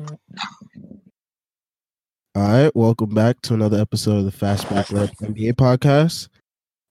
All 0.00 0.16
right, 2.34 2.74
welcome 2.74 3.12
back 3.14 3.40
to 3.42 3.54
another 3.54 3.78
episode 3.78 4.18
of 4.18 4.24
the 4.24 4.32
Fastback 4.32 4.92
Lab 4.92 5.10
NBA 5.20 5.54
podcast. 5.54 6.28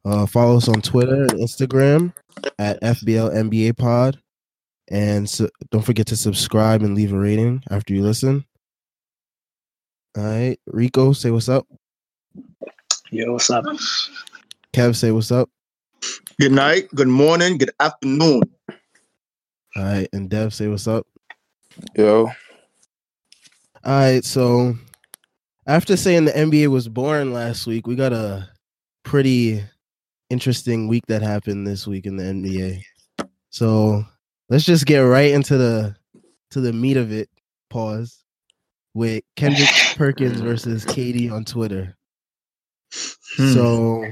Uh, 0.05 0.27
follow 0.27 0.57
us 0.57 0.67
on 0.67 0.81
Twitter 0.81 1.23
and 1.23 1.31
Instagram 1.31 2.13
at 2.59 2.79
FBL 2.81 3.33
NBA 3.33 3.77
Pod, 3.77 4.19
and 4.91 5.27
so, 5.27 5.49
don't 5.71 5.81
forget 5.81 6.05
to 6.07 6.15
subscribe 6.15 6.83
and 6.83 6.93
leave 6.93 7.11
a 7.11 7.17
rating 7.17 7.63
after 7.71 7.95
you 7.95 8.03
listen. 8.03 8.45
All 10.15 10.23
right, 10.23 10.59
Rico, 10.67 11.13
say 11.13 11.31
what's 11.31 11.49
up. 11.49 11.65
Yo, 13.09 13.33
what's 13.33 13.49
up? 13.49 13.65
Kev, 14.73 14.95
say 14.95 15.11
what's 15.11 15.31
up. 15.31 15.49
Good 16.39 16.51
night, 16.51 16.89
good 16.93 17.07
morning, 17.07 17.57
good 17.57 17.71
afternoon. 17.79 18.43
All 19.75 19.83
right, 19.83 20.07
and 20.13 20.29
Dev, 20.29 20.53
say 20.53 20.67
what's 20.67 20.87
up. 20.87 21.07
Yo, 21.95 22.29
All 23.83 23.97
right, 23.97 24.25
so 24.25 24.75
after 25.65 25.95
saying 25.95 26.25
the 26.25 26.31
NBA 26.31 26.67
was 26.67 26.89
boring 26.89 27.31
last 27.31 27.65
week, 27.65 27.87
we 27.87 27.95
got 27.95 28.11
a 28.11 28.49
pretty 29.03 29.63
interesting 30.29 30.87
week 30.87 31.05
that 31.07 31.21
happened 31.21 31.65
this 31.65 31.87
week 31.87 32.05
in 32.05 32.17
the 32.17 32.23
NBA. 32.23 32.81
So 33.51 34.03
let's 34.49 34.65
just 34.65 34.85
get 34.85 34.99
right 34.99 35.31
into 35.31 35.57
the 35.57 35.95
to 36.51 36.59
the 36.59 36.73
meat 36.73 36.97
of 36.97 37.11
it. 37.13 37.29
Pause 37.69 38.23
with 38.93 39.23
Kendrick 39.35 39.69
Perkins 39.95 40.41
versus 40.41 40.85
KD 40.85 41.31
on 41.31 41.45
Twitter. 41.45 41.95
Hmm. 43.37 43.53
So 43.53 44.05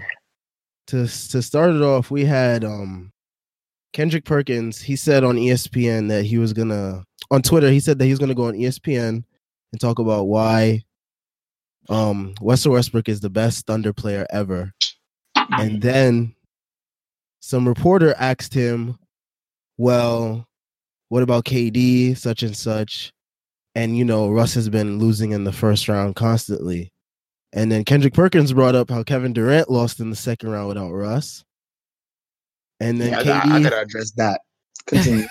to 0.87 1.07
to 1.07 1.41
start 1.41 1.75
it 1.75 1.81
off, 1.81 2.09
we 2.09 2.23
had 2.23 2.63
um 2.63 3.11
Kendrick 3.91 4.23
Perkins. 4.23 4.79
He 4.79 4.95
said 4.95 5.25
on 5.25 5.35
ESPN 5.35 6.07
that 6.07 6.23
he 6.23 6.37
was 6.37 6.53
gonna 6.53 7.03
on 7.31 7.41
Twitter. 7.41 7.69
He 7.69 7.81
said 7.81 7.99
that 7.99 8.05
he 8.05 8.11
was 8.11 8.19
gonna 8.19 8.35
go 8.35 8.45
on 8.45 8.53
ESPN 8.53 9.23
and 9.71 9.81
talk 9.81 9.99
about 9.99 10.25
why 10.25 10.83
um 11.89 12.33
Russell 12.41 12.73
Westbrook 12.73 13.07
is 13.09 13.19
the 13.21 13.29
best 13.29 13.65
Thunder 13.65 13.93
player 13.93 14.25
ever. 14.29 14.73
And 15.35 15.81
then 15.81 16.35
some 17.39 17.67
reporter 17.67 18.13
asked 18.17 18.53
him, 18.53 18.97
"Well, 19.77 20.45
what 21.09 21.23
about 21.23 21.45
KD, 21.45 22.17
such 22.17 22.43
and 22.43 22.55
such?" 22.55 23.13
And 23.75 23.97
you 23.97 24.03
know, 24.03 24.29
Russ 24.29 24.53
has 24.55 24.67
been 24.69 24.99
losing 24.99 25.31
in 25.31 25.43
the 25.45 25.53
first 25.53 25.87
round 25.87 26.15
constantly. 26.15 26.91
And 27.53 27.71
then 27.71 27.85
Kendrick 27.85 28.13
Perkins 28.13 28.51
brought 28.51 28.75
up 28.75 28.89
how 28.89 29.03
Kevin 29.03 29.31
Durant 29.31 29.69
lost 29.71 30.01
in 30.01 30.09
the 30.09 30.15
second 30.17 30.49
round 30.49 30.67
without 30.67 30.91
Russ. 30.91 31.45
And 32.81 32.99
then 32.99 33.11
Yeah, 33.11 33.19
I, 33.19 33.23
KD, 33.23 33.25
gotta- 33.25 33.53
I 33.53 33.63
gotta 33.63 33.81
address 33.81 34.11
that. 34.17 34.41
Continue. 34.87 35.25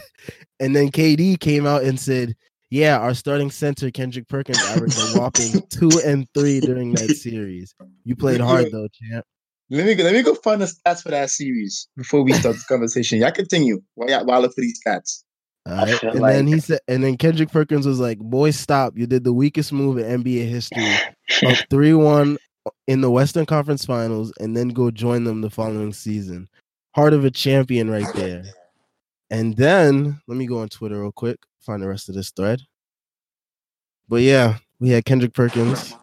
and 0.60 0.76
then 0.76 0.90
KD 0.92 1.40
came 1.40 1.66
out 1.66 1.82
and 1.82 1.98
said, 1.98 2.36
"Yeah, 2.70 2.98
our 2.98 3.14
starting 3.14 3.50
center 3.50 3.90
Kendrick 3.90 4.28
Perkins 4.28 4.62
averaged 4.62 4.98
a 4.98 5.18
whopping 5.18 5.62
two 5.70 6.00
and 6.04 6.26
three 6.34 6.60
during 6.60 6.92
that 6.94 7.10
series. 7.16 7.74
You 8.04 8.16
played 8.16 8.40
hard 8.40 8.70
though, 8.72 8.88
champ." 8.88 9.24
let 9.70 9.86
me 9.86 9.94
go, 9.94 10.04
let 10.04 10.12
me 10.12 10.22
go 10.22 10.34
find 10.34 10.60
the 10.60 10.66
stats 10.66 11.02
for 11.02 11.10
that 11.10 11.30
series 11.30 11.88
before 11.96 12.22
we 12.22 12.32
start 12.32 12.56
the 12.56 12.62
conversation. 12.68 13.18
Y'all 13.18 13.32
continue 13.32 13.80
while 13.94 14.08
y'all 14.08 14.24
while 14.24 14.40
look 14.40 14.54
for 14.54 14.60
these 14.60 14.80
stats. 14.86 15.24
All 15.66 15.72
I 15.74 15.84
right. 15.84 15.98
feel 15.98 16.10
And 16.10 16.24
then 16.24 16.46
he 16.46 16.60
said, 16.60 16.80
and 16.86 17.02
then 17.02 17.16
Kendrick 17.16 17.50
Perkins 17.50 17.86
was 17.86 17.98
like, 17.98 18.18
"Boy, 18.18 18.52
stop! 18.52 18.96
You 18.96 19.06
did 19.06 19.24
the 19.24 19.32
weakest 19.32 19.72
move 19.72 19.98
in 19.98 20.22
NBA 20.22 20.48
history, 20.48 20.94
up 21.44 21.58
three 21.70 21.94
one 21.94 22.38
in 22.86 23.00
the 23.00 23.10
Western 23.10 23.46
Conference 23.46 23.84
Finals, 23.84 24.32
and 24.38 24.56
then 24.56 24.68
go 24.68 24.90
join 24.90 25.24
them 25.24 25.40
the 25.40 25.50
following 25.50 25.92
season. 25.92 26.48
Heart 26.94 27.14
of 27.14 27.24
a 27.24 27.30
champion, 27.30 27.90
right 27.90 28.12
there." 28.14 28.44
And 29.28 29.56
then 29.56 30.20
let 30.28 30.36
me 30.36 30.46
go 30.46 30.60
on 30.60 30.68
Twitter 30.68 31.00
real 31.00 31.10
quick, 31.10 31.40
find 31.66 31.82
the 31.82 31.88
rest 31.88 32.08
of 32.08 32.14
this 32.14 32.30
thread. 32.30 32.62
But 34.08 34.22
yeah, 34.22 34.58
we 34.78 34.90
had 34.90 35.04
Kendrick 35.04 35.34
Perkins 35.34 35.94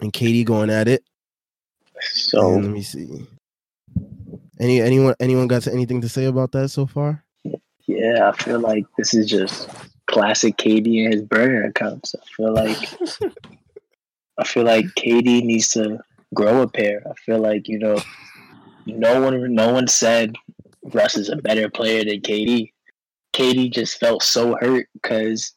and 0.00 0.12
KD 0.12 0.44
going 0.44 0.70
at 0.70 0.88
it. 0.88 1.02
So 2.00 2.54
And 2.54 2.64
let 2.64 2.72
me 2.72 2.82
see. 2.82 3.26
Any 4.60 4.80
anyone 4.80 5.14
anyone 5.20 5.48
got 5.48 5.66
anything 5.66 6.00
to 6.02 6.08
say 6.08 6.26
about 6.26 6.52
that 6.52 6.68
so 6.68 6.86
far? 6.86 7.24
yeah, 7.86 8.30
I 8.32 8.42
feel 8.42 8.60
like 8.60 8.84
this 8.96 9.12
is 9.14 9.26
just 9.28 9.68
classic 10.06 10.56
KD 10.56 11.04
and 11.04 11.14
his 11.14 11.22
burner 11.22 11.64
accounts. 11.64 12.14
I 12.14 12.24
feel 12.36 12.52
like 12.54 12.76
I 14.38 14.44
feel 14.44 14.64
like 14.64 14.86
KD 14.96 15.44
needs 15.44 15.68
to 15.70 15.98
grow 16.34 16.62
a 16.62 16.68
pair. 16.68 17.02
I 17.08 17.14
feel 17.14 17.38
like 17.38 17.68
you 17.68 17.78
know, 17.78 17.98
no 18.86 19.20
one 19.20 19.54
no 19.54 19.72
one 19.72 19.88
said 19.88 20.36
Russ 20.84 21.16
is 21.16 21.28
a 21.28 21.36
better 21.36 21.68
player 21.68 22.04
than 22.04 22.20
KD. 22.20 22.71
KD 23.32 23.72
just 23.72 23.98
felt 23.98 24.22
so 24.22 24.56
hurt 24.60 24.88
because 24.94 25.52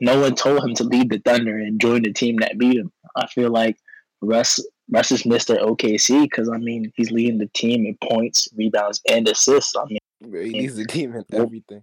no 0.00 0.20
one 0.20 0.34
told 0.34 0.64
him 0.64 0.74
to 0.74 0.84
leave 0.84 1.10
the 1.10 1.18
Thunder 1.18 1.58
and 1.58 1.80
join 1.80 2.02
the 2.02 2.12
team 2.12 2.36
that 2.36 2.58
beat 2.58 2.78
him. 2.78 2.92
I 3.16 3.26
feel 3.26 3.50
like 3.50 3.76
Russ 4.20 4.60
Russ 4.90 5.12
is 5.12 5.24
Mr. 5.24 5.58
OKC 5.60 6.22
because 6.22 6.48
I 6.48 6.58
mean 6.58 6.92
he's 6.96 7.10
leading 7.10 7.38
the 7.38 7.50
team 7.54 7.84
in 7.86 7.96
points, 8.02 8.48
rebounds, 8.56 9.00
and 9.10 9.28
assists. 9.28 9.74
I 9.76 9.84
mean. 9.84 9.98
bro, 10.22 10.42
he 10.42 10.50
needs 10.50 10.76
the 10.76 10.86
team 10.86 11.14
and 11.14 11.24
everything. 11.32 11.82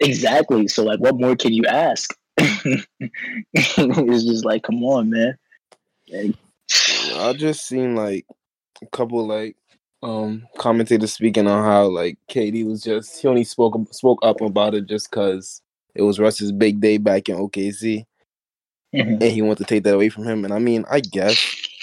Exactly. 0.00 0.68
So 0.68 0.84
like 0.84 1.00
what 1.00 1.20
more 1.20 1.36
can 1.36 1.52
you 1.52 1.64
ask? 1.66 2.14
it's 2.38 4.24
just 4.24 4.44
like, 4.44 4.62
come 4.62 4.82
on, 4.84 5.10
man. 5.10 5.36
Like, 6.08 6.34
I 7.16 7.32
just 7.34 7.66
seen 7.66 7.94
like 7.94 8.26
a 8.82 8.86
couple 8.86 9.26
like 9.26 9.56
um 10.02 10.46
commentators 10.56 11.12
speaking 11.12 11.46
on 11.46 11.62
how 11.64 11.84
like 11.84 12.18
KD 12.30 12.66
was 12.66 12.82
just 12.82 13.20
he 13.20 13.28
only 13.28 13.44
spoke 13.44 13.76
spoke 13.92 14.18
up 14.22 14.40
about 14.40 14.74
it 14.74 14.86
just 14.86 15.10
because 15.10 15.60
it 15.94 16.02
was 16.02 16.18
Russ's 16.18 16.52
big 16.52 16.80
day 16.80 16.96
back 16.98 17.28
in 17.28 17.36
OKC 17.36 18.06
mhm. 18.94 19.12
and 19.12 19.22
he 19.22 19.42
wanted 19.42 19.58
to 19.58 19.64
take 19.64 19.84
that 19.84 19.94
away 19.94 20.08
from 20.08 20.24
him. 20.24 20.44
And 20.44 20.54
I 20.54 20.58
mean, 20.58 20.84
I 20.90 21.00
guess 21.00 21.38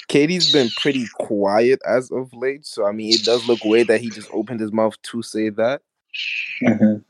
KD's 0.10 0.52
been 0.52 0.70
pretty 0.78 1.06
quiet 1.16 1.80
as 1.86 2.12
of 2.12 2.34
late, 2.34 2.66
so 2.66 2.86
I 2.86 2.92
mean, 2.92 3.14
it 3.14 3.24
does 3.24 3.48
look 3.48 3.64
weird 3.64 3.88
that 3.88 4.02
he 4.02 4.10
just 4.10 4.30
opened 4.32 4.62
his 4.62 4.72
mouth 4.72 5.00
to 5.04 5.22
say 5.22 5.50
that. 5.50 5.82
Mhm. 6.64 7.04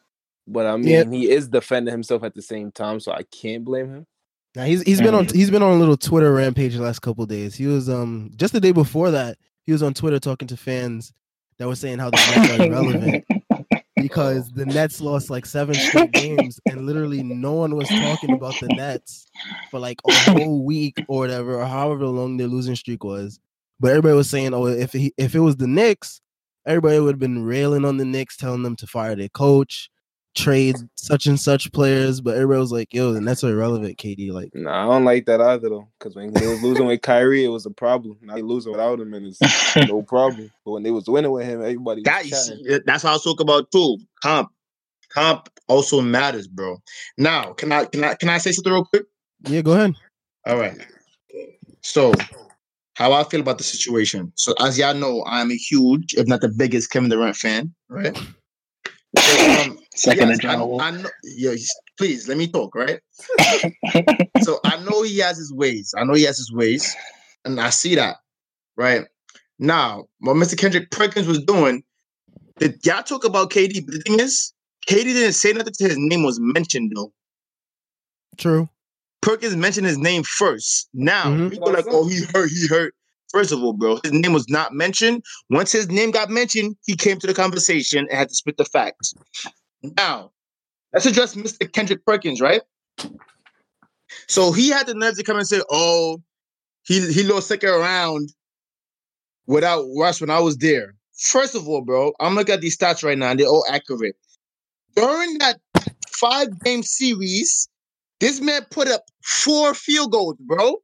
But 0.47 0.65
I 0.65 0.77
mean, 0.77 0.87
Yeah. 0.87 1.09
he 1.09 1.29
is 1.29 1.47
defending 1.47 1.91
himself 1.91 2.23
at 2.23 2.33
the 2.33 2.41
same 2.41 2.71
time, 2.71 2.99
so 2.99 3.11
I 3.11 3.23
can't 3.23 3.63
blame 3.63 3.89
him. 3.89 4.07
Now 4.55 4.63
he's 4.63 4.81
he's 4.81 5.01
been 5.01 5.13
on 5.13 5.27
he's 5.27 5.51
been 5.51 5.61
on 5.61 5.73
a 5.73 5.79
little 5.79 5.97
Twitter 5.97 6.33
rampage 6.33 6.75
the 6.75 6.81
last 6.81 6.99
couple 6.99 7.25
days. 7.27 7.53
He 7.55 7.67
was 7.67 7.89
um 7.89 8.31
just 8.35 8.53
the 8.53 8.59
day 8.59 8.71
before 8.71 9.11
that 9.11 9.37
he 9.67 9.73
was 9.73 9.83
on 9.83 9.93
Twitter 9.93 10.19
talking 10.19 10.47
to 10.47 10.57
fans 10.57 11.13
that 11.59 11.67
were 11.67 11.75
saying 11.75 11.99
how 11.99 12.09
the 12.09 12.17
Nets 12.17 12.49
are 12.51 12.65
irrelevant 12.65 13.25
because 13.97 14.49
the 14.53 14.65
Nets 14.65 15.01
lost 15.01 15.29
like 15.29 15.45
seven 15.45 15.75
straight 15.75 16.13
games 16.13 16.59
and 16.65 16.85
literally 16.85 17.21
no 17.21 17.51
one 17.51 17.75
was 17.75 17.89
talking 17.89 18.31
about 18.31 18.55
the 18.61 18.69
Nets 18.69 19.27
for 19.69 19.79
like 19.79 19.99
a 20.07 20.13
whole 20.31 20.63
week 20.63 21.03
or 21.09 21.19
whatever 21.19 21.59
or 21.61 21.65
however 21.65 22.05
long 22.05 22.37
their 22.37 22.47
losing 22.47 22.75
streak 22.75 23.03
was. 23.03 23.39
But 23.77 23.89
everybody 23.89 24.15
was 24.15 24.29
saying, 24.29 24.53
oh, 24.53 24.67
if 24.67 24.93
he, 24.93 25.13
if 25.17 25.35
it 25.35 25.41
was 25.41 25.57
the 25.57 25.67
Knicks, 25.67 26.21
everybody 26.65 26.99
would 27.01 27.15
have 27.15 27.19
been 27.19 27.43
railing 27.43 27.83
on 27.83 27.97
the 27.97 28.05
Knicks, 28.05 28.37
telling 28.37 28.63
them 28.63 28.77
to 28.77 28.87
fire 28.87 29.17
their 29.17 29.29
coach, 29.29 29.91
trade 30.37 30.75
such 30.95 31.25
and 31.25 31.39
such 31.39 31.71
players. 31.71 32.21
But 32.21 32.35
everybody 32.35 32.59
was 32.59 32.71
like, 32.71 32.93
yo, 32.93 33.11
the 33.11 33.21
Nets 33.21 33.43
are 33.43 33.51
irrelevant, 33.51 33.97
KD. 33.97 34.31
Like. 34.31 34.51
Nah, 34.53 34.83
I 34.83 34.93
don't 34.93 35.05
like 35.05 35.25
that 35.25 35.41
either 35.41 35.69
though. 35.69 35.87
Because 35.99 36.15
when 36.15 36.33
they 36.33 36.47
was 36.47 36.61
losing 36.61 36.85
with 36.85 37.01
Kyrie, 37.01 37.43
it 37.43 37.49
was 37.49 37.65
a 37.65 37.71
problem. 37.71 38.17
Now 38.21 38.35
they 38.35 38.41
losing 38.41 38.71
without 38.71 38.99
him, 38.99 39.13
and 39.13 39.27
it's 39.27 39.75
no 39.89 40.01
problem. 40.01 40.51
But 40.63 40.71
when 40.71 40.83
they 40.83 40.91
was 40.91 41.07
winning 41.07 41.31
with 41.31 41.45
him, 41.45 41.61
everybody 41.61 42.01
was 42.01 42.05
That 42.05 42.59
you 42.59 42.81
that's 42.85 43.03
what 43.03 43.11
I 43.11 43.13
was 43.13 43.23
talking 43.23 43.45
about 43.45 43.71
too. 43.71 43.97
Comp, 44.21 44.49
comp 45.09 45.49
also 45.67 46.01
matters, 46.01 46.47
bro. 46.47 46.77
Now, 47.17 47.53
can 47.53 47.71
I 47.71 47.85
can 47.85 48.03
I 48.03 48.13
can 48.13 48.29
I 48.29 48.37
say 48.37 48.51
something 48.51 48.71
real 48.71 48.85
quick? 48.85 49.05
Yeah, 49.47 49.61
go 49.61 49.73
ahead. 49.73 49.95
All 50.45 50.57
right. 50.57 50.77
So, 51.81 52.13
how 52.95 53.13
I 53.13 53.23
feel 53.23 53.41
about 53.41 53.57
the 53.57 53.63
situation. 53.63 54.31
So, 54.35 54.53
as 54.59 54.77
y'all 54.77 54.93
know, 54.93 55.23
I'm 55.27 55.51
a 55.51 55.55
huge, 55.55 56.15
if 56.15 56.27
not 56.27 56.41
the 56.41 56.49
biggest, 56.49 56.89
Kevin 56.89 57.09
Durant 57.09 57.35
fan. 57.35 57.73
Right. 57.89 58.17
So, 59.17 59.61
um, 59.61 59.79
Second 59.97 60.29
yes, 60.29 60.39
to 60.39 60.47
I, 60.47 60.53
John 60.53 60.81
I 60.81 60.91
know. 60.91 61.09
Yeah, 61.23 61.55
please 61.97 62.27
let 62.27 62.37
me 62.37 62.47
talk. 62.47 62.75
Right. 62.75 62.99
so 64.41 64.59
I 64.63 64.77
know 64.83 65.01
he 65.01 65.17
has 65.19 65.37
his 65.37 65.51
ways. 65.53 65.93
I 65.97 66.03
know 66.03 66.13
he 66.13 66.23
has 66.23 66.37
his 66.37 66.51
ways, 66.51 66.95
and 67.45 67.59
I 67.59 67.71
see 67.71 67.95
that. 67.95 68.17
Right 68.75 69.05
now, 69.57 70.05
what 70.19 70.35
Mr. 70.35 70.55
Kendrick 70.57 70.91
Perkins 70.91 71.27
was 71.27 71.43
doing, 71.43 71.81
did 72.59 72.79
y'all 72.85 73.01
talk 73.01 73.23
about 73.23 73.49
KD? 73.49 73.83
But 73.85 73.95
the 73.95 74.01
thing 74.01 74.19
is, 74.19 74.53
KD 74.87 75.03
didn't 75.03 75.33
say 75.33 75.51
nothing 75.51 75.73
till 75.73 75.89
his 75.89 75.97
name 75.97 76.23
was 76.23 76.39
mentioned, 76.39 76.91
though. 76.95 77.11
True. 78.37 78.69
Perkins 79.21 79.55
mentioned 79.55 79.87
his 79.87 79.97
name 79.97 80.23
first. 80.23 80.89
Now 80.93 81.25
Mhm. 81.25 81.49
people 81.49 81.73
like, 81.73 81.85
oh, 81.89 82.07
he 82.07 82.21
hurt, 82.33 82.49
he 82.49 82.67
hurt. 82.67 82.93
First 83.31 83.51
of 83.51 83.61
all, 83.61 83.73
bro, 83.73 83.99
his 84.03 84.13
name 84.13 84.31
was 84.31 84.47
not 84.47 84.73
mentioned. 84.73 85.23
Once 85.49 85.71
his 85.71 85.89
name 85.89 86.11
got 86.11 86.29
mentioned, 86.29 86.77
he 86.85 86.95
came 86.95 87.19
to 87.19 87.27
the 87.27 87.33
conversation 87.33 88.07
and 88.09 88.17
had 88.17 88.29
to 88.29 88.35
spit 88.35 88.57
the 88.57 88.63
facts. 88.63 89.13
Now, 89.83 90.31
let's 90.93 91.05
address 91.05 91.35
Mr. 91.35 91.71
Kendrick 91.71 92.05
Perkins, 92.05 92.41
right? 92.41 92.61
So 94.27 94.51
he 94.51 94.69
had 94.69 94.87
the 94.87 94.93
nerve 94.93 95.15
to 95.17 95.23
come 95.23 95.37
and 95.37 95.47
say, 95.47 95.61
"Oh, 95.69 96.21
he 96.83 97.11
he 97.11 97.23
lost 97.23 97.47
second 97.47 97.69
round 97.69 98.33
without 99.45 99.85
Russ 99.97 100.21
when 100.21 100.29
I 100.29 100.39
was 100.39 100.57
there." 100.57 100.95
First 101.19 101.55
of 101.55 101.67
all, 101.67 101.81
bro, 101.81 102.13
I'm 102.19 102.35
looking 102.35 102.53
at 102.53 102.61
these 102.61 102.77
stats 102.77 103.03
right 103.03 103.17
now, 103.17 103.31
and 103.31 103.39
they're 103.39 103.47
all 103.47 103.65
accurate. 103.69 104.15
During 104.95 105.37
that 105.39 105.59
five 106.09 106.59
game 106.63 106.83
series, 106.83 107.69
This 108.19 108.41
man 108.41 108.65
put 108.71 108.87
up 108.87 109.03
four 109.23 109.73
field 109.73 110.11
goals, 110.11 110.37
bro. 110.39 110.77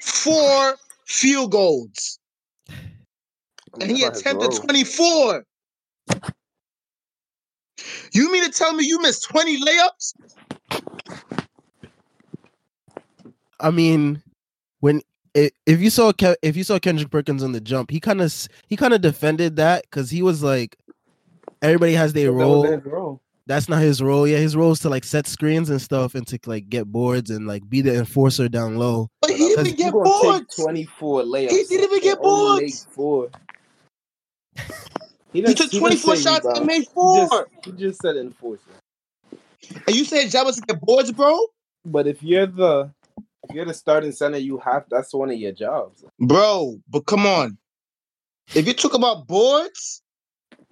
Four 0.00 0.76
field 1.06 1.52
goals. 1.52 2.18
And 3.80 3.90
he 3.90 4.02
that's 4.02 4.24
not 4.24 4.36
his 4.40 4.48
attempted 4.48 4.62
24. 4.62 5.44
You 8.12 8.30
mean 8.32 8.44
to 8.44 8.50
tell 8.50 8.74
me 8.74 8.86
you 8.86 9.00
missed 9.00 9.24
20 9.24 9.62
layups? 9.62 10.14
I 13.60 13.70
mean, 13.70 14.22
when 14.80 15.02
if 15.34 15.80
you 15.80 15.90
saw 15.90 16.12
Ke- 16.12 16.38
if 16.42 16.56
you 16.56 16.64
saw 16.64 16.78
Kendrick 16.78 17.10
Perkins 17.10 17.42
on 17.42 17.52
the 17.52 17.60
jump, 17.60 17.90
he 17.90 18.00
kind 18.00 18.20
of 18.20 18.34
he 18.66 18.76
kind 18.76 18.94
of 18.94 19.00
defended 19.00 19.56
that 19.56 19.82
because 19.84 20.10
he 20.10 20.22
was 20.22 20.42
like, 20.42 20.76
everybody 21.62 21.92
has 21.92 22.12
their 22.12 22.32
role. 22.32 22.62
his 22.64 22.84
role. 22.84 23.20
That's 23.46 23.68
not 23.68 23.82
his 23.82 24.02
role. 24.02 24.26
Yeah, 24.26 24.38
his 24.38 24.56
role 24.56 24.72
is 24.72 24.80
to 24.80 24.88
like 24.88 25.04
set 25.04 25.26
screens 25.26 25.70
and 25.70 25.80
stuff, 25.80 26.14
and 26.14 26.26
to 26.28 26.38
like 26.46 26.68
get 26.68 26.86
boards 26.86 27.30
and 27.30 27.46
like 27.46 27.68
be 27.68 27.80
the 27.80 27.96
enforcer 27.96 28.48
down 28.48 28.76
low. 28.76 29.08
But 29.20 29.30
he 29.30 29.38
didn't 29.38 29.66
even 29.66 29.76
get 29.76 29.92
boards. 29.92 30.54
24 30.56 31.22
layups. 31.22 31.50
He 31.50 31.64
didn't 31.64 31.84
even 31.84 32.00
get 32.00 32.20
boards. 32.20 32.86
Four. 32.90 33.30
He, 35.32 35.42
He 35.42 35.54
took 35.54 35.70
24 35.70 36.16
say 36.16 36.22
shots 36.22 36.44
and 36.46 36.54
rebound. 36.54 36.66
made 36.66 36.80
He 36.80 36.88
four. 36.94 37.28
just, 37.28 37.64
he 37.64 37.72
just 37.72 38.00
said 38.00 38.16
enforcer. 38.16 38.62
And 39.86 39.96
you 39.96 40.04
said 40.04 40.26
Jabba 40.26 40.54
to 40.54 40.60
get 40.62 40.80
boards, 40.80 41.12
bro? 41.12 41.38
But 41.84 42.06
if 42.06 42.22
you're 42.22 42.46
the 42.46 42.92
if 43.48 43.54
you're 43.54 43.64
the 43.64 43.74
starting 43.74 44.12
center, 44.12 44.38
you 44.38 44.58
have 44.58 44.84
that's 44.90 45.14
one 45.14 45.30
of 45.30 45.36
your 45.38 45.52
jobs. 45.52 46.04
Bro, 46.18 46.80
but 46.88 47.06
come 47.06 47.26
on. 47.26 47.58
If 48.54 48.66
you 48.66 48.74
talk 48.74 48.94
about 48.94 49.26
boards, 49.26 50.02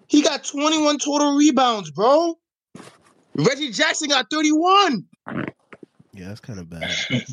he 0.08 0.22
got 0.22 0.44
21 0.44 0.98
total 0.98 1.36
rebounds, 1.36 1.90
bro. 1.90 2.34
Reggie 3.36 3.70
Jackson 3.70 4.08
got 4.08 4.26
31. 4.30 5.04
Yeah, 6.12 6.28
that's 6.28 6.40
kind 6.40 6.58
of 6.58 6.68
bad. 6.68 6.90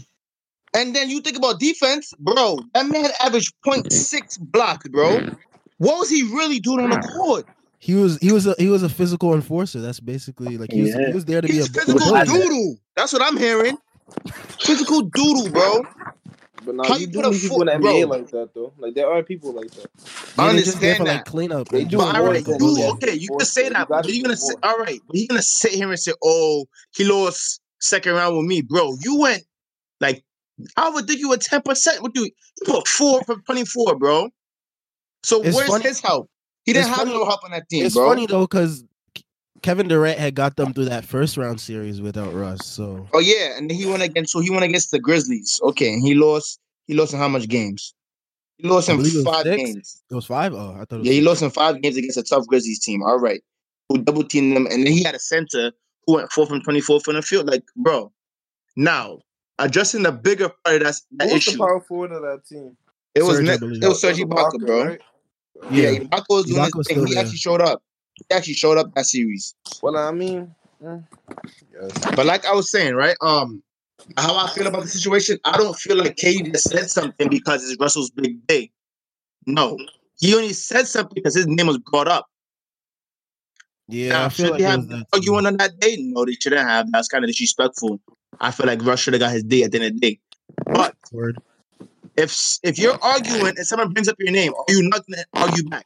And 0.75 0.93
then 0.93 1.09
you 1.09 1.21
think 1.21 1.37
about 1.37 1.57
defense, 1.57 2.13
bro. 2.19 2.59
That 2.73 2.85
man 2.87 3.09
averaged 3.21 3.53
0.6 3.65 4.37
blocks, 4.41 4.85
bro. 4.89 5.29
What 5.77 5.99
was 5.99 6.09
he 6.09 6.23
really 6.23 6.59
doing 6.59 6.79
on 6.79 6.89
the 6.89 6.97
court? 6.99 7.45
He 7.79 7.93
was 7.93 8.17
he 8.19 8.31
was 8.31 8.47
a 8.47 8.55
he 8.57 8.67
was 8.67 8.83
a 8.83 8.89
physical 8.89 9.33
enforcer. 9.33 9.81
That's 9.81 9.99
basically 9.99 10.57
like 10.57 10.71
he 10.71 10.81
was, 10.81 10.91
Yeah. 10.91 11.07
he 11.07 11.13
was 11.13 11.25
there 11.25 11.41
to 11.41 11.47
be 11.47 11.59
a 11.59 11.65
physical 11.65 11.99
bully. 11.99 12.25
doodle. 12.25 12.77
That's 12.95 13.13
what 13.13 13.21
I'm 13.21 13.37
hearing. 13.37 13.77
Physical 14.63 15.01
doodle, 15.01 15.49
bro. 15.49 15.85
But 16.65 16.75
now 16.75 16.83
How 16.85 16.95
you, 16.95 17.01
you 17.01 17.07
do 17.07 17.19
put 17.21 17.25
a 17.25 17.29
need 17.31 17.41
people 17.41 17.61
in 17.61 17.67
the 17.67 17.73
NBA 17.73 18.07
bro. 18.07 18.17
like 18.17 18.31
that 18.31 18.53
though. 18.55 18.73
Like 18.79 18.95
there 18.95 19.11
are 19.11 19.21
people 19.21 19.53
like 19.53 19.69
that. 19.71 19.89
I 20.37 20.51
Yeah, 20.51 20.59
just 20.59 20.81
there 20.81 20.95
understand 20.95 20.97
for 20.97 21.03
that. 21.05 21.15
like 21.17 21.25
cleanup. 21.25 21.69
They 21.69 21.81
and 21.81 21.89
do 21.91 21.97
But 21.97 22.03
just 22.05 22.15
all 22.15 22.23
more 22.23 22.33
right, 22.33 22.45
than 22.45 22.57
dude, 22.57 22.77
that. 22.77 22.93
okay, 23.03 23.13
you 23.13 23.27
can 23.27 23.39
say 23.45 23.69
that, 23.69 23.87
gotta 23.87 24.01
but 24.03 24.13
you're 24.13 24.23
gonna 24.23 24.37
say, 24.37 24.55
all 24.63 24.77
right, 24.77 24.99
but 25.07 25.15
you're 25.15 25.27
gonna 25.27 25.41
sit 25.41 25.71
here 25.73 25.89
and 25.89 25.99
say, 25.99 26.13
oh, 26.23 26.65
he 26.95 27.03
lost 27.05 27.61
second 27.79 28.13
round 28.13 28.35
with 28.37 28.45
me, 28.45 28.61
bro. 28.61 28.95
You 29.01 29.19
went 29.19 29.43
like, 30.01 30.23
I 30.77 30.89
would 30.89 31.05
think 31.07 31.19
you 31.19 31.29
were 31.29 31.37
10%. 31.37 32.01
What 32.01 32.13
do 32.13 32.21
you, 32.21 32.25
you 32.25 32.73
put 32.73 32.87
four 32.87 33.23
from 33.23 33.43
24, 33.43 33.95
bro? 33.97 34.29
So 35.25 35.41
It's 35.41 35.55
where's 35.55 35.69
funny- 35.69 35.83
his 35.85 35.99
help? 35.99 36.29
He 36.65 36.73
didn't 36.73 36.87
it's 36.87 36.97
have 36.97 37.07
funny- 37.07 37.13
no 37.19 37.25
help 37.25 37.43
on 37.43 37.51
that 37.51 37.67
team, 37.69 37.85
It's 37.85 37.95
bro. 37.95 38.09
funny 38.09 38.25
though 38.27 38.41
because 38.41 38.83
Kevin 39.61 39.87
Durant 39.87 40.19
had 40.19 40.35
got 40.35 40.55
them 40.55 40.73
through 40.73 40.85
that 40.85 41.05
first 41.05 41.37
round 41.37 41.59
series 41.59 42.01
without 42.01 42.33
Russ. 42.33 42.65
So 42.65 43.07
Oh 43.13 43.19
yeah, 43.19 43.57
and 43.57 43.69
then 43.69 43.77
he 43.77 43.85
went 43.85 44.03
against, 44.03 44.31
so 44.31 44.39
he 44.39 44.49
went 44.51 44.63
against 44.63 44.91
the 44.91 44.99
Grizzlies. 44.99 45.59
Okay, 45.63 45.91
and 45.93 46.05
he 46.05 46.13
lost. 46.15 46.59
He 46.87 46.93
lost 46.93 47.13
in 47.13 47.19
how 47.19 47.27
much 47.27 47.47
games? 47.47 47.93
He 48.57 48.67
lost 48.67 48.89
I 48.89 48.93
in 48.93 48.99
believe 48.99 49.15
it 49.15 49.17
was 49.17 49.25
five 49.25 49.43
six. 49.43 49.57
games. 49.63 50.01
it 50.11 50.15
was 50.15 50.25
five. 50.25 50.53
Oh, 50.53 50.73
I 50.79 50.85
thought 50.85 50.91
it 50.91 50.97
was 50.99 51.07
Yeah, 51.07 51.13
he 51.13 51.19
six. 51.19 51.25
lost 51.27 51.41
in 51.41 51.49
five 51.49 51.81
games 51.81 51.97
against 51.97 52.17
a 52.17 52.23
tough 52.23 52.45
Grizzlies 52.47 52.79
team. 52.79 53.01
All 53.03 53.19
right. 53.19 53.41
Who 53.89 53.97
double 53.99 54.23
teamed 54.23 54.55
them. 54.55 54.65
And 54.67 54.85
then 54.85 54.93
he 54.93 55.03
had 55.03 55.13
a 55.15 55.19
center 55.19 55.71
who 56.05 56.13
went 56.15 56.31
four 56.31 56.45
from 56.45 56.61
24 56.61 56.99
from 57.01 57.15
the 57.15 57.21
field. 57.21 57.47
Like, 57.47 57.63
bro, 57.75 58.11
now 58.75 59.19
addressing 59.59 60.03
the 60.03 60.11
bigger 60.11 60.49
part 60.63 60.77
of 60.77 60.83
that, 60.83 60.95
that 61.17 61.27
Who 61.29 61.33
was 61.35 61.45
the 61.45 61.57
power 61.57 61.81
forward 61.81 62.11
of 62.11 62.21
that 62.21 62.45
team? 62.47 62.77
It 63.15 63.23
was, 63.23 63.37
Serge, 63.37 63.49
I 63.49 63.55
ne- 63.65 63.77
it 63.77 63.87
was 63.87 64.01
Serge 64.01 64.17
Ibaka, 64.17 64.51
Ibaka, 64.51 64.65
bro. 64.65 64.85
right? 64.85 65.01
Yeah, 65.71 65.89
Yeah. 65.91 65.99
Ibaka 65.99 66.25
was 66.29 66.45
doing 66.45 66.61
Ibaka 66.61 66.77
his 66.77 66.87
thing. 66.87 67.07
He 67.07 67.13
there. 67.13 67.23
actually 67.23 67.37
showed 67.37 67.61
up. 67.61 67.81
He 68.15 68.25
actually 68.35 68.53
showed 68.53 68.77
up 68.77 68.93
that 68.95 69.05
series. 69.05 69.55
Well, 69.81 69.97
I 69.97 70.11
mean, 70.11 70.53
yes. 70.81 71.01
But 72.15 72.25
like 72.25 72.45
I 72.45 72.53
was 72.53 72.71
saying, 72.71 72.95
right? 72.95 73.15
Um, 73.21 73.61
how 74.17 74.35
I 74.37 74.49
feel 74.51 74.67
about 74.67 74.83
the 74.83 74.87
situation, 74.89 75.37
I 75.43 75.57
don't 75.57 75.75
feel 75.75 75.97
like 75.97 76.15
KD 76.15 76.51
just 76.53 76.69
said 76.69 76.89
something 76.89 77.29
because 77.29 77.63
it's 77.69 77.79
Russell's 77.79 78.11
big 78.11 78.45
day. 78.47 78.71
No, 79.47 79.77
he 80.19 80.33
only 80.35 80.53
said 80.53 80.87
something 80.87 81.13
because 81.15 81.35
his 81.35 81.47
name 81.47 81.67
was 81.67 81.77
brought 81.79 82.07
up. 82.07 82.27
Yeah, 83.87 84.09
now, 84.09 84.25
I 84.25 84.29
feel 84.29 84.45
should 84.47 84.51
like 84.53 84.59
they 84.59 84.65
it 84.65 84.69
have 84.69 84.79
was 84.79 84.87
that 84.89 84.97
too. 84.97 85.05
arguing 85.13 85.45
on 85.45 85.57
that 85.57 85.79
day? 85.79 85.97
No, 85.99 86.25
they 86.25 86.33
shouldn't 86.33 86.67
have. 86.67 86.91
That's 86.91 87.07
kind 87.07 87.23
of 87.23 87.29
disrespectful. 87.29 87.99
I 88.39 88.51
feel 88.51 88.65
like 88.67 88.83
Russ 88.83 88.99
should 89.01 89.13
have 89.13 89.19
got 89.21 89.31
his 89.31 89.43
day 89.43 89.63
at 89.63 89.71
the 89.71 89.77
end 89.79 89.85
of 89.87 89.93
the 89.93 89.99
day. 89.99 90.19
But 90.65 90.95
Word. 91.11 91.37
If 92.17 92.59
if 92.63 92.77
you're 92.79 92.97
arguing 93.01 93.57
and 93.57 93.65
someone 93.67 93.91
brings 93.93 94.07
up 94.07 94.15
your 94.19 94.31
name, 94.31 94.53
are 94.53 94.73
you 94.73 94.83
not 94.89 95.03
gonna 95.07 95.23
argue 95.33 95.63
back? 95.69 95.85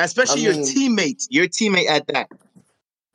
Especially 0.00 0.40
I 0.42 0.44
your 0.44 0.54
mean- 0.54 0.64
teammate, 0.64 1.26
your 1.30 1.46
teammate 1.46 1.88
at 1.88 2.06
that. 2.08 2.28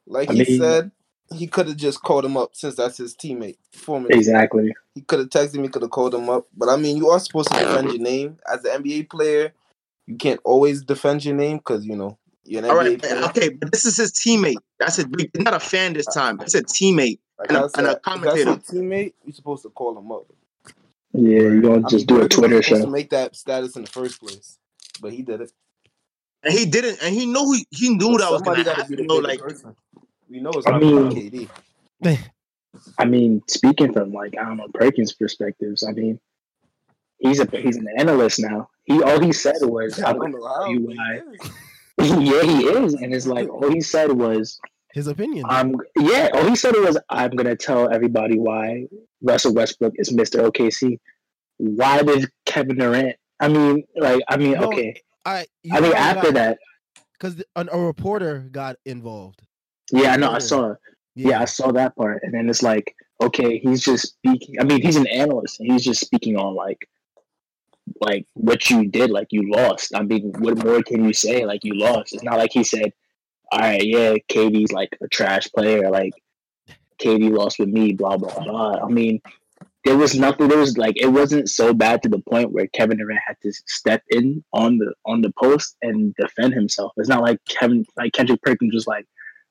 like 0.06 0.30
I 0.30 0.34
he 0.34 0.44
mean- 0.44 0.60
said, 0.60 0.92
he 1.34 1.48
could 1.48 1.68
have 1.68 1.78
just 1.78 2.02
called 2.02 2.24
him 2.24 2.38
up 2.38 2.56
since 2.56 2.76
that's 2.76 2.98
his 2.98 3.14
teammate. 3.16 3.58
Former 3.74 4.08
teammate. 4.10 4.16
Exactly. 4.16 4.74
He 4.96 5.02
could 5.02 5.20
have 5.20 5.30
texted 5.30 5.56
me, 5.60 5.68
could 5.68 5.82
have 5.82 5.92
called 5.92 6.16
him 6.16 6.30
up. 6.30 6.46
But 6.56 6.70
I 6.70 6.78
mean, 6.78 6.96
you 6.98 7.10
are 7.10 7.20
supposed 7.20 7.50
to 7.52 7.60
defend 7.60 7.90
your 7.90 8.00
name 8.02 8.38
as 8.52 8.64
an 8.64 8.84
NBA 8.84 9.10
player. 9.10 9.52
You 10.06 10.16
can't 10.16 10.40
always 10.46 10.84
defend 10.84 11.26
your 11.26 11.36
name 11.36 11.58
because 11.58 11.86
you 11.86 11.96
know 11.98 12.18
you're 12.46 12.64
an 12.64 12.70
All 12.70 12.78
NBA 12.78 12.80
right, 12.92 13.02
player. 13.02 13.24
okay, 13.26 13.50
but 13.50 13.72
this 13.74 13.84
is 13.86 13.98
his 13.98 14.14
teammate. 14.14 14.56
That's 14.80 14.96
his 14.96 15.06
big. 15.06 15.30
Not 15.38 15.54
a 15.54 15.60
fan 15.60 15.94
this 15.94 16.06
time. 16.06 16.40
It's 16.42 16.56
a 16.56 16.64
teammate. 16.64 17.20
Like 17.38 17.50
and 17.50 17.58
a- 17.58 17.62
I 17.62 17.64
and 17.64 17.66
a 17.66 17.70
said, 17.70 17.80
if 17.80 17.86
that's 17.92 18.04
commentator. 18.06 18.52
teammate. 18.56 19.14
You're 19.26 19.34
supposed 19.34 19.64
to 19.64 19.70
call 19.70 19.98
him 19.98 20.10
up. 20.12 20.26
Yeah, 21.18 21.40
you 21.40 21.62
don't 21.62 21.86
I 21.86 21.90
just 21.90 22.10
mean, 22.10 22.18
do 22.20 22.26
a 22.26 22.30
Perkins 22.30 22.36
Twitter 22.36 22.62
show. 22.64 22.82
to 22.82 22.88
make 22.88 23.10
that 23.10 23.36
status 23.36 23.76
in 23.76 23.84
the 23.84 23.90
first 23.90 24.20
place, 24.22 24.58
but 25.02 25.12
he 25.14 25.24
did 25.24 25.42
it. 25.42 25.52
And 26.44 26.54
he 26.54 26.66
didn't. 26.66 27.00
And 27.02 27.14
he 27.16 27.26
knew 27.26 27.52
he, 27.54 27.68
he 27.72 27.90
knew 27.90 28.12
But 28.12 28.20
that 28.20 28.32
was 28.32 28.42
gonna 28.44 28.64
happen. 28.64 28.86
be 28.90 28.96
the 28.96 29.02
You 29.02 29.08
know, 29.08 29.16
like 29.16 29.40
person. 29.40 29.76
We 30.30 30.40
know 30.42 30.52
it's 30.52 30.68
I 30.68 30.72
not 30.72 30.82
gonna 30.82 31.10
mean- 31.10 31.32
KD. 32.02 32.20
I 33.00 33.06
mean, 33.06 33.42
speaking 33.48 33.92
from 33.94 34.14
like 34.14 34.36
I 34.40 34.46
don't 34.46 34.58
know 34.58 34.68
Perkins' 34.74 35.14
perspectives, 35.14 35.84
I 35.84 35.92
mean, 35.94 36.20
he's 37.18 37.40
a 37.40 37.46
he's 37.52 37.78
an 37.78 37.88
analyst 37.98 38.40
now. 38.40 38.70
He 38.86 39.02
all 39.02 39.20
he 39.20 39.34
said 39.34 39.56
was, 39.62 40.00
I 40.00 40.12
"I'm 40.12 40.20
don't 40.20 40.32
know 40.32 40.46
how. 40.48 40.60
tell 40.66 40.72
you 40.72 40.80
but 40.88 40.96
why." 40.96 41.22
yeah, 42.22 42.44
he 42.44 42.66
is, 42.68 42.94
and 42.94 43.14
it's 43.16 43.26
like 43.26 43.50
all 43.50 43.72
he 43.72 43.82
said 43.82 44.12
was, 44.12 44.60
His 44.94 45.08
opinion. 45.08 45.46
"I'm 45.50 45.76
yeah." 45.98 46.30
All 46.36 46.46
he 46.48 46.56
said 46.56 46.76
was, 46.76 46.98
"I'm 47.10 47.32
gonna 47.32 47.56
tell 47.56 47.92
everybody 47.92 48.38
why 48.38 48.86
Russell 49.24 49.54
Westbrook 49.56 49.94
is 49.98 50.12
Mr. 50.14 50.48
OKC." 50.48 51.00
Why 51.58 52.02
did 52.04 52.30
Kevin 52.46 52.78
Durant? 52.78 53.16
I 53.40 53.48
mean, 53.48 53.84
like, 53.96 54.22
I 54.30 54.38
mean, 54.38 54.58
okay. 54.58 55.02
I 55.26 55.46
I 55.72 55.80
mean, 55.82 55.92
know 55.92 55.98
after 55.98 56.32
that, 56.32 56.58
because 57.14 57.44
a, 57.56 57.66
reporter 57.80 58.48
got 58.52 58.78
involved. 58.86 59.42
yeah, 59.92 60.14
I 60.14 60.18
know, 60.18 60.30
I 60.30 60.34
Yeah. 60.34 60.40
saw. 60.40 60.76
Yeah, 61.16 61.42
I 61.42 61.46
saw 61.46 61.72
that 61.72 61.96
part, 61.96 62.22
and 62.24 62.32
then 62.34 62.48
it's 62.48 62.62
like, 62.62 62.96
okay, 63.22 63.58
he's 63.58 63.82
just 63.84 64.08
speaking. 64.08 64.56
I 64.60 64.64
mean, 64.64 64.82
he's 64.82 64.96
an 64.98 65.08
analyst, 65.08 65.60
and 65.60 65.72
he's 65.72 65.84
just 65.84 66.00
speaking 66.00 66.38
on 66.38 66.54
like, 66.56 66.88
like 68.02 68.26
what 68.34 68.70
you 68.70 68.88
did, 68.88 69.10
like 69.10 69.28
you 69.32 69.52
lost. 69.52 69.96
I 69.96 70.04
mean, 70.04 70.32
what 70.40 70.64
more 70.64 70.84
can 70.84 71.04
you 71.06 71.14
say? 71.14 71.46
Like 71.46 71.64
you 71.64 71.74
lost. 71.74 72.14
It's 72.14 72.24
not 72.24 72.38
like 72.38 72.52
he 72.54 72.64
said, 72.64 72.94
"All 73.52 73.60
right, 73.60 73.84
yeah, 73.84 74.14
KD's 74.30 74.72
like 74.72 74.96
a 75.02 75.08
trash 75.08 75.50
player. 75.56 75.90
Like 75.90 76.14
KD 77.00 77.32
lost 77.36 77.60
with 77.60 77.70
me." 77.70 77.94
Blah 77.94 78.18
blah 78.18 78.40
blah. 78.44 78.84
I 78.86 78.88
mean, 78.90 79.20
there 79.88 79.98
was 79.98 80.20
nothing. 80.20 80.48
There 80.48 80.58
was 80.58 80.78
like 80.78 80.98
it 80.98 81.08
wasn't 81.08 81.50
so 81.50 81.74
bad 81.74 82.04
to 82.04 82.10
the 82.10 82.20
point 82.20 82.52
where 82.52 82.68
Kevin 82.68 82.98
Durant 82.98 83.22
had 83.26 83.38
to 83.42 83.52
step 83.68 84.04
in 84.10 84.44
on 84.54 84.78
the 84.78 84.94
on 85.06 85.22
the 85.22 85.32
post 85.40 85.78
and 85.82 86.14
defend 86.16 86.54
himself. 86.54 86.94
It's 86.98 87.10
not 87.10 87.22
like 87.22 87.40
Kevin 87.48 87.86
like 87.96 88.14
Kendrick 88.14 88.42
Perkins 88.42 88.74
was 88.74 88.88
like, 88.88 89.08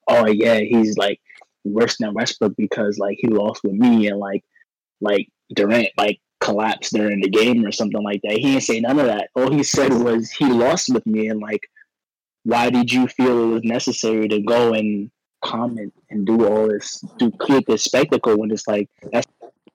"Oh 0.08 0.26
yeah, 0.26 0.58
he's 0.58 0.96
like." 0.96 1.20
worse 1.66 1.96
than 1.98 2.14
Westbrook 2.14 2.54
because 2.56 2.98
like 2.98 3.18
he 3.20 3.28
lost 3.28 3.62
with 3.64 3.72
me 3.72 4.08
and 4.08 4.18
like 4.18 4.44
like 5.00 5.28
Durant 5.54 5.88
like 5.98 6.20
collapsed 6.40 6.92
during 6.92 7.20
the 7.20 7.28
game 7.28 7.64
or 7.64 7.72
something 7.72 8.02
like 8.02 8.20
that. 8.22 8.32
He 8.32 8.52
didn't 8.52 8.62
say 8.62 8.80
none 8.80 8.98
of 8.98 9.06
that. 9.06 9.30
All 9.34 9.50
he 9.50 9.62
said 9.62 9.92
was 9.92 10.30
he 10.30 10.46
lost 10.46 10.92
with 10.92 11.06
me 11.06 11.28
and 11.28 11.40
like 11.40 11.68
why 12.44 12.70
did 12.70 12.92
you 12.92 13.08
feel 13.08 13.42
it 13.42 13.54
was 13.54 13.64
necessary 13.64 14.28
to 14.28 14.40
go 14.40 14.72
and 14.72 15.10
comment 15.42 15.92
and 16.10 16.26
do 16.26 16.46
all 16.46 16.68
this 16.68 17.04
do 17.18 17.30
create 17.32 17.66
this 17.66 17.84
spectacle 17.84 18.36
when 18.36 18.50
it's 18.50 18.66
like 18.66 18.88
that's 19.12 19.26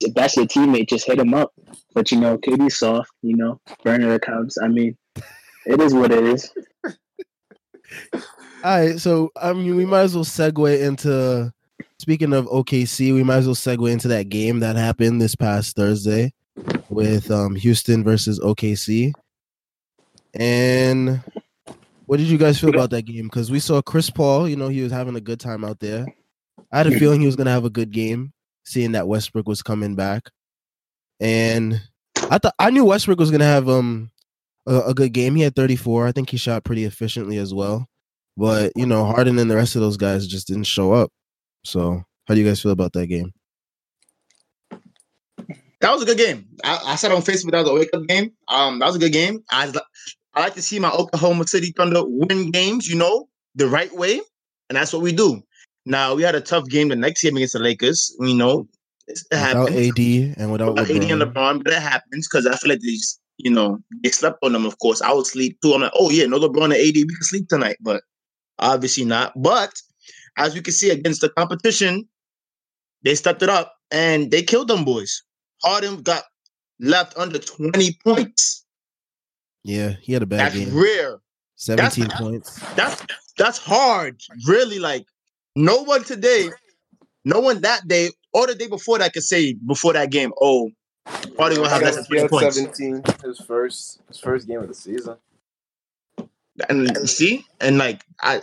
if 0.04 0.14
that's 0.14 0.38
your 0.38 0.46
teammate, 0.46 0.90
just 0.90 1.06
hit 1.06 1.20
him 1.20 1.34
up. 1.34 1.52
But 1.94 2.12
you 2.12 2.20
know, 2.20 2.38
KD's 2.38 2.78
soft, 2.78 3.12
you 3.22 3.36
know, 3.36 3.60
burner 3.84 4.14
accounts. 4.14 4.58
I 4.62 4.68
mean, 4.68 4.98
it 5.66 5.82
is 5.82 5.94
what 5.94 6.12
it 6.12 6.24
is. 6.24 6.52
All 8.14 8.22
right, 8.64 9.00
so 9.00 9.32
I 9.42 9.54
mean, 9.54 9.76
we 9.76 9.86
might 9.86 10.02
as 10.02 10.16
well 10.16 10.24
segue 10.24 10.82
into 10.82 11.52
speaking 12.00 12.34
of 12.34 12.46
OKC. 12.46 13.14
We 13.14 13.24
might 13.24 13.38
as 13.38 13.46
well 13.48 13.56
segue 13.56 13.92
into 13.92 14.08
that 14.10 14.30
game 14.30 14.60
that 14.60 14.76
happened 14.76 15.22
this 15.22 15.36
past 15.36 15.76
Thursday 15.76 16.34
with 16.90 17.32
um, 17.32 17.56
Houston 17.56 18.04
versus 18.04 18.40
OKC. 18.40 19.14
And 20.34 21.22
what 22.06 22.18
did 22.18 22.28
you 22.28 22.38
guys 22.38 22.60
feel 22.60 22.70
about 22.70 22.92
that 22.92 23.04
game? 23.04 23.26
Because 23.26 23.50
we 23.52 23.60
saw 23.60 23.82
Chris 23.82 24.10
Paul. 24.10 24.48
You 24.48 24.56
know, 24.56 24.68
he 24.70 24.82
was 24.82 24.92
having 24.92 25.16
a 25.16 25.22
good 25.22 25.40
time 25.40 25.64
out 25.64 25.80
there. 25.80 26.06
I 26.72 26.78
had 26.78 26.88
a 26.88 27.00
feeling 27.00 27.20
he 27.20 27.26
was 27.26 27.36
gonna 27.36 27.52
have 27.52 27.66
a 27.66 27.70
good 27.70 27.92
game, 27.92 28.32
seeing 28.64 28.94
that 28.94 29.08
Westbrook 29.08 29.48
was 29.48 29.62
coming 29.62 29.96
back, 29.96 30.30
and 31.20 31.82
I 32.30 32.38
thought 32.38 32.56
I 32.60 32.70
knew 32.70 32.86
Westbrook 32.86 33.20
was 33.20 33.32
gonna 33.32 33.46
have 33.46 33.70
um 33.70 34.12
a, 34.68 34.80
a 34.88 34.94
good 34.94 35.14
game. 35.14 35.36
He 35.36 35.42
had 35.42 35.56
34. 35.56 36.08
I 36.08 36.12
think 36.12 36.30
he 36.30 36.38
shot 36.38 36.64
pretty 36.64 36.86
efficiently 36.86 37.38
as 37.38 37.54
well. 37.54 37.88
But 38.38 38.72
you 38.76 38.86
know, 38.86 39.06
Harden 39.06 39.40
and 39.40 39.50
the 39.50 39.56
rest 39.56 39.76
of 39.76 39.82
those 39.82 39.98
guys 39.98 40.28
just 40.28 40.48
didn't 40.48 40.64
show 40.64 40.94
up. 40.94 41.12
So, 41.66 42.04
how 42.28 42.34
do 42.34 42.40
you 42.40 42.48
guys 42.48 42.62
feel 42.62 42.72
about 42.72 42.94
that 42.94 43.08
game? 43.08 43.34
That 45.82 45.92
was 45.92 46.04
a 46.04 46.06
good 46.06 46.18
game. 46.18 46.48
I, 46.64 46.80
I 46.86 46.96
said 46.96 47.12
on 47.12 47.22
Facebook 47.22 47.52
that 47.52 47.62
was 47.62 47.70
a 47.70 47.74
wake 47.74 47.90
up 47.94 48.06
game. 48.08 48.32
Um, 48.48 48.80
that 48.80 48.86
was 48.86 48.96
a 48.96 49.00
good 49.00 49.14
game. 49.14 49.44
I 49.52 49.74
I 50.34 50.42
like 50.42 50.54
to 50.54 50.62
see 50.62 50.80
my 50.80 50.92
Oklahoma 50.92 51.48
City 51.48 51.74
Thunder 51.76 52.04
win 52.06 52.52
games, 52.52 52.88
you 52.88 52.96
know, 52.96 53.28
the 53.56 53.68
right 53.68 53.94
way, 53.94 54.22
and 54.70 54.78
that's 54.78 54.94
what 54.94 55.02
we 55.02 55.12
do. 55.12 55.42
Now 55.86 56.14
we 56.16 56.24
had 56.24 56.36
a 56.36 56.42
tough 56.42 56.68
game 56.68 56.90
the 56.90 56.96
next 56.96 57.22
game 57.24 57.36
against 57.38 57.54
the 57.54 57.60
Lakers. 57.60 58.16
You 58.20 58.36
know, 58.36 58.68
it 59.08 59.20
Without 59.32 59.70
happens. 59.70 59.90
AD 59.90 60.40
and 60.42 60.52
without 60.52 60.76
Without 60.76 60.90
AD 60.96 61.04
and 61.12 61.22
LeBron. 61.22 61.64
But 61.64 61.74
it 61.74 61.82
happens 61.82 62.28
because 62.28 62.46
I 62.46 62.56
feel 62.56 62.70
like 62.70 62.82
they, 62.82 62.92
just, 62.92 63.20
you 63.38 63.52
know, 63.52 63.80
they 64.04 64.10
slept 64.10 64.40
on 64.44 64.54
them. 64.54 64.66
Of 64.66 64.78
course, 64.80 65.02
I 65.02 65.12
would 65.14 65.26
sleep 65.26 65.58
too. 65.62 65.74
I'm 65.74 65.82
like, 65.82 65.92
oh 65.96 66.10
yeah, 66.12 66.26
no 66.26 66.40
LeBron 66.40 66.66
and 66.66 66.74
AD, 66.74 66.96
we 66.96 67.06
can 67.06 67.24
sleep 67.24 67.48
tonight, 67.48 67.78
but 67.82 68.04
obviously 68.60 69.06
not. 69.06 69.34
But 69.36 69.74
as 70.38 70.54
we 70.54 70.62
can 70.62 70.74
see 70.74 70.92
against 70.92 71.22
the 71.22 71.30
competition, 71.30 72.08
they 73.04 73.16
stepped 73.16 73.42
it 73.42 73.50
up 73.50 73.74
and 73.90 74.30
they 74.32 74.44
killed 74.44 74.68
them 74.68 74.86
boys. 74.86 75.24
Harden 75.64 76.02
got 76.04 76.24
left 76.80 77.18
under 77.18 77.40
20 77.40 77.98
points. 78.04 78.66
Yeah, 79.64 79.94
he 80.02 80.14
had 80.14 80.24
a 80.24 80.26
bad 80.26 80.40
That's 80.40 80.56
game. 80.56 80.76
rare. 80.76 81.20
17 81.56 82.04
that's- 82.06 82.20
points. 82.22 82.60
That's 82.76 83.04
that's 83.38 83.58
hard. 83.60 84.20
Really, 84.48 84.80
like 84.80 85.06
no 85.56 85.84
one 85.84 86.04
today, 86.04 86.50
no 87.26 87.40
one 87.40 87.62
that 87.62 87.88
day 87.88 88.10
or 88.34 88.48
the 88.48 88.56
day 88.56 88.68
before 88.68 89.00
that 89.00 89.14
could 89.14 89.24
say 89.24 89.54
before 89.66 89.94
that 89.94 90.12
game, 90.12 90.32
oh, 90.42 90.70
Harden 91.38 91.58
gonna 91.58 91.70
have 91.70 91.82
less 91.82 91.96
than 91.96 92.06
He 92.06 92.10
20 92.10 92.22
had 92.22 92.30
points. 92.30 92.56
17 92.56 93.04
his 93.24 93.40
first 93.40 94.02
his 94.08 94.18
first 94.20 94.48
game 94.48 94.60
of 94.60 94.68
the 94.68 94.74
season. 94.74 95.18
And 96.70 97.10
see, 97.10 97.46
and 97.60 97.78
like 97.78 98.04
I, 98.22 98.42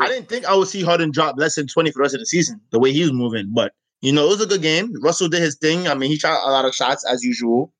I 0.00 0.08
didn't 0.08 0.28
think 0.28 0.44
I 0.44 0.54
would 0.54 0.68
see 0.68 0.82
Harden 0.82 1.10
drop 1.10 1.36
less 1.38 1.54
than 1.54 1.66
20 1.66 1.92
for 1.92 1.98
the 1.98 2.02
rest 2.02 2.14
of 2.14 2.20
the 2.20 2.26
season, 2.26 2.60
the 2.70 2.78
way 2.78 2.92
he 2.92 3.00
was 3.02 3.12
moving. 3.12 3.50
But 3.54 3.72
you 4.02 4.12
know, 4.12 4.26
it 4.26 4.30
was 4.30 4.42
a 4.42 4.46
good 4.46 4.60
game. 4.60 4.92
Russell 5.00 5.28
did 5.28 5.40
his 5.40 5.56
thing. 5.56 5.88
I 5.88 5.94
mean, 5.94 6.10
he 6.10 6.18
shot 6.18 6.46
a 6.46 6.50
lot 6.50 6.66
of 6.66 6.74
shots 6.74 7.04
as 7.10 7.24
usual, 7.24 7.72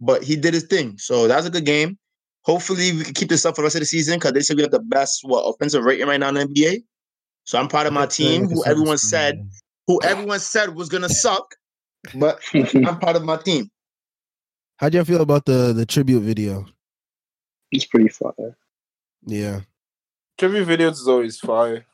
but 0.00 0.24
he 0.24 0.36
did 0.36 0.52
his 0.54 0.64
thing. 0.64 0.98
So 0.98 1.28
that 1.28 1.36
was 1.36 1.46
a 1.46 1.50
good 1.50 1.66
game. 1.66 1.96
Hopefully, 2.42 2.92
we 2.92 3.04
can 3.04 3.14
keep 3.14 3.28
this 3.28 3.46
up 3.46 3.54
for 3.54 3.62
the 3.62 3.66
rest 3.66 3.76
of 3.76 3.80
the 3.80 3.86
season 3.86 4.16
because 4.16 4.32
they 4.32 4.40
said 4.40 4.56
we 4.56 4.62
have 4.62 4.72
the 4.72 4.80
best 4.80 5.20
what 5.22 5.42
offensive 5.42 5.84
rating 5.84 6.08
right 6.08 6.18
now 6.18 6.30
in 6.30 6.34
the 6.34 6.46
NBA. 6.46 6.82
So 7.44 7.58
I'm 7.58 7.68
proud 7.68 7.86
of 7.86 7.92
my 7.92 8.06
team, 8.06 8.48
who 8.48 8.64
everyone 8.64 8.98
said, 8.98 9.48
who 9.86 10.00
everyone 10.02 10.40
said 10.40 10.74
was 10.74 10.88
gonna 10.88 11.08
suck, 11.10 11.54
but 12.14 12.40
I'm 12.54 12.98
proud 12.98 13.16
of 13.16 13.24
my 13.24 13.36
team. 13.36 13.70
How 14.78 14.88
do 14.88 14.98
you 14.98 15.04
feel 15.04 15.20
about 15.20 15.44
the 15.44 15.72
the 15.72 15.86
tribute 15.86 16.20
video? 16.20 16.66
It's 17.70 17.84
pretty 17.84 18.08
fire. 18.08 18.56
Yeah. 19.26 19.60
Tribute 20.38 20.66
videos 20.66 20.92
is 20.92 21.08
always 21.08 21.38
fire. 21.38 21.84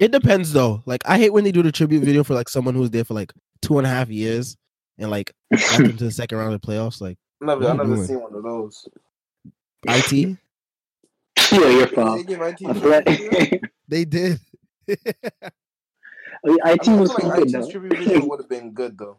It 0.00 0.12
depends 0.12 0.52
though. 0.52 0.82
Like 0.86 1.02
I 1.06 1.18
hate 1.18 1.32
when 1.32 1.44
they 1.44 1.52
do 1.52 1.62
the 1.62 1.72
tribute 1.72 2.04
video 2.04 2.24
for 2.24 2.34
like 2.34 2.48
someone 2.48 2.74
who's 2.74 2.90
there 2.90 3.04
for 3.04 3.14
like 3.14 3.32
two 3.62 3.78
and 3.78 3.86
a 3.86 3.90
half 3.90 4.08
years 4.08 4.56
and 4.98 5.10
like 5.10 5.32
got 5.52 5.78
them 5.78 5.96
to 5.96 6.04
the 6.04 6.10
second 6.10 6.38
round 6.38 6.54
of 6.54 6.60
the 6.60 6.66
playoffs. 6.66 7.00
Like 7.00 7.18
I 7.42 7.46
never, 7.46 7.64
I 7.64 7.72
you 7.72 7.76
never 7.76 7.94
doing? 7.94 8.06
seen 8.06 8.20
one 8.20 8.34
of 8.34 8.42
those. 8.42 8.88
IT, 9.88 10.12
yeah, 11.52 11.68
your 11.68 11.86
Did 11.86 11.94
fault. 11.94 12.26
They 13.88 14.04
give 14.04 14.40
I 14.88 14.94
feel 14.94 14.96
did. 15.12 15.20
I 16.44 16.48
mean, 16.48 16.58
I 16.64 16.72
IT 16.72 16.88
was 16.88 17.10
like 17.14 17.22
good 17.22 17.54
IT's 17.54 17.68
tribute 17.68 18.24
would 18.28 18.40
have 18.40 18.48
been 18.48 18.72
good 18.72 18.98
though. 18.98 19.18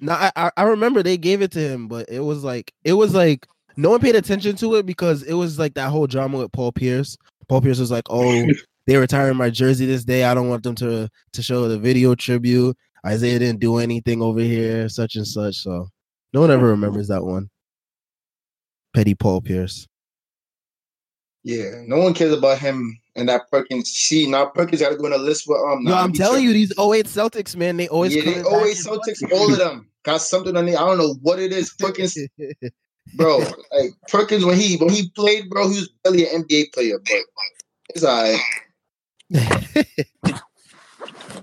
no, 0.00 0.12
I, 0.12 0.30
I 0.36 0.50
I 0.56 0.62
remember 0.64 1.02
they 1.02 1.16
gave 1.16 1.42
it 1.42 1.52
to 1.52 1.60
him, 1.60 1.88
but 1.88 2.08
it 2.08 2.20
was 2.20 2.44
like 2.44 2.72
it 2.84 2.94
was 2.94 3.14
like 3.14 3.46
no 3.76 3.90
one 3.90 4.00
paid 4.00 4.16
attention 4.16 4.56
to 4.56 4.74
it 4.76 4.86
because 4.86 5.22
it 5.22 5.34
was 5.34 5.58
like 5.58 5.74
that 5.74 5.90
whole 5.90 6.06
drama 6.06 6.38
with 6.38 6.52
Paul 6.52 6.72
Pierce. 6.72 7.16
Paul 7.48 7.60
Pierce 7.60 7.78
was 7.78 7.90
like, 7.90 8.04
"Oh, 8.10 8.46
they 8.86 8.96
retiring 8.96 9.36
my 9.36 9.50
jersey 9.50 9.86
this 9.86 10.04
day. 10.04 10.24
I 10.24 10.34
don't 10.34 10.48
want 10.48 10.62
them 10.62 10.74
to 10.76 11.08
to 11.32 11.42
show 11.42 11.68
the 11.68 11.78
video 11.78 12.14
tribute. 12.14 12.76
Isaiah 13.06 13.38
didn't 13.38 13.60
do 13.60 13.78
anything 13.78 14.22
over 14.22 14.40
here, 14.40 14.88
such 14.88 15.16
and 15.16 15.26
such." 15.26 15.56
So 15.56 15.88
no 16.32 16.40
one 16.40 16.50
ever 16.50 16.66
remembers 16.66 17.08
that 17.08 17.24
one. 17.24 17.50
Petty 18.94 19.14
Paul 19.14 19.40
Pierce. 19.40 19.86
Yeah, 21.42 21.82
no 21.86 21.98
one 21.98 22.12
cares 22.12 22.32
about 22.32 22.58
him 22.58 22.99
and 23.16 23.28
that 23.28 23.50
Perkins. 23.50 23.90
See, 23.90 24.26
now 24.26 24.46
Perkins 24.46 24.80
got 24.80 24.90
to 24.90 24.96
go 24.96 25.06
on 25.06 25.12
a 25.12 25.18
list 25.18 25.46
with 25.46 25.58
um. 25.58 25.84
No, 25.84 25.94
I'm 25.94 26.12
telling 26.12 26.44
you, 26.44 26.52
these 26.52 26.72
08 26.72 27.06
Celtics, 27.06 27.56
man, 27.56 27.76
they 27.76 27.88
always 27.88 28.14
yeah, 28.14 28.22
they 28.22 28.32
coming 28.34 28.46
always 28.46 28.86
Celtics, 28.86 29.22
all 29.32 29.52
of 29.52 29.58
them 29.58 29.88
got 30.04 30.20
something 30.20 30.56
on 30.56 30.68
it. 30.68 30.76
I 30.76 30.86
don't 30.86 30.98
know 30.98 31.14
what 31.22 31.38
it 31.38 31.52
is. 31.52 31.72
Perkins, 31.74 32.16
bro, 33.14 33.38
like 33.38 33.90
Perkins 34.08 34.44
when 34.44 34.56
he 34.58 34.76
when 34.76 34.90
he 34.90 35.10
played, 35.10 35.48
bro, 35.50 35.68
he 35.68 35.76
was 35.76 35.90
barely 36.04 36.28
an 36.28 36.44
NBA 36.44 36.72
player, 36.72 36.98
but 36.98 37.18
it's 37.90 38.04
alright. 38.04 38.40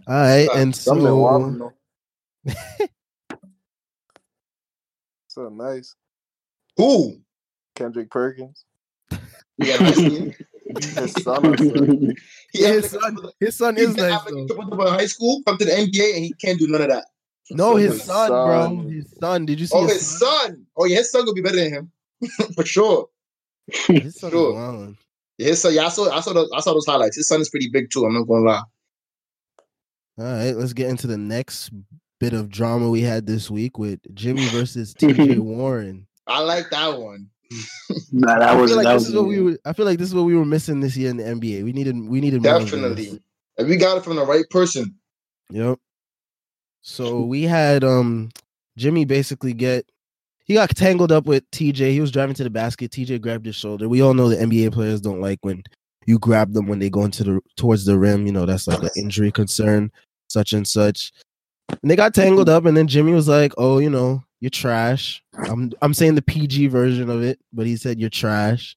All 0.08 0.16
right, 0.16 0.48
Uh, 0.50 0.58
and 0.58 0.76
so 0.76 1.74
so 5.28 5.50
nice. 5.50 5.96
Who? 6.78 7.20
Kendrick 7.76 8.10
Perkins. 8.10 8.64
Yeah, 9.58 9.78
nice 9.78 9.96
team. 9.96 10.34
His 10.96 11.14
son 11.24 11.58
son. 11.58 12.14
Yeah, 12.54 12.68
his 12.74 12.90
son, 12.92 13.18
his 13.40 13.56
son 13.58 13.78
is 13.78 13.96
nice 13.98 14.22
though. 14.24 14.90
high 14.90 15.06
school, 15.06 15.42
come 15.46 15.58
to 15.58 15.66
the 15.66 15.72
NBA, 15.72 16.16
and 16.16 16.24
he 16.26 16.34
can't 16.42 16.58
do 16.58 16.68
none 16.68 16.82
of 16.82 16.90
that. 16.90 17.06
No, 17.52 17.76
his 17.76 17.94
His 17.94 18.04
son, 18.04 18.30
bro, 18.30 18.64
son. 18.64 18.90
his 18.90 19.06
son. 19.20 19.46
Did 19.46 19.60
you 19.60 19.66
see 19.68 19.78
Oh, 19.78 19.84
his, 19.84 19.94
his 19.94 20.20
son. 20.20 20.66
Oh, 20.76 20.86
yeah, 20.86 20.98
his 20.98 21.12
son 21.12 21.24
gonna 21.24 21.34
be 21.34 21.42
better 21.42 21.58
than 21.58 21.72
him 21.74 21.92
for 22.56 22.66
sure. 22.66 23.10
His 23.88 24.16
son 24.20 24.32
Sure. 24.32 24.94
Yeah, 25.38 25.48
his 25.50 25.62
son. 25.62 25.74
Yeah, 25.74 25.86
I 25.86 25.90
saw. 25.90 26.10
I 26.10 26.20
saw. 26.22 26.34
The, 26.34 26.50
I 26.56 26.60
saw 26.62 26.74
those 26.74 26.86
highlights. 26.86 27.16
His 27.18 27.28
son 27.28 27.42
is 27.42 27.50
pretty 27.50 27.70
big 27.70 27.90
too. 27.92 28.06
I'm 28.06 28.14
not 28.14 28.24
gonna 28.28 28.46
lie. 28.46 28.64
All 30.20 30.26
right, 30.26 30.56
let's 30.56 30.74
get 30.74 30.90
into 30.90 31.06
the 31.08 31.18
next 31.18 31.70
bit 32.20 32.34
of 32.34 32.50
drama 32.50 32.90
we 32.90 33.02
had 33.02 33.28
this 33.28 33.52
week 33.52 33.78
with 33.78 34.00
Jimmy 34.16 34.48
versus 34.48 34.94
TJ 35.00 35.38
Warren. 35.40 36.08
I 36.26 36.42
like 36.42 36.70
that 36.72 37.00
one. 37.00 37.30
Nah, 38.12 38.40
that 38.40 38.50
I 38.50 38.56
was 38.56 38.72
feel 38.72 38.78
like 38.78 38.86
that 38.86 38.94
this 38.94 39.02
was 39.02 39.10
is 39.10 39.16
what 39.16 39.28
we 39.28 39.42
were. 39.42 39.60
I 39.66 39.74
feel 39.74 39.86
like 39.86 40.00
this 40.00 40.08
is 40.08 40.16
what 40.16 40.24
we 40.24 40.36
were 40.36 40.46
missing 40.46 40.80
this 40.80 40.98
year 40.98 41.10
in 41.10 41.18
the 41.18 41.24
NBA. 41.24 41.64
We 41.64 41.74
needed. 41.74 41.98
We 42.08 42.22
needed 42.22 42.44
more 42.44 42.56
of 42.56 42.62
this. 42.62 42.72
Definitely. 42.72 43.22
And 43.58 43.68
we 43.68 43.78
got 43.78 43.98
it 43.98 44.04
from 44.04 44.16
the 44.16 44.26
right 44.26 44.46
person. 44.50 44.96
Yep. 45.50 45.80
So 46.82 47.22
we 47.22 47.44
had 47.44 47.84
um 47.84 48.30
Jimmy 48.78 49.06
basically 49.06 49.54
get 49.54 49.86
he 50.46 50.54
got 50.54 50.74
tangled 50.76 51.12
up 51.12 51.26
with 51.26 51.50
TJ. 51.52 51.92
He 51.92 52.00
was 52.00 52.12
driving 52.12 52.36
to 52.36 52.44
the 52.44 52.50
basket. 52.50 52.92
TJ 52.92 53.20
grabbed 53.22 53.46
his 53.46 53.56
shoulder. 53.56 53.90
We 53.90 54.02
all 54.02 54.14
know 54.14 54.30
the 54.30 54.38
NBA 54.38 54.72
players 54.72 55.02
don't 55.02 55.20
like 55.20 55.40
when 55.42 55.64
you 56.06 56.18
grab 56.18 56.54
them 56.54 56.68
when 56.68 56.80
they 56.80 56.90
go 56.90 57.04
into 57.04 57.24
the 57.24 57.42
towards 57.58 57.86
the 57.86 58.00
rim. 58.00 58.26
You 58.26 58.32
know 58.32 58.46
that's 58.46 58.68
like 58.68 58.82
an 58.82 58.90
injury 58.96 59.32
concern, 59.32 59.92
such 60.30 60.54
and 60.54 60.68
such. 60.68 61.12
And 61.70 61.92
they 61.92 61.98
got 61.98 62.14
tangled 62.14 62.48
up, 62.48 62.66
and 62.66 62.78
then 62.78 62.88
Jimmy 62.88 63.12
was 63.12 63.28
like, 63.28 63.54
"Oh, 63.58 63.80
you 63.80 63.90
know, 63.90 64.24
you're 64.40 64.50
trash." 64.50 65.22
I'm 65.38 65.72
I'm 65.82 65.94
saying 65.94 66.16
the 66.16 66.22
PG 66.22 66.68
version 66.68 67.10
of 67.10 67.24
it, 67.24 67.40
but 67.54 67.66
he 67.66 67.78
said 67.78 68.00
you're 68.00 68.10
trash. 68.10 68.76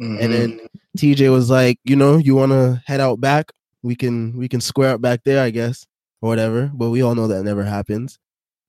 Mm-hmm. 0.00 0.22
And 0.22 0.32
then 0.32 0.60
TJ 0.96 1.30
was 1.30 1.50
like, 1.50 1.78
you 1.84 1.94
know, 1.94 2.16
you 2.16 2.34
want 2.34 2.52
to 2.52 2.82
head 2.86 3.00
out 3.00 3.20
back? 3.20 3.52
We 3.82 3.94
can 3.94 4.36
we 4.36 4.48
can 4.48 4.60
square 4.60 4.94
up 4.94 5.00
back 5.00 5.22
there, 5.24 5.42
I 5.42 5.50
guess, 5.50 5.86
or 6.20 6.28
whatever. 6.28 6.70
But 6.72 6.90
we 6.90 7.02
all 7.02 7.14
know 7.14 7.28
that 7.28 7.44
never 7.44 7.64
happens. 7.64 8.18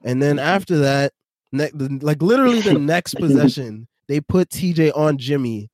And 0.03 0.21
then 0.21 0.39
after 0.39 0.77
that, 0.79 1.13
ne- 1.51 1.71
the, 1.73 1.99
like 2.01 2.21
literally 2.21 2.61
the 2.61 2.73
next 2.79 3.15
possession, 3.15 3.87
they 4.07 4.19
put 4.19 4.49
TJ 4.49 4.95
on 4.95 5.17
Jimmy. 5.17 5.69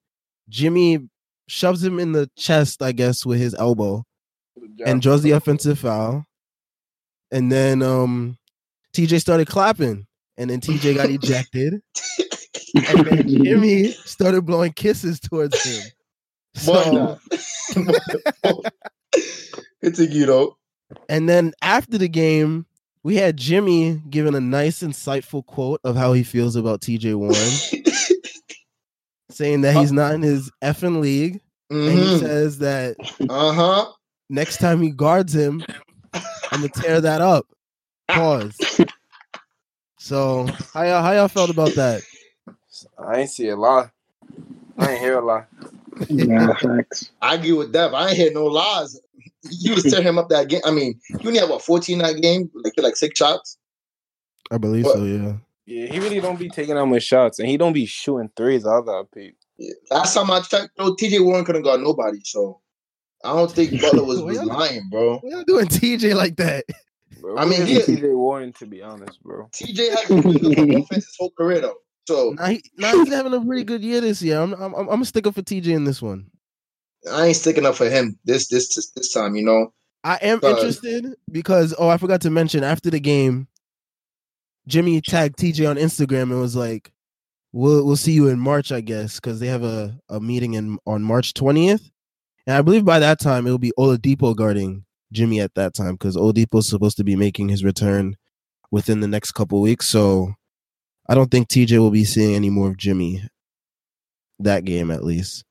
Jimmy 0.49 1.09
shoves 1.47 1.83
him 1.83 1.99
in 1.99 2.11
the 2.11 2.29
chest, 2.35 2.81
I 2.81 2.91
guess, 2.91 3.25
with 3.25 3.39
his 3.39 3.55
elbow, 3.55 4.03
and 4.85 5.01
draws 5.01 5.21
the 5.21 5.31
offensive 5.31 5.79
foul. 5.79 6.25
And 7.31 7.51
then 7.51 7.81
um 7.81 8.37
TJ 8.93 9.21
started 9.21 9.47
clapping, 9.47 10.06
and 10.37 10.49
then 10.49 10.59
TJ 10.61 10.95
got 10.95 11.09
ejected, 11.09 11.81
and 12.89 13.05
then 13.05 13.27
Jimmy 13.27 13.91
started 14.05 14.45
blowing 14.45 14.73
kisses 14.73 15.19
towards 15.19 15.63
him. 15.63 15.91
So, 16.55 17.17
it's 19.81 19.99
a 19.99 20.07
Guido. 20.07 20.57
and 21.09 21.27
then 21.29 21.53
after 21.61 21.97
the 21.97 22.07
game, 22.07 22.65
we 23.03 23.15
had 23.15 23.37
Jimmy 23.37 24.01
giving 24.09 24.35
a 24.35 24.39
nice, 24.41 24.81
insightful 24.81 25.45
quote 25.45 25.79
of 25.83 25.95
how 25.95 26.13
he 26.13 26.23
feels 26.23 26.55
about 26.55 26.81
TJ 26.81 27.15
Warren, 27.15 27.35
saying 29.31 29.61
that 29.61 29.75
he's 29.75 29.91
not 29.91 30.13
in 30.13 30.21
his 30.21 30.51
effing 30.63 30.99
league, 31.01 31.41
and 31.69 31.89
he 31.89 31.95
Mhm. 32.07 32.19
says 32.19 32.57
that 32.59 32.97
Uh-huh. 33.29 33.91
next 34.29 34.57
time 34.57 34.81
he 34.81 34.89
guards 34.89 35.33
him, 35.33 35.63
I'm 36.13 36.61
gonna 36.61 36.69
tear 36.69 37.01
that 37.01 37.21
up. 37.21 37.45
Pause. 38.09 38.57
So 39.97 40.47
how 40.73 40.83
y'all 40.83 41.03
how 41.03 41.11
y'all 41.11 41.27
felt 41.27 41.49
about 41.49 41.73
that? 41.75 42.01
I 42.97 43.21
ain't 43.21 43.29
see 43.29 43.49
a 43.49 43.55
lot. 43.55 43.91
I 44.77 44.91
ain't 44.91 44.99
hear 45.01 45.17
a 45.19 45.25
lot. 45.25 45.47
Nah, 46.09 46.53
facts. 46.59 47.11
I 47.21 47.35
agree 47.35 47.53
with 47.53 47.73
Dev. 47.73 47.93
I 47.93 48.09
ain't 48.09 48.17
hear 48.17 48.31
no 48.31 48.45
lies. 48.45 48.99
You 49.49 49.73
was 49.73 49.83
tearing 49.83 50.05
him 50.05 50.17
up 50.17 50.29
that 50.29 50.49
game. 50.49 50.61
I 50.65 50.71
mean, 50.71 50.99
he 51.19 51.27
only 51.27 51.39
have 51.39 51.49
what 51.49 51.63
14 51.63 51.99
that 51.99 52.21
game, 52.21 52.51
like 52.53 52.73
like 52.77 52.95
six 52.95 53.17
shots. 53.17 53.57
I 54.51 54.57
believe 54.57 54.85
What? 54.85 54.95
so. 54.97 55.03
Yeah. 55.03 55.33
Yeah, 55.65 55.87
he 55.91 55.99
really 55.99 56.21
don't 56.21 56.39
be 56.39 56.47
taking 56.47 56.75
that 56.75 56.85
much 56.85 57.03
shots, 57.03 57.39
and 57.39 57.49
he 57.49 57.57
don't 57.57 57.73
be 57.73 57.85
shooting 57.85 58.31
threes 58.37 58.65
either. 58.65 59.03
Pete. 59.13 59.35
Yeah. 59.57 59.73
Last 59.91 60.13
time 60.13 60.31
I 60.31 60.39
checked, 60.39 60.71
though, 60.77 60.95
TJ 60.95 61.21
Warren 61.21 61.43
couldn't 61.43 61.63
guard 61.63 61.81
nobody. 61.81 62.19
So 62.23 62.61
I 63.21 63.33
don't 63.33 63.51
think 63.51 63.71
Butler 63.81 64.05
was, 64.05 64.21
was 64.21 64.41
lying, 64.43 64.87
bro. 64.89 65.17
Why 65.17 65.29
y'all 65.29 65.43
doing 65.43 65.65
TJ 65.67 66.15
like 66.15 66.37
that? 66.37 66.63
Bro, 67.27 67.37
I 67.39 67.43
mean, 67.45 67.65
he 67.65 67.73
he- 67.73 67.97
TJ 67.97 68.15
Warren 68.15 68.53
to 68.53 68.65
be 68.65 68.81
honest, 68.81 69.21
bro. 69.21 69.49
TJ 69.53 69.89
had 69.89 70.07
been 70.07 70.21
really 70.21 70.55
good 70.55 70.55
for 70.55 70.77
offense 70.79 71.05
his 71.07 71.15
whole 71.19 71.31
career, 71.31 71.59
though. 71.59 71.75
So 72.07 72.31
Nah, 72.37 72.47
he, 72.47 72.63
nah, 72.77 72.91
he's 72.93 73.09
having 73.09 73.33
a 73.33 73.41
pretty 73.41 73.65
good 73.65 73.83
year 73.83 73.99
this 73.99 74.21
year. 74.21 74.39
I'm, 74.39 74.53
I'm, 74.53 74.73
I'm 74.73 74.85
gonna 74.85 75.03
stick 75.03 75.27
up 75.27 75.35
for 75.35 75.41
TJ 75.41 75.67
in 75.75 75.83
this 75.83 76.01
one. 76.01 76.31
I 77.11 77.27
ain't 77.27 77.35
sticking 77.35 77.65
up 77.65 77.75
for 77.75 77.89
him 77.89 78.17
this 78.23 78.47
this 78.47 78.73
this, 78.73 78.91
this 78.91 79.11
time. 79.11 79.35
You 79.35 79.43
know, 79.43 79.73
I 80.05 80.15
am 80.21 80.39
Uh, 80.41 80.51
interested 80.51 81.15
because 81.29 81.75
oh, 81.77 81.89
I 81.89 81.97
forgot 81.97 82.21
to 82.21 82.29
mention 82.29 82.63
after 82.63 82.89
the 82.89 83.01
game, 83.01 83.49
Jimmy 84.65 85.01
tagged 85.01 85.37
TJ 85.37 85.69
on 85.69 85.75
Instagram 85.75 86.31
and 86.31 86.39
was 86.39 86.55
like, 86.55 86.93
"We'll 87.51 87.85
we'll 87.85 87.97
see 87.97 88.13
you 88.13 88.29
in 88.29 88.39
March, 88.39 88.71
I 88.71 88.79
guess, 88.79 89.15
because 89.15 89.41
they 89.41 89.47
have 89.47 89.65
a, 89.65 89.99
a 90.07 90.21
meeting 90.21 90.53
in 90.53 90.77
on 90.87 91.03
March 91.03 91.33
20th, 91.33 91.91
and 92.45 92.55
I 92.55 92.61
believe 92.61 92.85
by 92.85 92.99
that 92.99 93.19
time 93.19 93.45
it'll 93.47 93.57
be 93.59 93.73
Oladipo 93.77 94.33
guarding 94.33 94.85
Jimmy 95.11 95.39
at 95.39 95.53
that 95.55 95.73
time 95.73 95.93
because 95.93 96.15
Oladipo's 96.15 96.67
supposed 96.67 96.97
to 96.97 97.03
be 97.03 97.15
making 97.15 97.49
his 97.49 97.63
return 97.63 98.15
within 98.71 98.99
the 98.99 99.07
next 99.07 99.31
couple 99.31 99.61
weeks. 99.61 99.87
So 99.87 100.33
I 101.07 101.15
don't 101.15 101.31
think 101.31 101.47
TJ 101.47 101.77
will 101.79 101.91
be 101.91 102.03
seeing 102.05 102.35
any 102.35 102.49
more 102.49 102.69
of 102.69 102.77
Jimmy 102.77 103.23
that 104.39 104.65
game 104.65 104.91
at 104.91 105.03
least. 105.03 105.43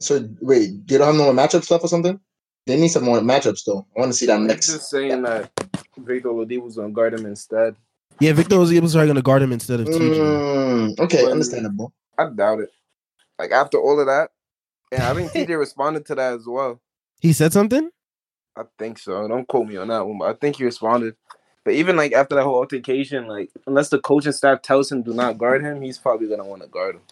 So 0.00 0.28
wait, 0.40 0.86
they 0.86 0.98
don't 0.98 1.06
have 1.06 1.16
no 1.16 1.32
more 1.32 1.44
matchup 1.44 1.64
stuff 1.64 1.84
or 1.84 1.88
something? 1.88 2.18
They 2.66 2.80
need 2.80 2.88
some 2.88 3.04
more 3.04 3.20
matchups 3.20 3.64
though. 3.66 3.86
I 3.96 4.00
want 4.00 4.12
to 4.12 4.18
see 4.18 4.26
that 4.26 4.36
I'm 4.36 4.46
next. 4.46 4.68
just 4.68 4.90
saying 4.90 5.22
that 5.22 5.50
Victor 5.98 6.30
Oladipo 6.30 6.62
was 6.64 6.76
gonna 6.76 6.90
guard 6.90 7.14
him 7.14 7.26
instead. 7.26 7.76
Yeah, 8.20 8.32
Victor 8.32 8.56
Oladipo's 8.56 8.92
probably 8.92 9.08
gonna 9.08 9.22
guard 9.22 9.42
him 9.42 9.52
instead 9.52 9.80
of 9.80 9.86
TJ. 9.86 10.18
Mm, 10.18 10.98
okay, 11.00 11.22
But- 11.22 11.32
understandable. 11.32 11.92
I 12.18 12.28
doubt 12.30 12.60
it. 12.60 12.70
Like 13.38 13.50
after 13.50 13.78
all 13.78 13.98
of 14.00 14.06
that, 14.06 14.30
and 14.92 15.02
I 15.02 15.14
think 15.14 15.32
TJ 15.32 15.58
responded 15.58 16.06
to 16.06 16.14
that 16.14 16.34
as 16.34 16.46
well. 16.46 16.80
He 17.20 17.32
said 17.32 17.52
something. 17.52 17.90
I 18.56 18.62
think 18.78 18.98
so. 18.98 19.26
Don't 19.26 19.48
quote 19.48 19.66
me 19.66 19.76
on 19.76 19.88
that 19.88 20.06
one, 20.06 20.18
but 20.18 20.28
I 20.28 20.32
think 20.34 20.56
he 20.56 20.64
responded. 20.64 21.16
But 21.64 21.74
even 21.74 21.96
like 21.96 22.12
after 22.12 22.34
that 22.34 22.44
whole 22.44 22.56
altercation, 22.56 23.26
like 23.26 23.50
unless 23.66 23.88
the 23.88 23.98
coaching 23.98 24.32
staff 24.32 24.62
tells 24.62 24.92
him 24.92 25.02
do 25.02 25.14
not 25.14 25.38
guard 25.38 25.62
him, 25.62 25.80
he's 25.80 25.98
probably 25.98 26.28
gonna 26.28 26.44
want 26.44 26.62
to 26.62 26.68
guard 26.68 26.96
him. 26.96 27.02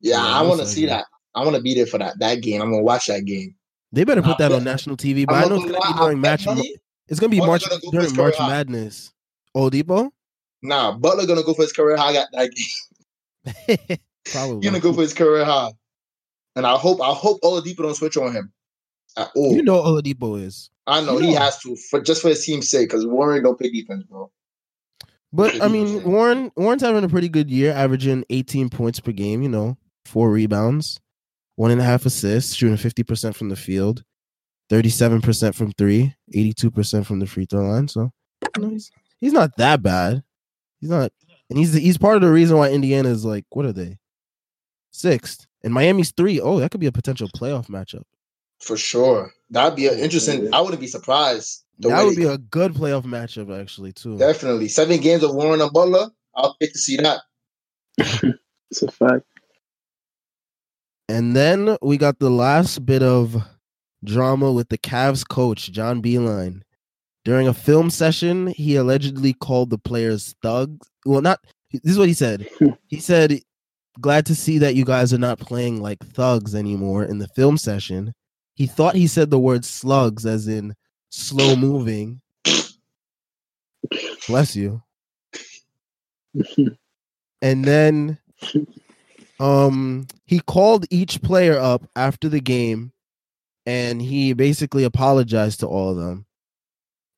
Yeah, 0.00 0.16
Yeah, 0.16 0.38
I 0.38 0.42
want 0.42 0.60
to 0.60 0.66
see 0.66 0.82
likely. 0.86 0.96
that. 0.96 1.06
I 1.34 1.44
want 1.44 1.56
to 1.56 1.62
be 1.62 1.74
there 1.74 1.86
for 1.86 1.98
that 1.98 2.18
that 2.18 2.40
game. 2.40 2.62
I'm 2.62 2.70
gonna 2.70 2.82
watch 2.82 3.06
that 3.06 3.24
game. 3.26 3.54
They 3.92 4.04
better 4.04 4.22
put 4.22 4.38
that 4.38 4.50
on 4.52 4.64
national 4.64 4.96
TV. 4.96 5.26
But 5.26 5.34
I'm 5.36 5.44
I 5.44 5.48
know 5.48 5.54
it's 5.56 5.64
gonna 5.66 5.78
gonna 5.78 5.84
be 5.86 5.92
lie, 5.92 5.96
I 5.98 6.04
during 6.06 6.20
match. 6.20 6.46
It's 7.08 7.20
gonna 7.20 7.30
be 7.30 7.40
March 7.40 7.68
gonna 7.68 7.80
go 7.80 7.90
for 7.90 7.96
during 7.98 8.16
March 8.16 8.34
career 8.34 8.48
high. 8.48 8.48
Madness. 8.48 9.12
Oladipo, 9.56 10.10
Nah, 10.62 10.92
Butler 10.98 11.26
gonna 11.26 11.42
go 11.42 11.54
for 11.54 11.62
his 11.62 11.72
career 11.72 11.96
high. 11.96 12.12
That, 12.12 12.28
that 12.32 12.50
game. 12.50 13.98
probably. 14.32 14.56
He 14.56 14.64
gonna 14.64 14.80
go 14.80 14.92
for 14.92 15.02
his 15.02 15.14
career 15.14 15.44
high. 15.44 15.70
And 16.56 16.66
I 16.66 16.76
hope 16.76 17.00
I 17.02 17.12
hope 17.12 17.40
Oladipo 17.42 17.76
don't 17.78 17.94
switch 17.94 18.16
on 18.16 18.32
him. 18.32 18.52
At 19.16 19.30
all. 19.34 19.54
You 19.54 19.62
know 19.62 19.82
Oladipo 19.82 20.40
is, 20.42 20.70
I 20.86 21.00
know 21.00 21.14
you 21.18 21.26
he 21.28 21.32
know. 21.34 21.40
has 21.40 21.58
to 21.60 21.74
for 21.76 22.00
just 22.00 22.22
for 22.22 22.28
his 22.28 22.44
team's 22.44 22.68
sake 22.68 22.88
because 22.88 23.06
Warren 23.06 23.42
don't 23.42 23.58
play 23.58 23.70
defense, 23.70 24.04
bro. 24.04 24.30
but 25.32 25.60
I 25.62 25.68
mean. 25.68 26.02
Warren. 26.04 26.52
Warren's 26.56 26.82
having 26.82 27.04
a 27.04 27.08
pretty 27.08 27.28
good 27.28 27.50
year, 27.50 27.72
averaging 27.72 28.24
18 28.30 28.68
points 28.68 29.00
per 29.00 29.12
game. 29.12 29.42
You 29.42 29.48
know, 29.48 29.78
four 30.04 30.30
rebounds, 30.30 31.00
one 31.56 31.70
and 31.70 31.80
a 31.80 31.84
half 31.84 32.04
assists, 32.06 32.54
shooting 32.54 32.76
50 32.76 33.02
percent 33.04 33.36
from 33.36 33.48
the 33.48 33.56
field, 33.56 34.04
37 34.70 35.22
percent 35.22 35.54
from 35.54 35.72
three, 35.72 36.14
82 36.34 36.70
percent 36.70 37.06
from 37.06 37.18
the 37.18 37.26
free 37.26 37.46
throw 37.46 37.66
line. 37.66 37.88
So 37.88 38.12
you 38.56 38.62
know, 38.62 38.68
he's 38.68 38.90
he's 39.18 39.32
not 39.32 39.56
that 39.56 39.82
bad. 39.82 40.22
He's 40.80 40.90
not, 40.90 41.10
and 41.48 41.58
he's 41.58 41.72
he's 41.72 41.96
part 41.96 42.16
of 42.16 42.22
the 42.22 42.30
reason 42.30 42.58
why 42.58 42.70
Indiana 42.70 43.08
is 43.08 43.24
like 43.24 43.46
what 43.50 43.64
are 43.64 43.72
they 43.72 43.96
sixth 44.90 45.46
and 45.64 45.72
Miami's 45.72 46.12
three. 46.16 46.40
Oh, 46.40 46.60
that 46.60 46.70
could 46.70 46.80
be 46.80 46.86
a 46.86 46.92
potential 46.92 47.28
playoff 47.34 47.68
matchup. 47.68 48.02
For 48.60 48.76
sure. 48.76 49.32
That'd 49.50 49.76
be 49.76 49.86
an 49.86 49.98
interesting. 49.98 50.52
I 50.52 50.60
wouldn't 50.60 50.80
be 50.80 50.86
surprised. 50.86 51.64
That 51.78 51.98
way 51.98 52.04
would 52.06 52.16
be 52.16 52.24
a 52.24 52.38
good 52.38 52.72
playoff 52.72 53.04
matchup, 53.04 53.58
actually, 53.58 53.92
too. 53.92 54.16
definitely 54.16 54.68
seven 54.68 55.00
games 55.00 55.22
of 55.22 55.34
Warren 55.34 55.60
and 55.60 55.72
Butler. 55.72 56.08
I'll 56.34 56.56
pick 56.58 56.72
to 56.72 56.78
see 56.78 56.96
that. 56.96 57.20
It's 58.70 58.82
a 58.82 58.90
fact. 58.90 59.24
And 61.08 61.36
then 61.36 61.76
we 61.82 61.96
got 61.96 62.18
the 62.18 62.30
last 62.30 62.84
bit 62.84 63.02
of 63.02 63.36
drama 64.04 64.50
with 64.52 64.68
the 64.68 64.78
Cavs 64.78 65.26
coach, 65.26 65.70
John 65.70 66.02
Beilein. 66.02 66.62
During 67.24 67.48
a 67.48 67.54
film 67.54 67.90
session, 67.90 68.48
he 68.48 68.76
allegedly 68.76 69.32
called 69.34 69.70
the 69.70 69.78
players 69.78 70.34
thugs. 70.42 70.88
Well, 71.04 71.22
not 71.22 71.40
this 71.72 71.92
is 71.92 71.98
what 71.98 72.08
he 72.08 72.14
said. 72.14 72.48
He 72.88 73.00
said, 73.00 73.40
Glad 74.00 74.26
to 74.26 74.34
see 74.34 74.58
that 74.58 74.74
you 74.74 74.84
guys 74.84 75.12
are 75.14 75.18
not 75.18 75.38
playing 75.38 75.80
like 75.80 76.04
thugs 76.04 76.54
anymore 76.54 77.04
in 77.04 77.18
the 77.18 77.28
film 77.28 77.56
session. 77.56 78.12
He 78.56 78.66
thought 78.66 78.96
he 78.96 79.06
said 79.06 79.30
the 79.30 79.38
word 79.38 79.64
slugs 79.64 80.26
as 80.26 80.48
in 80.48 80.74
slow 81.10 81.54
moving. 81.56 82.20
Bless 84.26 84.56
you. 84.56 84.82
and 87.42 87.64
then 87.64 88.18
um 89.40 90.06
he 90.24 90.40
called 90.40 90.86
each 90.90 91.22
player 91.22 91.58
up 91.58 91.88
after 91.94 92.28
the 92.28 92.40
game 92.40 92.92
and 93.64 94.00
he 94.02 94.32
basically 94.32 94.84
apologized 94.84 95.60
to 95.60 95.66
all 95.66 95.90
of 95.90 95.96
them 95.96 96.26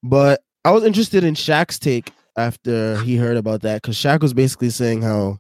but 0.05 0.41
i 0.65 0.71
was 0.71 0.85
interested 0.85 1.25
in 1.25 1.35
Shaq's 1.35 1.79
take 1.81 2.13
after 2.37 2.99
he 2.99 3.17
heard 3.17 3.37
about 3.37 3.63
that 3.63 3.83
because 3.83 3.97
Shaq 3.97 4.21
was 4.21 4.33
basically 4.35 4.71
saying 4.71 5.03
how 5.03 5.39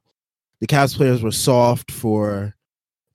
the 0.60 0.66
Cavs 0.66 0.96
players 0.96 1.22
were 1.22 1.30
soft 1.30 1.92
for 1.92 2.56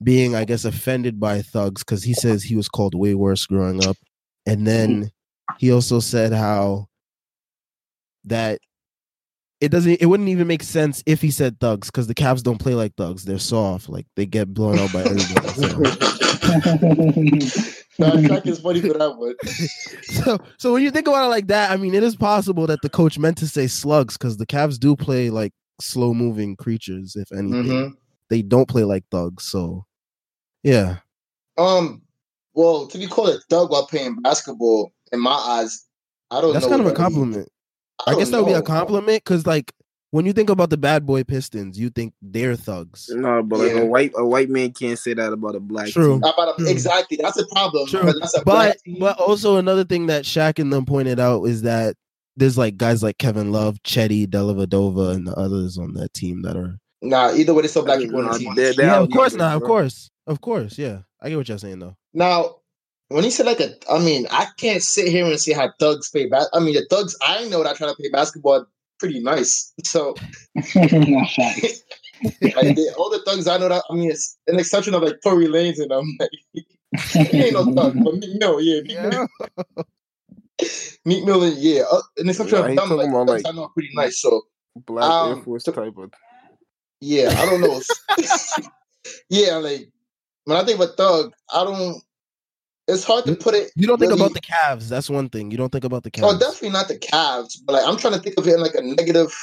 being 0.03 0.35
i 0.35 0.45
guess 0.45 0.65
offended 0.65 1.19
by 1.19 1.41
thugs 1.41 1.83
because 1.83 2.03
he 2.03 2.13
says 2.13 2.43
he 2.43 2.55
was 2.55 2.69
called 2.69 2.95
way 2.95 3.13
worse 3.13 3.45
growing 3.45 3.85
up 3.85 3.97
and 4.45 4.67
then 4.67 5.11
he 5.57 5.71
also 5.71 5.99
said 5.99 6.33
how 6.33 6.87
that 8.25 8.59
it 9.61 9.69
doesn't 9.71 10.01
it 10.01 10.07
wouldn't 10.07 10.29
even 10.29 10.47
make 10.47 10.63
sense 10.63 11.01
if 11.05 11.21
he 11.21 11.31
said 11.31 11.59
thugs 11.59 11.89
because 11.89 12.07
the 12.07 12.13
Cavs 12.13 12.43
don't 12.43 12.57
play 12.57 12.73
like 12.73 12.93
thugs. 12.97 13.23
They're 13.23 13.39
soft. 13.39 13.87
Like 13.87 14.05
they 14.17 14.25
get 14.25 14.53
blown 14.53 14.77
out 14.77 14.91
by 14.91 15.03
everybody. 15.03 15.47
So. 15.49 15.67
Nah, 17.99 18.09
Shaq 18.09 18.47
is 18.47 18.59
funny 18.59 18.81
for 18.81 18.93
that 18.93 19.17
one. 19.17 19.35
so 20.03 20.39
so 20.57 20.73
when 20.73 20.81
you 20.81 20.89
think 20.89 21.07
about 21.07 21.25
it 21.25 21.29
like 21.29 21.45
that, 21.47 21.69
I 21.69 21.77
mean 21.77 21.93
it 21.93 22.01
is 22.01 22.15
possible 22.15 22.65
that 22.65 22.81
the 22.81 22.89
coach 22.89 23.19
meant 23.19 23.37
to 23.37 23.47
say 23.47 23.67
slugs 23.67 24.17
because 24.17 24.37
the 24.37 24.47
Cavs 24.47 24.79
do 24.79 24.95
play 24.95 25.29
like 25.29 25.53
slow 25.79 26.11
moving 26.11 26.55
creatures, 26.55 27.15
if 27.15 27.31
anything. 27.31 27.65
Mhm. 27.65 27.93
They 28.31 28.41
don't 28.41 28.67
play 28.67 28.83
like 28.83 29.03
thugs. 29.11 29.43
So 29.43 29.85
yeah. 30.63 30.97
Um, 31.57 32.01
well, 32.53 32.87
to 32.87 32.97
be 32.97 33.07
called 33.07 33.29
a 33.29 33.39
thug 33.49 33.71
while 33.71 33.85
playing 33.87 34.21
basketball, 34.21 34.91
in 35.11 35.19
my 35.19 35.31
eyes, 35.31 35.85
I 36.31 36.41
don't 36.41 36.53
That's 36.53 36.65
know. 36.65 36.69
kind 36.71 36.81
of 36.81 36.87
a 36.87 36.89
what 36.89 36.97
that 36.97 37.03
means. 37.03 37.13
compliment. 37.15 37.49
I, 38.07 38.15
guess 38.15 38.29
that 38.29 38.37
don't 38.37 38.45
would 38.45 38.51
be 38.51 38.53
a 38.55 38.61
compliment 38.61 39.23
because 39.23 39.45
like 39.45 39.71
when 40.11 40.25
you 40.25 40.33
think 40.33 40.49
about 40.49 40.69
the 40.69 40.77
bad 40.77 41.05
boy 41.05 41.23
Pistons, 41.23 41.79
you 41.79 41.89
think 41.89 42.13
they're 42.21 42.55
thugs. 42.55 43.09
No, 43.09 43.41
but 43.43 43.59
like 43.59 43.71
Yeah. 43.73 43.79
a 43.81 43.85
white 43.85 44.11
a 44.15 44.25
white 44.25 44.49
man 44.49 44.71
can't 44.71 44.97
say 44.97 45.13
that 45.13 45.31
about 45.31 45.55
a 45.55 45.59
black. 45.59 45.89
True. 45.89 46.13
team. 46.13 46.23
About 46.23 46.53
a- 46.59 46.61
True. 46.61 46.69
exactly, 46.69 47.17
that's 47.21 47.37
a 47.37 47.45
problem. 47.47 47.87
True. 47.87 48.11
That's 48.19 48.35
a 48.37 48.43
But 48.43 48.77
but 48.99 49.19
also 49.19 49.57
another 49.57 49.83
thing 49.83 50.07
that 50.07 50.23
Shaq 50.23 50.59
and 50.59 50.71
them 50.73 50.85
pointed 50.85 51.19
out 51.19 51.43
is 51.45 51.61
that 51.63 51.95
there's 52.35 52.57
like 52.57 52.77
guys 52.77 53.03
like 53.03 53.19
Kevin 53.19 53.51
Love, 53.51 53.77
Chetty, 53.83 54.25
Dellavedova, 54.27 55.13
and 55.15 55.27
the 55.27 55.33
others 55.35 55.77
on 55.77 55.93
that 55.93 56.13
team 56.15 56.41
that 56.41 56.57
are. 56.57 56.77
nah, 57.01 57.31
either 57.33 57.53
way, 57.53 57.61
there's 57.61 57.71
still 57.71 57.85
black 57.85 57.99
people 57.99 58.19
on 58.25 58.31
the 58.33 58.39
team. 58.39 58.55
they're- 58.55 58.73
they're 58.73 58.87
yeah, 58.87 58.99
of 58.99 59.09
course 59.11 59.33
not. 59.35 59.55
Of 59.55 59.61
course, 59.63 60.09
of 60.27 60.41
course. 60.41 60.77
Yeah, 60.77 60.99
I 61.21 61.29
get 61.29 61.37
what 61.37 61.49
you're 61.49 61.57
saying 61.57 61.79
though. 61.79 61.95
Now, 62.13 62.57
when 63.09 63.23
he 63.23 63.31
said 63.31 63.45
like 63.45 63.59
a, 63.59 63.73
I 63.91 63.99
mean, 63.99 64.27
I 64.31 64.47
can't 64.57 64.83
sit 64.83 65.07
here 65.07 65.25
and 65.25 65.39
see 65.39 65.53
how 65.53 65.71
thugs 65.79 66.09
play. 66.09 66.27
Bas- 66.27 66.49
I 66.53 66.59
mean, 66.59 66.75
the 66.75 66.85
thugs 66.89 67.15
I 67.21 67.47
know 67.49 67.63
that 67.63 67.75
try 67.77 67.87
to 67.87 67.95
play 67.95 68.09
basketball 68.09 68.53
are 68.61 68.67
pretty 68.99 69.19
nice. 69.19 69.73
So, 69.83 70.15
like, 70.55 70.65
they, 72.41 72.87
all 72.97 73.09
the 73.09 73.21
thugs 73.25 73.47
I 73.47 73.57
know 73.57 73.69
that, 73.69 73.83
I 73.89 73.93
mean, 73.95 74.11
it's 74.11 74.37
an 74.47 74.59
exception 74.59 74.93
of 74.93 75.01
like 75.03 75.19
Tory 75.23 75.47
Lanez 75.47 75.79
and 75.81 75.91
I'm 75.91 76.17
Like, 77.15 77.33
ain't 77.33 77.53
no 77.53 77.65
thug, 77.73 77.95
but 78.03 78.15
Meek 78.15 78.39
Mill, 78.39 78.61
yeah, 78.61 78.81
Meek 78.81 79.01
Mill, 79.01 79.27
Meek 81.05 81.25
Mill, 81.25 81.43
and- 81.43 81.57
yeah, 81.57 81.81
uh, 81.91 82.01
an 82.17 82.29
exception 82.29 82.59
Nah, 82.59 82.63
of 82.65 82.69
he 82.69 82.75
them. 82.75 82.89
Like, 82.91 83.09
about, 83.09 83.27
like- 83.27 83.47
I 83.47 83.51
know 83.51 83.67
pretty 83.69 83.89
nice. 83.95 84.21
So, 84.21 84.43
Black 84.75 85.03
Air 85.03 85.33
Um, 85.33 85.43
Force 85.43 85.65
so- 85.65 85.71
type 85.71 85.97
of. 85.97 86.11
yeah, 87.01 87.29
I 87.37 87.45
don't 87.47 87.61
know. 87.61 87.81
yeah, 89.29 89.55
like 89.57 89.89
when 90.45 90.57
I 90.57 90.63
think 90.63 90.79
of 90.79 90.89
a 90.89 90.93
thug, 90.93 91.33
I 91.53 91.63
don't. 91.63 92.01
It's 92.87 93.05
hard 93.05 93.23
to 93.25 93.35
put 93.35 93.55
it. 93.55 93.71
You 93.75 93.87
don't 93.87 93.97
think 93.97 94.11
really- 94.11 94.21
about 94.21 94.33
the 94.33 94.41
Cavs. 94.41 94.89
That's 94.89 95.09
one 95.09 95.29
thing. 95.29 95.51
You 95.51 95.57
don't 95.57 95.71
think 95.71 95.85
about 95.85 96.03
the 96.03 96.11
oh, 96.15 96.19
Cavs. 96.19 96.35
Oh, 96.35 96.39
definitely 96.39 96.71
not 96.71 96.87
the 96.89 96.97
Cavs, 96.97 97.57
but 97.65 97.73
like 97.73 97.87
I'm 97.87 97.97
trying 97.97 98.13
to 98.13 98.19
think 98.19 98.37
of 98.37 98.47
it 98.47 98.55
in 98.55 98.61
like 98.61 98.75
a 98.75 98.81
negative 98.81 99.33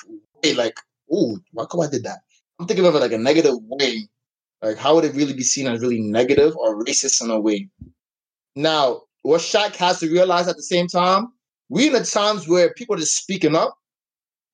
way. 0.43 0.55
Like, 0.55 0.79
ooh, 1.13 1.39
why 1.53 1.65
come 1.71 1.81
I 1.81 1.89
did 1.89 2.05
that? 2.05 2.19
I'm 2.59 2.67
thinking 2.67 2.85
of 2.85 2.95
it 2.95 3.01
like 3.01 3.13
a 3.13 3.19
negative 3.19 3.57
way. 3.61 4.09
Like, 4.63 4.77
how 4.77 4.95
would 4.95 5.05
it 5.05 5.15
really 5.15 5.33
be 5.33 5.43
seen 5.43 5.67
as 5.67 5.81
really 5.81 6.01
negative 6.01 6.55
or 6.57 6.85
racist 6.85 7.23
in 7.25 7.31
a 7.31 7.41
way? 7.41 7.69
Now, 8.55 9.03
what 9.23 9.41
Shaq 9.41 9.77
has 9.77 10.01
to 10.01 10.11
realize 10.11 10.49
at 10.49 10.57
the 10.57 10.63
same 10.63 10.87
time, 10.87 11.29
we 11.71 11.87
in 11.87 11.95
the 11.95 12.05
times 12.05 12.47
where 12.47 12.75
people 12.75 12.97
are 12.97 12.99
just 12.99 13.17
speaking 13.17 13.55
up. 13.55 13.75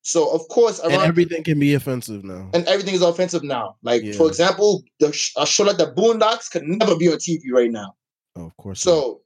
So 0.06 0.30
of 0.32 0.46
course, 0.48 0.78
And 0.78 0.92
everything 0.92 1.42
can 1.42 1.58
be 1.58 1.74
offensive 1.74 2.22
now. 2.22 2.48
and 2.54 2.64
everything 2.68 2.94
is 2.94 3.02
offensive 3.02 3.42
now. 3.42 3.74
Like 3.82 4.04
Yeah. 4.04 4.12
for 4.12 4.28
example, 4.28 4.84
the 5.00 5.08
a 5.36 5.44
show 5.44 5.64
like 5.64 5.78
the 5.78 5.92
Boondocks 5.92 6.48
could 6.48 6.62
never 6.62 6.96
be 6.96 7.08
on 7.08 7.18
TV 7.18 7.40
right 7.50 7.72
now. 7.72 7.96
Oh, 8.36 8.46
of 8.46 8.56
course. 8.56 8.80
So 8.80 9.22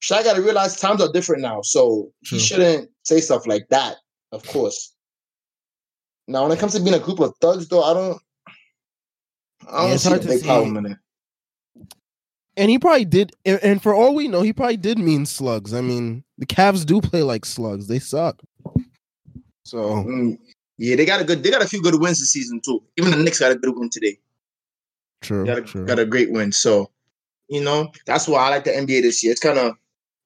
Shaq 0.00 0.22
got 0.22 0.36
to 0.36 0.42
realize 0.42 0.76
times 0.76 1.02
are 1.02 1.10
different 1.12 1.42
now. 1.42 1.62
So 1.62 2.12
True. 2.24 2.38
he 2.38 2.44
shouldn't 2.44 2.90
say 3.02 3.20
stuff 3.20 3.44
like 3.48 3.66
that. 3.70 3.96
Of 4.30 4.46
course. 4.46 4.94
Now, 6.28 6.44
when 6.44 6.52
it 6.52 6.60
comes 6.60 6.74
to 6.74 6.80
being 6.80 6.94
a 6.94 7.00
group 7.00 7.18
of 7.18 7.34
thugs, 7.40 7.66
though, 7.66 7.82
I 7.82 7.92
don't. 7.92 8.22
I 9.68 9.82
don't 9.82 9.92
it's 9.94 10.04
see 10.04 10.10
to 10.10 10.18
big 10.28 10.44
problem 10.44 10.76
in 10.76 10.92
it. 10.92 10.98
and 12.56 12.70
he 12.70 12.78
probably 12.78 13.04
did. 13.04 13.32
And, 13.44 13.58
and 13.64 13.82
for 13.82 13.92
all 13.94 14.14
we 14.14 14.28
know, 14.28 14.42
he 14.42 14.52
probably 14.52 14.76
did 14.76 14.96
mean 14.98 15.26
slugs. 15.26 15.74
I 15.74 15.80
mean, 15.80 16.22
the 16.38 16.46
Cavs 16.46 16.86
do 16.86 17.00
play 17.00 17.24
like 17.24 17.44
slugs. 17.44 17.88
They 17.88 17.98
suck. 17.98 18.40
So 19.70 19.78
Mm, 19.78 20.36
yeah, 20.78 20.96
they 20.96 21.06
got 21.06 21.20
a 21.20 21.24
good. 21.24 21.44
They 21.44 21.50
got 21.50 21.62
a 21.62 21.68
few 21.68 21.80
good 21.80 22.00
wins 22.00 22.18
this 22.18 22.32
season 22.32 22.60
too. 22.60 22.82
Even 22.96 23.12
the 23.12 23.18
Knicks 23.18 23.38
got 23.38 23.52
a 23.52 23.54
good 23.54 23.72
win 23.76 23.88
today. 23.88 24.18
true. 25.22 25.46
Got 25.46 25.58
a, 25.58 25.62
true. 25.62 25.86
got 25.86 25.98
a 26.00 26.04
great 26.04 26.32
win. 26.32 26.50
So, 26.50 26.90
you 27.48 27.62
know, 27.62 27.92
that's 28.04 28.26
why 28.26 28.46
I 28.46 28.48
like 28.50 28.64
the 28.64 28.72
NBA 28.72 29.02
this 29.02 29.22
year. 29.22 29.30
It's 29.30 29.40
kind 29.40 29.58
of, 29.58 29.76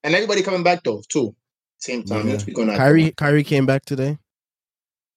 and 0.03 0.15
everybody 0.15 0.41
coming 0.41 0.63
back 0.63 0.83
though 0.83 1.03
too. 1.09 1.35
Same 1.77 2.03
time. 2.03 2.25
Yeah. 2.25 2.31
Let's 2.31 2.43
speak 2.43 2.57
on 2.57 2.67
that. 2.67 2.77
Kyrie, 2.77 3.11
Kyrie 3.11 3.43
came 3.43 3.67
back 3.67 3.85
today. 3.85 4.17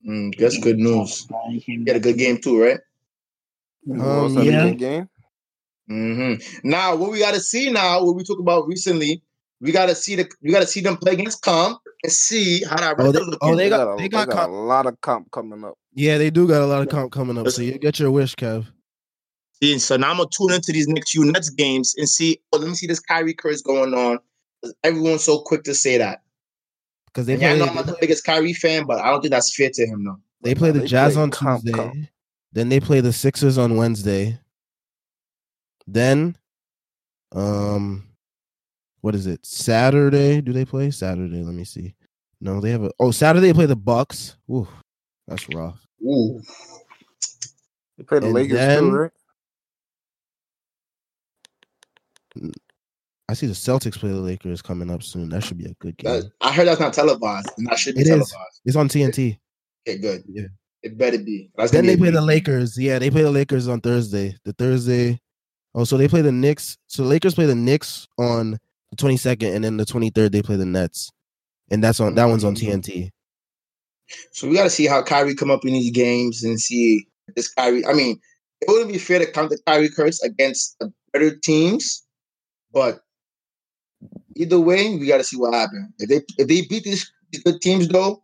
Mm, 0.07 0.37
that's 0.39 0.59
good 0.59 0.79
news. 0.79 1.27
He 1.49 1.61
came 1.61 1.85
He 1.85 1.91
had 1.91 1.97
a 1.97 2.01
good 2.01 2.19
game 2.19 2.39
too, 2.39 2.61
right? 2.61 2.81
Um, 3.91 4.23
What's 4.23 4.35
that 4.35 4.45
yeah. 4.45 4.69
good 4.69 4.79
game? 4.79 5.09
hmm 5.89 6.35
Now, 6.65 6.97
what 6.97 7.13
we 7.13 7.21
got 7.21 7.33
to 7.33 7.41
see 7.41 7.71
now, 7.71 8.05
what 8.05 8.15
we 8.15 8.25
talked 8.25 8.41
about 8.41 8.67
recently, 8.67 9.23
we 9.61 9.73
got 9.73 9.87
to 9.87 9.95
see 9.95 10.17
the 10.17 10.29
we 10.43 10.51
got 10.51 10.61
to 10.61 10.67
see 10.67 10.83
them 10.83 10.99
play 10.99 11.15
against 11.15 11.41
Comp 11.41 11.81
and 12.03 12.13
see 12.13 12.63
how 12.65 12.77
that. 12.77 12.97
Oh, 12.99 13.13
they- 13.13 13.19
record 13.19 13.37
oh, 13.43 13.47
looking. 13.51 13.57
they 13.59 13.69
got- 13.69 13.95
a, 13.95 13.97
they 14.03 14.09
got 14.09 14.29
a 14.29 14.47
lot 14.53 14.87
of 14.87 15.01
comp 15.01 15.31
coming 15.31 15.65
up. 15.65 15.75
Yeah, 15.95 16.19
they 16.19 16.31
do 16.31 16.47
got 16.47 16.63
a 16.63 16.67
lot 16.67 16.83
of 16.83 16.89
comp 16.89 17.13
coming 17.13 17.37
up. 17.39 17.49
So 17.49 17.63
you 17.63 17.79
get 17.79 17.99
your 17.99 18.11
wish, 18.11 18.35
Kev. 18.37 18.67
See, 19.61 19.79
so 19.81 19.97
now 19.97 20.11
I'm 20.11 20.19
gonna 20.19 20.29
tune 20.31 20.53
into 20.53 20.71
these 20.73 20.87
next 20.87 21.11
few 21.11 21.25
Nets 21.25 21.51
games 21.51 21.95
and 21.99 22.09
see. 22.09 22.41
Oh, 22.53 22.59
let 22.59 22.69
me 22.69 22.75
see 22.75 22.87
this 22.87 23.01
Kyrie 23.01 23.35
curse 23.35 23.61
going 23.63 23.93
on. 23.95 24.19
Everyone's 24.85 25.25
so 25.25 25.41
quick 25.41 25.65
to 25.65 25.75
say 25.75 25.99
that. 25.99 26.23
Because 27.07 27.27
they 27.27 27.37
yeah, 27.37 27.53
I 27.55 27.59
know 27.59 27.67
I'm 27.67 27.75
not 27.75 27.87
the 27.87 27.97
biggest 28.01 28.25
Kyrie 28.25 28.53
fan, 28.53 28.85
but 28.87 29.01
I 29.01 29.11
don't 29.11 29.21
think 29.21 29.33
that's 29.33 29.55
fair 29.57 29.71
to 29.73 29.87
him 29.87 30.05
though. 30.05 30.19
they 30.43 30.55
play 30.55 30.71
the 30.71 30.81
They 30.81 30.87
Jazz 30.87 31.15
play 31.15 31.23
on 31.23 31.31
comp, 31.33 31.63
Tuesday. 31.63 31.77
comp. 31.77 31.95
Then 32.53 32.69
they 32.69 32.79
play 32.81 33.01
the 33.01 33.13
Sixers 33.13 33.59
on 33.59 33.77
Wednesday. 33.77 34.39
Then, 35.87 36.37
um, 37.33 38.08
what 39.09 39.15
is 39.15 39.27
it? 39.27 39.41
Saturday? 39.47 40.43
Do 40.43 40.53
they 40.53 40.67
play 40.67 40.91
Saturday? 40.91 41.43
Let 41.43 41.55
me 41.55 41.65
see. 41.65 41.95
No, 42.43 42.61
they 42.61 42.71
have 42.71 42.83
a. 42.85 42.91
Oh, 43.01 43.11
Saturday 43.11 43.47
they 43.47 43.55
play 43.55 43.65
the 43.65 43.75
Bucks. 43.75 44.37
Ooh, 44.51 44.69
that's 45.27 45.49
rough. 45.49 45.81
Ooh, 46.05 46.43
They 47.97 48.05
play 48.05 48.19
the 48.19 48.27
And 48.27 48.35
Lakers 48.35 48.59
then- 48.59 48.81
too, 48.83 48.91
right? 48.91 49.11
I 53.31 53.33
see 53.33 53.47
the 53.47 53.55
Celtics 53.55 53.99
play 53.99 54.11
the 54.11 54.17
Lakers 54.17 54.61
coming 54.61 54.91
up 54.91 55.03
soon. 55.03 55.31
That 55.31 55.43
should 55.43 55.57
be 55.57 55.65
a 55.65 55.75
good 55.81 55.97
game. 55.97 56.13
that, 56.21 56.31
I 56.43 56.53
heard 56.53 56.69
that's 56.69 56.79
not 56.81 56.93
televised, 56.93 57.49
and 57.57 57.67
that 57.69 57.79
should 57.79 57.95
be 57.95 58.03
It 58.03 58.09
is. 58.09 58.11
televised. 58.11 58.61
It's 58.67 58.77
on 58.77 58.89
TNT. 58.91 59.39
Okay, 59.89 59.97
good. 59.99 60.23
Yeah. 60.29 60.49
It 60.83 60.99
better 60.99 61.17
be. 61.19 61.51
That's 61.57 61.73
Then 61.73 61.87
they 61.87 61.95
be 61.97 62.03
play 62.03 62.11
the. 62.11 62.21
Lakers. 62.21 62.77
Yeah, 62.77 62.99
they 62.99 63.09
play 63.09 63.23
the 63.23 63.31
Lakers 63.31 63.69
on 63.69 63.81
Thursday. 63.81 64.37
The 64.45 64.53
Thursday. 64.53 65.19
Oh, 65.75 65.85
so 65.85 65.97
they 65.97 66.09
play 66.09 66.21
the 66.21 66.31
Knicks. 66.31 66.77
So 66.89 67.05
the 67.05 67.09
Lakers 67.09 67.35
play 67.35 67.47
the 67.47 67.55
Knicks 67.55 68.07
on 68.19 68.59
the 68.91 68.97
22nd, 68.97 69.55
and 69.55 69.65
then 69.65 69.77
the 69.77 69.85
23rd 69.85 70.33
they 70.33 70.43
play 70.43 70.57
the 70.57 70.65
Nets, 70.65 71.11
and 71.71 71.83
that's 71.83 72.01
on 72.01 72.15
that 72.15 72.27
one's 72.27 72.45
on. 72.45 72.55
Mm-hmm. 72.55 72.81
TNT. 72.81 73.11
So 74.33 74.49
we 74.49 74.55
got 74.55 74.65
to 74.65 74.71
see 74.71 74.87
how 74.87 75.03
Kyrie 75.03 75.35
come 75.35 75.51
up 75.51 75.65
in 75.65 75.75
these 75.75 75.91
games 75.91 76.43
and 76.43 76.59
see 76.59 77.07
this 77.37 77.53
Kyrie. 77.53 77.85
I 77.87 77.93
mean, 77.93 78.19
it 78.61 78.69
wouldn't 78.69 78.91
be 78.91 78.99
fair 78.99 79.19
to 79.19 79.31
count 79.31 79.51
the 79.51 79.59
Kyrie 79.67 79.91
curse 79.91 80.23
against 80.23 80.79
the 80.81 80.93
better 81.13 81.37
teams, 81.37 82.07
but 82.73 83.01
either 84.37 84.59
way, 84.59 84.97
we 84.97 85.07
got 85.07 85.19
to 85.19 85.25
see 85.25 85.37
what 85.37 85.55
happens. 85.55 85.93
If 85.99 86.09
they 86.09 86.43
if 86.43 86.49
they 86.49 86.63
beat 86.63 86.85
these, 86.85 87.11
these 87.31 87.43
good 87.43 87.61
teams, 87.61 87.89
though, 87.89 88.23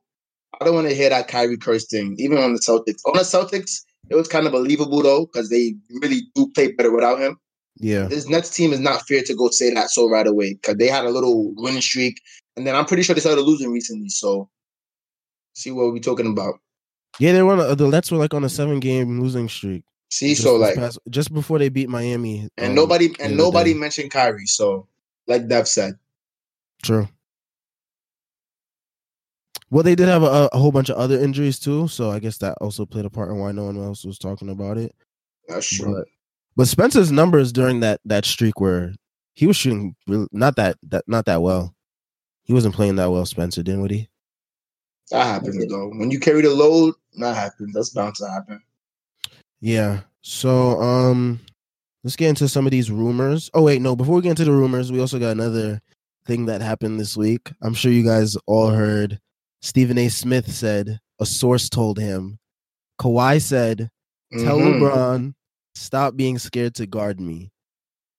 I 0.60 0.64
don't 0.64 0.74
want 0.74 0.88
to 0.88 0.94
hear 0.94 1.10
that 1.10 1.28
Kyrie 1.28 1.58
curse 1.58 1.86
thing. 1.86 2.16
Even 2.18 2.38
on 2.38 2.54
the 2.54 2.60
Celtics, 2.60 3.02
on 3.04 3.14
the 3.14 3.20
Celtics, 3.20 3.82
it 4.10 4.14
was 4.14 4.28
kind 4.28 4.46
of 4.46 4.52
believable 4.52 5.02
though 5.02 5.26
because 5.26 5.48
they 5.48 5.74
really 6.00 6.22
do 6.34 6.50
play 6.54 6.72
better 6.72 6.92
without 6.92 7.20
him. 7.20 7.38
Yeah, 7.76 8.04
This 8.06 8.28
Nets 8.28 8.54
team 8.54 8.72
is 8.72 8.80
not 8.80 9.06
fair 9.08 9.22
to 9.22 9.34
go 9.34 9.50
say 9.50 9.74
that 9.74 9.90
so 9.90 10.08
right 10.08 10.26
away 10.26 10.54
because 10.54 10.76
they 10.76 10.86
had 10.86 11.04
a 11.04 11.10
little 11.10 11.52
winning 11.56 11.80
streak, 11.80 12.20
and 12.56 12.66
then 12.66 12.76
I'm 12.76 12.84
pretty 12.84 13.02
sure 13.02 13.14
they 13.14 13.20
started 13.20 13.42
losing 13.42 13.72
recently. 13.72 14.08
So, 14.08 14.48
see 15.54 15.72
what 15.72 15.92
we're 15.92 15.98
talking 15.98 16.28
about. 16.28 16.60
yeah. 17.18 17.32
They 17.32 17.42
were 17.42 17.52
on 17.60 17.76
the 17.76 17.88
Nets 17.88 18.12
were 18.12 18.18
like 18.18 18.32
on 18.32 18.44
a 18.44 18.48
seven 18.48 18.78
game 18.78 19.20
losing 19.20 19.48
streak. 19.48 19.82
See, 20.10 20.30
just 20.30 20.42
so 20.42 20.54
like, 20.54 20.76
past- 20.76 21.00
just 21.10 21.34
before 21.34 21.58
they 21.58 21.68
beat 21.68 21.88
Miami, 21.88 22.48
and 22.58 22.68
um, 22.70 22.74
nobody 22.76 23.12
and 23.18 23.36
nobody 23.36 23.72
day. 23.72 23.78
mentioned 23.78 24.12
Kyrie. 24.12 24.46
So, 24.46 24.86
like 25.26 25.48
Dev 25.48 25.66
said, 25.66 25.94
True. 26.84 27.08
Well, 29.70 29.82
they 29.82 29.96
did 29.96 30.06
have 30.06 30.22
a, 30.22 30.48
a 30.52 30.58
whole 30.58 30.70
bunch 30.70 30.90
of 30.90 30.96
other 30.96 31.18
injuries 31.18 31.58
too, 31.58 31.88
so 31.88 32.12
I 32.12 32.20
guess 32.20 32.38
that 32.38 32.56
also 32.60 32.86
played 32.86 33.06
a 33.06 33.10
part 33.10 33.30
in 33.30 33.38
why 33.38 33.50
no 33.50 33.64
one 33.64 33.76
else 33.76 34.04
was 34.04 34.18
talking 34.18 34.50
about 34.50 34.78
it. 34.78 34.94
that's 35.48 35.66
true. 35.66 35.92
But 35.92 36.04
but 36.56 36.68
Spencer's 36.68 37.10
numbers 37.12 37.52
during 37.52 37.80
that 37.80 38.00
that 38.04 38.24
streak 38.24 38.60
were 38.60 38.92
he 39.34 39.46
was 39.46 39.56
shooting 39.56 39.96
really, 40.06 40.28
not 40.32 40.56
that 40.56 40.76
that 40.84 41.04
not 41.08 41.24
that 41.26 41.42
well. 41.42 41.74
He 42.44 42.52
wasn't 42.52 42.74
playing 42.74 42.96
that 42.96 43.10
well, 43.10 43.24
Spencer, 43.26 43.62
didn't 43.62 43.82
would 43.82 43.90
he? 43.90 44.08
That 45.10 45.24
happens 45.26 45.66
though. 45.68 45.88
When 45.90 46.10
you 46.10 46.20
carry 46.20 46.42
the 46.42 46.50
load, 46.50 46.94
that 47.18 47.34
happens. 47.36 47.72
That's 47.74 47.90
bound 47.90 48.14
to 48.16 48.28
happen. 48.28 48.62
Yeah. 49.60 50.00
So 50.22 50.80
um 50.80 51.40
let's 52.02 52.16
get 52.16 52.28
into 52.28 52.48
some 52.48 52.66
of 52.66 52.70
these 52.70 52.90
rumors. 52.90 53.50
Oh 53.54 53.62
wait, 53.62 53.80
no, 53.82 53.96
before 53.96 54.16
we 54.16 54.22
get 54.22 54.30
into 54.30 54.44
the 54.44 54.52
rumors, 54.52 54.92
we 54.92 55.00
also 55.00 55.18
got 55.18 55.30
another 55.32 55.80
thing 56.26 56.46
that 56.46 56.62
happened 56.62 56.98
this 57.00 57.16
week. 57.16 57.52
I'm 57.62 57.74
sure 57.74 57.92
you 57.92 58.04
guys 58.04 58.36
all 58.46 58.70
heard 58.70 59.18
Stephen 59.62 59.98
A. 59.98 60.08
Smith 60.08 60.50
said 60.50 61.00
a 61.20 61.26
source 61.26 61.68
told 61.68 61.98
him 61.98 62.38
Kawhi 63.00 63.40
said, 63.42 63.90
Tell 64.32 64.58
Mhm. 64.58 64.80
LeBron, 64.80 65.34
stop 65.74 66.16
being 66.16 66.38
scared 66.38 66.74
to 66.76 66.86
guard 66.86 67.20
me. 67.20 67.50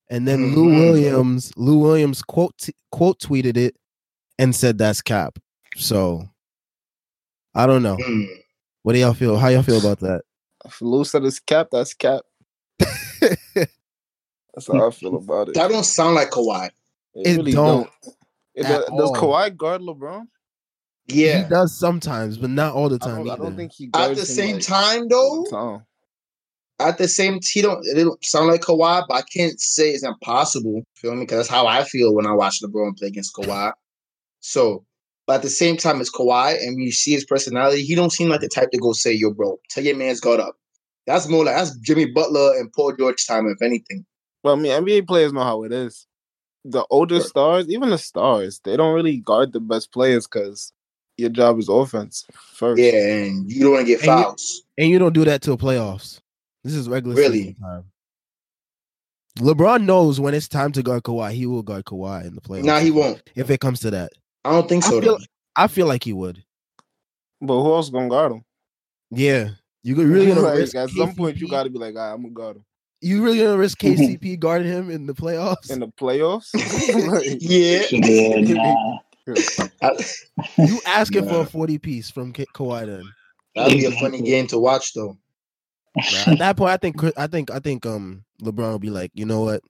And 0.10 0.28
then 0.28 0.54
Lou 0.56 0.66
Mhm. 0.70 0.78
Williams, 0.80 1.52
Lou 1.58 1.80
Williams 1.80 2.22
quote 2.22 2.56
t- 2.58 2.76
quote 2.92 3.20
tweeted 3.20 3.58
it 3.58 3.76
and 4.38 4.56
said 4.56 4.78
that's 4.78 5.02
cap. 5.02 5.40
So 5.78 6.30
I 7.56 7.66
don't 7.66 7.82
know. 7.84 7.98
Mm. 7.98 8.28
What 8.84 8.94
do 8.94 9.00
y'all 9.00 9.14
feel? 9.14 9.38
How 9.38 9.48
y'all 9.48 9.64
feel 9.64 9.80
about 9.80 10.00
that? 10.02 10.22
If 10.66 10.82
Lou 10.82 11.04
said 11.06 11.24
it's 11.24 11.40
cap, 11.40 11.68
that's 11.72 11.94
cap. 11.94 12.22
That's 14.54 14.68
how 14.68 14.88
I 14.88 14.92
feel 14.92 15.16
about 15.18 15.50
it. 15.50 15.56
That 15.56 15.70
don't 15.70 15.84
sound 15.84 16.16
like 16.16 16.30
Kawhi. 16.32 16.70
It 17.14 17.52
don't 17.54 17.90
It 18.54 18.64
does, 18.64 18.86
does. 18.86 19.12
Kawhi 19.12 19.56
guard 19.56 19.82
LeBron? 19.82 20.28
Yeah. 21.08 21.44
He 21.44 21.50
does 21.50 21.78
sometimes, 21.78 22.38
but 22.38 22.50
not 22.50 22.74
all 22.74 22.88
the 22.88 22.96
I 23.02 23.06
time. 23.06 23.26
don't, 23.26 23.30
I 23.32 23.36
don't 23.36 23.58
think 23.58 23.74
he 23.74 23.86
At 23.88 23.92
guards 23.92 24.16
the 24.22 24.22
him, 24.22 24.26
same 24.48 24.56
like, 24.56 24.64
time, 24.64 25.08
though, 25.10 25.44
the 25.44 25.50
time. 25.52 25.86
At 26.80 26.98
the 26.98 27.08
same 27.08 27.40
he 27.42 27.62
don't 27.62 27.86
it 27.86 27.96
don't 27.96 28.24
sound 28.26 28.48
like 28.48 28.62
Kawhi, 28.62 29.04
but 29.08 29.14
I 29.16 29.22
can't 29.22 29.60
say 29.60 29.92
it's 29.92 30.04
impossible. 30.04 30.84
Feel 30.96 31.16
me? 31.16 31.22
Because 31.22 31.38
that's 31.40 31.50
how 31.50 31.68
I 31.68 31.84
feel 31.84 32.14
when 32.14 32.26
I 32.26 32.34
watch 32.34 32.62
LeBron 32.62 32.98
play 32.98 33.08
against 33.08 33.36
Kawhi. 33.36 33.72
So, 34.42 34.86
but 35.28 35.38
at 35.38 35.42
the 35.42 35.50
same 35.50 35.78
time, 35.78 36.02
it's 36.02 36.12
Kawhi, 36.12 36.56
and 36.62 36.80
you 36.82 36.92
see 36.92 37.12
his 37.14 37.26
personality. 37.26 37.84
He 37.84 37.96
don't 37.96 38.12
seem 38.12 38.30
like 38.30 38.42
the 38.42 38.48
type 38.50 38.72
to 38.72 38.78
go 38.78 38.94
say, 38.94 39.14
"Yo, 39.14 39.32
bro, 39.32 39.60
tell 39.70 39.84
your 39.84 39.96
man's 39.96 40.20
guard 40.20 40.40
up." 40.40 40.56
That's 41.08 41.28
more 41.28 41.46
like 41.46 41.56
that's 41.56 41.76
Jimmy 41.78 42.06
Butler 42.08 42.58
and 42.58 42.72
Paul 42.74 42.94
George 42.98 43.26
time, 43.26 43.48
if 43.48 43.62
anything. 43.62 44.06
Well, 44.44 44.56
I 44.56 44.60
mean, 44.60 44.72
NBA 44.72 45.08
players 45.08 45.34
know 45.34 45.44
how 45.44 45.64
it 45.64 45.72
is. 45.72 46.08
The 46.64 46.86
older 46.90 47.16
Right. 47.18 47.24
stars, 47.26 47.70
even 47.70 47.90
the 47.90 47.98
stars, 47.98 48.60
they 48.64 48.76
don't 48.76 48.94
really 48.94 49.18
guard 49.18 49.54
the 49.54 49.60
best 49.60 49.92
players 49.92 50.28
because 50.28 50.72
your 51.18 51.30
job 51.30 51.60
is 51.60 51.70
offense 51.70 52.26
first. 52.34 52.82
Yeah, 52.82 52.92
and 52.94 53.50
you 53.52 53.62
don't 53.64 53.74
want 53.74 53.86
to 53.88 53.92
get 53.94 54.00
And 54.02 54.08
you- 54.20 54.24
fouls. 54.24 54.64
And 54.78 54.90
you 54.90 55.00
don't 55.00 55.14
do 55.14 55.26
that 55.26 55.42
till 55.42 55.58
the 55.58 55.64
playoffs. 55.64 56.20
This 56.66 56.74
is 56.74 56.90
regular 56.90 57.16
Really? 57.16 57.40
season 57.44 57.56
time. 57.62 57.84
LeBron 59.38 59.84
knows 59.86 60.20
when 60.20 60.34
it's 60.34 60.48
time 60.48 60.72
to 60.72 60.82
guard 60.82 61.04
Kawhi, 61.04 61.32
he 61.34 61.46
will 61.46 61.62
guard 61.62 61.86
Kawhi 61.86 62.26
in 62.26 62.34
the 62.34 62.42
playoffs. 62.42 62.64
Nah, 62.64 62.80
he 62.80 62.90
won't. 62.90 63.22
If 63.36 63.52
it 63.52 63.60
comes 63.60 63.82
to 63.82 63.92
that, 63.92 64.12
I 64.44 64.52
don't 64.52 64.68
think 64.68 64.84
I 64.86 64.90
so. 64.90 65.00
feel- 65.02 65.20
I 65.56 65.68
feel 65.68 65.86
like 65.86 66.04
he 66.04 66.12
would. 66.12 66.44
But 67.40 67.62
who 67.62 67.72
else 67.74 67.90
gonna 67.92 68.10
guard 68.10 68.32
him? 68.32 68.44
Yeah, 69.12 69.50
you 69.84 69.94
could 69.94 70.08
really 70.08 70.26
gonna 70.34 70.42
risk 70.56 70.76
at 70.76 70.90
some 70.90 71.14
point, 71.14 71.38
you 71.38 71.48
got 71.48 71.64
to 71.64 71.70
be 71.70 71.78
like, 71.78 71.94
"Ah, 71.96 72.14
I'm 72.14 72.24
gonna 72.24 72.34
guard 72.34 72.56
him 72.58 72.66
You 73.02 73.24
really 73.24 73.38
gonna 73.40 73.58
risk 73.58 73.78
KCP 73.82 74.40
guarding 74.40 74.68
him 74.72 74.90
in 74.90 75.06
the 75.06 75.14
playoffs? 75.14 75.70
in 75.70 75.80
the 75.82 75.88
playoffs. 75.90 76.50
Yeah, 77.42 77.84
Yeah, 77.92 78.54
nah. 78.56 78.98
you 80.58 80.80
asking 80.88 81.28
for 81.28 81.42
a 81.42 81.46
forty 81.46 81.78
piece 81.78 82.10
from 82.10 82.34
Ka- 82.34 82.46
Kawhi 82.56 82.86
then? 82.88 83.04
that'd 83.56 83.78
be 83.78 83.86
a 83.86 83.92
funny 83.92 84.22
game 84.22 84.48
to 84.48 84.58
watch, 84.60 84.94
though. 84.94 85.18
Nah, 85.96 86.32
at 86.34 86.38
that 86.40 86.58
point, 86.58 86.72
I 86.72 86.78
think 86.78 87.18
I 87.18 87.28
think 87.28 87.52
I 87.52 87.60
think 87.60 87.86
um 87.86 88.24
LeBron 88.42 88.72
will 88.72 88.80
be 88.80 88.90
like, 88.90 89.12
you 89.14 89.26
know 89.26 89.42
what? 89.42 89.62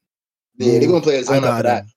Yeah, 0.57 0.79
they're 0.79 0.89
gonna 0.89 1.01
play 1.01 1.15
a 1.15 1.19
I 1.19 1.23
zone 1.23 1.41
got 1.41 1.51
after 1.53 1.63
that. 1.63 1.83
him. 1.83 1.91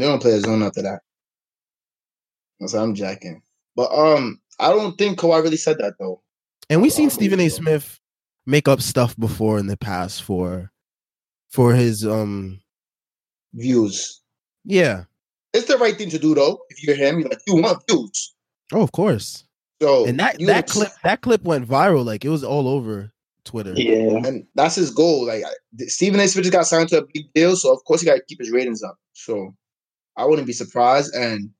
they're 0.00 0.08
gonna 0.08 0.20
play 0.20 0.32
a 0.32 0.40
zone 0.40 0.62
after 0.62 0.82
that. 0.82 1.00
That's 2.58 2.74
what 2.74 2.82
I'm 2.82 2.94
jacking. 2.94 3.42
But 3.76 3.90
um, 3.92 4.40
I 4.58 4.70
don't 4.70 4.96
think 4.98 5.18
Kawhi 5.18 5.42
really 5.42 5.56
said 5.56 5.78
that 5.78 5.94
though. 5.98 6.22
And 6.68 6.82
we've 6.82 6.92
seen 6.92 7.10
Stephen 7.10 7.40
A. 7.40 7.48
Smith 7.48 7.98
make 8.46 8.68
up 8.68 8.80
stuff 8.80 9.16
before 9.18 9.58
in 9.58 9.66
the 9.66 9.76
past 9.76 10.22
for 10.22 10.70
for 11.48 11.74
his 11.74 12.06
um 12.06 12.60
Views. 13.54 14.20
yeah. 14.64 15.04
It's 15.52 15.66
the 15.66 15.76
right 15.78 15.98
thing 15.98 16.10
to 16.10 16.18
do 16.18 16.34
though. 16.34 16.60
If 16.70 16.84
you're 16.84 16.94
him, 16.94 17.20
you're 17.20 17.28
like 17.28 17.40
you 17.46 17.56
want 17.56 17.82
views. 17.88 18.34
Oh, 18.72 18.82
of 18.82 18.92
course. 18.92 19.44
So 19.80 20.06
And 20.06 20.18
that 20.20 20.40
you 20.40 20.46
that 20.46 20.64
ex- 20.64 20.72
clip 20.72 20.90
that 21.02 21.20
clip 21.22 21.42
went 21.42 21.66
viral. 21.66 22.04
Like 22.04 22.24
it 22.24 22.28
was 22.28 22.44
all 22.44 22.68
over 22.68 23.12
Twitter. 23.44 23.72
Yeah. 23.72 24.26
and 24.26 24.46
that's 24.54 24.74
his 24.74 24.90
goal. 24.90 25.26
Like 25.26 25.44
Stephen 25.86 26.20
A. 26.20 26.28
Smith 26.28 26.44
just 26.44 26.52
got 26.52 26.66
signed 26.66 26.88
to 26.90 26.98
a 26.98 27.06
big 27.12 27.32
deal, 27.34 27.56
so 27.56 27.72
of 27.72 27.82
course 27.84 28.00
he 28.00 28.06
got 28.06 28.16
to 28.16 28.24
keep 28.28 28.38
his 28.38 28.50
ratings 28.50 28.82
up. 28.82 28.96
So 29.14 29.54
I 30.16 30.24
wouldn't 30.24 30.46
be 30.46 30.52
surprised. 30.52 31.14
And 31.14 31.50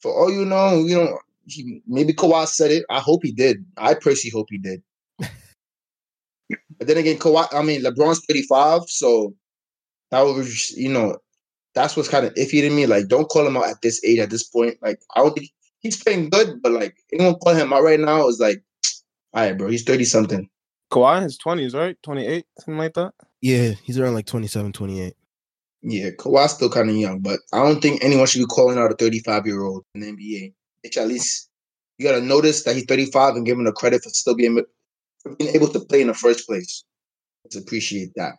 for 0.00 0.12
all 0.12 0.32
you 0.32 0.44
know, 0.44 0.78
you 0.84 0.96
know, 0.96 1.18
he, 1.46 1.82
maybe 1.86 2.14
Kawhi 2.14 2.46
said 2.46 2.70
it. 2.70 2.84
I 2.90 3.00
hope 3.00 3.20
he 3.22 3.32
did. 3.32 3.64
I 3.76 3.94
personally 3.94 4.32
hope 4.32 4.46
he 4.50 4.58
did. 4.58 4.82
but 5.18 6.86
then 6.86 6.96
again, 6.96 7.18
Kawhi. 7.18 7.46
I 7.52 7.62
mean, 7.62 7.82
LeBron's 7.82 8.24
thirty 8.26 8.42
five, 8.42 8.82
so 8.86 9.34
that 10.10 10.22
was 10.22 10.70
you 10.70 10.88
know, 10.88 11.18
that's 11.74 11.96
what's 11.96 12.08
kind 12.08 12.24
of 12.24 12.34
iffy 12.34 12.62
to 12.62 12.70
me. 12.70 12.86
Like, 12.86 13.08
don't 13.08 13.28
call 13.28 13.46
him 13.46 13.56
out 13.56 13.68
at 13.68 13.82
this 13.82 14.02
age, 14.04 14.18
at 14.18 14.30
this 14.30 14.44
point. 14.44 14.78
Like, 14.80 15.00
I 15.14 15.20
don't 15.20 15.34
think 15.34 15.50
he's 15.82 16.02
playing 16.02 16.30
good, 16.30 16.62
but 16.62 16.72
like 16.72 16.96
anyone 17.12 17.36
call 17.36 17.54
him 17.54 17.72
out 17.72 17.82
right 17.82 18.00
now 18.00 18.28
is 18.28 18.40
like, 18.40 18.62
all 19.34 19.42
right, 19.42 19.56
bro, 19.56 19.68
he's 19.68 19.84
thirty 19.84 20.04
something. 20.04 20.48
Kawhi 20.90 21.18
in 21.18 21.22
his 21.24 21.38
twenties, 21.38 21.74
right? 21.74 21.96
Twenty 22.02 22.26
eight, 22.26 22.46
something 22.58 22.78
like 22.78 22.94
that. 22.94 23.12
Yeah, 23.42 23.72
he's 23.82 23.98
around 23.98 24.14
like 24.14 24.26
27, 24.26 24.72
28. 24.72 25.14
Yeah, 25.82 26.10
Kawhi's 26.10 26.52
still 26.52 26.70
kind 26.70 26.88
of 26.88 26.94
young, 26.94 27.18
but 27.18 27.40
I 27.52 27.58
don't 27.58 27.80
think 27.82 28.02
anyone 28.02 28.28
should 28.28 28.38
be 28.38 28.46
calling 28.46 28.78
out 28.78 28.92
a 28.92 28.94
35 28.94 29.46
year 29.46 29.62
old 29.64 29.84
in 29.96 30.00
the 30.00 30.12
NBA. 30.12 30.54
Which 30.84 30.96
at 30.96 31.08
least 31.08 31.50
you 31.98 32.06
got 32.06 32.18
to 32.18 32.24
notice 32.24 32.62
that 32.62 32.76
he's 32.76 32.84
35 32.84 33.34
and 33.34 33.44
give 33.44 33.58
him 33.58 33.64
the 33.64 33.72
credit 33.72 34.04
for 34.04 34.10
still 34.10 34.36
being, 34.36 34.64
for 35.22 35.34
being 35.34 35.54
able 35.54 35.68
to 35.68 35.80
play 35.80 36.00
in 36.00 36.06
the 36.06 36.14
first 36.14 36.46
place. 36.46 36.84
Let's 37.44 37.56
appreciate 37.56 38.12
that. 38.14 38.34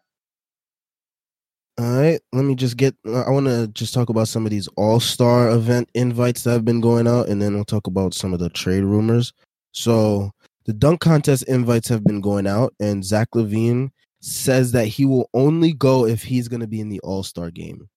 All 1.80 1.92
right, 1.92 2.22
let 2.32 2.46
me 2.46 2.54
just 2.54 2.78
get. 2.78 2.96
Uh, 3.08 3.22
I 3.22 3.32
want 3.32 3.48
to 3.48 3.68
just 3.70 3.96
talk 3.96 4.10
about 4.10 4.28
some 4.28 4.46
of 4.46 4.52
these 4.52 4.68
All 4.78 5.00
Star 5.00 5.50
event 5.50 5.90
invites 5.96 6.44
that 6.44 6.52
have 6.52 6.66
been 6.66 6.82
going 6.82 7.08
out, 7.08 7.30
and 7.30 7.42
then 7.42 7.56
we'll 7.56 7.66
talk 7.66 7.88
about 7.88 8.14
some 8.14 8.32
of 8.32 8.40
the 8.40 8.50
trade 8.50 8.84
rumors. 8.84 9.34
So 9.72 10.30
the 10.66 10.74
dunk 10.74 11.02
contest 11.02 11.44
invites 11.48 11.90
have 11.90 12.04
been 12.04 12.22
going 12.22 12.46
out, 12.46 12.76
and 12.80 13.04
Zach 13.04 13.30
LaVine 13.34 13.90
says 14.22 14.72
that 14.74 14.86
he 14.86 15.06
will 15.06 15.30
only 15.34 15.74
go 15.74 16.06
if 16.06 16.24
he's 16.24 16.48
going 16.48 16.60
to 16.60 16.68
be 16.68 16.80
in 16.80 16.90
the 16.90 17.00
All 17.00 17.24
Star 17.24 17.50
game. 17.50 17.90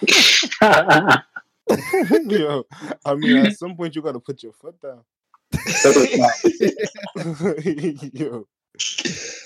Yo, 2.26 2.64
I 3.04 3.14
mean, 3.14 3.46
at 3.46 3.58
some 3.58 3.76
point 3.76 3.96
you 3.96 4.02
got 4.02 4.12
to 4.12 4.20
put 4.20 4.42
your 4.42 4.52
foot 4.52 4.80
down. 4.80 5.02
Yo, 8.12 8.46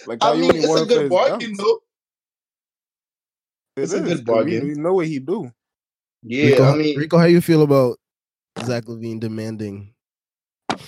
like 0.07 0.23
how 0.23 0.33
I 0.33 0.35
you 0.35 0.43
mean, 0.43 0.51
only 0.51 0.59
it's 0.59 0.81
a 0.81 0.87
good 0.87 1.01
his 1.03 1.11
bargain, 1.11 1.57
dunks? 1.57 1.79
Though. 3.77 3.81
It 3.83 3.85
It's 3.85 3.93
a 3.93 3.97
is, 3.97 4.03
good 4.03 4.09
'cause 4.11 4.19
we- 4.19 4.25
bargain. 4.25 4.67
You 4.69 4.75
know 4.77 4.95
what 4.95 5.07
he 5.07 5.19
do. 5.19 5.51
Yeah, 6.23 6.47
Rico, 6.51 6.65
I 6.65 6.77
mean, 6.77 6.99
Rico, 6.99 7.19
how 7.19 7.25
you 7.27 7.41
feel 7.41 7.63
about 7.63 7.99
Zach 8.65 8.85
LaVine 8.85 9.21
demanding? 9.21 9.93
I 10.71 10.79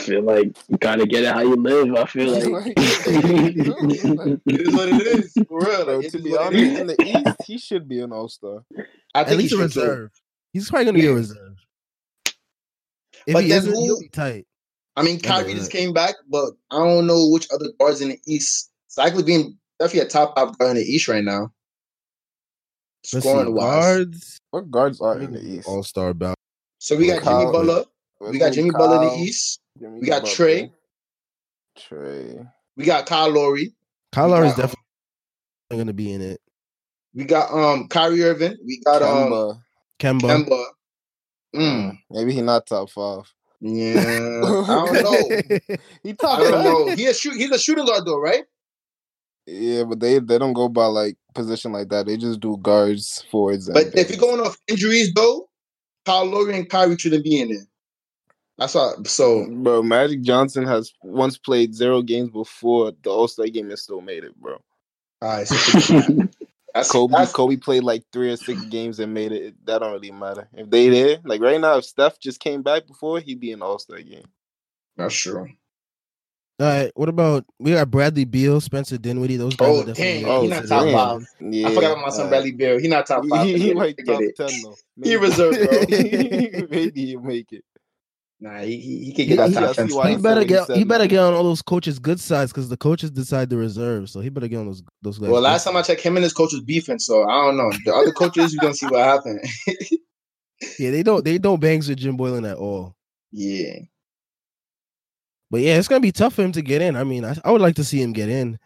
feel 0.00 0.22
like 0.22 0.56
you 0.68 0.76
gotta 0.78 1.06
get 1.06 1.24
it 1.24 1.32
how 1.32 1.40
you 1.40 1.56
live. 1.56 1.94
I 1.94 2.04
feel 2.06 2.32
like. 2.52 2.74
it 2.76 4.60
is 4.60 4.74
what 4.74 4.88
it 4.88 5.02
is. 5.06 5.32
For 5.48 5.58
real. 5.60 5.84
Bro, 5.84 5.96
Like, 5.98 6.10
to 6.10 6.18
be 6.20 6.36
honest, 6.36 6.80
in 6.80 6.86
the 6.88 6.96
East, 7.02 7.36
he 7.46 7.58
should 7.58 7.88
be 7.88 8.00
an 8.00 8.12
All 8.12 8.28
Star. 8.28 8.64
I 9.14 9.20
At 9.22 9.28
think 9.28 9.42
least 9.42 9.54
a 9.54 9.56
should 9.58 9.72
too. 9.72 9.80
reserve. 9.80 10.10
He's 10.52 10.68
probably 10.68 10.84
going 10.86 10.94
to 10.96 11.00
be 11.00 11.06
a 11.06 11.14
reserve. 11.14 11.56
If 13.26 13.34
But 13.34 13.42
he 13.44 13.50
then 13.50 13.58
isn't, 13.58 13.72
who- 13.74 13.84
he'll 13.84 14.00
be 14.00 14.08
tight. 14.08 14.46
I 14.96 15.02
mean, 15.02 15.20
Yeah, 15.22 15.28
Kyrie 15.28 15.46
right. 15.48 15.56
just 15.56 15.70
came 15.70 15.92
back, 15.92 16.16
but 16.28 16.50
I 16.70 16.78
don't 16.78 17.06
know 17.06 17.28
which 17.28 17.46
other 17.52 17.66
guards 17.78 18.00
in 18.00 18.08
the 18.10 18.18
East. 18.26 18.70
Zach 18.90 19.12
LaVine 19.12 19.56
definitely 19.78 20.06
a 20.06 20.10
top 20.10 20.34
five 20.36 20.58
guard 20.58 20.72
in 20.72 20.76
the 20.78 20.82
East 20.82 21.06
right 21.08 21.22
now. 21.22 21.52
Let's 23.12 23.24
Scoring 23.26 23.54
wise. 23.54 23.64
guards. 23.96 24.38
What 24.50 24.70
guards 24.70 25.00
are 25.00 25.18
in 25.20 25.32
the 25.32 25.40
East? 25.44 25.66
All 25.68 25.82
Star 25.82 26.12
bout. 26.14 26.36
So 26.78 26.96
we 26.96 27.06
got 27.06 27.14
Jimmy 27.22 27.44
Kyle- 27.44 27.52
Butler. 27.52 27.84
We 28.20 28.38
got 28.38 28.52
Jimmy 28.52 28.70
go 28.70 28.78
Butler 28.78 29.02
in 29.02 29.08
the 29.08 29.24
East. 29.24 29.60
Jimmy 29.78 30.00
We 30.00 30.06
got 30.06 30.22
Butler, 30.22 30.34
Trae. 30.46 30.70
Trae. 31.78 32.52
We 32.76 32.84
got 32.84 33.06
Kyle 33.06 33.30
Lowry. 33.30 33.74
Kyle 34.12 34.26
We 34.26 34.32
Lowry 34.32 34.46
is 34.48 34.52
um, 34.54 34.56
definitely 34.60 34.82
going 35.70 35.86
to 35.86 35.92
be 35.92 36.12
in 36.12 36.20
it. 36.20 36.40
We 37.14 37.24
got 37.24 37.50
um 37.52 37.88
Kyrie 37.88 38.22
Irving. 38.22 38.56
We 38.64 38.80
got 38.84 39.02
um 39.02 39.30
Kemba. 39.32 39.60
Kemba. 40.20 40.44
Kemba. 40.46 40.64
Mm, 41.56 41.98
Maybe 42.10 42.32
he 42.32 42.40
not 42.42 42.66
top 42.66 42.90
five. 42.90 43.32
yeah, 43.60 43.98
I 43.98 44.40
don't 44.42 45.02
know. 45.02 45.58
he 46.04 46.12
top 46.14 46.38
I 46.38 46.42
don't 46.50 46.64
know. 46.64 46.94
He 46.94 47.06
a 47.06 47.14
shoot. 47.14 47.34
He's 47.34 47.50
a 47.50 47.58
shooting 47.58 47.86
guard 47.86 48.04
though, 48.06 48.20
right? 48.20 48.44
Yeah, 49.50 49.84
but 49.84 49.98
they 50.00 50.18
they 50.20 50.38
don't 50.38 50.52
go 50.52 50.68
by 50.68 50.86
like 50.86 51.16
position 51.34 51.72
like 51.72 51.88
that. 51.88 52.06
They 52.06 52.16
just 52.16 52.40
do 52.40 52.56
guards, 52.58 53.24
forwards. 53.30 53.68
And 53.68 53.74
But 53.74 53.98
if 53.98 54.08
you're 54.08 54.18
going 54.18 54.40
off 54.40 54.56
injuries 54.68 55.12
though, 55.12 55.48
Kyle 56.06 56.24
Lowry 56.24 56.56
and 56.56 56.68
Kyrie 56.68 56.96
shouldn't 56.96 57.24
be 57.24 57.40
in 57.40 57.48
there. 57.50 57.66
That's 58.58 58.76
all. 58.76 59.04
So 59.04 59.46
bro, 59.50 59.82
Magic 59.82 60.22
Johnson 60.22 60.66
has 60.66 60.92
once 61.02 61.36
played 61.36 61.74
zero 61.74 62.02
games 62.02 62.30
before 62.30 62.92
the 63.02 63.10
All 63.10 63.26
Star 63.26 63.46
game 63.46 63.70
and 63.70 63.78
still 63.78 64.00
made 64.02 64.22
it, 64.22 64.36
bro. 64.40 64.58
all 65.22 65.28
right. 65.28 65.48
So 65.48 65.98
that's 66.74 66.90
Kobe 66.92 67.14
That's, 67.16 67.32
Kobe 67.32 67.56
played 67.56 67.82
like 67.82 68.04
three 68.12 68.30
or 68.30 68.36
six 68.36 68.62
games 68.66 69.00
and 69.00 69.12
made 69.12 69.32
it. 69.32 69.54
That 69.66 69.80
don't 69.80 69.92
really 69.92 70.12
matter. 70.12 70.48
If 70.52 70.70
they 70.70 70.88
there, 70.90 71.18
like 71.24 71.40
right 71.40 71.60
now, 71.60 71.78
if 71.78 71.84
Steph 71.86 72.20
just 72.20 72.38
came 72.38 72.62
back 72.62 72.86
before, 72.86 73.18
he'd 73.18 73.40
be 73.40 73.50
in 73.50 73.62
All 73.62 73.78
Star 73.78 74.00
game. 74.00 74.28
that's 74.96 75.14
true. 75.14 75.48
All 76.60 76.66
right. 76.66 76.92
What 76.96 77.10
about 77.10 77.46
we 77.60 77.72
got 77.72 77.90
Bradley 77.90 78.26
Beal, 78.26 78.60
Spencer 78.62 78.98
Dinwiddie? 78.98 79.38
Those 79.38 79.56
guys 79.56 79.78
Oh, 79.78 79.80
are 79.80 79.84
definitely. 79.84 80.22
dang, 80.22 80.26
Oh, 80.26 80.46
he 80.46 80.48
not 80.48 80.66
top 80.68 80.88
in. 80.88 80.92
five. 80.92 81.22
Yeah, 81.40 81.68
I 81.68 81.70
forgot 81.72 81.92
about 81.92 82.04
my 82.04 82.10
son 82.10 82.28
uh, 82.28 82.30
Bradley 82.30 82.52
Beal. 82.52 82.78
He 82.80 82.88
not 82.88 83.06
top 83.06 83.26
five. 83.28 83.48
He, 83.48 83.58
he 83.58 83.72
Forget 83.72 83.78
it, 83.78 83.78
like 83.78 83.98
top 84.06 84.20
it. 84.20 84.36
ten 84.36 84.62
though. 84.62 84.78
He 85.02 85.16
reserved, 85.16 85.62
bro. 85.62 85.86
Maybe 86.70 87.06
he'll 87.06 87.22
make 87.22 87.52
it. 87.52 87.64
Nah, 88.40 88.60
he 88.62 88.78
he, 88.80 89.04
he 89.06 89.12
can 89.14 89.26
He, 89.26 89.28
get 89.28 89.38
that 89.38 89.52
top 89.54 89.72
that's 89.76 89.76
ten. 89.76 89.90
why 89.90 90.10
he 90.10 90.16
better 90.16 90.44
said 90.44 90.46
what 90.46 90.48
he 90.48 90.58
get 90.58 90.68
he 90.74 90.84
better 90.84 91.06
get 91.06 91.20
on 91.20 91.34
all 91.34 91.44
those 91.44 91.62
coaches' 91.62 91.98
good 91.98 92.20
sides 92.20 92.52
because 92.52 92.68
the 92.70 92.76
coaches 92.78 93.10
decide 93.10 93.50
the 93.50 93.56
reserve. 93.58 94.10
So 94.10 94.20
he 94.20 94.30
better 94.30 94.48
get 94.48 94.58
on 94.58 94.66
those 94.66 94.82
those 95.02 95.18
guys. 95.18 95.28
Well, 95.30 95.40
good 95.40 95.42
last 95.42 95.64
time 95.64 95.76
I 95.76 95.82
checked, 95.82 96.02
him 96.02 96.16
and 96.16 96.24
his 96.24 96.32
coach 96.34 96.52
was 96.52 96.62
beefing. 96.62 96.98
So 97.00 97.28
I 97.28 97.46
don't 97.46 97.56
know. 97.58 97.72
The 97.84 97.94
other 97.94 98.12
coaches, 98.12 98.52
we 98.52 98.60
don't 98.60 98.74
see 98.76 98.86
what 98.88 99.04
happened. 99.04 99.40
Yeah, 100.78 100.90
they 100.92 101.02
don't 101.04 101.24
they 101.24 101.38
don't 101.38 101.60
bangs 101.60 101.88
with 101.88 101.98
Jim 101.98 102.16
Boylan 102.16 102.44
at 102.46 102.56
all. 102.58 102.94
yeah, 103.32 103.74
But 105.50 105.60
yeah, 105.60 105.76
it's 105.76 105.88
gonna 105.88 106.00
be 106.00 106.12
tough 106.12 106.34
for 106.34 106.42
him 106.42 106.52
to 106.52 106.62
get 106.62 106.82
in. 106.82 106.96
I 106.96 107.04
mean, 107.04 107.24
I, 107.24 107.36
I 107.44 107.50
would 107.50 107.60
like 107.60 107.74
to 107.76 107.84
see 107.84 108.00
him 108.00 108.12
get 108.12 108.28
in. 108.28 108.58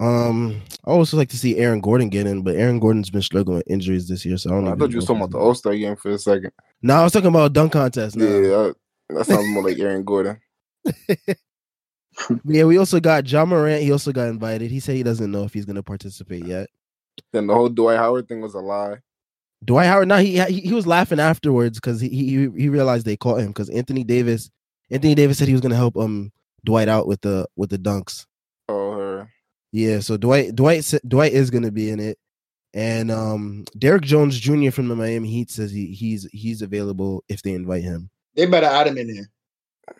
Um, 0.00 0.60
I 0.84 0.90
also 0.90 1.16
like 1.16 1.28
to 1.30 1.38
see 1.38 1.56
Aaron 1.56 1.80
Gordon 1.80 2.08
get 2.08 2.26
in, 2.26 2.42
but 2.42 2.56
Aaron 2.56 2.80
Gordon's 2.80 3.10
been 3.10 3.22
struggling 3.22 3.58
with 3.58 3.70
injuries 3.70 4.08
this 4.08 4.24
year, 4.24 4.36
so 4.36 4.50
I 4.50 4.52
don't. 4.54 4.64
Know. 4.64 4.72
I 4.72 4.76
thought 4.76 4.90
you 4.90 4.96
was 4.96 5.06
talking 5.06 5.22
about 5.22 5.30
the 5.30 5.38
All 5.38 5.54
Star 5.54 5.74
game 5.74 5.96
for 5.96 6.10
a 6.10 6.18
second. 6.18 6.50
No, 6.82 6.94
I 6.94 7.04
was 7.04 7.12
talking 7.12 7.28
about 7.28 7.46
a 7.46 7.50
dunk 7.50 7.72
contest. 7.72 8.16
Now. 8.16 8.24
Yeah, 8.24 8.40
that, 8.40 8.74
that 9.10 9.26
sounds 9.26 9.48
more 9.48 9.62
like 9.62 9.78
Aaron 9.78 10.04
Gordon. 10.04 10.40
yeah. 12.44 12.64
We 12.64 12.76
also 12.76 12.98
got 13.00 13.30
Ja 13.30 13.44
Morant. 13.44 13.82
He 13.82 13.92
also 13.92 14.12
got 14.12 14.28
invited. 14.28 14.70
He 14.70 14.80
said 14.80 14.96
he 14.96 15.02
doesn't 15.04 15.30
know 15.30 15.44
if 15.44 15.54
he's 15.54 15.64
gonna 15.64 15.82
participate 15.82 16.44
yet. 16.44 16.68
Then 17.32 17.46
the 17.46 17.54
whole 17.54 17.68
Dwight 17.68 17.98
Howard 17.98 18.28
thing 18.28 18.40
was 18.40 18.54
a 18.54 18.60
lie. 18.60 18.98
Dwight 19.64 19.86
Howard. 19.86 20.08
Now 20.08 20.18
he 20.18 20.40
he, 20.40 20.60
he 20.60 20.72
was 20.72 20.88
laughing 20.88 21.20
afterwards 21.20 21.78
because 21.78 22.00
he, 22.00 22.08
he 22.08 22.50
he 22.56 22.68
realized 22.68 23.06
they 23.06 23.16
caught 23.16 23.40
him 23.40 23.48
because 23.48 23.70
Anthony 23.70 24.02
Davis. 24.02 24.50
Anthony 24.90 25.14
Davis 25.14 25.38
said 25.38 25.48
he 25.48 25.54
was 25.54 25.60
gonna 25.60 25.76
help 25.76 25.96
um 25.96 26.32
Dwight 26.64 26.88
out 26.88 27.06
with 27.06 27.20
the 27.20 27.46
with 27.56 27.70
the 27.70 27.78
dunks. 27.78 28.26
Oh, 28.68 28.92
her. 28.92 29.30
Yeah, 29.72 30.00
so 30.00 30.16
Dwight 30.16 30.54
Dwight 30.54 30.92
Dwight 31.06 31.32
is 31.32 31.50
gonna 31.50 31.72
be 31.72 31.90
in 31.90 32.00
it, 32.00 32.18
and 32.72 33.10
um 33.10 33.64
Derrick 33.76 34.02
Jones 34.02 34.38
Jr. 34.38 34.70
from 34.70 34.88
the 34.88 34.96
Miami 34.96 35.28
Heat 35.28 35.50
says 35.50 35.70
he 35.70 35.86
he's 35.86 36.24
he's 36.32 36.62
available 36.62 37.24
if 37.28 37.42
they 37.42 37.52
invite 37.52 37.82
him. 37.82 38.10
they 38.34 38.46
better 38.46 38.66
add 38.66 38.86
him 38.86 38.98
in 38.98 39.08
there. 39.14 39.26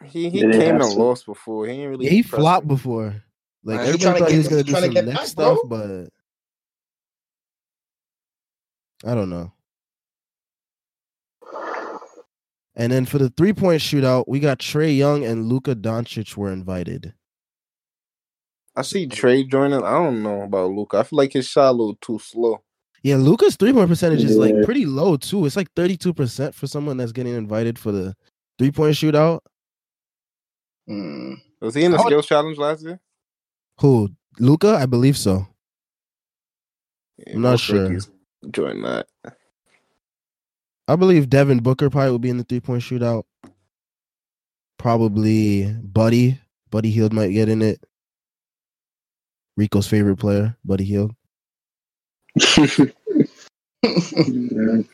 He 0.05 0.31
he 0.31 0.43
They 0.43 0.53
came 0.53 0.61
have 0.75 0.81
and 0.81 0.91
to. 0.93 0.97
lost 0.99 1.27
before. 1.27 1.67
He 1.67 1.73
ain't 1.73 1.91
really. 1.91 2.05
Yeah, 2.07 2.13
he 2.13 2.23
flopped 2.23 2.67
me. 2.67 2.75
before. 2.75 3.23
Like 3.65 3.79
Man, 3.79 3.87
everybody 3.89 4.05
tryna 4.05 4.19
thought 4.21 4.31
he 4.31 4.39
was 4.39 4.49
gonna 4.49 4.63
do 4.63 4.73
some 4.75 4.91
get 4.91 5.05
next 5.07 5.19
back, 5.19 5.27
stuff, 5.29 5.59
bro. 5.67 6.09
but 9.03 9.11
I 9.11 9.15
don't 9.15 9.31
know. 9.31 9.53
And 12.77 12.91
then 12.93 13.07
for 13.07 13.19
the 13.19 13.31
three 13.31 13.53
point 13.53 13.81
shootout, 13.81 14.25
we 14.27 14.41
got 14.41 14.59
Trae 14.59 14.97
Young 14.97 15.25
and 15.25 15.49
Luka 15.49 15.75
Doncic 15.77 16.37
were 16.37 16.53
invited. 16.53 17.15
I 18.77 18.83
see 18.83 19.07
Trae 19.07 19.49
joining. 19.49 19.83
I 19.85 19.93
don't 19.93 20.23
know 20.23 20.43
about 20.43 20.71
Luka. 20.73 20.99
I 20.99 21.03
feel 21.05 21.17
like 21.19 21.33
his 21.33 21.47
shot 21.47 21.71
a 21.71 21.73
little 21.73 21.97
too 22.01 22.19
slow. 22.19 22.63
Yeah, 23.05 23.17
Luka's 23.17 23.55
three 23.57 23.73
point 23.73 23.89
percentage 23.89 24.25
is 24.25 24.37
like 24.37 24.55
pretty 24.65 24.87
low 24.87 25.17
too. 25.17 25.47
It's 25.47 25.57
like 25.57 25.69
thirty 25.77 25.97
two 25.97 26.13
percent 26.15 26.55
for 26.55 26.67
someone 26.67 26.97
that's 26.97 27.13
getting 27.13 27.35
invited 27.35 27.79
for 27.79 27.93
the 27.93 28.15
three 28.59 28.73
point 28.73 28.95
shootout. 28.95 29.41
Hmm. 30.89 31.35
Was 31.61 31.75
he 31.75 31.85
in 31.85 31.93
the 31.93 31.99
I 31.99 32.01
would- 32.01 32.09
skills 32.09 32.27
challenge 32.27 32.59
last 32.59 32.83
year? 32.83 33.01
Who 33.81 34.11
Luka? 34.41 34.75
I 34.77 34.87
believe 34.87 35.17
so. 35.17 35.47
Yeah, 37.19 37.35
I'm 37.35 37.43
not 37.43 37.61
sure. 37.61 37.97
Join 38.51 38.83
that. 38.83 39.07
I 40.87 40.97
believe 40.97 41.31
Devin 41.31 41.61
Booker 41.61 41.89
probably 41.91 42.11
will 42.11 42.19
be 42.19 42.31
in 42.31 42.37
the 42.39 42.45
three 42.45 42.61
point 42.61 42.83
shootout. 42.83 43.25
Probably 44.79 45.73
Buddy. 45.83 46.39
Buddy 46.71 46.91
Hield 46.91 47.13
might 47.13 47.31
get 47.31 47.49
in 47.49 47.63
it. 47.63 47.83
Rico's 49.57 49.87
favorite 49.87 50.17
player, 50.17 50.57
Buddy. 50.65 50.91
Mm, 50.91 51.15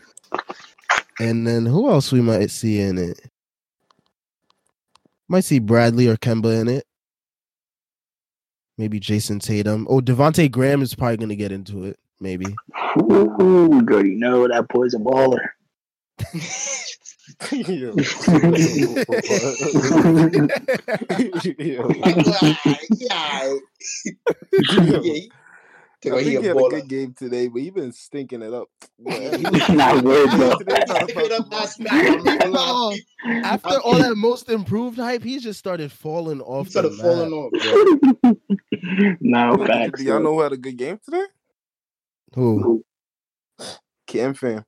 And 1.21 1.47
then 1.47 1.67
who 1.67 1.91
else 1.91 2.13
we 2.13 2.23
might 2.23 2.51
see 2.51 2.81
in 2.81 2.97
it? 2.97 3.21
Might 5.29 5.45
see 5.45 5.59
Bradley 5.59 6.09
or 6.09 6.17
Kemba 6.17 6.61
in 6.61 6.69
it. 6.69 6.85
Maybe 8.79 8.99
Jayson 8.99 9.39
Tatum. 9.39 9.87
Oh, 9.91 10.01
Devonte 10.01 10.51
Graham 10.51 10.81
is 10.81 10.95
probably 10.95 11.19
gonna 11.19 11.37
get 11.37 11.53
into 11.53 11.85
it. 11.85 11.99
Maybe. 12.21 12.47
Ooh, 13.03 13.85
you 13.87 14.17
know 14.17 14.49
that 14.49 14.67
a 14.71 14.99
baller. 14.99 15.51
Yo. 17.53 17.95
yeah. 21.59 21.83
Yo. 24.79 25.21
Take 26.01 26.15
I 26.15 26.17
a 26.17 26.25
think 26.25 26.25
he 26.25 26.31
he 26.31 26.35
had 26.37 26.45
a 26.47 26.51
a 26.51 26.55
baller. 26.55 26.71
good 26.71 26.89
game 26.89 27.13
today, 27.13 27.49
but 27.49 27.61
he 27.61 27.69
been 27.71 27.93
stinking 27.93 28.41
it 28.41 28.55
up. 28.55 28.69
Not 28.99 30.03
good, 30.03 30.31
bro. 30.31 30.57
Today's 30.57 30.89
not 30.89 31.09
Pick 31.09 31.17
it 31.17 31.33
up 31.33 31.47
about 31.47 31.61
last 31.61 31.77
the 31.79 31.85
night. 31.85 32.07
I'm 32.11 32.25
not 32.25 32.41
gonna 32.41 32.53
lie. 32.53 32.99
After 33.45 33.79
all 33.81 33.99
that 33.99 34.17
most 34.17 34.49
improved 34.49 34.97
hype, 34.99 35.23
he 35.23 35.39
just 35.39 35.59
started 35.59 35.93
falling 35.93 36.41
off. 36.41 36.67
He 36.67 36.71
started 36.71 36.93
the 36.93 37.03
falling 37.03 37.33
off, 37.35 37.53
bro. 38.23 38.37
no 39.21 39.57
ball. 39.59 39.67
facts. 39.67 40.01
Do 40.01 40.07
y'all 40.07 40.21
know 40.23 40.33
who 40.35 40.41
had 40.41 40.53
a 40.53 40.57
good 40.57 40.77
game 40.79 40.99
today? 41.05 41.25
Who? 42.35 42.83
Cam 44.07 44.33
fam. 44.35 44.65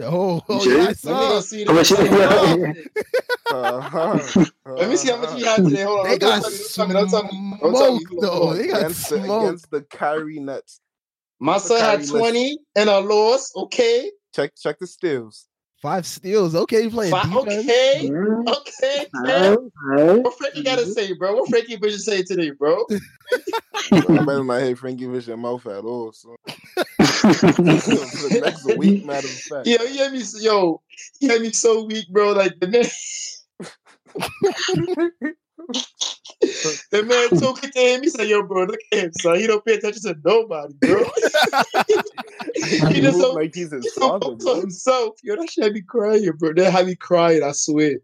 Oh, 0.00 0.42
oh 0.48 0.64
yeah, 0.64 0.74
I 0.74 0.76
Let 0.78 0.88
me 0.88 0.94
saw. 0.94 1.36
Oh. 1.36 1.40
see 1.40 1.64
How 1.64 1.72
much- 1.72 1.88
the. 1.90 2.90
Uh-huh. 3.54 4.44
Let 4.66 4.88
me 4.88 4.96
see 4.96 5.10
how 5.10 5.18
much 5.18 5.34
he 5.38 5.44
had 5.44 5.56
today. 5.64 5.82
Hold 5.82 6.00
on. 6.00 6.06
They 6.08 6.18
don't 6.18 6.42
got 6.42 6.52
tell 6.74 6.86
me, 6.88 6.94
don't 6.94 7.08
tell 7.10 7.22
me, 7.24 7.30
don't 7.30 7.30
tell 7.30 7.32
me. 7.32 7.58
Don't 7.60 7.74
tell 7.74 7.92
me. 7.94 8.04
smoked 8.04 8.20
though. 8.22 8.52
They 8.54 8.66
got 8.68 8.78
against, 8.80 9.10
the, 9.10 9.24
smoked. 9.24 9.44
against 9.44 9.70
the 9.70 9.82
Kyrie 9.82 10.40
Nets. 10.40 10.80
My 11.38 11.58
son 11.58 11.78
had 11.80 11.86
Kyrie, 12.00 12.06
let's- 12.06 12.10
20 12.10 12.58
and 12.76 12.88
a 12.88 13.00
loss. 13.00 13.52
Okay. 13.54 14.10
Check 14.34 14.52
check 14.56 14.78
the 14.80 14.86
steals. 14.86 15.46
Five 15.84 16.06
steals. 16.06 16.54
Okay, 16.54 16.84
you 16.84 16.90
playing 16.90 17.10
Fi- 17.10 17.24
defense. 17.24 17.58
okay. 17.60 18.08
Mm, 18.08 18.48
Okay. 18.48 19.06
alright, 19.14 19.58
alright. 19.86 20.24
What 20.24 20.38
Frankie 20.38 20.62
gotta 20.62 20.86
say, 20.86 21.12
bro? 21.12 21.34
What 21.34 21.50
Frankie 21.50 21.76
Vision 21.76 21.98
say 21.98 22.22
today, 22.22 22.52
bro? 22.52 22.86
I 23.92 24.00
better 24.00 24.42
not 24.44 24.62
hit 24.62 24.78
Frankie 24.78 25.04
Vision 25.04 25.40
mouth 25.40 25.66
at 25.66 25.84
all. 25.84 26.10
So 26.12 26.36
for 26.46 26.56
the 26.96 28.40
next 28.42 28.64
week, 28.78 29.04
matter 29.04 29.26
of 29.28 29.34
fact. 29.34 29.66
Yo, 29.66 29.76
he 29.86 29.98
had 29.98 30.12
me, 30.12 30.22
yo, 30.40 30.80
he 31.20 31.28
had 31.28 31.42
me 31.42 31.52
so 31.52 31.84
weak, 31.84 32.08
bro. 32.08 32.32
Like 32.32 32.58
the 32.60 32.68
man, 32.68 32.86
the 36.90 37.02
man 37.04 37.38
took 37.38 37.62
it 37.64 37.72
to 37.72 37.78
him. 37.80 38.02
He 38.02 38.08
said, 38.10 38.28
"Yo, 38.28 38.42
bro, 38.42 38.64
look 38.64 38.78
at 38.92 38.98
him, 38.98 39.12
son. 39.14 39.38
He 39.38 39.46
don't 39.46 39.64
pay 39.64 39.74
attention 39.74 40.02
to 40.02 40.16
nobody, 40.24 40.74
bro. 40.80 41.04
he 42.54 42.78
He 42.94 43.00
just 43.00 43.18
so- 43.20 43.32
like 43.34 43.54
he's 43.54 43.70
his 43.72 43.92
so 43.94 44.08
father. 44.20 44.34
bro. 44.36 44.60
himself. 44.60 45.14
Yo, 45.22 45.36
that 45.36 45.50
shit 45.50 45.64
had 45.64 45.72
me 45.74 45.82
crying, 45.82 46.30
bro. 46.38 46.52
That 46.54 46.72
had 46.72 46.86
me 46.86 46.96
crying. 46.96 47.42
I 47.42 47.52
swear. 47.52 47.98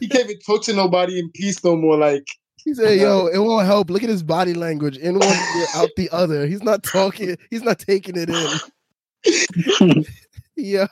he 0.00 0.08
can't 0.08 0.24
even 0.30 0.38
talk 0.46 0.62
to 0.64 0.72
nobody 0.72 1.18
in 1.18 1.30
peace 1.32 1.62
no 1.64 1.76
more. 1.76 1.96
Like, 1.96 2.24
He 2.64 2.74
said, 2.74 2.98
"Yo, 3.00 3.26
it 3.28 3.38
won't 3.38 3.66
help. 3.66 3.88
Look 3.90 4.02
at 4.02 4.08
his 4.10 4.22
body 4.22 4.52
language. 4.54 4.96
In 4.98 5.18
one 5.18 5.28
ear, 5.28 5.66
out 5.74 5.88
the 5.96 6.08
other. 6.12 6.46
He's 6.46 6.62
not 6.62 6.82
talking. 6.82 7.36
He's 7.50 7.62
not 7.62 7.78
taking 7.78 8.14
it 8.16 8.28
in. 8.30 10.04
Yo, 10.56 10.86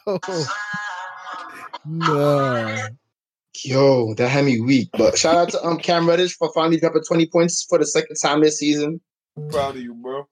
no. 1.84 2.76
Yo, 3.64 4.14
that 4.14 4.28
had 4.28 4.44
me 4.44 4.60
weak. 4.60 4.88
But 4.92 5.16
shout 5.16 5.36
out 5.36 5.48
to 5.50 5.64
um 5.64 5.78
Cam 5.78 6.08
Reddish 6.08 6.36
for 6.36 6.52
finally 6.52 6.78
dropping 6.78 7.02
20 7.02 7.26
points 7.26 7.64
for 7.64 7.78
the 7.78 7.86
second 7.86 8.16
time 8.16 8.42
this 8.42 8.58
season. 8.58 9.00
Proud 9.50 9.76
of 9.76 9.82
you, 9.82 9.94
bro. 9.94 10.26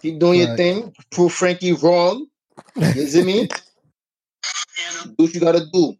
Keep 0.00 0.18
doing 0.18 0.40
your 0.40 0.56
thing. 0.56 0.92
Prove 1.10 1.32
Frankie 1.32 1.72
wrong. 1.72 2.26
You 2.76 3.06
see 3.06 3.22
me? 3.22 3.48
Do 5.04 5.14
what 5.16 5.34
you 5.34 5.40
gotta 5.40 5.64
do. 5.72 5.94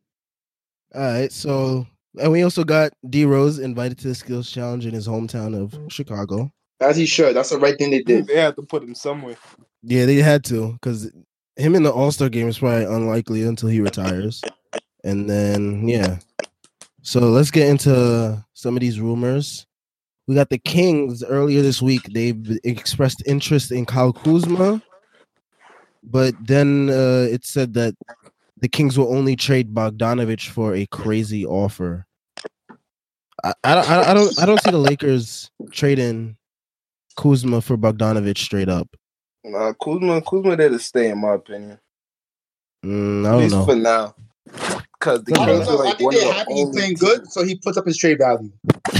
All 0.94 1.00
right, 1.00 1.32
so 1.32 1.86
and 2.20 2.30
we 2.30 2.42
also 2.42 2.64
got 2.64 2.92
D 3.08 3.24
Rose 3.24 3.58
invited 3.58 3.98
to 3.98 4.08
the 4.08 4.14
skills 4.14 4.50
challenge 4.50 4.86
in 4.86 4.94
his 4.94 5.08
hometown 5.08 5.60
of 5.60 5.92
Chicago. 5.92 6.50
As 6.80 6.96
he 6.96 7.06
should. 7.06 7.34
That's 7.36 7.50
the 7.50 7.58
right 7.58 7.76
thing 7.78 7.90
they 7.90 8.02
did. 8.02 8.26
They 8.26 8.36
had 8.36 8.56
to 8.56 8.62
put 8.62 8.82
him 8.82 8.94
somewhere. 8.94 9.36
Yeah, 9.82 10.06
they 10.06 10.16
had 10.16 10.44
to 10.44 10.72
because 10.72 11.10
him 11.56 11.74
in 11.74 11.82
the 11.82 11.92
All 11.92 12.12
Star 12.12 12.28
game 12.28 12.48
is 12.48 12.58
probably 12.58 12.84
unlikely 12.84 13.42
until 13.42 13.68
he 13.68 13.80
retires. 13.80 14.42
And 15.02 15.28
then 15.28 15.88
yeah, 15.88 16.18
so 17.04 17.20
let's 17.20 17.50
get 17.52 17.68
into 17.68 18.44
some 18.54 18.76
of 18.76 18.80
these 18.80 18.98
rumors. 18.98 19.66
We 20.26 20.34
got 20.34 20.48
the 20.48 20.58
Kings 20.58 21.22
earlier 21.22 21.60
this 21.62 21.80
week. 21.82 22.02
They've 22.12 22.58
expressed 22.64 23.22
interest 23.26 23.70
in 23.70 23.84
Kyle 23.84 24.12
Kuzma, 24.12 24.82
but 26.02 26.34
then 26.40 26.88
uh, 26.88 27.28
it 27.30 27.44
said 27.44 27.74
that 27.74 27.94
the 28.58 28.68
Kings 28.68 28.98
will 28.98 29.14
only 29.14 29.36
trade 29.36 29.74
Bogdanovich 29.74 30.48
for 30.48 30.74
a 30.74 30.86
crazy 30.86 31.44
offer. 31.44 32.06
I, 33.44 33.52
I, 33.62 33.74
don't- 33.74 33.90
I, 33.90 34.10
I 34.10 34.14
don't 34.14 34.42
I 34.42 34.46
don't 34.46 34.62
see 34.62 34.70
the 34.70 34.78
Lakers 34.78 35.50
trading 35.70 36.36
Kuzma 37.16 37.60
for 37.60 37.76
Bogdanovich 37.76 38.38
straight 38.38 38.70
up. 38.70 38.88
Nah, 39.44 39.74
Kuzma, 39.74 40.22
Kuzma 40.22 40.56
there 40.56 40.70
to 40.70 40.78
stay, 40.78 41.10
in 41.10 41.20
my 41.20 41.34
opinion. 41.34 41.78
Mm, 42.82 43.26
I 43.26 43.28
At 43.28 43.32
don't 43.32 43.40
least 43.42 43.54
know. 43.54 43.64
for 43.66 43.76
now. 43.76 44.14
Because 45.04 45.22
the 45.24 45.38
I 45.38 45.42
I 45.42 45.46
Kings 45.46 45.66
don't 45.66 45.74
are 45.74 45.76
know. 45.76 45.82
I 45.82 45.84
like 45.84 45.98
think 45.98 46.06
one 46.06 46.14
of 46.14 46.20
they're 46.20 46.28
the 46.30 46.34
happy 46.34 46.54
he's 46.54 46.64
only 46.66 46.72
playing 46.78 46.88
teams- 46.96 47.00
good, 47.00 47.30
so 47.32 47.44
he 47.44 47.54
puts 47.56 47.76
up 47.76 47.86
his 47.86 47.98
trade 47.98 48.18
value. 48.18 48.50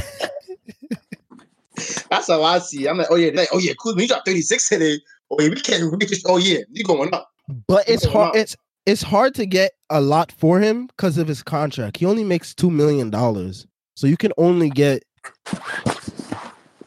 That's 2.11 2.29
how 2.29 2.43
I 2.43 2.59
see. 2.61 2.87
I'm 2.87 2.99
like, 2.99 3.09
oh 3.11 3.17
yeah, 3.17 3.31
like, 3.35 3.49
oh 3.53 3.59
yeah, 3.59 3.73
Kuzma, 3.83 4.03
he 4.03 4.07
dropped 4.07 4.27
36 4.27 4.69
today. 4.69 5.01
Oh 5.31 5.37
yeah, 5.41 5.49
we 5.49 5.57
can't 5.61 5.93
reach. 5.93 6.11
just 6.11 6.27
oh 6.29 6.37
yeah, 6.37 6.59
you 6.71 6.85
going 6.85 7.13
up. 7.13 7.31
But 7.67 7.89
it's 7.89 8.05
hard. 8.05 8.35
wow. 8.35 8.41
It's 8.41 8.57
it's 8.87 9.03
hard 9.03 9.35
to 9.37 9.47
get 9.47 9.73
a 9.91 10.01
lot 10.01 10.31
for 10.33 10.61
him 10.61 10.87
because 10.89 11.19
of 11.19 11.27
his 11.27 11.43
contract. 11.43 11.97
He 11.97 12.07
only 12.07 12.23
makes 12.25 12.55
two 12.55 12.71
million 12.71 13.11
dollars, 13.11 13.67
so 13.97 14.07
you 14.07 14.17
can 14.17 14.33
only 14.39 14.71
get 14.71 15.03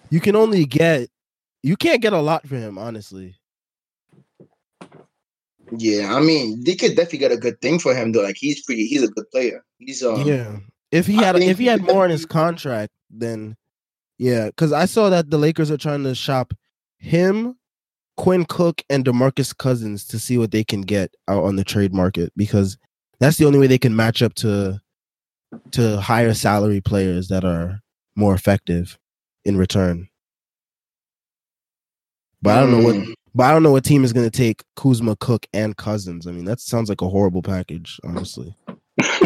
you 0.09 0.19
can 0.21 0.35
only 0.35 0.65
get 0.65 1.09
you 1.63 1.75
can't 1.75 2.01
get 2.01 2.13
a 2.13 2.21
lot 2.21 2.47
for 2.47 2.55
him. 2.55 2.77
Honestly, 2.77 3.35
Yeah, 5.71 6.15
I 6.15 6.21
mean, 6.21 6.63
they 6.63 6.75
could 6.75 6.95
definitely 6.95 7.19
get 7.19 7.31
a 7.31 7.37
good 7.37 7.59
thing 7.61 7.79
for 7.79 7.95
him 7.95 8.11
though. 8.11 8.23
Like 8.23 8.37
he's 8.37 8.63
pretty 8.63 8.85
he's 8.85 9.03
a 9.03 9.07
good 9.07 9.29
player. 9.31 9.63
He's 9.79 10.03
um 10.03 10.21
yeah. 10.21 10.57
If 10.91 11.05
he 11.05 11.15
had, 11.15 11.35
if 11.35 11.57
he 11.57 11.65
had 11.65 11.81
more 11.81 12.05
in 12.05 12.11
his 12.11 12.25
contract, 12.25 12.93
then 13.09 13.57
yeah. 14.17 14.47
Because 14.47 14.71
I 14.71 14.85
saw 14.85 15.09
that 15.09 15.29
the 15.29 15.37
Lakers 15.37 15.69
are 15.69 15.77
trying 15.77 16.03
to 16.03 16.15
shop 16.15 16.53
him, 16.97 17.57
Quinn 18.15 18.45
Cook, 18.45 18.81
and 18.89 19.03
Demarcus 19.03 19.55
Cousins 19.55 20.05
to 20.07 20.19
see 20.19 20.37
what 20.37 20.51
they 20.51 20.63
can 20.63 20.81
get 20.81 21.13
out 21.27 21.43
on 21.43 21.57
the 21.57 21.65
trade 21.65 21.93
market 21.93 22.31
because 22.37 22.77
that's 23.19 23.37
the 23.37 23.45
only 23.45 23.59
way 23.59 23.67
they 23.67 23.77
can 23.77 23.95
match 23.95 24.21
up 24.21 24.33
to 24.35 24.79
to 25.71 25.99
higher 25.99 26.33
salary 26.33 26.81
players 26.81 27.27
that 27.27 27.43
are 27.43 27.81
more 28.15 28.33
effective 28.33 28.97
in 29.45 29.57
return. 29.57 30.07
But 32.41 32.57
I 32.57 32.61
don't 32.61 32.71
know 32.71 32.83
what 32.83 32.95
mm, 32.95 33.13
but 33.37 33.43
I 33.43 33.51
don't 33.51 33.61
know 33.61 33.71
what 33.71 33.85
team 33.85 34.03
is 34.03 34.13
going 34.13 34.27
to 34.27 34.35
take 34.35 34.63
Kuzma, 34.75 35.15
Cook, 35.15 35.45
and 35.53 35.77
Cousins. 35.77 36.25
I 36.25 36.31
mean, 36.31 36.45
that 36.45 36.59
sounds 36.59 36.89
like 36.89 37.01
a 37.01 37.07
horrible 37.07 37.43
package, 37.43 37.99
honestly. 38.03 38.55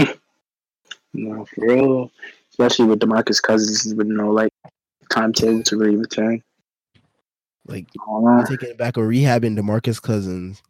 no, 1.14 1.46
for 1.46 1.66
real. 1.66 2.12
Especially 2.50 2.88
with 2.88 3.00
Demarcus 3.00 3.42
Cousins 3.42 3.96
with 3.96 4.08
no 4.08 4.30
like 4.30 4.52
timetable 5.10 5.64
to 5.64 5.78
really 5.78 5.96
return. 5.96 6.44
Like 7.66 7.88
I 8.06 8.44
taking 8.50 8.72
it 8.72 8.78
back 8.78 8.98
or 8.98 9.08
rehabbing 9.08 9.58
Demarcus 9.58 10.02
Cousins. 10.02 10.62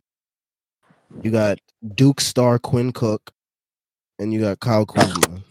You 1.23 1.31
got 1.31 1.57
Duke 1.95 2.21
star 2.21 2.59
Quinn 2.59 2.91
Cook, 2.91 3.31
and 4.19 4.31
you 4.31 4.41
got 4.41 4.59
Kyle 4.59 4.85
Kuzma. 4.85 5.41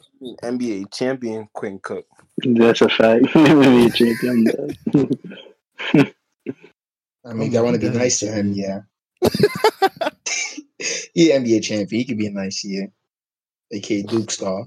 NBA 0.45 0.95
champion 0.95 1.49
Quinn 1.55 1.81
Cook. 1.83 2.07
That's 2.39 2.83
a 2.83 2.89
fact. 2.89 3.27
Maybe 3.35 3.87
a 3.87 3.91
champion. 3.91 4.71
but- 7.23 7.31
I 7.31 7.33
mean, 7.35 7.57
I 7.57 7.61
want 7.61 7.81
to 7.81 7.91
be 7.91 7.97
nice 7.97 8.19
to 8.21 8.27
him, 8.31 8.53
yeah. 8.53 8.81
he 11.15 11.31
NBA 11.31 11.63
champion. 11.63 12.01
He 12.01 12.05
could 12.05 12.19
be 12.19 12.27
a 12.27 12.31
nice 12.33 12.65
year. 12.65 12.91
AK 13.73 14.07
Duke 14.09 14.31
star. 14.31 14.67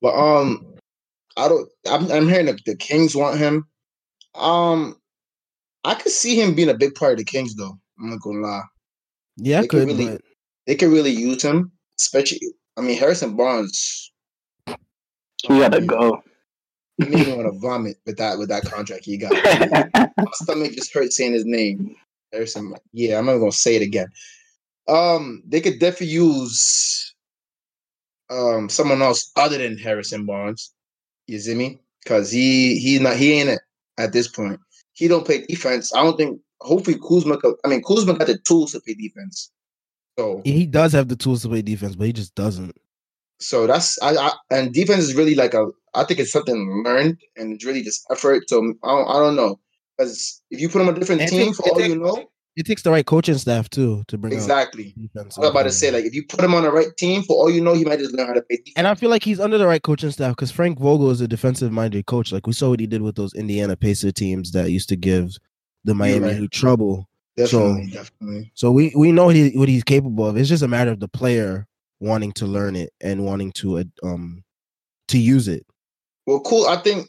But 0.00 0.14
um 0.14 0.74
I 1.36 1.48
don't 1.48 1.68
I'm 1.88 2.10
I'm 2.10 2.28
hearing 2.28 2.46
that 2.46 2.60
the 2.66 2.76
Kings 2.76 3.14
want 3.14 3.38
him. 3.38 3.66
Um 4.34 4.96
I 5.84 5.94
could 5.94 6.12
see 6.12 6.40
him 6.40 6.54
being 6.54 6.68
a 6.68 6.74
big 6.74 6.94
part 6.94 7.12
of 7.12 7.18
the 7.18 7.24
Kings 7.24 7.54
though. 7.54 7.78
I'm 7.98 8.10
not 8.10 8.20
gonna 8.20 8.40
lie. 8.40 8.62
Yeah, 9.36 9.58
I 9.58 9.62
They 9.62 9.68
could 9.68 9.88
could, 9.88 9.96
really- 9.96 10.12
but 10.12 10.22
They 10.66 10.74
could 10.74 10.90
really 10.90 11.10
use 11.12 11.42
him, 11.42 11.72
especially 12.00 12.40
I 12.76 12.80
mean 12.80 12.98
Harrison 12.98 13.36
Barnes. 13.36 14.12
he 14.66 15.48
gotta 15.48 15.80
go. 15.80 16.22
He 16.98 17.06
made 17.06 17.26
me 17.26 17.34
want 17.34 17.52
to 17.52 17.58
vomit 17.58 17.96
with 18.06 18.18
that 18.18 18.38
with 18.38 18.48
that 18.48 18.64
contract 18.64 19.04
he 19.04 19.16
got. 19.16 19.32
My 20.16 20.30
stomach 20.32 20.72
just 20.72 20.92
hurt 20.92 21.12
saying 21.12 21.32
his 21.32 21.44
name. 21.44 21.96
Harrison. 22.32 22.74
Yeah, 22.92 23.18
I'm 23.18 23.26
not 23.26 23.38
gonna 23.38 23.52
say 23.52 23.76
it 23.76 23.82
again. 23.82 24.08
Um, 24.88 25.42
they 25.46 25.60
could 25.60 25.78
definitely 25.78 26.08
use 26.08 27.14
um 28.30 28.68
someone 28.68 29.02
else 29.02 29.30
other 29.36 29.58
than 29.58 29.78
Harrison 29.78 30.26
Barnes. 30.26 30.72
You 31.26 31.38
see 31.38 31.54
me? 31.54 31.80
Because 32.02 32.30
he 32.30 32.78
he 32.78 32.98
not 32.98 33.16
he 33.16 33.32
ain't 33.32 33.50
it 33.50 33.60
at 33.98 34.12
this 34.12 34.28
point. 34.28 34.60
He 34.92 35.08
don't 35.08 35.24
play 35.24 35.44
defense. 35.46 35.94
I 35.94 36.02
don't 36.02 36.16
think. 36.16 36.40
Hopefully 36.60 36.96
Kuzma. 36.96 37.38
Could, 37.38 37.56
I 37.64 37.68
mean 37.68 37.82
Kuzma 37.82 38.14
got 38.14 38.28
the 38.28 38.38
tools 38.46 38.72
to 38.72 38.80
play 38.80 38.94
defense. 38.94 39.50
So 40.18 40.42
He 40.44 40.66
does 40.66 40.92
have 40.92 41.08
the 41.08 41.16
tools 41.16 41.42
to 41.42 41.48
play 41.48 41.62
defense, 41.62 41.96
but 41.96 42.06
he 42.06 42.12
just 42.12 42.34
doesn't. 42.34 42.76
So 43.42 43.66
that's 43.66 44.00
I, 44.02 44.14
I 44.16 44.32
and 44.50 44.72
defense 44.72 45.04
is 45.04 45.14
really 45.14 45.34
like 45.34 45.54
a. 45.54 45.66
I 45.94 46.04
think 46.04 46.20
it's 46.20 46.32
something 46.32 46.82
learned 46.84 47.18
and 47.36 47.52
it's 47.52 47.64
really 47.66 47.82
just 47.82 48.06
effort. 48.10 48.48
So 48.48 48.60
um, 48.60 48.78
I 48.82 48.88
don't, 48.88 49.08
I 49.08 49.12
don't 49.18 49.36
know 49.36 49.60
because 49.98 50.42
if 50.50 50.60
you 50.60 50.68
put 50.68 50.80
him 50.80 50.88
on 50.88 50.96
a 50.96 50.98
different 50.98 51.20
And 51.22 51.30
team 51.30 51.46
take- 51.48 51.56
for 51.56 51.68
all 51.70 51.82
and 51.82 51.92
you 51.92 51.98
know, 52.00 52.24
It 52.56 52.64
takes 52.66 52.82
the 52.82 52.90
right 52.90 53.04
coaching 53.04 53.36
staff 53.38 53.68
too 53.68 54.02
to 54.08 54.16
bring 54.18 54.32
exactly. 54.32 54.94
defense. 54.98 55.36
I 55.36 55.42
was 55.42 55.50
about 55.50 55.62
to 55.62 55.68
um, 55.68 55.72
say 55.72 55.90
like 55.90 56.04
if 56.04 56.14
you 56.14 56.24
put 56.26 56.40
him 56.40 56.54
on 56.54 56.62
the 56.62 56.70
right 56.72 56.94
team 56.96 57.22
for 57.22 57.36
all 57.36 57.50
you 57.50 57.60
know, 57.60 57.74
he 57.74 57.84
might 57.84 57.98
just 57.98 58.14
learn 58.14 58.26
how 58.26 58.32
to 58.32 58.42
play 58.42 58.56
defense. 58.56 58.72
And 58.76 58.86
I 58.86 58.94
feel 58.94 59.10
like 59.10 59.22
he's 59.22 59.38
under 59.40 59.58
the 59.58 59.66
right 59.66 59.82
coaching 59.82 60.10
staff 60.10 60.32
because 60.36 60.50
Frank 60.50 60.78
Vogel 60.78 61.10
is 61.10 61.20
a 61.20 61.28
defensive 61.28 61.72
minded 61.72 62.06
coach. 62.06 62.32
Like 62.32 62.46
we 62.46 62.52
saw 62.54 62.70
what 62.70 62.80
he 62.80 62.86
did 62.86 63.02
with 63.02 63.16
those 63.16 63.34
Indiana 63.34 63.76
Pacer 63.76 64.12
teams 64.12 64.52
that 64.52 64.70
used 64.70 64.88
to 64.88 64.96
give 64.96 65.30
the 65.84 65.94
Miami 65.94 66.26
right. 66.26 66.36
Heat 66.36 66.50
trouble. 66.52 67.06
definitely, 67.36 67.90
definitely. 67.92 68.50
So 68.54 68.70
we 68.72 68.92
we 68.96 69.12
know 69.12 69.28
he, 69.28 69.50
what 69.58 69.68
he's 69.68 69.84
capable 69.84 70.26
of. 70.26 70.36
It's 70.38 70.48
just 70.48 70.62
a 70.62 70.68
matter 70.68 70.90
of 70.90 71.00
the 71.00 71.08
player 71.08 71.66
wanting 72.02 72.32
to 72.32 72.46
learn 72.46 72.74
it 72.74 72.92
and 73.00 73.24
wanting 73.24 73.52
to 73.52 73.84
um 74.02 74.42
to 75.08 75.18
use 75.18 75.48
it. 75.48 75.64
Well, 76.26 76.40
cool. 76.40 76.66
I 76.66 76.76
think 76.76 77.08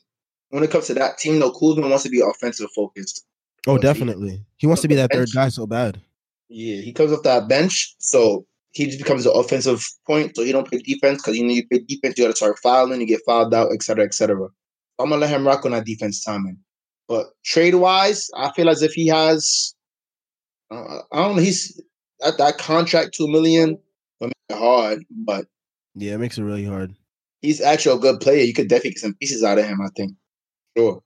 when 0.49 0.63
it 0.63 0.71
comes 0.71 0.87
to 0.87 0.93
that 0.93 1.17
team, 1.17 1.39
though, 1.39 1.51
Kuzma 1.51 1.87
wants 1.87 2.03
to 2.03 2.09
be 2.09 2.21
offensive 2.21 2.69
focused. 2.75 3.25
Oh, 3.65 3.77
definitely. 3.77 4.45
He 4.57 4.67
wants 4.67 4.81
to 4.83 4.87
be 4.87 4.95
that 4.95 5.11
third 5.11 5.29
guy 5.33 5.49
so 5.49 5.65
bad. 5.65 6.01
Yeah, 6.49 6.81
he 6.81 6.93
comes 6.93 7.11
off 7.11 7.23
that 7.23 7.47
bench, 7.47 7.95
so 7.97 8.45
he 8.71 8.85
just 8.85 8.99
becomes 8.99 9.23
the 9.23 9.31
offensive 9.31 9.83
point. 10.05 10.35
So 10.35 10.43
he 10.43 10.51
don't 10.51 10.67
play 10.67 10.79
defense 10.79 11.21
because 11.21 11.37
you 11.37 11.45
know 11.45 11.53
you 11.53 11.67
play 11.67 11.79
defense, 11.79 12.17
you 12.17 12.25
got 12.25 12.31
to 12.31 12.35
start 12.35 12.59
fouling, 12.61 13.01
you 13.01 13.07
get 13.07 13.21
fouled 13.25 13.53
out, 13.53 13.71
etc., 13.73 14.05
etc. 14.05 14.47
I'm 14.99 15.09
gonna 15.09 15.21
let 15.21 15.29
him 15.31 15.47
rock 15.47 15.65
on 15.65 15.71
that 15.71 15.85
defense 15.85 16.23
timing. 16.23 16.57
But 17.07 17.27
trade 17.43 17.75
wise, 17.75 18.29
I 18.35 18.51
feel 18.51 18.69
as 18.69 18.81
if 18.81 18.93
he 18.93 19.07
has, 19.07 19.73
uh, 20.69 20.99
I 21.11 21.23
don't 21.23 21.35
know, 21.37 21.41
he's 21.41 21.81
at 22.23 22.37
that 22.37 22.57
contract 22.57 23.15
two 23.15 23.27
million. 23.27 23.79
Mean, 24.27 24.57
hard, 24.59 25.03
but 25.09 25.45
Yeah, 25.95 26.15
it 26.15 26.19
makes 26.19 26.37
it 26.37 26.43
really 26.43 26.65
hard. 26.65 26.95
he's 27.41 27.61
actually 27.61 27.97
a 27.97 27.99
good 28.01 28.19
player. 28.19 28.43
You 28.43 28.53
could 28.53 28.67
definitely 28.67 28.91
get 28.91 28.99
some 28.99 29.15
pieces 29.15 29.43
out 29.43 29.59
of 29.59 29.65
him. 29.65 29.81
I 29.81 29.89
think. 29.95 30.13
Sure. 30.77 31.01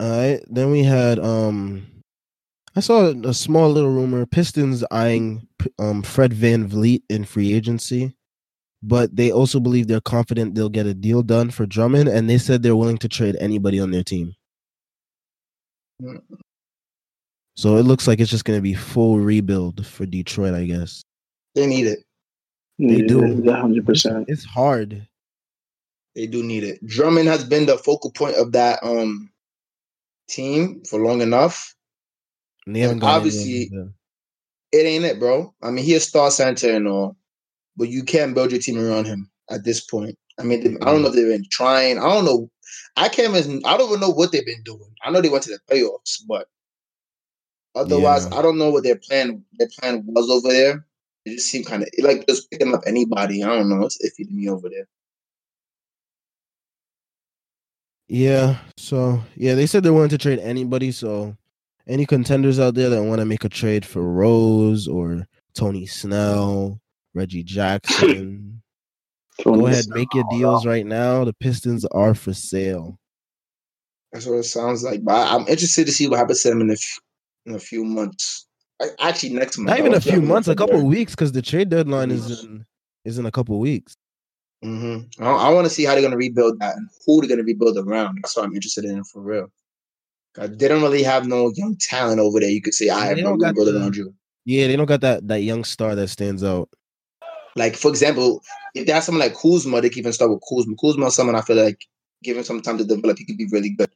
All 0.00 0.08
right. 0.18 0.40
Then 0.48 0.70
we 0.70 0.82
had 0.82 1.18
um 1.18 1.86
I 2.76 2.80
saw 2.80 3.12
a 3.24 3.34
small 3.34 3.70
little 3.70 3.90
rumor 3.90 4.24
Pistons 4.26 4.84
eyeing 4.90 5.46
um 5.78 6.02
Fred 6.02 6.32
VanVleet 6.32 7.02
in 7.08 7.24
free 7.24 7.52
agency, 7.52 8.14
but 8.82 9.14
they 9.14 9.30
also 9.32 9.60
believe 9.60 9.86
they're 9.88 10.00
confident 10.00 10.54
they'll 10.54 10.68
get 10.68 10.86
a 10.86 10.94
deal 10.94 11.22
done 11.22 11.50
for 11.50 11.66
Drummond 11.66 12.08
and 12.08 12.28
they 12.30 12.38
said 12.38 12.62
they're 12.62 12.76
willing 12.76 12.98
to 12.98 13.08
trade 13.08 13.36
anybody 13.40 13.80
on 13.80 13.90
their 13.90 14.04
team. 14.04 14.34
Mm. 16.02 16.20
So 17.56 17.76
it 17.76 17.82
looks 17.82 18.08
like 18.08 18.20
it's 18.20 18.30
just 18.30 18.46
going 18.46 18.56
to 18.56 18.62
be 18.62 18.72
full 18.74 19.18
rebuild 19.18 19.84
for 19.84 20.06
Detroit, 20.06 20.54
I 20.54 20.64
guess. 20.64 21.02
They 21.54 21.66
need 21.66 21.86
it. 21.86 22.00
They 22.78 23.02
do. 23.02 23.42
hundred 23.50 23.84
percent. 23.86 24.26
It's 24.28 24.44
hard. 24.44 25.06
They 26.14 26.26
do 26.26 26.42
need 26.42 26.64
it. 26.64 26.84
Drummond 26.86 27.28
has 27.28 27.44
been 27.44 27.66
the 27.66 27.78
focal 27.78 28.10
point 28.10 28.36
of 28.36 28.52
that 28.52 28.82
um 28.82 29.30
team 30.28 30.82
for 30.88 31.00
long 31.00 31.20
enough. 31.20 31.74
And 32.66 32.74
they 32.76 32.80
haven't 32.80 32.98
And 33.02 33.04
obviously- 33.04 33.70
It 34.72 34.86
ain't 34.86 35.04
it, 35.04 35.18
bro. 35.18 35.52
I 35.62 35.70
mean, 35.70 35.84
he's 35.84 35.96
is 35.96 36.06
star 36.06 36.30
center 36.30 36.70
and 36.70 36.86
all, 36.86 37.16
but 37.76 37.88
you 37.88 38.04
can't 38.04 38.34
build 38.34 38.52
your 38.52 38.60
team 38.60 38.78
around 38.78 39.06
him 39.06 39.28
at 39.50 39.64
this 39.64 39.80
point. 39.80 40.16
I 40.38 40.44
mean, 40.44 40.62
they- 40.62 40.76
I 40.80 40.90
don't 40.92 41.02
know 41.02 41.08
if 41.08 41.14
they've 41.14 41.26
been 41.26 41.46
trying. 41.50 41.98
I 41.98 42.02
don't 42.14 42.24
know. 42.24 42.50
I 42.96 43.08
can't 43.08 43.34
even. 43.36 43.60
I 43.64 43.76
don't 43.76 43.88
even 43.88 44.00
know 44.00 44.10
what 44.10 44.30
they've 44.30 44.46
been 44.46 44.62
doing. 44.62 44.94
I 45.04 45.10
know 45.10 45.20
they 45.20 45.28
went 45.28 45.42
to 45.44 45.50
the 45.50 45.58
playoffs, 45.68 46.22
but 46.26 46.46
otherwise, 47.74 48.26
Yeah. 48.30 48.38
I 48.38 48.42
don't 48.42 48.58
know 48.58 48.70
what 48.70 48.84
their 48.84 48.96
plan. 48.96 49.44
Their 49.58 49.68
plan 49.80 50.04
was 50.06 50.30
over 50.30 50.48
there. 50.48 50.86
It 51.24 51.34
just 51.34 51.50
seemed 51.50 51.66
kind 51.66 51.82
of 51.82 51.88
like 51.98 52.26
just 52.26 52.50
picking 52.50 52.74
up 52.74 52.82
anybody. 52.86 53.42
I 53.42 53.48
don't 53.48 53.68
know. 53.68 53.84
It's 53.84 53.98
iffy 54.04 54.26
to 54.26 54.32
me 54.32 54.48
over 54.48 54.68
there. 54.68 54.86
Yeah. 58.08 58.56
So 58.76 59.22
yeah, 59.36 59.54
they 59.54 59.66
said 59.66 59.82
they're 59.82 59.92
willing 59.92 60.08
to 60.10 60.18
trade 60.18 60.40
anybody. 60.40 60.92
So 60.92 61.36
any 61.86 62.06
contenders 62.06 62.58
out 62.58 62.74
there 62.74 62.90
that 62.90 63.02
want 63.02 63.20
to 63.20 63.24
make 63.24 63.44
a 63.44 63.48
trade 63.48 63.84
for 63.84 64.02
Rose 64.02 64.88
or 64.88 65.26
Tony 65.54 65.86
Snell, 65.86 66.80
Reggie 67.14 67.42
Jackson, 67.42 68.62
go 69.44 69.66
ahead, 69.66 69.84
make 69.88 70.12
your 70.14 70.24
deals 70.30 70.66
right 70.66 70.86
now. 70.86 71.24
The 71.24 71.32
Pistons 71.34 71.84
are 71.86 72.14
for 72.14 72.32
sale. 72.32 72.98
That's 74.12 74.26
what 74.26 74.38
it 74.38 74.44
sounds 74.44 74.82
like. 74.82 75.04
But 75.04 75.32
I'm 75.32 75.46
interested 75.46 75.86
to 75.86 75.92
see 75.92 76.08
what 76.08 76.18
happens 76.18 76.42
to 76.42 76.48
them 76.48 76.62
in 76.62 76.70
a, 76.70 76.74
f- 76.74 77.00
in 77.46 77.54
a 77.54 77.60
few 77.60 77.84
months. 77.84 78.46
Actually, 78.98 79.34
next 79.34 79.58
month. 79.58 79.68
Not 79.68 79.78
even 79.78 79.94
a 79.94 80.00
few 80.00 80.22
months, 80.22 80.48
a 80.48 80.54
couple 80.54 80.76
weeks. 80.86 80.98
weeks, 80.98 81.12
because 81.14 81.32
the 81.32 81.42
trade 81.42 81.68
deadline 81.68 82.10
is 82.10 82.42
in 82.42 82.64
is 83.04 83.18
in 83.18 83.26
a 83.26 83.30
couple 83.30 83.58
weeks. 83.58 83.94
hmm 84.62 84.98
I, 85.18 85.26
I 85.30 85.48
want 85.52 85.66
to 85.66 85.70
see 85.70 85.84
how 85.84 85.92
they're 85.92 86.00
going 86.02 86.12
to 86.12 86.16
rebuild 86.16 86.60
that 86.60 86.76
and 86.76 86.88
who 87.06 87.20
they're 87.20 87.28
going 87.28 87.38
to 87.38 87.44
rebuild 87.44 87.76
around. 87.78 88.18
That's 88.22 88.36
what 88.36 88.44
I'm 88.46 88.54
interested 88.54 88.84
in 88.84 89.04
for 89.04 89.20
real. 89.22 89.50
They 90.36 90.68
don't 90.68 90.82
really 90.82 91.02
have 91.02 91.26
no 91.26 91.52
young 91.56 91.76
talent 91.80 92.20
over 92.20 92.40
there. 92.40 92.48
You 92.50 92.62
could 92.62 92.74
say, 92.74 92.88
I 92.88 93.06
have 93.06 93.18
no 93.18 93.30
don't 93.30 93.38
going 93.38 93.40
to 93.40 93.46
got 93.46 93.54
build 93.54 93.74
the- 93.74 93.80
around 93.80 93.96
you. 93.96 94.14
Yeah, 94.46 94.66
they 94.68 94.76
don't 94.76 94.86
got 94.86 95.02
that 95.02 95.28
that 95.28 95.42
young 95.42 95.64
star 95.64 95.94
that 95.94 96.08
stands 96.08 96.42
out. 96.42 96.70
Like, 97.56 97.76
for 97.76 97.88
example, 97.88 98.42
if 98.74 98.86
they 98.86 98.92
have 98.92 99.04
someone 99.04 99.20
like 99.20 99.34
Kuzma, 99.36 99.80
they 99.80 99.90
can 99.90 99.98
even 99.98 100.12
start 100.12 100.30
with 100.30 100.42
Kuzma. 100.48 100.74
Kuzma 100.80 101.06
is 101.06 101.14
someone 101.16 101.36
I 101.36 101.42
feel 101.42 101.56
like, 101.62 101.84
given 102.22 102.44
some 102.44 102.62
time 102.62 102.78
to 102.78 102.84
develop, 102.84 103.18
he 103.18 103.24
could 103.26 103.36
be 103.36 103.48
really 103.50 103.70
good. 103.70 103.90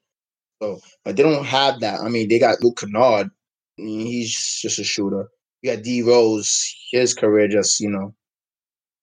So, 0.60 0.80
but 1.04 1.16
they 1.16 1.22
don't 1.22 1.44
have 1.44 1.80
that. 1.80 2.00
I 2.00 2.08
mean, 2.08 2.28
they 2.28 2.38
got 2.38 2.62
Luke 2.62 2.78
Kennard. 2.80 3.30
I 3.78 3.82
mean, 3.82 4.06
he's 4.06 4.58
just 4.62 4.78
a 4.78 4.84
shooter. 4.84 5.28
You 5.62 5.74
got 5.74 5.82
D 5.82 6.02
Rose. 6.02 6.74
His 6.92 7.14
career 7.14 7.48
just, 7.48 7.80
you 7.80 7.90
know, 7.90 8.14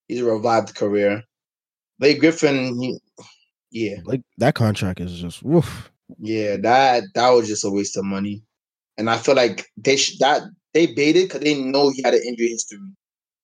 he's 0.08 0.22
a 0.22 0.26
revived 0.26 0.76
career. 0.76 1.24
Blake 2.00 2.20
Griffin, 2.20 2.80
he, 2.82 3.00
yeah, 3.72 3.98
Like 4.06 4.22
that 4.38 4.56
contract 4.56 5.00
is 5.00 5.20
just 5.20 5.44
woof. 5.44 5.92
yeah, 6.20 6.58
that 6.58 7.04
that 7.16 7.30
was 7.30 7.48
just 7.48 7.64
a 7.66 7.70
waste 7.70 7.96
of 7.98 8.06
money. 8.06 8.44
And 8.98 9.10
I 9.10 9.18
feel 9.18 9.36
like 9.36 9.68
they 9.78 9.96
sh- 9.98 10.18
that 10.20 10.42
they 10.74 10.88
baited 10.88 11.28
because 11.28 11.42
they 11.42 11.56
know 11.56 11.90
he 11.90 12.02
had 12.04 12.14
an 12.14 12.22
injury 12.28 12.48
history, 12.50 12.80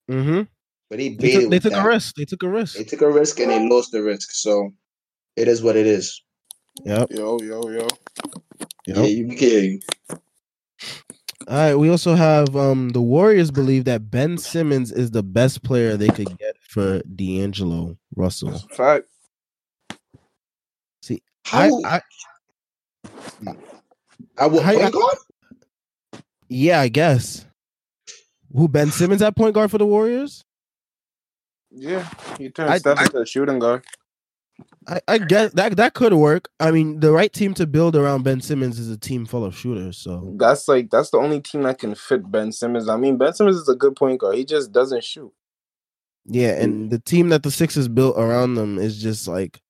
Mm-hmm. 0.09 0.41
but 0.89 0.97
they 0.99 1.09
They 1.09 1.15
baited. 1.15 1.41
took, 1.41 1.49
they 1.51 1.59
took 1.59 1.73
a 1.73 1.83
risk. 1.87 2.15
They 2.15 2.25
took 2.25 2.43
a 2.43 2.49
risk. 2.49 2.77
They 2.77 2.83
took 2.83 3.01
a 3.01 3.11
risk 3.11 3.39
and 3.39 3.51
they 3.51 3.67
lost 3.69 3.91
the 3.91 4.01
risk. 4.03 4.31
So 4.31 4.71
it 5.35 5.47
is 5.47 5.61
what 5.61 5.75
it 5.75 5.85
is. 5.87 6.21
Yep. 6.83 7.11
Yo, 7.11 7.39
yo, 7.39 7.69
yo. 7.69 7.87
Yeah, 8.85 9.03
you 9.03 9.27
can 9.27 9.37
hear 9.37 9.61
you. 9.63 9.79
All 11.47 11.55
right. 11.55 11.75
We 11.75 11.89
also 11.89 12.15
have 12.15 12.55
um 12.55 12.89
the 12.89 13.01
Warriors 13.01 13.51
believe 13.51 13.85
that 13.85 14.11
Ben 14.11 14.37
Simmons 14.37 14.91
is 14.91 15.11
the 15.11 15.23
best 15.23 15.63
player 15.63 15.95
they 15.95 16.09
could 16.09 16.37
get 16.37 16.55
for 16.61 17.01
D'Angelo 17.15 17.97
Russell. 18.15 18.57
Fact. 18.71 19.05
I, 21.53 21.69
How 21.69 21.81
I 21.85 22.01
I 24.37 24.47
will 24.47 24.61
point 24.61 24.93
guard? 24.93 25.17
yeah, 26.49 26.81
I 26.81 26.89
guess. 26.89 27.45
Who 28.53 28.67
Ben 28.67 28.91
Simmons 28.91 29.21
at 29.21 29.35
point 29.37 29.53
guard 29.53 29.71
for 29.71 29.77
the 29.77 29.85
Warriors? 29.85 30.43
Yeah, 31.71 32.05
he 32.37 32.49
turned 32.49 32.71
I- 32.71 32.77
Steph 32.79 32.97
I- 32.99 33.03
into 33.05 33.19
a 33.19 33.25
shooting 33.25 33.59
guard. 33.59 33.85
I, 34.87 35.01
I 35.07 35.17
guess 35.17 35.51
that 35.53 35.75
that 35.77 35.93
could 35.93 36.13
work. 36.13 36.49
I 36.59 36.71
mean, 36.71 36.99
the 36.99 37.11
right 37.11 37.31
team 37.31 37.53
to 37.55 37.67
build 37.67 37.95
around 37.95 38.23
Ben 38.23 38.41
Simmons 38.41 38.79
is 38.79 38.89
a 38.89 38.97
team 38.97 39.25
full 39.25 39.43
of 39.45 39.55
shooters. 39.55 39.97
So 39.97 40.33
That's 40.37 40.67
like 40.67 40.89
that's 40.89 41.09
the 41.11 41.17
only 41.17 41.41
team 41.41 41.63
that 41.63 41.77
can 41.79 41.93
fit 41.95 42.29
Ben 42.31 42.51
Simmons. 42.51 42.87
I 42.89 42.95
mean, 42.97 43.17
Ben 43.17 43.33
Simmons 43.33 43.57
is 43.57 43.69
a 43.69 43.75
good 43.75 43.95
point 43.95 44.19
guard. 44.21 44.35
He 44.35 44.45
just 44.45 44.71
doesn't 44.71 45.03
shoot. 45.03 45.31
yeah, 46.25 46.59
and 46.61 46.89
the 46.89 46.99
team 46.99 47.29
that 47.29 47.43
the 47.43 47.51
Sixers 47.51 47.87
built 47.87 48.17
around 48.17 48.55
them 48.55 48.77
is 48.79 49.01
just 49.01 49.27
like 49.27 49.61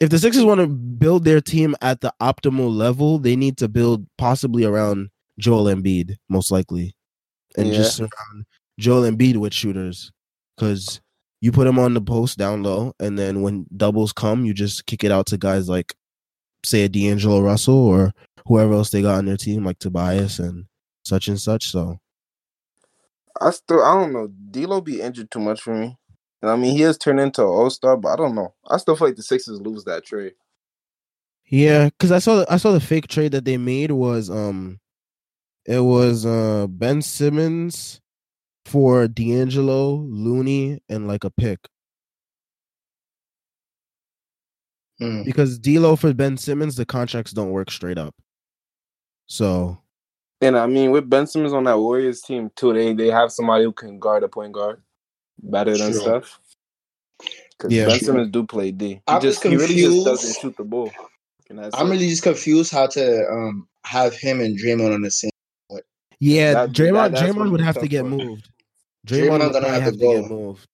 if 0.00 0.10
the 0.10 0.18
Sixers 0.18 0.44
want 0.44 0.60
to 0.60 0.66
build 0.66 1.24
their 1.24 1.40
team 1.40 1.74
at 1.82 2.00
the 2.00 2.12
optimal 2.20 2.74
level, 2.74 3.18
they 3.18 3.36
need 3.36 3.56
to 3.58 3.68
build 3.68 4.06
possibly 4.18 4.64
around 4.64 5.10
Joel 5.38 5.64
Embiid, 5.64 6.16
most 6.28 6.50
likely, 6.50 6.94
and 7.56 7.68
Yeah. 7.68 7.74
just 7.74 7.96
surround 7.96 8.46
Joel 8.78 9.02
Embiid 9.02 9.36
with 9.36 9.52
shooters, 9.52 10.10
because 10.56 11.00
you 11.42 11.50
put 11.50 11.66
him 11.66 11.78
on 11.78 11.92
the 11.92 12.00
post 12.00 12.38
down 12.38 12.62
low, 12.62 12.94
and 13.00 13.18
then 13.18 13.42
when 13.42 13.66
doubles 13.76 14.12
come, 14.12 14.44
you 14.44 14.54
just 14.54 14.86
kick 14.86 15.02
it 15.02 15.10
out 15.10 15.26
to 15.26 15.36
guys 15.36 15.68
like, 15.68 15.94
say, 16.64 16.84
a 16.84 16.88
D'Angelo 16.88 17.40
Russell 17.40 17.74
or 17.74 18.12
whoever 18.46 18.74
else 18.74 18.90
they 18.90 19.02
got 19.02 19.16
on 19.16 19.26
their 19.26 19.36
team, 19.36 19.64
like 19.64 19.80
Tobias 19.80 20.38
and 20.38 20.66
such 21.04 21.26
and 21.26 21.40
such. 21.40 21.68
So 21.68 21.98
I 23.40 23.50
still 23.50 23.82
I 23.82 23.94
don't 23.94 24.12
know. 24.12 24.28
D'Lo 24.28 24.80
be 24.80 25.00
injured 25.00 25.32
too 25.32 25.40
much 25.40 25.60
for 25.60 25.74
me. 25.74 25.96
And 26.42 26.50
I 26.50 26.54
mean, 26.54 26.76
he 26.76 26.82
has 26.82 26.96
turned 26.96 27.18
into 27.18 27.42
an 27.42 27.48
All 27.48 27.70
Star, 27.70 27.96
but 27.96 28.10
I 28.10 28.16
don't 28.16 28.36
know. 28.36 28.54
I 28.70 28.76
still 28.76 28.94
feel 28.94 29.08
like 29.08 29.16
the 29.16 29.22
Sixers 29.24 29.60
lose 29.60 29.82
that 29.84 30.06
trade. 30.06 30.34
Yeah, 31.46 31.86
because 31.86 32.12
I 32.12 32.20
saw 32.20 32.36
the, 32.36 32.52
I 32.52 32.56
saw 32.56 32.70
the 32.70 32.80
fake 32.80 33.08
trade 33.08 33.32
that 33.32 33.44
they 33.44 33.56
made 33.56 33.90
was 33.90 34.30
um, 34.30 34.78
it 35.66 35.80
was 35.80 36.24
uh 36.24 36.68
Ben 36.68 37.02
Simmons 37.02 38.00
for 38.66 39.08
D'Angelo, 39.08 39.94
Looney, 39.96 40.80
and 40.88 41.08
like 41.08 41.24
a 41.24 41.30
pick. 41.30 41.60
Hmm. 44.98 45.22
Because 45.24 45.58
D'Lo 45.58 45.96
for 45.96 46.12
Ben 46.14 46.36
Simmons, 46.36 46.76
the 46.76 46.86
contracts 46.86 47.32
don't 47.32 47.50
work 47.50 47.70
straight 47.70 47.98
up. 47.98 48.14
So 49.26 49.78
And 50.40 50.56
I 50.58 50.66
mean, 50.66 50.90
with 50.92 51.08
Ben 51.10 51.26
Simmons 51.26 51.52
on 51.52 51.64
that 51.64 51.78
Warriors 51.78 52.20
team 52.22 52.50
too, 52.56 52.72
they 52.72 52.94
they 52.94 53.08
have 53.08 53.32
somebody 53.32 53.64
who 53.64 53.72
can 53.72 53.98
guard 53.98 54.22
a 54.24 54.28
point 54.28 54.52
guard 54.52 54.82
better 55.42 55.76
than 55.76 55.92
True. 55.92 56.00
Steph. 56.00 56.40
Because 57.58 57.72
Yeah. 57.72 57.86
Ben 57.86 58.00
Simmons 58.00 58.30
do 58.30 58.46
play 58.46 58.72
D. 58.72 58.88
He 58.88 59.02
I'm 59.08 59.20
just 59.20 59.42
just 59.42 59.42
he 59.42 59.56
really 59.56 59.76
just 59.76 59.82
confused. 59.82 60.06
doesn't 60.06 60.40
shoot 60.40 60.56
the 60.56 60.64
ball. 60.64 60.92
I'm 61.74 61.88
it. 61.88 61.90
really 61.90 62.08
just 62.08 62.22
confused 62.22 62.72
how 62.72 62.86
to 62.88 63.28
um 63.30 63.68
have 63.84 64.14
him 64.16 64.40
and 64.40 64.58
Draymond 64.58 64.94
on 64.94 65.02
the 65.02 65.10
same. 65.10 65.31
Yeah, 66.22 66.52
That- 66.54 66.70
Draymond 66.72 67.12
that- 67.12 67.22
Draymond 67.24 67.50
would 67.50 67.60
have 67.60 67.78
to 67.80 67.88
get 67.88 68.02
part. 68.02 68.12
moved. 68.14 68.48
Draymond 69.06 69.28
Draymond 69.40 69.44
would 69.44 69.52
gonna 69.54 69.68
have 69.68 69.82
have 69.82 69.92
to 69.94 69.98
to 69.98 70.04
get 70.06 70.22
go. 70.22 70.28
moved. 70.28 70.66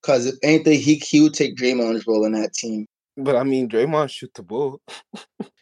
Because 0.00 0.26
if 0.26 0.34
anything, 0.42 0.78
he 0.80 0.94
he 0.96 1.20
would 1.20 1.34
take 1.34 1.56
Draymond's 1.56 2.06
role 2.06 2.24
in 2.24 2.32
that 2.32 2.52
team. 2.54 2.86
But 3.16 3.36
I 3.36 3.42
mean, 3.42 3.68
Draymond 3.68 4.10
shoot 4.10 4.32
the 4.34 4.42
ball. 4.42 4.80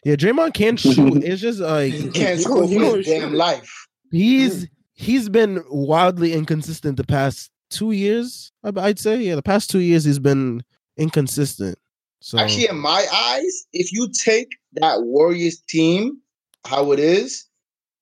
Yeah, 0.03 0.15
Draymond 0.15 0.53
can 0.53 0.77
shoot. 0.77 0.97
It's 1.23 1.41
just 1.41 1.59
like 1.59 1.93
He 1.93 2.09
can't 2.09 2.37
He 2.37 2.43
score 2.43 2.67
for 2.67 2.97
his 2.97 3.05
shoot 3.05 3.19
damn 3.19 3.33
life. 3.33 3.71
he's 4.11 4.65
mm. 4.65 4.69
he's 4.93 5.29
been 5.29 5.63
wildly 5.69 6.33
inconsistent 6.33 6.97
the 6.97 7.03
past 7.03 7.49
two 7.69 7.91
years. 7.91 8.51
I'd 8.63 8.99
say 8.99 9.17
yeah, 9.21 9.35
the 9.35 9.41
past 9.43 9.69
two 9.71 9.79
years 9.79 10.03
he's 10.03 10.19
been 10.19 10.61
inconsistent. 10.97 11.77
So 12.21 12.37
Actually, 12.37 12.67
in 12.69 12.77
my 12.77 13.05
eyes, 13.13 13.65
if 13.73 13.91
you 13.91 14.09
take 14.13 14.49
that 14.73 15.01
Warriors 15.01 15.59
team, 15.67 16.19
how 16.65 16.91
it 16.93 16.99
is, 16.99 17.45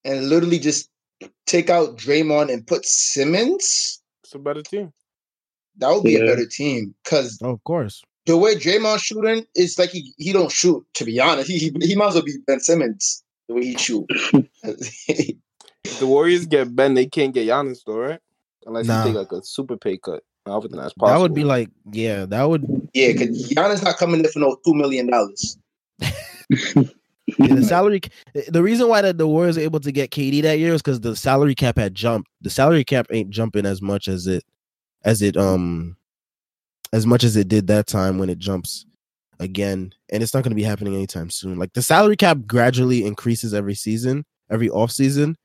and 0.06 0.28
literally 0.30 0.60
just 0.60 0.90
take 1.46 1.70
out 1.70 1.98
Draymond 1.98 2.52
and 2.52 2.66
put 2.66 2.86
Simmons, 2.86 4.02
It's 4.24 4.34
a 4.36 4.40
better 4.40 4.62
team. 4.62 4.92
that 5.78 5.90
would 5.90 6.04
be 6.04 6.16
a 6.16 6.26
better 6.26 6.46
team. 6.46 6.94
Because 7.04 7.40
oh, 7.44 7.52
of 7.52 7.64
course. 7.64 8.02
the 8.26 8.38
way 8.38 8.56
Draymond 8.56 9.00
shooting 9.00 9.46
is 9.56 9.78
like 9.80 9.90
he, 9.92 10.14
he 10.18 10.32
don't 10.34 10.52
shoot. 10.52 10.86
To 10.96 11.06
be 11.06 11.20
honest, 11.20 11.50
he, 11.50 11.58
he 11.58 11.72
he 11.82 11.96
might 11.96 12.10
as 12.10 12.14
well 12.16 12.24
be 12.24 12.38
Ben 12.48 12.60
Simmons 12.60 13.24
the 13.48 13.56
way 13.56 13.66
he 13.66 13.78
shoot. 13.78 14.06
The 14.64 16.08
Warriors 16.08 16.46
get 16.46 16.76
Ben, 16.76 16.94
they 16.94 17.06
can't 17.08 17.34
get 17.34 17.48
Giannis 17.48 17.80
though, 17.86 17.98
right? 17.98 18.20
Unless 18.66 18.86
Nah. 18.88 19.00
you 19.06 19.10
take 19.14 19.18
like 19.18 19.32
a 19.32 19.44
super 19.44 19.78
pay 19.78 19.98
cut. 19.98 20.24
I 20.46 20.50
don't 20.52 20.62
think 20.62 20.76
that's 20.76 20.94
possible. 20.94 21.08
That 21.14 21.22
would 21.22 21.34
be 21.36 21.44
like 21.44 21.70
yeah, 21.92 22.26
that 22.26 22.44
would 22.44 22.66
yeah, 22.94 23.12
because 23.14 23.50
Giannis 23.52 23.84
not 23.84 23.98
coming 23.98 24.24
in 24.24 24.32
for 24.32 24.40
no 24.40 24.58
two 24.66 24.74
million 24.74 25.08
dollars. 25.08 25.58
Yeah, 27.48 27.56
the 27.56 27.64
salary. 27.64 28.02
The 28.48 28.64
reason 28.64 28.88
why 28.88 29.02
that 29.02 29.18
the 29.18 29.28
Warriors 29.28 29.58
were 29.58 29.64
able 29.64 29.80
to 29.82 29.92
get 29.92 30.12
KD 30.12 30.42
that 30.44 30.60
year 30.60 30.74
is 30.74 30.82
because 30.82 31.02
the 31.02 31.16
salary 31.16 31.56
cap 31.56 31.78
had 31.78 31.96
jumped. 31.96 32.30
The 32.42 32.50
salary 32.50 32.84
cap 32.84 33.08
ain't 33.12 33.30
jumping 33.30 33.66
as 33.66 33.82
much 33.82 34.08
as 34.08 34.28
it, 34.28 34.44
as 35.04 35.22
it 35.22 35.38
um, 35.38 35.98
as 36.94 37.06
much 37.06 37.24
as 37.24 37.36
it 37.36 37.48
did 37.48 37.68
that 37.68 37.88
time 37.88 38.18
when 38.18 38.30
it 38.30 38.38
jumps 38.38 38.86
again, 39.40 39.94
and 40.10 40.22
it's 40.22 40.34
not 40.34 40.44
going 40.44 40.52
to 40.52 40.56
be 40.56 40.64
happening 40.64 40.94
anytime 40.96 41.30
soon. 41.30 41.58
Like 41.58 41.74
the 41.74 41.82
salary 41.82 42.16
cap 42.16 42.38
gradually 42.46 43.06
increases 43.06 43.54
every 43.54 43.76
season, 43.76 44.26
every 44.50 44.70
off 44.70 44.92
season, 44.92 45.36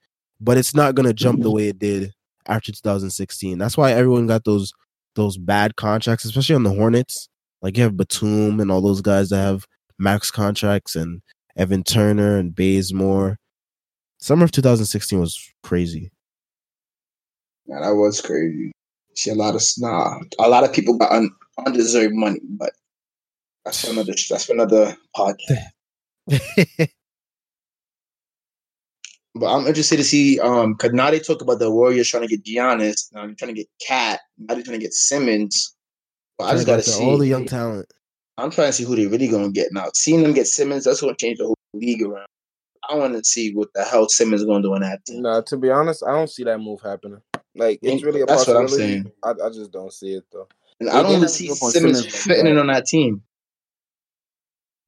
but 0.40 0.58
it's 0.58 0.74
not 0.74 0.94
going 0.94 1.06
to 1.06 1.14
jump 1.14 1.42
the 1.42 1.50
way 1.50 1.68
it 1.68 1.78
did 1.78 2.12
after 2.46 2.72
2016. 2.72 3.58
That's 3.58 3.76
why 3.76 3.92
everyone 3.92 4.26
got 4.26 4.44
those 4.44 4.72
those 5.14 5.38
bad 5.38 5.76
contracts, 5.76 6.24
especially 6.24 6.54
on 6.54 6.62
the 6.62 6.74
Hornets. 6.74 7.28
Like 7.62 7.76
you 7.76 7.82
have 7.82 7.96
Batum 7.96 8.60
and 8.60 8.70
all 8.70 8.82
those 8.82 9.00
guys 9.00 9.30
that 9.30 9.38
have 9.38 9.66
max 9.98 10.30
contracts 10.30 10.94
and 10.94 11.22
Evan 11.56 11.82
Turner 11.82 12.36
and 12.36 12.54
Bazemore. 12.54 13.38
Summer 14.18 14.44
of 14.44 14.52
2016 14.52 15.20
was 15.20 15.52
crazy. 15.62 16.10
Yeah, 17.66 17.80
that 17.80 17.94
was 17.94 18.20
crazy. 18.20 18.72
See 19.14 19.30
a 19.30 19.34
lot 19.34 19.54
of 19.54 19.62
nah, 19.78 20.18
a 20.38 20.48
lot 20.48 20.64
of 20.64 20.72
people 20.72 20.98
got 20.98 21.12
un, 21.12 21.30
undeserved 21.64 22.14
money, 22.14 22.40
but 22.50 22.72
that's 23.64 23.84
for 23.84 23.92
another 23.92 24.12
that's 24.28 24.44
for 24.44 24.52
another 24.52 24.96
podcast. 25.16 25.70
But 29.38 29.54
I'm 29.54 29.66
interested 29.66 29.98
to 29.98 30.04
see 30.04 30.40
um 30.40 30.72
because 30.72 30.92
now 30.92 31.10
they 31.10 31.20
talk 31.20 31.42
about 31.42 31.58
the 31.58 31.70
Warriors 31.70 32.08
trying 32.08 32.26
to 32.26 32.36
get 32.36 32.44
Giannis, 32.44 33.12
now 33.12 33.26
they're 33.26 33.34
trying 33.34 33.54
to 33.54 33.60
get 33.60 33.68
Cat, 33.86 34.20
now 34.38 34.54
they're 34.54 34.64
trying 34.64 34.78
to 34.78 34.84
get 34.84 34.94
Simmons. 34.94 35.76
But 36.38 36.44
I 36.44 36.52
just 36.52 36.66
gotta 36.66 36.82
see 36.82 37.04
all 37.04 37.18
the 37.18 37.26
young 37.26 37.44
talent. 37.44 37.92
I'm 38.38 38.50
trying 38.50 38.68
to 38.68 38.72
see 38.72 38.84
who 38.84 38.96
they 38.96 39.06
really 39.06 39.28
gonna 39.28 39.50
get 39.50 39.68
now. 39.72 39.86
Seeing 39.94 40.22
them 40.22 40.34
get 40.34 40.46
Simmons, 40.46 40.84
that's 40.84 41.00
gonna 41.00 41.16
change 41.16 41.38
the 41.38 41.46
whole 41.46 41.56
league 41.74 42.02
around. 42.02 42.26
I 42.88 42.94
want 42.94 43.14
to 43.14 43.24
see 43.24 43.52
what 43.52 43.68
the 43.74 43.82
hell 43.84 44.08
Simmons 44.08 44.42
is 44.42 44.46
gonna 44.46 44.62
do 44.62 44.74
in 44.74 44.82
that 44.82 45.04
team. 45.06 45.22
Nah, 45.22 45.40
to 45.42 45.56
be 45.56 45.70
honest, 45.70 46.04
I 46.06 46.12
don't 46.12 46.30
see 46.30 46.44
that 46.44 46.58
move 46.58 46.80
happening. 46.82 47.20
Like 47.54 47.80
it's 47.82 48.02
really 48.04 48.20
a 48.20 48.26
That's 48.26 48.46
what 48.46 48.56
I'm 48.56 48.66
possibility. 48.66 48.92
saying. 49.02 49.12
I, 49.24 49.30
I 49.46 49.48
just 49.48 49.72
don't 49.72 49.92
see 49.92 50.12
it 50.14 50.24
though. 50.30 50.48
And 50.80 50.88
They 50.88 50.92
I 50.92 51.02
don't 51.02 51.12
even 51.12 51.28
see 51.28 51.44
give 51.46 51.56
up 51.56 51.62
on 51.62 51.70
Simmons, 51.72 51.98
Simmons 52.00 52.22
fitting 52.24 52.46
in 52.46 52.58
on 52.58 52.66
that 52.66 52.86
team. 52.86 53.22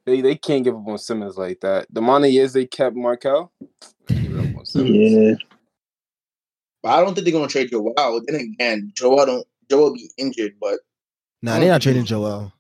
They 0.05 0.21
they 0.21 0.37
can't 0.37 0.65
give 0.65 0.75
up 0.77 0.87
on 0.87 0.99
Simmons 0.99 1.37
like 1.39 1.61
that. 1.61 1.87
The 1.91 2.01
amount 2.01 2.25
of 2.25 2.31
years 2.31 2.53
they 2.53 2.67
kept 2.67 2.95
Markelle, 2.95 3.51
they 4.07 4.15
give 4.17 4.33
it 4.33 4.39
up 4.41 4.55
on 4.57 4.67
Simmons. 4.67 5.13
yeah. 5.13 5.35
But 6.83 6.91
I 6.91 7.01
don't 7.03 7.15
think 7.15 7.25
they're 7.25 7.33
gonna 7.33 7.49
trade 7.49 7.71
Joel. 7.71 7.95
Then 8.27 8.41
again, 8.41 8.93
Joel 8.95 9.25
don't 9.27 9.47
Joel 9.71 9.95
be 9.95 10.11
injured, 10.19 10.53
but 10.61 10.79
Nah, 11.43 11.59
they're 11.59 11.69
not 11.69 11.83
trading 11.83 12.05
Joel. 12.05 12.53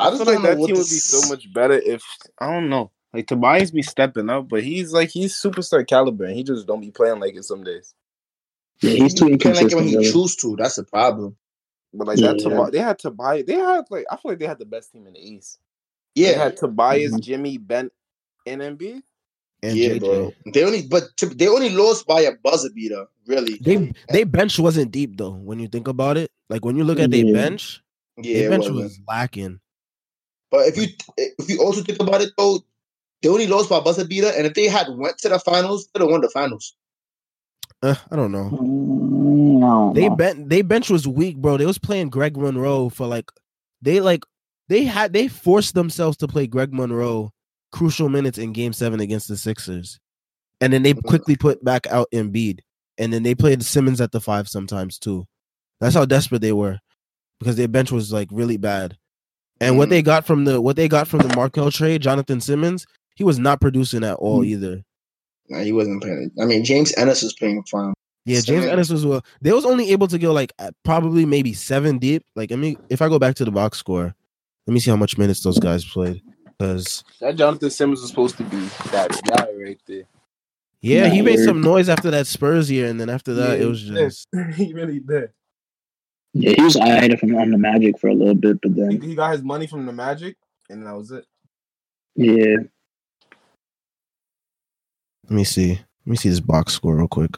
I 0.00 0.06
I 0.06 0.10
just 0.10 0.24
feel 0.24 0.34
like 0.34 0.42
that 0.42 0.56
team 0.56 0.66
would 0.66 0.76
be 0.76 0.82
so 0.82 1.28
much 1.28 1.52
better 1.52 1.74
if 1.74 2.02
I 2.38 2.52
don't 2.52 2.68
know. 2.68 2.90
Like 3.12 3.26
Tobias 3.26 3.70
be 3.72 3.82
stepping 3.82 4.30
up, 4.30 4.48
but 4.48 4.62
he's 4.62 4.92
like 4.92 5.10
he's 5.10 5.34
superstar 5.34 5.86
caliber, 5.86 6.24
and 6.24 6.34
he 6.36 6.44
just 6.44 6.66
don't 6.66 6.80
be 6.80 6.90
playing 6.90 7.20
like 7.20 7.34
it 7.34 7.44
some 7.44 7.64
days. 7.64 7.94
Yeah, 8.82 8.92
he's 8.92 9.14
too 9.14 9.26
he 9.26 9.36
can't 9.36 9.56
like 9.56 9.64
inconsistent. 9.64 9.74
when 9.80 9.88
he 9.88 9.96
really. 9.96 10.12
choose 10.12 10.36
to. 10.36 10.56
That's 10.56 10.78
a 10.78 10.84
problem. 10.84 11.36
But 11.92 12.06
like 12.06 12.18
that, 12.18 12.38
Yeah. 12.40 12.48
Tobias, 12.48 12.70
they 12.70 12.78
had 12.78 12.98
Tobias. 13.00 13.44
They 13.46 13.54
had 13.54 13.84
like 13.90 14.04
I 14.10 14.16
feel 14.16 14.32
like 14.32 14.38
they 14.38 14.46
had 14.46 14.58
the 14.60 14.64
best 14.64 14.92
team 14.92 15.06
in 15.08 15.14
the 15.14 15.20
East. 15.20 15.58
Yeah, 16.14 16.32
they 16.32 16.38
had 16.38 16.56
Tobias, 16.56 17.12
Mhm. 17.12 17.20
Jimmy, 17.20 17.58
Ben, 17.58 17.90
and 18.46 18.60
Embiid. 18.62 19.02
And 19.62 19.76
yeah, 19.76 19.88
JJ. 19.90 19.98
bro. 20.00 20.32
They 20.54 20.64
only 20.64 20.82
but 20.86 21.02
to, 21.18 21.26
they 21.26 21.48
only 21.48 21.70
lost 21.70 22.06
by 22.06 22.22
a 22.22 22.32
buzzer 22.42 22.70
beater. 22.70 23.06
Really. 23.26 23.58
They 23.60 23.92
they 24.10 24.24
bench 24.24 24.58
wasn't 24.58 24.92
deep 24.92 25.16
though. 25.18 25.32
When 25.34 25.58
you 25.58 25.66
think 25.68 25.88
about 25.88 26.16
it, 26.16 26.30
like 26.48 26.64
when 26.64 26.76
you 26.76 26.84
look 26.84 26.98
at 27.00 27.10
their 27.10 27.30
bench, 27.32 27.82
yeah, 28.16 28.34
their 28.38 28.46
it 28.46 28.50
bench 28.50 28.60
wasn't. 28.62 28.76
was 28.76 29.00
lacking. 29.06 29.60
But 30.50 30.66
if 30.66 30.76
you 30.76 30.88
if 31.16 31.48
you 31.48 31.60
also 31.62 31.82
think 31.82 32.00
about 32.00 32.20
it 32.22 32.32
though, 32.36 32.60
they 33.22 33.28
only 33.28 33.46
lost 33.46 33.70
by 33.70 33.80
buzzer 33.80 34.04
beater, 34.04 34.32
and 34.36 34.46
if 34.46 34.54
they 34.54 34.66
had 34.66 34.88
went 34.90 35.18
to 35.18 35.28
the 35.28 35.38
finals, 35.38 35.88
they'd 35.92 36.00
have 36.00 36.10
won 36.10 36.20
the 36.20 36.30
finals. 36.30 36.74
Uh, 37.82 37.94
I 38.10 38.16
don't 38.16 38.32
know. 38.32 38.50
Mm, 38.50 39.94
They 39.94 40.08
know. 40.08 40.16
bench 40.16 40.48
they 40.48 40.62
bench 40.62 40.90
was 40.90 41.06
weak, 41.08 41.36
bro. 41.36 41.56
They 41.56 41.66
was 41.66 41.78
playing 41.78 42.10
Greg 42.10 42.36
Monroe 42.36 42.88
for 42.88 43.06
like 43.06 43.30
they 43.80 44.00
like 44.00 44.24
they 44.68 44.84
had 44.84 45.12
they 45.12 45.28
forced 45.28 45.74
themselves 45.74 46.16
to 46.18 46.28
play 46.28 46.46
Greg 46.46 46.72
Monroe 46.74 47.30
crucial 47.72 48.08
minutes 48.08 48.36
in 48.38 48.52
Game 48.52 48.72
Seven 48.72 49.00
against 49.00 49.28
the 49.28 49.36
Sixers, 49.36 49.98
and 50.60 50.72
then 50.72 50.82
they 50.82 50.92
Mhm. 50.94 51.04
quickly 51.04 51.36
put 51.36 51.64
back 51.64 51.86
out 51.86 52.08
Embiid, 52.12 52.60
and 52.98 53.12
then 53.12 53.22
they 53.22 53.34
played 53.34 53.62
Simmons 53.62 54.00
at 54.00 54.12
the 54.12 54.20
five 54.20 54.48
sometimes 54.48 54.98
too. 54.98 55.26
That's 55.80 55.94
how 55.94 56.04
desperate 56.04 56.42
they 56.42 56.52
were 56.52 56.78
because 57.38 57.56
their 57.56 57.68
bench 57.68 57.90
was 57.92 58.12
like 58.12 58.28
really 58.30 58.58
bad. 58.58 58.98
And 59.60 59.76
what 59.76 59.88
Mhm. 59.88 59.90
they 59.90 60.02
got 60.02 60.24
from 60.26 60.44
the 60.44 60.60
what 60.60 60.76
they 60.76 60.88
got 60.88 61.06
from 61.08 61.20
the 61.20 61.34
Markelle 61.36 61.70
trade, 61.70 62.00
Jonathan 62.02 62.40
Simmons, 62.40 62.86
he 63.16 63.24
was 63.24 63.38
not 63.38 63.60
producing 63.60 64.04
at 64.04 64.14
all 64.16 64.40
Mhm. 64.42 64.46
either. 64.46 64.82
Nah, 65.48 65.60
he 65.62 65.72
wasn't 65.72 66.02
playing. 66.02 66.30
I 66.40 66.44
mean, 66.46 66.64
James 66.64 66.94
Ennis 66.96 67.22
was 67.22 67.34
playing 67.34 67.62
fine. 67.70 67.92
Yeah, 68.24 68.34
James 68.36 68.46
Simmons- 68.46 68.66
Ennis 68.66 68.90
was 68.90 69.04
well. 69.06 69.22
They 69.42 69.52
was 69.52 69.64
only 69.66 69.90
able 69.90 70.06
to 70.08 70.18
go 70.18 70.32
like 70.32 70.52
probably 70.84 71.26
maybe 71.26 71.52
seven 71.52 71.98
deep. 71.98 72.22
Like 72.36 72.52
I 72.52 72.56
mean, 72.56 72.76
if 72.88 73.02
I 73.02 73.08
go 73.08 73.18
back 73.18 73.34
to 73.36 73.44
the 73.44 73.50
box 73.50 73.78
score, 73.78 74.14
let 74.66 74.74
me 74.74 74.80
see 74.80 74.90
how 74.90 74.96
much 74.96 75.18
minutes 75.18 75.42
those 75.42 75.58
guys 75.58 75.84
played. 75.84 76.22
Because 76.58 77.02
That 77.20 77.36
Jonathan 77.36 77.70
Simmons 77.70 78.00
was 78.02 78.10
supposed 78.10 78.36
to 78.36 78.44
be 78.44 78.58
that 78.92 79.10
guy 79.24 79.46
right 79.62 79.78
there. 79.86 80.02
yeah, 80.82 81.08
he 81.08 81.22
made 81.22 81.38
some 81.38 81.60
noise 81.62 81.88
after 81.88 82.10
that 82.10 82.26
Spurs 82.26 82.70
year, 82.70 82.86
and 82.86 83.00
then 83.00 83.08
after 83.08 83.32
that, 83.34 83.58
Yeah, 83.58 83.64
it 83.64 83.68
was 83.68 83.82
just 83.82 84.28
he 84.56 84.72
really 84.74 85.00
did. 85.00 85.30
Yeah, 86.32 86.54
he 86.56 86.62
was 86.62 86.76
alright 86.76 87.18
from 87.18 87.34
on 87.36 87.50
the 87.50 87.58
Magic 87.58 87.98
for 87.98 88.08
a 88.08 88.14
little 88.14 88.34
bit, 88.34 88.60
but 88.62 88.76
then 88.76 89.00
he 89.00 89.14
got 89.14 89.32
his 89.32 89.42
money 89.42 89.66
from 89.66 89.86
the 89.86 89.92
Magic, 89.92 90.36
and 90.68 90.86
that 90.86 90.96
was 90.96 91.10
it. 91.10 91.24
yeah, 92.14 92.56
let 95.24 95.36
me 95.36 95.44
see. 95.44 95.70
Let 95.70 96.06
me 96.06 96.16
see 96.16 96.28
this 96.28 96.40
box 96.40 96.72
score 96.74 96.96
real 96.96 97.08
quick. 97.08 97.30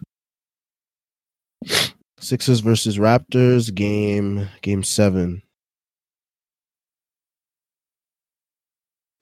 Sixers 2.18 2.60
versus 2.60 2.98
Raptors 2.98 3.74
game 3.74 4.48
game 4.60 4.82
seven. 4.82 5.42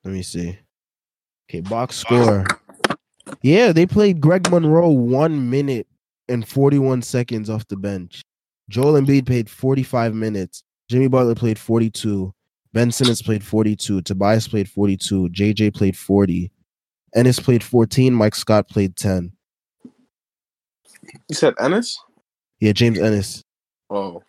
Let 0.04 0.14
me 0.14 0.22
see. 0.22 0.58
Okay, 1.48 1.60
box 1.60 1.96
score. 1.96 2.46
Yeah, 3.42 3.72
they 3.72 3.86
played 3.86 4.20
Greg 4.20 4.50
Monroe 4.50 4.90
one 4.90 5.50
minute 5.50 5.86
and 6.28 6.46
41 6.46 7.02
seconds 7.02 7.50
off 7.50 7.66
the 7.68 7.76
bench. 7.76 8.22
Joel 8.70 9.00
Embiid 9.00 9.26
played 9.26 9.50
45 9.50 10.14
minutes. 10.14 10.62
Jimmy 10.88 11.08
Butler 11.08 11.34
played 11.34 11.58
42. 11.58 12.32
Ben 12.72 12.90
Simmons 12.92 13.20
played 13.20 13.42
42. 13.44 14.00
Tobias 14.02 14.46
played 14.48 14.68
42. 14.68 15.28
JJ 15.30 15.74
played 15.74 15.96
40. 15.96 16.50
Ennis 17.14 17.40
played 17.40 17.62
14. 17.64 18.14
Mike 18.14 18.34
Scott 18.36 18.68
played 18.68 18.94
10. 18.96 19.32
You 21.28 21.34
said 21.34 21.54
Ennis? 21.58 21.98
Yeah, 22.60 22.72
James 22.72 22.98
Ennis. 22.98 23.42
Oh, 23.90 24.22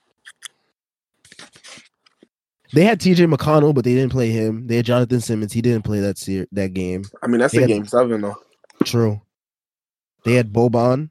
They 2.74 2.84
had 2.86 3.00
T.J. 3.00 3.26
McConnell, 3.26 3.76
but 3.76 3.84
they 3.84 3.94
didn't 3.94 4.12
play 4.12 4.30
him. 4.32 4.66
They 4.66 4.78
had 4.78 4.86
Jonathan 4.86 5.20
Simmons. 5.22 5.54
He 5.54 5.62
didn't 5.62 5.84
play 5.84 6.00
that 6.00 6.18
ser- 6.18 6.48
that 6.54 6.74
game. 6.74 7.04
I 7.22 7.28
mean 7.28 7.40
that's 7.40 7.54
Yeah. 7.54 7.62
in 7.62 7.68
game 7.68 7.86
seven 7.86 8.22
though. 8.22 8.38
True. 8.86 9.22
They 10.26 10.34
had 10.36 10.52
Boban. 10.54 11.10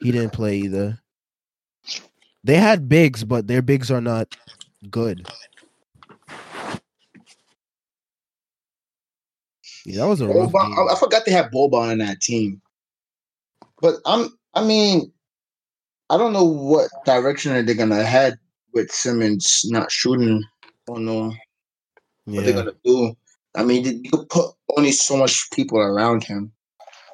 He 0.00 0.10
didn't 0.10 0.32
play 0.32 0.56
either. 0.58 0.98
They 2.46 2.58
had 2.58 2.88
bigs, 2.88 3.24
but 3.24 3.48
their 3.48 3.60
bigs 3.60 3.90
are 3.90 4.00
not 4.00 4.36
good. 4.88 5.26
Yeah, 9.84 10.02
that 10.02 10.06
was 10.06 10.20
a 10.20 10.28
rough 10.28 10.52
game. 10.52 10.78
I, 10.78 10.92
I 10.92 10.96
forgot 10.96 11.24
they 11.26 11.32
had 11.32 11.50
Boban 11.50 11.90
on 11.90 11.98
that 11.98 12.20
team. 12.20 12.62
But 13.82 13.96
I'm 14.06 14.28
I 14.54 14.64
mean, 14.64 15.12
I 16.08 16.16
don't 16.16 16.32
know 16.32 16.44
what 16.44 16.88
direction 17.04 17.66
they're 17.66 17.74
gonna 17.74 18.04
head 18.04 18.38
with 18.72 18.92
Simmons 18.92 19.62
not 19.64 19.90
shooting. 19.90 20.40
I 20.62 20.68
don't 20.86 21.04
know 21.04 21.32
what 22.26 22.44
they're 22.44 22.54
gonna 22.54 22.76
do. 22.84 23.16
I 23.56 23.64
mean, 23.64 23.84
you 23.84 24.00
you 24.04 24.10
could 24.10 24.28
put 24.28 24.54
only 24.76 24.92
so 24.92 25.16
much 25.16 25.50
people 25.50 25.78
around 25.78 26.22
him. 26.22 26.52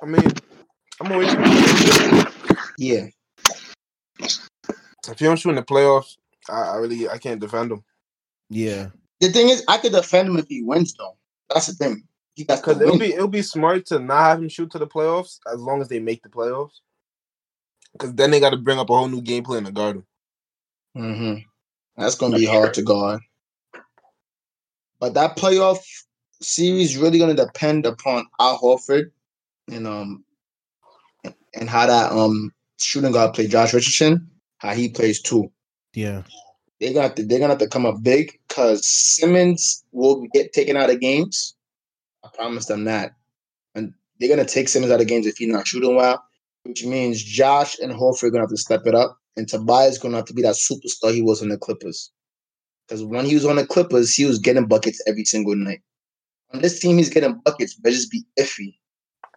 I 0.02 0.06
mean, 0.06 0.30
I'm 1.00 1.10
always 1.10 1.32
Yeah. 2.76 3.06
If 5.08 5.20
you 5.20 5.26
don't 5.26 5.38
shoot 5.38 5.50
in 5.50 5.56
the 5.56 5.62
playoffs, 5.62 6.16
I, 6.48 6.62
I 6.62 6.76
really 6.76 7.08
I 7.08 7.18
can't 7.18 7.40
defend 7.40 7.72
him 7.72 7.84
yeah. 8.52 8.88
The 9.20 9.28
thing 9.30 9.48
is, 9.48 9.64
I 9.66 9.78
could 9.78 9.92
defend 9.92 10.28
him 10.28 10.36
if 10.36 10.46
he 10.46 10.62
wins, 10.62 10.94
though. 10.94 11.16
That's 11.48 11.68
the 11.68 11.72
thing. 11.72 12.02
He 12.34 12.44
got 12.44 12.56
to 12.56 12.60
because 12.62 12.82
it'll 12.82 12.98
be 12.98 13.14
it'll 13.14 13.28
be 13.28 13.42
smart 13.42 13.86
to 13.86 13.98
not 13.98 14.22
have 14.24 14.38
him 14.40 14.48
shoot 14.48 14.70
to 14.72 14.78
the 14.78 14.86
playoffs 14.86 15.38
as 15.52 15.60
long 15.60 15.80
as 15.80 15.88
they 15.88 16.00
make 16.00 16.22
the 16.22 16.28
playoffs. 16.28 16.80
Because 17.92 18.14
then 18.14 18.30
they 18.30 18.40
got 18.40 18.50
to 18.50 18.56
bring 18.58 18.78
up 18.78 18.90
a 18.90 18.96
whole 18.96 19.08
new 19.08 19.22
game 19.22 19.44
plan 19.44 19.64
to 19.64 19.72
guard 19.72 19.96
him. 19.96 20.06
hmm 20.94 21.34
That's 21.96 22.14
gonna 22.14 22.36
be 22.36 22.44
hard 22.44 22.74
to 22.74 22.82
guard. 22.82 23.20
But 24.98 25.14
that 25.14 25.36
playoff 25.36 25.78
series 26.42 26.96
really 26.96 27.18
gonna 27.18 27.34
depend 27.34 27.86
upon 27.86 28.26
Al 28.38 28.58
Horford 28.58 29.12
and 29.70 29.86
um 29.86 30.24
and 31.54 31.70
how 31.70 31.86
that 31.86 32.12
um 32.12 32.52
shooting 32.78 33.12
guard 33.12 33.34
play 33.34 33.46
Josh 33.46 33.72
Richardson, 33.72 34.30
how 34.62 34.72
he 34.72 34.88
plays 34.88 35.20
too. 35.20 35.50
Yeah. 35.92 36.22
They're 36.80 36.94
gonna 36.94 37.12
they're 37.16 37.40
gonna 37.40 37.52
have 37.52 37.58
to 37.58 37.68
come 37.68 37.84
up 37.84 38.02
big 38.02 38.38
because 38.48 38.86
Simmons 38.86 39.84
will 39.92 40.24
get 40.32 40.52
taken 40.52 40.76
out 40.76 40.90
of 40.90 41.00
games. 41.00 41.54
I 42.24 42.28
promise 42.34 42.66
them 42.66 42.84
that. 42.84 43.12
And 43.74 43.92
they're 44.18 44.28
gonna 44.28 44.48
take 44.48 44.68
Simmons 44.68 44.92
out 44.92 45.00
of 45.00 45.08
games 45.08 45.26
if 45.26 45.36
he's 45.36 45.48
not 45.48 45.66
shooting 45.66 45.96
well, 45.96 46.22
which 46.62 46.84
means 46.84 47.22
Josh 47.22 47.78
and 47.80 47.92
Horford 47.92 48.24
are 48.24 48.30
gonna 48.30 48.44
have 48.44 48.50
to 48.50 48.56
step 48.56 48.82
it 48.86 48.94
up, 48.94 49.18
and 49.36 49.48
Tobias 49.48 49.98
gonna 49.98 50.16
have 50.16 50.26
to 50.26 50.34
be 50.34 50.42
that 50.42 50.54
superstar 50.54 51.12
he 51.12 51.22
was 51.22 51.42
on 51.42 51.48
the 51.48 51.58
Clippers. 51.58 52.12
Because 52.86 53.04
when 53.04 53.24
he 53.24 53.34
was 53.34 53.44
on 53.44 53.56
the 53.56 53.66
Clippers, 53.66 54.14
he 54.14 54.24
was 54.24 54.38
getting 54.38 54.66
buckets 54.66 55.02
every 55.06 55.24
single 55.24 55.56
night. 55.56 55.80
On 56.52 56.60
this 56.60 56.78
team, 56.78 56.98
he's 56.98 57.10
getting 57.10 57.40
buckets, 57.44 57.74
but 57.74 57.92
just 57.92 58.10
be 58.10 58.24
iffy 58.38 58.76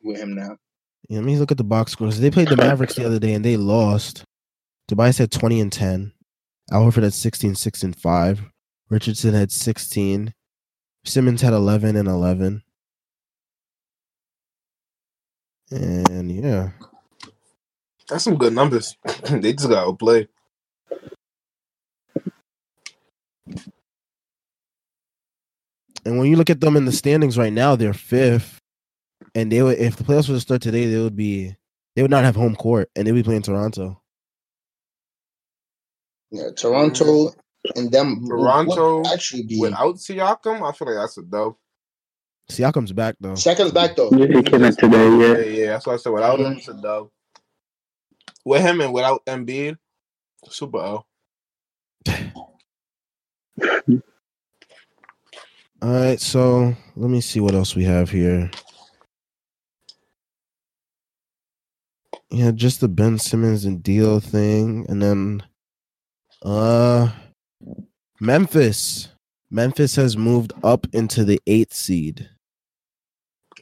with 0.03 0.19
him 0.19 0.35
now. 0.35 0.57
Yeah, 1.09 1.19
let 1.19 1.25
me 1.25 1.37
look 1.37 1.51
at 1.51 1.57
the 1.57 1.63
box 1.63 1.91
scores. 1.91 2.19
They 2.19 2.31
played 2.31 2.49
the 2.49 2.57
Mavericks 2.57 2.95
the 2.95 3.05
other 3.05 3.19
day 3.19 3.33
and 3.33 3.45
they 3.45 3.57
lost. 3.57 4.23
Tobias 4.87 5.17
had 5.17 5.31
20 5.31 5.61
and 5.61 5.71
10. 5.71 6.13
Al 6.71 6.83
Horford 6.83 7.03
had 7.03 7.13
16, 7.13 7.55
6 7.55 7.83
and 7.83 7.95
5. 7.95 8.43
Richardson 8.89 9.33
had 9.33 9.51
16. 9.51 10.33
Simmons 11.03 11.41
had 11.41 11.53
11 11.53 11.95
and 11.95 12.07
11. 12.07 12.63
And 15.71 16.31
yeah, 16.31 16.69
That's 18.07 18.23
some 18.23 18.37
good 18.37 18.53
numbers. 18.53 18.95
they 19.29 19.53
just 19.53 19.69
got 19.69 19.85
to 19.85 19.93
play. 19.93 20.27
and 26.05 26.19
when 26.19 26.27
you 26.27 26.35
look 26.35 26.51
at 26.51 26.61
them 26.61 26.77
in 26.77 26.85
the 26.85 26.91
standings 26.91 27.37
right 27.37 27.53
now, 27.53 27.75
they're 27.75 27.93
fifth. 27.93 28.59
And 29.33 29.51
they 29.51 29.61
would, 29.61 29.79
if 29.79 29.95
the 29.95 30.03
playoffs 30.03 30.29
were 30.29 30.35
to 30.35 30.39
start 30.39 30.61
today, 30.61 30.85
they 30.85 31.01
would 31.01 31.15
be, 31.15 31.55
they 31.95 32.01
would 32.01 32.11
not 32.11 32.23
have 32.23 32.35
home 32.35 32.55
court, 32.55 32.89
and 32.95 33.05
they'd 33.07 33.11
be 33.11 33.23
playing 33.23 33.41
Toronto. 33.41 34.01
Yeah, 36.31 36.49
Toronto 36.55 37.31
and 37.75 37.91
them 37.91 38.25
Toronto 38.27 39.03
actually 39.11 39.43
be 39.43 39.59
Without 39.59 39.95
Siakam, 39.95 40.67
I 40.67 40.71
feel 40.71 40.87
like 40.87 40.97
that's 40.97 41.17
a 41.17 41.23
dub. 41.23 41.55
Siakam's 42.51 42.91
back 42.93 43.15
though. 43.19 43.33
Siakam's 43.33 43.71
back 43.71 43.95
though. 43.95 44.11
Yeah, 44.11 44.27
he 44.27 44.43
came 44.43 44.63
in 44.63 44.75
today. 44.75 45.09
Yeah, 45.17 45.37
Yeah, 45.37 45.43
yeah, 45.43 45.65
that's 45.71 45.87
what 45.87 45.93
I 45.93 45.97
said. 45.97 46.11
Without 46.11 46.39
him, 46.39 46.53
it's 46.57 46.67
a 46.67 46.73
dub. 46.73 47.09
With 48.43 48.61
him 48.61 48.81
and 48.81 48.93
without 48.93 49.25
Embiid, 49.25 49.77
super 50.49 50.77
L. 50.79 51.07
All 55.81 55.91
right, 55.91 56.19
so 56.19 56.75
let 56.95 57.09
me 57.09 57.21
see 57.21 57.39
what 57.39 57.55
else 57.55 57.75
we 57.75 57.83
have 57.83 58.09
here. 58.09 58.51
Yeah, 62.29 62.51
just 62.51 62.81
the 62.81 62.87
Ben 62.87 63.17
Simmons 63.19 63.65
and 63.65 63.81
deal 63.83 64.19
thing, 64.19 64.85
and 64.89 65.01
then 65.01 65.43
uh 66.45 67.09
Memphis. 68.21 69.09
Memphis 69.51 69.95
has 69.95 70.15
moved 70.17 70.53
up 70.63 70.87
into 70.93 71.23
the 71.23 71.41
eighth 71.47 71.73
seed. 71.73 72.29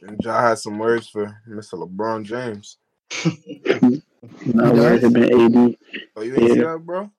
And 0.02 0.20
Ja 0.22 0.40
had 0.40 0.58
some 0.58 0.78
words 0.78 1.08
for 1.08 1.40
Mr. 1.48 1.74
LeBron 1.74 2.24
James. 2.24 2.78
no 4.46 4.72
worries. 4.72 5.02
Him 5.02 5.16
and 5.16 5.56
AD. 5.56 5.76
Oh, 6.16 6.22
you 6.22 6.36
ain't 6.36 6.52
see 6.52 6.60
that, 6.60 6.78
bro? 6.84 7.10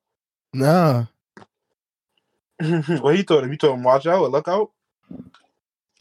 Nah. 0.54 1.06
what 3.02 3.16
he 3.16 3.24
told 3.24 3.44
him? 3.44 3.52
He 3.52 3.58
told 3.58 3.78
him, 3.78 3.84
watch 3.84 4.06
out, 4.06 4.32
look 4.32 4.48
out. 4.48 4.72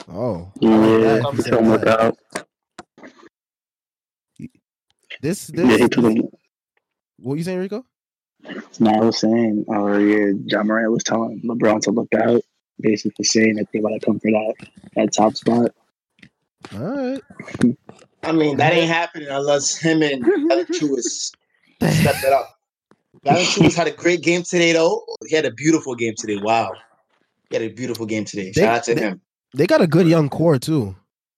Oh. 0.09 0.53
Yeah, 0.61 0.79
that. 0.79 1.35
he 1.35 1.43
told 1.43 1.63
him 1.63 1.71
look 1.71 1.87
out. 1.87 2.17
This 5.21 5.51
Yeah, 5.55 5.77
he 5.77 5.89
told 5.89 6.07
him. 6.07 6.29
what 7.19 7.39
you 7.39 7.45
saying, 7.45 7.59
Rico? 7.59 7.85
No, 8.81 8.91
I 8.91 9.01
was 9.05 9.19
saying, 9.21 9.65
or 9.69 10.01
yeah, 10.01 10.33
Ja 10.47 10.63
Morant 10.63 10.93
was 10.93 11.03
telling 11.05 11.41
LeBron 11.45 11.81
to 11.83 11.91
look 11.91 12.09
out, 12.15 12.43
basically 12.81 13.25
saying 13.25 13.57
that 13.57 13.67
they 13.73 13.81
want 13.81 14.01
to 14.01 14.05
come 14.05 14.19
for 14.21 14.31
that 14.31 14.55
that 14.97 15.13
top 15.13 15.35
spot. 15.37 15.71
All 16.75 16.81
right. 16.81 17.23
I 18.23 18.33
mean, 18.33 18.57
that 18.59 18.73
ain't 18.73 18.89
happening 19.01 19.29
unless 19.31 19.77
him 19.77 20.03
and 20.03 20.25
Valanciunas 20.25 21.33
step 21.81 22.17
it 22.25 22.33
up. 22.33 22.59
Valanciunas 23.25 23.75
had 23.75 23.87
a 23.87 23.91
great 23.93 24.23
game 24.23 24.43
today, 24.43 24.73
though. 24.73 25.05
He 25.27 25.35
had 25.37 25.45
a 25.47 25.51
beautiful 25.53 25.95
game 25.95 26.15
today. 26.17 26.37
Wow, 26.43 26.73
he 27.51 27.57
had 27.57 27.63
a 27.63 27.69
beautiful 27.73 28.07
game 28.07 28.25
today. 28.25 28.53
They- 28.55 28.61
Shout 28.63 28.77
out 28.79 28.85
to 28.85 28.95
they- 28.95 29.01
him. 29.01 29.21
They 29.57 29.67
got 29.69 29.81
a 29.81 29.87
good 29.87 30.09
young 30.09 30.29
core 30.29 30.59
too. 30.59 30.97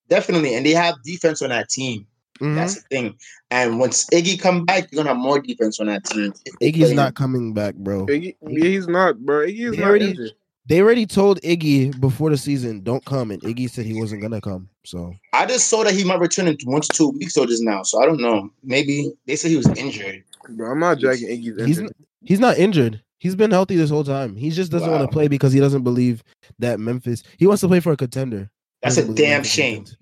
Definitely, 0.09 0.55
and 0.55 0.65
they 0.65 0.71
have 0.71 0.95
defense 1.03 1.41
on 1.43 1.49
that 1.49 1.69
team. 1.69 2.07
Mhm. 2.39 2.55
That's 2.55 2.75
the 2.75 2.81
thing. 2.89 3.15
And 3.51 3.79
once 3.79 4.05
Iggy 4.11 4.39
come 4.39 4.65
back, 4.65 4.89
you're 4.91 5.03
gonna 5.03 5.15
have 5.15 5.21
more 5.23 5.39
defense 5.39 5.79
on 5.79 5.87
that 5.87 6.03
team. 6.05 6.33
Iggy's 6.61 6.85
play 6.87 6.93
not 6.95 7.15
coming 7.15 7.53
back, 7.53 7.75
bro. 7.75 8.05
Iggy, 8.07 8.35
yeah, 8.47 8.63
he's 8.65 8.87
not, 8.87 9.19
bro. 9.19 9.45
Iggy 9.45 9.65
is 9.69 9.71
They 9.71 9.77
not 9.77 9.89
already- 9.89 10.09
injured. 10.09 10.31
They 10.69 10.81
already 10.81 11.05
told 11.05 11.39
Iggy 11.43 11.97
before 12.01 12.29
the 12.29 12.35
season, 12.37 12.81
don't 12.81 13.03
come, 13.05 13.31
and 13.31 13.41
Iggy 13.41 13.69
said 13.69 13.85
he 13.85 13.93
wasn't 13.97 14.21
gonna 14.21 14.41
come. 14.41 14.67
So 14.83 15.13
I 15.31 15.45
just 15.45 15.69
saw 15.69 15.83
that 15.85 15.93
he 15.93 16.03
might 16.03 16.19
return 16.19 16.47
in 16.47 16.57
one 16.65 16.81
to 16.81 16.89
two 16.89 17.09
weeks 17.11 17.37
or 17.37 17.45
just 17.47 17.63
now. 17.63 17.83
So 17.83 18.01
I 18.03 18.05
don't 18.05 18.19
know. 18.19 18.49
Maybe 18.63 19.13
they 19.25 19.37
said 19.37 19.51
he 19.51 19.57
was 19.57 19.67
injured. 19.67 20.23
Bro, 20.49 20.71
I'm 20.71 20.79
not 20.79 20.99
dragging 20.99 21.29
Iggy's 21.29 21.65
he's 21.65 21.79
injured. 21.79 21.95
he's 22.21 22.39
not 22.41 22.57
injured. 22.57 23.01
He's 23.19 23.35
been 23.35 23.51
healthy 23.51 23.77
this 23.77 23.89
whole 23.89 24.03
time. 24.03 24.35
He 24.35 24.49
just 24.49 24.71
doesn't 24.71 24.91
want 24.91 25.01
to 25.03 25.07
play 25.07 25.27
because 25.29 25.53
he 25.53 25.59
doesn't 25.59 25.83
believe 25.83 26.21
that 26.59 26.79
Memphis. 26.79 27.23
He 27.37 27.47
wants 27.47 27.61
to 27.61 27.67
play 27.67 27.79
for 27.79 27.93
a 27.93 27.97
contender. 27.97 28.49
That's 28.83 28.97
a 28.97 29.11
damn 29.11 29.43
shame. 29.43 29.79
wins. 29.85 29.97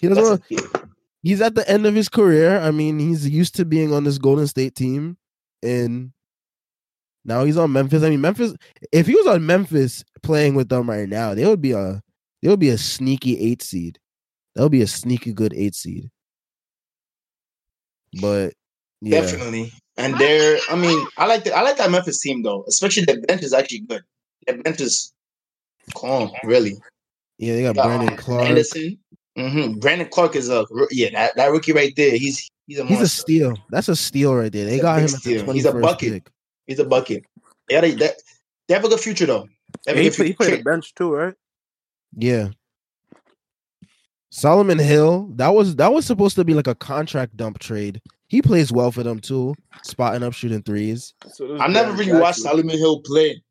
He 0.00 0.08
doesn't. 0.08 0.24
Wanna- 0.50 0.88
he's 1.22 1.40
at 1.40 1.54
the 1.54 1.68
end 1.68 1.86
of 1.86 1.94
his 1.94 2.08
career. 2.08 2.58
I 2.60 2.70
mean, 2.70 2.98
he's 2.98 3.28
used 3.28 3.54
to 3.56 3.64
being 3.64 3.92
on 3.92 4.04
this 4.04 4.18
Golden 4.18 4.46
State 4.46 4.74
team, 4.74 5.16
and 5.62 6.12
now 7.24 7.44
he's 7.44 7.56
on 7.56 7.72
Memphis. 7.72 8.02
I 8.02 8.10
mean, 8.10 8.20
Memphis. 8.20 8.54
If 8.92 9.06
he 9.06 9.14
was 9.14 9.26
on 9.26 9.44
Memphis 9.46 10.04
playing 10.22 10.54
with 10.54 10.68
them 10.68 10.88
right 10.88 11.08
now, 11.08 11.34
they 11.34 11.46
would 11.46 11.60
be 11.60 11.72
a 11.72 12.02
they 12.42 12.48
would 12.48 12.60
be 12.60 12.68
a 12.70 12.78
sneaky 12.78 13.38
eight 13.40 13.62
seed. 13.62 13.98
That 14.54 14.62
would 14.62 14.72
be 14.72 14.82
a 14.82 14.86
sneaky 14.86 15.32
good 15.32 15.52
eight 15.54 15.74
seed. 15.74 16.10
But 18.20 18.54
yeah, 19.00 19.20
Definitely. 19.20 19.72
And 19.96 20.16
they're 20.18 20.58
I 20.70 20.76
mean, 20.76 21.06
I 21.16 21.26
like 21.26 21.44
the 21.44 21.54
I 21.54 21.62
like 21.62 21.76
that 21.78 21.90
Memphis 21.90 22.20
team 22.20 22.42
though. 22.42 22.64
Especially 22.68 23.04
the 23.04 23.18
bench 23.26 23.42
is 23.42 23.52
actually 23.52 23.80
good. 23.80 24.02
The 24.46 24.54
bench 24.54 24.80
is 24.80 25.12
calm, 25.94 26.30
really. 26.44 26.76
yeah, 27.38 27.54
they 27.54 27.62
got 27.62 27.76
Yeah, 27.76 27.82
Brandon 27.84 28.16
Clarke. 28.16 28.48
Anderson. 28.48 28.98
Hmm 29.36 29.74
Brandon 29.74 30.08
Clarke 30.08 30.36
is 30.36 30.48
a 30.48 30.66
yeah, 30.90 31.10
that, 31.10 31.36
that 31.36 31.50
rookie 31.50 31.72
right 31.72 31.94
there. 31.96 32.16
He's 32.16 32.48
he's 32.66 32.78
a 32.78 32.84
He's 32.86 33.00
a 33.00 33.08
steal. 33.08 33.56
That's 33.70 33.88
a 33.88 33.96
steal 33.96 34.34
right 34.34 34.50
there. 34.52 34.64
They 34.64 34.72
He's 34.72 34.80
a 34.80 34.82
got 34.82 34.98
him 34.98 35.04
at 35.04 35.10
the 35.10 35.16
steal. 35.18 35.52
He's 35.52 35.64
a 35.66 35.72
bucket. 35.72 36.12
pick. 36.24 36.32
He's 36.66 36.78
a 36.78 36.84
bucket. 36.84 37.24
They, 37.68 37.74
gotta- 37.74 37.94
they, 37.94 38.10
they 38.68 38.74
have 38.74 38.84
a 38.84 38.88
good 38.88 39.00
future 39.00 39.26
though. 39.26 39.48
They 39.84 39.92
have 39.92 39.98
a 39.98 40.02
he, 40.02 40.08
good 40.08 40.16
he 40.16 40.22
future. 40.32 40.36
played 40.36 40.64
bench 40.64 40.94
too, 40.94 41.12
right? 41.14 41.34
Yeah. 42.16 42.48
Solomon 44.30 44.78
Hill, 44.78 45.30
that 45.36 45.48
was 45.54 45.76
that 45.76 45.92
was 45.92 46.04
supposed 46.06 46.36
to 46.36 46.44
be 46.44 46.54
like 46.54 46.66
a 46.66 46.74
contract 46.74 47.36
dump 47.36 47.58
trade. 47.58 48.00
He 48.28 48.42
plays 48.42 48.72
well 48.72 48.90
for 48.90 49.02
them 49.02 49.18
too, 49.20 49.54
spotting 49.82 50.22
up, 50.22 50.32
shooting 50.32 50.62
threes. 50.62 51.14
So 51.32 51.58
I 51.58 51.68
never 51.68 51.92
really 51.92 52.12
watched 52.12 52.38
Jackson. 52.38 52.44
Solomon 52.44 52.78
Hill 52.78 53.00
play. 53.02 53.42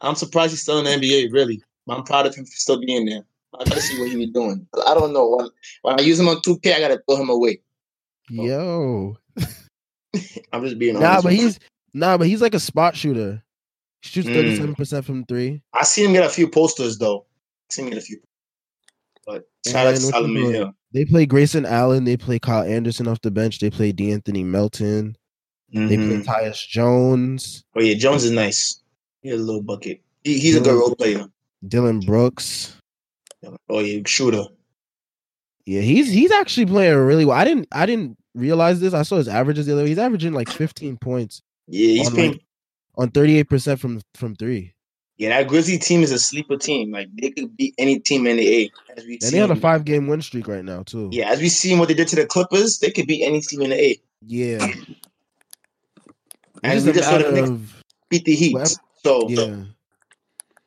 I'm 0.00 0.14
surprised 0.14 0.52
he's 0.52 0.62
still 0.62 0.78
in 0.78 0.84
the 0.84 0.90
NBA, 1.08 1.32
really. 1.32 1.62
I'm 1.88 2.04
proud 2.04 2.26
of 2.26 2.34
him 2.34 2.44
for 2.44 2.52
still 2.52 2.78
being 2.80 3.06
there. 3.06 3.22
I 3.54 3.64
gotta 3.64 3.80
see 3.80 3.98
what 4.00 4.10
he 4.10 4.16
was 4.16 4.30
doing. 4.30 4.66
I 4.86 4.94
don't 4.94 5.12
know. 5.12 5.28
When, 5.36 5.48
when 5.82 6.00
I 6.00 6.02
use 6.02 6.18
him 6.20 6.28
on 6.28 6.36
2K, 6.42 6.74
I 6.74 6.80
gotta 6.80 7.00
throw 7.08 7.16
him 7.20 7.28
away. 7.30 7.60
Yo, 8.30 9.16
I'm 10.52 10.64
just 10.64 10.78
being 10.78 10.96
honest. 10.96 11.10
nah, 11.14 11.22
but 11.22 11.32
he's 11.32 11.58
nah, 11.94 12.18
but 12.18 12.26
he's 12.26 12.42
like 12.42 12.54
a 12.54 12.60
spot 12.60 12.96
shooter. 12.96 13.42
He 14.02 14.08
shoots 14.08 14.28
Mm. 14.28 14.34
thirty 14.34 14.56
seven 14.56 14.74
percent 14.74 15.04
from 15.06 15.24
three. 15.24 15.62
I 15.72 15.82
see 15.84 16.04
him 16.04 16.12
get 16.12 16.24
a 16.24 16.28
few 16.28 16.48
posters 16.48 16.98
though. 16.98 17.26
I 17.70 17.74
seen 17.74 17.86
him 17.86 17.92
get 17.92 17.98
a 18.02 18.04
few. 18.04 18.20
But 19.26 19.48
shout 19.66 19.86
out 19.86 19.94
to 19.96 20.00
Solomon? 20.00 20.52
Hill. 20.52 20.72
They 20.92 21.04
play 21.04 21.26
Grayson 21.26 21.66
Allen. 21.66 22.04
They 22.04 22.16
play 22.16 22.38
Kyle 22.38 22.62
Anderson 22.62 23.08
off 23.08 23.20
the 23.20 23.30
bench. 23.30 23.58
They 23.58 23.70
play 23.70 23.92
De'Anthony 23.92 24.44
Melton. 24.44 25.16
They 25.70 25.86
play 25.96 25.96
Mhm. 25.96 26.24
Tyus 26.24 26.66
Jones, 26.66 27.62
Oh 27.76 27.80
yeah, 27.80 27.94
Jones 27.94 28.24
is 28.24 28.30
nice. 28.30 28.82
He's 29.20 29.34
a 29.34 29.36
little 29.36 29.62
bucket. 29.62 30.00
He, 30.24 30.38
he's 30.38 30.56
a 30.56 30.60
good 30.60 30.78
role 30.78 30.94
player. 30.94 31.26
Dillon 31.66 32.00
Brooks. 32.00 32.74
Oh 33.68 33.80
yeah, 33.80 34.00
shooter. 34.06 34.44
Yeah, 35.66 35.80
he's 35.82 36.10
he's 36.10 36.32
actually 36.32 36.66
playing 36.66 36.96
really 36.96 37.24
well. 37.24 37.36
I 37.36 37.44
didn't 37.44 37.68
I 37.72 37.86
didn't 37.86 38.16
realize 38.34 38.80
this. 38.80 38.94
I 38.94 39.02
saw 39.02 39.16
his 39.16 39.28
averages 39.28 39.66
the 39.66 39.72
other 39.72 39.82
day. 39.82 39.88
He's 39.90 39.98
averaging 39.98 40.32
like 40.32 40.48
15 40.48 40.96
points 40.96 41.42
Yeah, 41.66 41.88
he's 41.88 42.08
On, 42.08 42.14
playing. 42.14 42.32
like- 42.32 42.42
on 42.96 43.10
38% 43.10 43.78
from 43.78 44.00
from 44.14 44.34
three. 44.34 44.74
yeah, 45.18 45.28
that 45.28 45.46
Grizzly 45.46 45.78
team 45.78 46.02
is 46.02 46.10
a 46.10 46.18
sleeper 46.18 46.56
team. 46.56 46.90
Like 46.90 47.08
they 47.20 47.30
could 47.30 47.56
beat 47.56 47.74
any 47.78 48.00
team 48.00 48.26
in 48.26 48.38
the 48.38 48.62
A. 48.64 48.70
As 48.96 49.04
we 49.04 49.18
And 49.22 49.32
they 49.32 49.40
on 49.40 49.50
a 49.52 49.56
five 49.56 49.84
game 49.84 50.08
win 50.08 50.20
streak 50.20 50.48
right 50.48 50.64
now, 50.64 50.82
too. 50.82 51.08
Yeah, 51.12 51.30
as 51.30 51.40
we 51.40 51.48
seen 51.48 51.78
what 51.78 51.86
they 51.88 51.94
did 51.94 52.08
to 52.08 52.16
the 52.16 52.26
Clippers, 52.26 52.80
they 52.80 52.90
could 52.90 53.06
beat 53.06 53.22
any 53.24 53.40
team 53.40 53.62
in 53.62 53.70
the 53.70 53.80
A. 53.80 54.00
Yeah. 54.26 54.66
And 56.64 56.84
we 56.84 56.92
just 56.92 56.98
just 56.98 57.08
saw 57.08 57.18
the 57.18 57.44
of 57.44 57.84
beat 58.08 58.24
the 58.24 58.34
Heat. 58.34 58.56
So 59.04 59.28
yeah. 59.28 59.64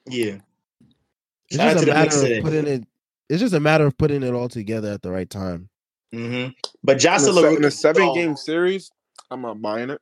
yeah. 0.07 0.37
It's 1.51 1.57
Shout 1.57 1.67
out 1.67 1.73
just 1.73 1.85
to 1.85 1.91
a 1.91 1.93
the 1.93 1.93
matter 1.93 2.03
Knicks 2.05 2.15
of 2.15 2.21
today. 2.23 2.41
putting 2.41 2.67
it 2.67 2.83
it's 3.29 3.39
just 3.39 3.53
a 3.53 3.59
matter 3.59 3.85
of 3.85 3.97
putting 3.97 4.23
it 4.23 4.33
all 4.33 4.49
together 4.49 4.91
at 4.91 5.01
the 5.01 5.11
right 5.11 5.29
time. 5.29 5.69
hmm 6.13 6.47
But 6.83 6.93
In 6.93 6.99
Jocelyn 6.99 7.43
a, 7.45 7.47
in 7.47 7.53
LaRue- 7.55 7.67
a 7.67 7.71
seven 7.71 8.01
oh, 8.03 8.13
game 8.15 8.35
series, 8.35 8.91
I'm 9.29 9.41
not 9.41 9.61
buying 9.61 9.89
it. 9.89 10.01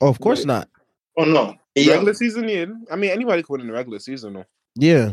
Oh, 0.00 0.08
of 0.08 0.18
course 0.20 0.40
Right. 0.40 0.46
not. 0.46 0.68
Oh 1.16 1.24
no, 1.24 1.54
yeah. 1.74 1.92
Regular 1.94 2.14
season, 2.14 2.48
yeah. 2.48 2.66
I 2.90 2.96
mean, 2.96 3.10
anybody 3.10 3.42
could 3.42 3.52
win 3.52 3.60
in 3.62 3.66
the 3.68 3.72
regular 3.72 3.98
season, 4.00 4.34
though. 4.34 4.44
Yeah. 4.74 5.12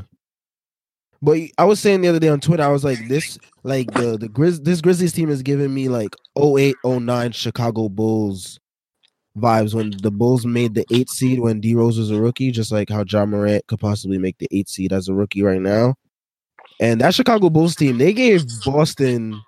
But 1.21 1.37
I 1.57 1.63
was 1.63 1.79
saying 1.79 2.01
the 2.01 2.09
other 2.09 2.19
day 2.19 2.27
on 2.27 2.41
Twitter, 2.41 2.63
I 2.63 2.67
was 2.67 2.83
like, 2.83 3.07
this 3.07 3.37
like 3.63 3.91
the 3.93 4.17
the 4.17 4.27
Grizz 4.27 4.63
this 4.65 4.81
Grizzlies 4.81 5.13
team 5.13 5.29
is 5.29 5.41
giving 5.41 5.73
me 5.73 5.87
like 5.87 6.15
08, 6.37 6.75
09 6.83 7.31
Chicago 7.31 7.87
Bulls 7.87 8.59
vibes 9.37 9.73
when 9.73 9.91
the 9.91 10.11
Bulls 10.11 10.45
made 10.45 10.75
the 10.75 10.85
eight 10.91 11.09
seed 11.09 11.39
when 11.39 11.59
D 11.59 11.75
Rose 11.75 11.97
was 11.97 12.11
a 12.11 12.21
rookie, 12.21 12.51
just 12.51 12.71
like 12.71 12.89
how 12.89 13.03
Ja 13.07 13.25
Morant 13.25 13.65
could 13.67 13.79
possibly 13.79 14.17
make 14.17 14.37
the 14.37 14.47
eight 14.51 14.69
seed 14.69 14.93
as 14.93 15.07
a 15.07 15.13
rookie 15.13 15.43
right 15.43 15.61
now. 15.61 15.95
And 16.79 17.01
that 17.01 17.13
Chicago 17.13 17.49
Bulls 17.49 17.75
team, 17.75 17.97
they 17.97 18.13
gave 18.13 18.45
Boston 18.65 19.41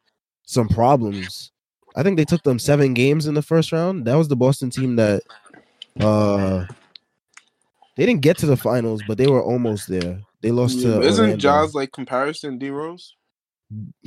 some 0.43 0.67
problems. 0.67 1.51
I 1.95 2.03
think 2.03 2.17
they 2.17 2.25
took 2.25 2.43
them 2.43 2.59
seven 2.59 2.93
games 2.93 3.25
in 3.25 3.33
the 3.33 3.41
first 3.41 3.71
round. 3.71 4.05
That 4.05 4.15
was 4.15 4.27
the 4.27 4.35
Boston 4.35 4.69
team 4.69 4.95
that 4.97 5.23
uh 5.99 6.65
they 7.95 8.05
didn't 8.05 8.21
get 8.21 8.37
to 8.39 8.45
the 8.45 8.57
finals, 8.57 9.01
but 9.07 9.17
they 9.17 9.27
were 9.27 9.43
almost 9.43 9.87
there. 9.87 10.21
They 10.41 10.51
lost 10.51 10.81
to 10.81 11.01
Isn't 11.01 11.23
Orlando. 11.23 11.37
Jaws 11.37 11.73
like 11.73 11.91
comparison 11.91 12.57
D 12.57 12.69
Rose? 12.69 13.15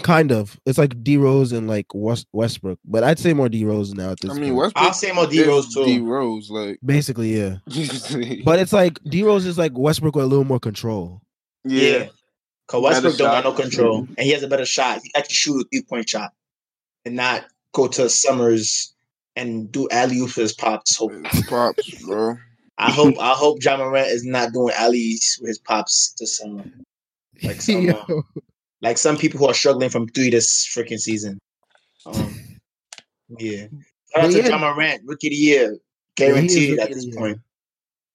Kind 0.02 0.30
of. 0.30 0.58
It's 0.66 0.78
like 0.78 1.02
D 1.02 1.16
Rose 1.16 1.52
and 1.52 1.68
like 1.68 1.86
West 1.92 2.26
Westbrook, 2.32 2.78
but 2.84 3.02
I'd 3.02 3.18
say 3.18 3.32
more 3.32 3.48
D 3.48 3.64
Rose 3.64 3.92
now 3.92 4.10
at 4.10 4.20
this. 4.20 4.30
I 4.30 4.34
mean, 4.34 4.50
point. 4.50 4.56
Westbrook. 4.56 4.84
I'll 4.84 4.92
say 4.92 5.12
more 5.12 5.26
D 5.26 5.44
Rose 5.44 5.74
too. 5.74 5.84
D 5.84 5.98
Rose, 5.98 6.50
like, 6.50 6.78
basically, 6.84 7.36
yeah. 7.36 7.56
but 7.66 8.44
But 8.44 8.58
it's 8.60 8.72
like 8.72 8.98
D 9.04 9.22
Rose 9.24 9.46
is 9.46 9.58
like 9.58 9.72
Westbrook 9.76 10.14
with 10.14 10.24
a 10.24 10.28
little 10.28 10.44
more 10.44 10.60
control. 10.60 11.22
Yeah. 11.64 12.08
Cause 12.68 12.82
Westbrook 12.82 13.16
don't 13.16 13.28
got 13.28 13.44
no 13.44 13.52
control, 13.52 14.06
and 14.16 14.18
he 14.18 14.30
has 14.30 14.42
a 14.42 14.48
better 14.48 14.66
shot. 14.66 15.00
He 15.02 15.10
can 15.10 15.20
actually 15.20 15.34
shoot 15.34 15.60
a 15.60 15.64
three 15.72 15.82
point 15.82 16.08
shot, 16.08 16.32
and 17.04 17.16
not 17.16 17.46
go 17.72 17.88
to 17.88 18.08
Summers 18.08 18.94
and 19.38 19.70
do 19.70 19.88
alley 19.90 20.18
oops 20.18 20.34
his 20.34 20.52
pops. 20.52 20.96
Hope 20.96 21.12
Pops, 21.48 22.02
bro. 22.06 22.36
I 22.76 22.90
hope 22.90 23.18
I 23.18 23.32
hope 23.32 23.62
Ja 23.62 23.76
Morant 23.76 24.08
is 24.08 24.24
not 24.24 24.52
doing 24.52 24.74
alleys 24.76 25.38
with 25.40 25.48
his 25.48 25.58
pops 25.58 26.12
to 26.14 26.26
summer. 26.26 26.64
Like 27.44 27.62
some 27.62 27.82
Yo. 27.82 28.24
Like 28.82 28.98
some 28.98 29.16
people 29.16 29.38
who 29.40 29.46
are 29.46 29.54
struggling 29.54 29.90
from 29.90 30.08
three 30.08 30.30
this 30.30 30.68
freaking 30.74 30.98
season. 31.00 31.38
Um, 32.06 32.34
yeah. 33.38 33.62
Shout 33.62 33.70
out 34.14 34.22
But 34.22 34.30
to 34.30 34.38
yeah. 34.42 34.48
Ja 34.48 34.58
Morant, 34.58 35.02
rookie 35.04 35.26
of 35.28 35.30
the 35.32 35.36
year, 35.36 35.76
Yeah, 36.18 36.26
he 36.40 36.46
is 36.46 36.54
guaranteed 36.54 36.70
rookie 36.78 36.82
at 36.82 36.88
this 36.94 37.16
point. 37.16 37.38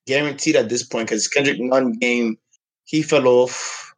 Guaranteed 0.08 0.56
at 0.56 0.70
this 0.70 0.84
point 0.84 1.08
because 1.10 1.28
Kendrick 1.28 1.60
Nunn 1.60 1.94
game 1.94 2.38
he 2.86 3.02
fell 3.02 3.28
off. 3.28 3.94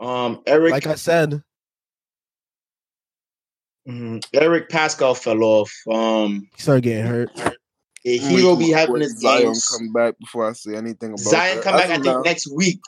Um, 0.00 0.42
Eric 0.46 0.72
like 0.72 0.86
I 0.86 0.94
said, 0.94 1.42
mhm, 3.88 4.24
Eric 4.32 4.68
Paschall 4.68 5.16
fell 5.16 5.42
off. 5.42 5.72
Um, 5.90 6.48
he 6.54 6.62
started 6.62 6.82
getting 6.82 7.06
hurt. 7.06 7.30
yeah, 8.04 8.18
he 8.20 8.42
will 8.44 8.56
be 8.56 8.70
having 8.70 8.92
When 8.94 9.02
his 9.02 9.18
Zion 9.18 9.44
games. 9.44 9.68
come 9.68 9.92
back 9.92 10.18
before 10.18 10.48
I 10.48 10.52
say 10.52 10.76
anything 10.76 11.10
about 11.10 11.20
Zion 11.20 11.56
that. 11.56 11.64
come 11.64 11.72
back, 11.76 11.90
I 11.90 11.94
As 11.94 12.02
think 12.02 12.04
now, 12.04 12.20
next 12.22 12.52
week. 12.54 12.80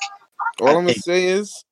All 0.60 0.68
I 0.68 0.72
I'm 0.74 0.86
gonna 0.86 0.94
say 0.94 1.26
is 1.28 1.64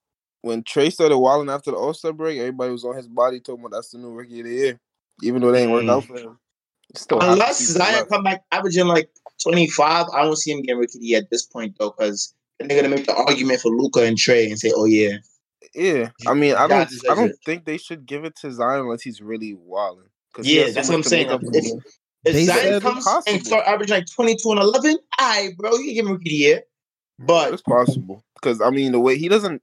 when 0.43 0.62
Trae 0.62 0.93
started 0.93 1.18
wilding 1.18 1.51
after 1.51 1.70
the 1.70 1.76
All 1.76 1.95
Star 1.95 2.12
break, 2.12 2.39
everybody 2.39 2.72
was 2.72 2.84
on 2.84 2.97
his 2.97 3.09
body 3.09 3.41
talking 3.41 3.64
about 3.64 3.76
that's 3.76 3.91
the 3.91 3.99
new 3.99 4.11
rookie 4.12 4.41
of 4.41 4.47
the 4.47 4.53
year, 4.53 4.80
even 5.22 5.41
though 5.43 5.53
they 5.53 5.62
ain't 5.62 5.72
work 5.72 5.84
Mm. 5.84 5.91
out 5.91 6.05
for 6.05 6.18
him. 6.18 6.39
Still 6.95 7.20
half 7.20 7.26
the 7.28 7.32
Unless 7.32 7.59
Zion 7.66 8.07
come 8.07 8.22
back 8.22 8.45
averaging 8.53 8.87
like 8.87 9.11
25, 9.43 10.07
I 10.14 10.22
don't 10.22 10.37
see 10.37 10.53
him 10.53 10.62
getting 10.62 10.78
rookie 10.78 10.99
of 10.99 11.03
the 11.03 11.07
year 11.07 11.18
at 11.18 11.30
this 11.30 11.45
point 11.45 11.76
though, 11.78 11.91
because 11.91 12.34
they're 12.59 12.80
gonna 12.80 12.95
make 12.95 13.07
the 13.07 13.14
argument 13.14 13.61
for 13.61 13.70
Luka 13.70 14.05
and 14.05 14.16
Trae 14.16 14.47
and 14.47 14.59
say, 14.59 14.72
"Oh 14.74 14.84
yeah, 14.84 15.16
Yeah, 15.74 16.11
I 16.26 16.34
mean, 16.34 16.55
I 16.55 16.66
don't, 16.68 16.89
I 17.11 17.14
don't 17.14 17.34
think 17.45 17.64
they 17.64 17.76
should 17.76 18.07
give 18.07 18.24
it 18.24 18.37
to 18.37 18.53
Zion 18.53 18.80
unless 18.80 19.03
he's 19.03 19.20
really 19.20 19.55
wilding. 19.55 20.09
yeah." 20.43 20.70
That's 20.70 20.89
what 20.89 20.97
I'm 20.97 21.03
saying. 21.03 21.28
If, 21.53 21.82
if 22.24 22.47
Zion 22.47 22.80
comes 22.80 23.05
possible. 23.05 23.37
and 23.37 23.47
start 23.47 23.66
averaging 23.66 23.97
like 23.97 24.07
22 24.07 24.51
and 24.53 24.61
11, 24.61 24.97
I 25.18 25.51
bro, 25.59 25.72
you 25.72 25.84
can 25.84 25.95
give 25.95 26.07
him 26.07 26.12
rookie 26.12 26.28
of 26.28 26.30
the 26.30 26.37
year. 26.37 26.62
But 27.18 27.53
it's 27.53 27.62
possible 27.62 28.24
because 28.34 28.61
I 28.61 28.70
mean, 28.70 28.93
the 28.93 29.01
way 29.01 29.16
he 29.18 29.28
doesn't, 29.28 29.62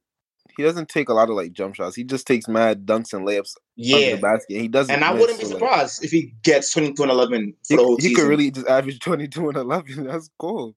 he 0.58 0.64
doesn't 0.64 0.89
take 0.89 1.10
a 1.10 1.14
lot 1.14 1.30
of 1.30 1.36
like 1.36 1.51
jump 1.54 1.76
shots. 1.76 1.95
He 1.95 2.04
just 2.04 2.28
takes 2.28 2.47
mad 2.47 2.86
dunks 2.86 3.14
and 3.14 3.28
layups 3.28 3.56
under 3.56 3.97
yeah, 3.97 4.16
the 4.16 4.22
basket. 4.22 4.60
He 4.62 4.68
doesn't, 4.68 4.93
and 4.93 5.04
I 5.04 5.12
miss, 5.12 5.22
wouldn't 5.22 5.39
be 5.39 5.45
so, 5.45 5.51
like, 5.51 5.60
surprised 5.60 6.04
if 6.04 6.12
he 6.12 6.34
gets 6.43 6.72
22 6.74 7.01
and 7.04 7.12
11 7.12 7.54
for 7.64 7.68
He, 7.68 7.76
the 7.76 7.84
whole 7.84 7.95
he 7.97 8.01
season. 8.01 8.16
could 8.16 8.30
really 8.30 8.51
just 8.51 8.68
average 8.68 8.99
twenty 8.99 9.28
two 9.28 9.47
and 9.49 9.58
eleven. 9.58 10.04
That's 10.08 10.30
cool. 10.38 10.76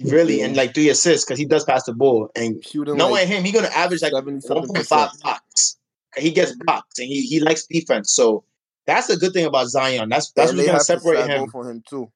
really 0.00 0.42
and 0.42 0.56
like 0.56 0.74
three 0.74 0.88
assists 0.88 1.24
because 1.24 1.38
he 1.38 1.44
does 1.44 1.64
pass 1.64 1.84
the 1.84 1.92
ball 1.94 2.30
and 2.36 2.64
Shooting 2.64 2.96
knowing 2.96 3.12
like 3.12 3.28
him, 3.28 3.44
he's 3.44 3.54
gonna 3.54 3.68
average 3.68 4.02
like 4.02 4.12
seventy 4.12 4.46
1.5 4.46 5.22
blocks. 5.22 5.76
He 6.16 6.30
gets 6.30 6.52
blocks 6.52 6.98
and 6.98 7.08
he, 7.08 7.22
he 7.22 7.40
likes 7.40 7.66
defense. 7.66 8.12
So 8.12 8.44
that's 8.86 9.08
the 9.08 9.16
good 9.16 9.32
thing 9.32 9.46
about 9.46 9.66
Zion. 9.68 10.08
That's 10.08 10.30
that's 10.32 10.50
And 10.50 10.58
what's 10.58 10.68
gonna 10.68 10.80
separate 10.80 11.26
him. 11.26 11.50
on 11.52 11.66
him 11.68 11.82
too. 11.88 12.10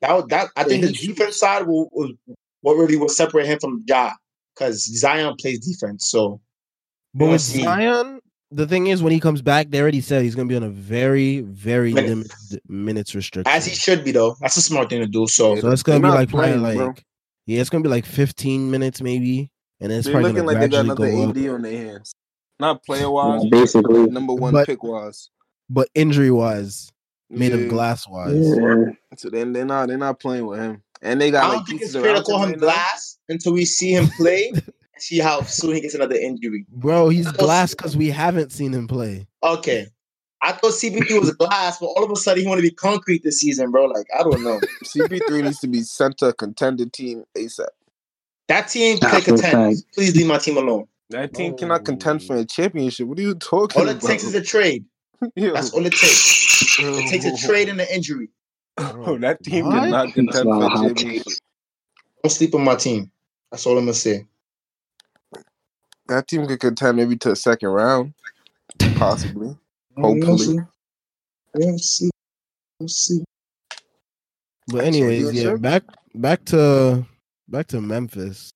That 0.00 0.28
that 0.30 0.48
I 0.56 0.64
think 0.64 0.82
Yeah, 0.82 0.88
the 0.88 0.92
defense 0.94 1.36
side 1.36 1.66
will, 1.66 1.88
will 1.92 2.12
what 2.62 2.74
really 2.74 2.96
will 2.96 3.08
separate 3.08 3.46
him 3.46 3.58
from 3.60 3.84
Ja 3.86 4.12
because 4.54 4.84
Zion 4.98 5.34
plays 5.40 5.58
defense. 5.66 6.08
So 6.10 6.40
But 7.14 7.28
with 7.30 7.40
see. 7.40 7.62
Zion, 7.62 8.20
the 8.50 8.66
thing 8.66 8.88
is, 8.88 9.02
when 9.02 9.12
he 9.12 9.20
comes 9.20 9.40
back, 9.42 9.70
they 9.70 9.80
already 9.80 10.00
said 10.00 10.22
he's 10.22 10.34
going 10.34 10.46
to 10.48 10.52
be 10.52 10.56
on 10.56 10.62
a 10.62 10.68
very, 10.68 11.40
very 11.40 11.92
Minutes. 11.94 12.10
limited 12.10 12.60
minutes 12.68 13.14
restriction. 13.14 13.50
as 13.52 13.64
he 13.66 13.74
should 13.74 14.04
be 14.04 14.12
though, 14.12 14.36
that's 14.40 14.56
a 14.56 14.62
smart 14.62 14.90
thing 14.90 15.00
to 15.00 15.06
do. 15.06 15.26
So 15.26 15.56
so 15.56 15.70
it's 15.70 15.82
going 15.82 16.02
to 16.02 16.06
be 16.08 16.12
like 16.12 16.28
probably 16.28 16.48
playing, 16.58 16.62
like 16.62 16.76
bro. 16.76 16.94
yeah, 17.46 17.60
it's 17.60 17.70
going 17.70 17.82
to 17.82 17.88
be 17.88 17.90
like 17.90 18.04
15 18.06 18.70
minutes 18.70 19.00
maybe, 19.00 19.50
and 19.80 19.90
then 19.90 19.98
it's 19.98 20.06
They're 20.06 20.12
probably 20.14 20.32
looking 20.32 20.44
going 20.46 20.56
like 20.58 20.64
to 20.64 20.68
they 20.68 20.76
got 20.76 20.84
another 20.84 21.10
go 21.10 21.22
up. 21.50 21.54
On 21.56 21.62
their 21.62 21.76
hands. 21.78 22.14
Not 22.60 22.84
player 22.84 23.10
wise, 23.10 23.44
basically. 23.50 24.06
number 24.06 24.34
one 24.34 24.52
But- 24.52 24.66
pick 24.66 24.82
wise. 24.82 25.30
But 25.70 25.88
injury 25.94 26.30
wise, 26.30 26.90
made 27.30 27.52
Yeah. 27.52 27.58
of 27.60 27.68
glass 27.70 28.06
wise, 28.06 28.34
Yeah. 28.36 28.92
So 29.16 29.30
then 29.30 29.54
they're 29.54 29.64
not 29.64 29.88
they're 29.88 29.96
not 29.96 30.20
playing 30.20 30.46
with 30.46 30.58
him. 30.60 30.82
And 31.02 31.20
they 31.20 31.30
got 31.30 31.44
I 31.44 31.46
don't 31.48 31.56
like 31.58 31.66
think 31.66 31.82
it's 31.82 31.92
fair 31.92 32.14
to 32.14 32.22
call 32.22 32.42
him 32.42 32.50
right 32.50 32.60
now. 32.60 32.66
glass 32.66 33.18
until 33.28 33.52
we 33.52 33.64
see 33.64 33.92
him 33.92 34.08
play 34.08 34.52
see 35.02 35.18
how 35.18 35.42
soon 35.42 35.74
he 35.74 35.80
gets 35.80 35.94
another 35.94 36.14
injury. 36.14 36.64
bro, 36.68 37.08
he's 37.08 37.30
glass 37.32 37.74
because 37.74 37.96
we 37.96 38.08
haven't 38.08 38.52
seen 38.52 38.72
him 38.72 38.86
play. 38.86 39.26
Okay. 39.42 39.88
I 40.44 40.52
thought 40.52 40.72
CP3 40.72 41.20
was 41.20 41.30
glass, 41.34 41.78
but 41.78 41.86
all 41.86 42.02
of 42.02 42.10
a 42.10 42.16
sudden 42.16 42.42
he 42.42 42.48
want 42.48 42.58
to 42.58 42.62
be 42.62 42.70
concrete 42.70 43.22
this 43.22 43.38
season, 43.38 43.70
bro. 43.70 43.84
Like, 43.84 44.06
I 44.18 44.22
don't 44.22 44.42
know. 44.42 44.60
CP3 44.84 45.44
needs 45.44 45.60
to 45.60 45.68
be 45.68 45.82
sent 45.82 46.18
to 46.18 46.26
a 46.26 46.32
contender 46.32 46.86
team 46.86 47.24
ASAP. 47.36 47.66
That 48.48 48.68
team 48.68 48.98
can 48.98 49.10
That's 49.10 49.24
contend. 49.24 49.76
Please 49.94 50.16
leave 50.16 50.26
my 50.26 50.38
team 50.38 50.56
alone. 50.56 50.86
That 51.10 51.34
team 51.34 51.56
cannot 51.56 51.84
contend 51.84 52.24
for 52.24 52.36
a 52.36 52.44
championship. 52.44 53.06
What 53.06 53.18
are 53.18 53.22
you 53.22 53.34
talking 53.34 53.80
about? 53.82 53.88
All 53.88 53.96
it 53.96 53.98
about? 53.98 54.08
takes 54.08 54.24
is 54.24 54.34
a 54.34 54.42
trade. 54.42 54.84
Yo. 55.36 55.52
That's 55.52 55.72
all 55.72 55.86
it 55.86 55.92
takes. 55.92 56.78
It 56.78 57.08
takes 57.08 57.24
a 57.24 57.46
trade 57.46 57.68
and 57.68 57.80
an 57.80 57.86
injury. 57.92 58.28
Oh, 58.78 59.18
that 59.18 59.42
team 59.42 59.66
What? 59.66 59.74
cannot 59.80 60.14
contend 60.14 60.44
for 60.44 60.58
not 60.58 60.62
a 60.62 60.66
a 60.66 60.68
hot 60.68 60.96
championship. 60.96 61.32
Don't 62.22 62.30
sleep 62.30 62.54
on 62.54 62.64
my 62.64 62.74
team. 62.76 63.10
That's 63.50 63.66
all 63.66 63.76
I'm 63.78 63.84
gonna 63.84 63.94
say. 63.94 64.26
That 66.08 66.26
team 66.28 66.46
could 66.46 66.60
contend 66.60 66.96
maybe 66.96 67.16
to 67.16 67.30
the 67.30 67.36
second 67.36 67.68
round, 67.68 68.14
possibly. 68.96 69.56
hopefully. 69.96 70.58
We'll 71.54 71.70
Hopefully. 71.70 71.78
see. 71.78 72.10
We'll 72.80 72.88
see. 72.88 73.22
But 74.68 74.84
anyways, 74.84 75.32
yeah, 75.32 75.42
sir. 75.42 75.58
back 75.58 75.82
back 76.14 76.44
to 76.46 77.04
back 77.48 77.66
to 77.68 77.80
Memphis. 77.80 78.50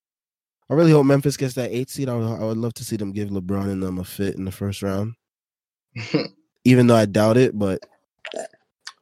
I 0.69 0.75
really 0.75 0.91
hope 0.93 1.07
Memphis 1.07 1.37
gets 1.37 1.55
that 1.55 1.71
eight 1.71 1.91
seed. 1.91 2.09
I 2.09 2.15
would, 2.17 2.27
I 2.27 2.45
would 2.45 2.57
love 2.59 2.75
to 2.75 2.85
see 2.85 2.97
them 2.97 3.13
give 3.13 3.29
LeBron 3.29 3.71
and 3.71 3.83
them 3.83 3.99
a 3.99 4.05
fit 4.05 4.35
in 4.37 4.45
the 4.45 4.51
first 4.53 4.83
round, 4.83 5.15
even 6.65 6.87
though 6.89 6.97
I 6.97 7.07
doubt 7.07 7.37
it. 7.37 7.57
But 7.57 7.81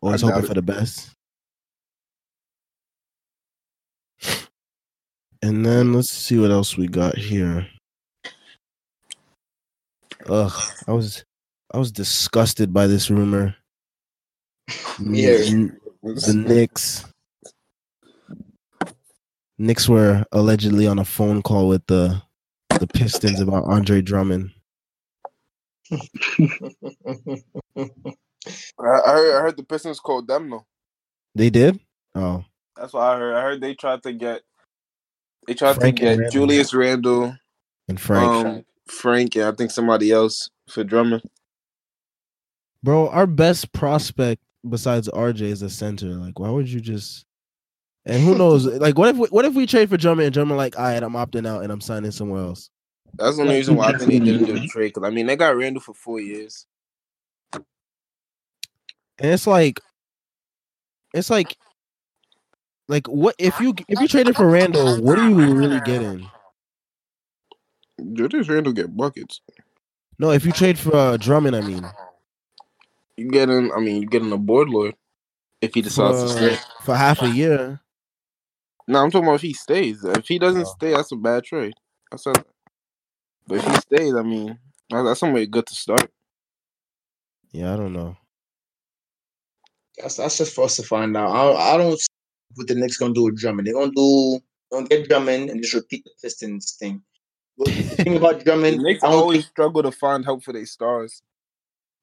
always 0.04 0.22
hoping 0.22 0.44
it. 0.44 0.46
for 0.46 0.54
the 0.54 0.62
best. 0.62 1.10
And 5.42 5.64
then 5.64 5.92
let's 5.92 6.10
see 6.10 6.38
what 6.38 6.50
else 6.50 6.76
we 6.76 6.86
got 6.86 7.18
here. 7.18 7.66
Ugh, 10.26 10.52
I 10.86 10.92
was 10.92 11.24
I 11.72 11.78
was 11.78 11.92
disgusted 11.92 12.72
by 12.72 12.86
this 12.86 13.10
rumor. 13.10 13.54
Yeah. 15.00 15.38
The 16.02 16.34
Knicks. 16.34 17.04
Knicks 19.58 19.88
were 19.88 20.24
allegedly 20.32 20.86
on 20.86 20.98
a 20.98 21.04
phone 21.04 21.42
call 21.42 21.68
with 21.68 21.84
the 21.86 22.22
the 22.78 22.86
Pistons 22.86 23.40
about 23.40 23.64
Andre 23.64 24.02
Drummond. 24.02 24.50
I, 28.78 28.82
I 28.82 29.12
heard, 29.12 29.36
I 29.36 29.40
heard 29.42 29.56
the 29.56 29.62
Pistons 29.62 30.00
called 30.00 30.28
them 30.28 30.50
though. 30.50 30.66
They 31.34 31.50
did? 31.50 31.80
Oh, 32.14 32.44
That's 32.76 32.92
what 32.92 33.02
I 33.02 33.18
heard. 33.18 33.34
I 33.34 33.42
heard 33.42 33.60
they 33.60 33.74
tried 33.74 34.02
to 34.04 34.12
get 34.12 34.42
they 35.46 35.54
tried 35.54 35.76
Frank 35.76 35.96
to 35.96 36.02
get 36.02 36.08
Randle. 36.10 36.30
Julius 36.30 36.74
Randle, 36.74 37.36
and 37.88 38.00
Frank. 38.00 38.46
um, 38.46 38.64
Frank, 38.86 39.36
and 39.36 39.44
I 39.44 39.52
think 39.52 39.70
somebody 39.70 40.10
else 40.10 40.50
for 40.68 40.84
Drummond. 40.84 41.22
Bro, 42.82 43.08
our 43.08 43.26
best 43.26 43.72
prospect 43.72 44.42
besides 44.68 45.08
RJ 45.08 45.42
is 45.42 45.62
a 45.62 45.70
center. 45.70 46.08
Like, 46.14 46.38
why 46.38 46.50
would 46.50 46.68
you 46.68 46.80
just 46.80 47.26
and 48.06 48.22
who 48.22 48.34
knows? 48.36 48.66
like, 48.80 48.98
what 48.98 49.08
if 49.08 49.16
we, 49.16 49.28
what 49.28 49.44
if 49.44 49.54
we 49.54 49.66
trade 49.66 49.88
for 49.88 49.96
Drummond 49.96 50.26
and 50.26 50.34
Drummond 50.34 50.56
like, 50.56 50.78
all 50.78 50.84
right, 50.84 51.02
I'm 51.02 51.12
opting 51.12 51.46
out 51.46 51.62
and 51.62 51.72
I'm 51.72 51.80
signing 51.80 52.10
somewhere 52.10 52.42
else. 52.42 52.70
That's 53.16 53.36
the 53.36 53.42
only 53.42 53.56
reason 53.56 53.76
why 53.76 53.88
I 53.88 53.98
think 53.98 54.10
they 54.10 54.18
didn't 54.18 54.44
do 54.44 54.58
the 54.58 54.66
trade. 54.66 54.88
Because 54.88 55.04
I 55.04 55.10
mean, 55.10 55.26
they 55.26 55.36
got 55.36 55.56
Randle 55.56 55.80
for 55.80 55.94
four 55.94 56.20
years. 56.20 56.66
And 59.18 59.30
it's 59.32 59.46
like, 59.46 59.80
it's 61.12 61.30
like, 61.30 61.56
like 62.88 63.06
what 63.06 63.34
if 63.38 63.58
you 63.60 63.74
if 63.88 64.00
you 64.00 64.08
traded 64.08 64.36
for 64.36 64.46
Randle? 64.48 65.00
What 65.02 65.18
are 65.18 65.28
you 65.28 65.54
really 65.54 65.80
getting? 65.80 66.28
Julius 68.12 68.48
Randle 68.48 68.72
get 68.72 68.94
buckets. 68.96 69.40
No, 70.18 70.30
if 70.30 70.44
you 70.44 70.52
trade 70.52 70.78
for 70.78 70.94
uh, 70.94 71.16
Drummond, 71.16 71.56
I 71.56 71.60
mean, 71.60 71.84
You 73.16 73.28
getting? 73.30 73.72
I 73.72 73.80
mean, 73.80 74.02
you 74.02 74.08
getting 74.08 74.32
a 74.32 74.36
board 74.38 74.68
lord 74.68 74.94
if 75.60 75.74
he 75.74 75.80
decides 75.82 76.22
to 76.22 76.28
stay. 76.28 76.58
for 76.82 76.94
half 76.94 77.22
a 77.22 77.30
year. 77.30 77.80
No, 78.86 78.98
I'm 79.02 79.10
talking 79.10 79.26
about 79.26 79.36
if 79.36 79.42
he 79.42 79.54
stays. 79.54 80.04
If 80.04 80.28
he 80.28 80.38
doesn't 80.38 80.62
Oh. 80.66 80.74
stay, 80.76 80.90
that's 80.92 81.10
a 81.12 81.16
bad 81.16 81.44
trade. 81.44 81.72
I 82.12 82.16
said 82.16 82.36
that. 82.36 82.46
But 83.46 83.58
if 83.58 83.64
he 83.66 83.74
stays, 83.76 84.14
I 84.14 84.22
mean, 84.22 84.58
that- 84.90 85.02
that's 85.02 85.20
somewhere 85.20 85.46
good 85.46 85.66
to 85.66 85.74
start. 85.74 86.10
Yeah, 87.52 87.72
I 87.72 87.76
don't 87.76 87.92
know. 87.94 88.16
That's 89.98 90.16
that's 90.16 90.38
just 90.38 90.54
for 90.54 90.64
us 90.64 90.76
to 90.76 90.82
find 90.82 91.16
out. 91.16 91.30
I, 91.30 91.74
I 91.74 91.76
don't 91.76 91.98
see 91.98 92.06
what 92.54 92.66
the 92.68 92.74
Knicks 92.74 92.96
gonna 92.96 93.14
do 93.14 93.24
with 93.24 93.36
Drummond. 93.38 93.66
They're 93.66 93.74
gonna 93.74 93.92
do 93.94 94.40
gonna 94.72 94.86
get 94.86 95.08
Drummond 95.08 95.50
and 95.50 95.62
just 95.62 95.74
repeat 95.74 96.04
the 96.04 96.10
Pistons 96.22 96.76
thing. 96.78 97.02
But 97.56 97.66
the 97.68 97.72
thing 97.82 98.16
about 98.16 98.38
The 98.38 98.44
Drummond, 98.44 98.78
Knicks 98.82 99.04
I 99.04 99.08
always 99.08 99.42
think, 99.42 99.50
struggle 99.50 99.82
to 99.84 99.92
find 99.92 100.24
help 100.24 100.42
for 100.42 100.52
their 100.52 100.66
stars. 100.66 101.22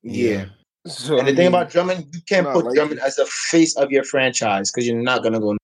yeah. 0.03 0.45
So, 0.87 1.19
And 1.19 1.27
the 1.27 1.33
I 1.33 1.35
thing 1.35 1.45
mean, 1.45 1.47
about 1.49 1.69
Drummond, 1.69 2.07
you 2.13 2.21
can't 2.27 2.47
put 2.47 2.65
like 2.65 2.73
Drummond 2.75 2.99
it. 2.99 3.03
as 3.05 3.15
the 3.17 3.25
face 3.25 3.75
of 3.77 3.91
your 3.91 4.03
franchise 4.03 4.71
because 4.71 4.87
you're 4.87 4.99
not 5.01 5.21
gonna 5.21 5.39
go 5.39 5.55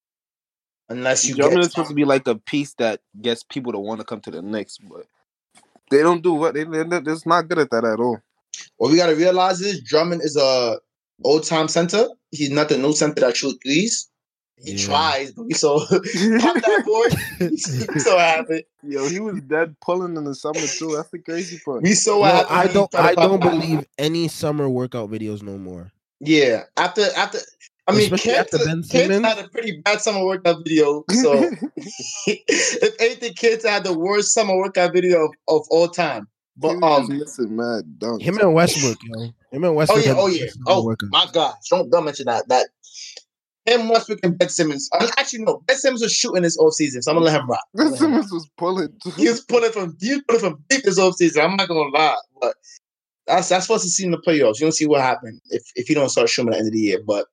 unless 0.90 1.26
you 1.28 1.34
Drummond 1.36 1.60
is 1.62 1.70
supposed 1.70 1.90
to 1.90 1.96
be 1.96 2.06
like 2.06 2.28
a 2.28 2.36
piece 2.36 2.74
that 2.76 3.02
gets 3.22 3.42
people 3.44 3.72
to 3.72 3.80
want 3.80 4.00
to 4.00 4.06
come 4.06 4.22
to 4.22 4.32
the 4.32 4.42
Knicks, 4.44 4.78
but 4.78 5.06
they 5.90 6.04
don't 6.04 6.22
do 6.22 6.34
what 6.34 6.54
they, 6.54 6.66
they 6.66 6.84
they're 6.84 7.16
not 7.26 7.48
good 7.48 7.58
at 7.60 7.72
that 7.72 7.84
at 7.86 8.00
all. 8.00 8.20
What 8.78 8.92
we 8.92 8.98
gotta 8.98 9.16
realize 9.16 9.60
is 9.62 9.82
Drummond 9.82 10.22
is 10.22 10.36
a 10.36 10.80
old 11.24 11.44
time 11.44 11.68
center. 11.68 12.08
He's 12.32 12.50
not 12.52 12.70
the 12.70 12.78
new 12.78 12.94
center 12.94 13.22
that 13.22 13.38
shoot 13.38 13.58
threes. 13.64 14.10
He 14.60 14.72
Yeah. 14.72 14.86
tries, 14.86 15.32
but 15.34 15.46
we 15.46 15.54
so 15.54 15.80
pop 15.80 15.90
that 16.00 16.84
boy. 16.86 17.48
we 17.48 17.58
so 18.00 18.18
happy. 18.18 18.64
Yo, 18.84 19.08
he 19.08 19.20
was 19.20 19.40
dead 19.42 19.76
pulling 19.82 20.18
in 20.18 20.24
the 20.24 20.34
summer 20.34 20.60
too. 20.80 20.94
That's 20.96 21.10
the 21.10 21.20
crazy 21.20 21.60
part. 21.64 21.84
We 21.84 21.94
so 21.94 22.20
No, 22.20 22.26
happy. 22.26 22.50
I 22.50 22.68
don't. 22.68 22.96
I 22.96 23.14
don't 23.16 23.40
that. 23.40 23.52
believe 23.52 23.86
any 24.00 24.28
summer 24.28 24.68
workout 24.68 25.10
videos 25.12 25.44
no 25.44 25.58
more. 25.58 25.92
Yeah, 26.20 26.64
after 26.76 27.04
after 27.16 27.38
I 27.88 27.92
mean, 27.94 28.02
Especially 28.14 28.34
Kent, 28.34 28.54
after 28.54 28.66
Ben 28.66 28.84
Kent 28.84 29.26
had 29.26 29.38
a 29.38 29.48
pretty 29.50 29.80
bad 29.82 30.02
summer 30.02 30.26
workout 30.26 30.58
video. 30.66 31.06
So 31.12 31.50
if 32.26 32.96
anything, 33.00 33.34
Kent 33.36 33.64
had 33.64 33.84
the 33.84 33.98
worst 33.98 34.34
summer 34.34 34.58
workout 34.58 34.92
video 34.94 35.26
of, 35.26 35.32
of 35.48 35.68
all 35.70 35.88
time. 35.88 36.28
He 36.60 36.62
But 36.62 36.80
was 36.82 37.08
just 37.08 37.12
um, 37.12 37.18
missing 37.20 37.56
mad 37.56 37.84
dunks. 38.00 38.22
Him 38.22 38.38
and 38.40 38.54
Westbrook, 38.54 38.98
yo. 39.04 39.22
Him 39.52 39.64
and 39.64 39.76
Westbrook. 39.76 40.04
oh 40.06 40.08
yeah, 40.08 40.16
oh 40.18 40.28
yeah, 40.28 40.46
oh 40.68 40.84
workout. 40.84 41.10
my 41.12 41.28
gosh, 41.32 41.56
don't 41.70 41.90
don't 41.92 42.06
mention 42.06 42.26
that. 42.26 42.48
That 42.50 42.68
him 43.66 43.90
Westbrook 43.90 44.20
and 44.24 44.38
Ben 44.38 44.50
Simmons. 44.50 44.90
Actually, 45.18 45.44
no, 45.44 45.62
Ben 45.68 45.78
Simmons 45.78 46.02
was 46.02 46.14
shooting 46.14 46.44
this 46.44 46.58
off 46.58 46.74
season, 46.74 47.02
so 47.02 47.12
I'm 47.12 47.18
gonna 47.18 47.26
let 47.26 47.40
him 47.42 47.50
rock. 47.50 47.64
Ben 47.76 47.86
gonna 47.88 47.92
let 47.92 48.02
him 48.02 48.14
rock. 48.14 48.24
Simmons 48.24 48.32
was 48.32 48.50
pulling. 48.58 48.90
Too. 49.04 49.12
He 49.12 49.28
was 49.28 49.42
pulling 49.42 49.72
from 49.72 49.98
he 50.00 50.14
was 50.14 50.22
pulling 50.28 50.42
from 50.42 50.64
deep 50.70 50.84
this 50.84 50.98
off 50.98 51.16
season. 51.16 51.44
I'm 51.44 51.56
not 51.58 51.68
gonna 51.68 51.90
lie, 51.90 52.16
but 52.42 52.56
that's 53.28 53.50
that's 53.50 53.66
supposed 53.66 53.84
to 53.84 53.90
see 53.90 54.06
in 54.06 54.12
the 54.12 54.18
playoffs. 54.18 54.60
You 54.60 54.66
don't 54.66 54.72
see 54.72 54.88
what 54.88 55.02
happened 55.02 55.42
if 55.50 55.64
if 55.76 55.90
you 55.90 55.96
don't 55.96 56.10
start 56.10 56.30
shooting 56.30 56.50
at 56.50 56.54
the 56.54 56.58
end 56.60 56.68
of 56.68 56.74
the 56.74 56.80
year. 56.80 57.00
But 57.06 57.28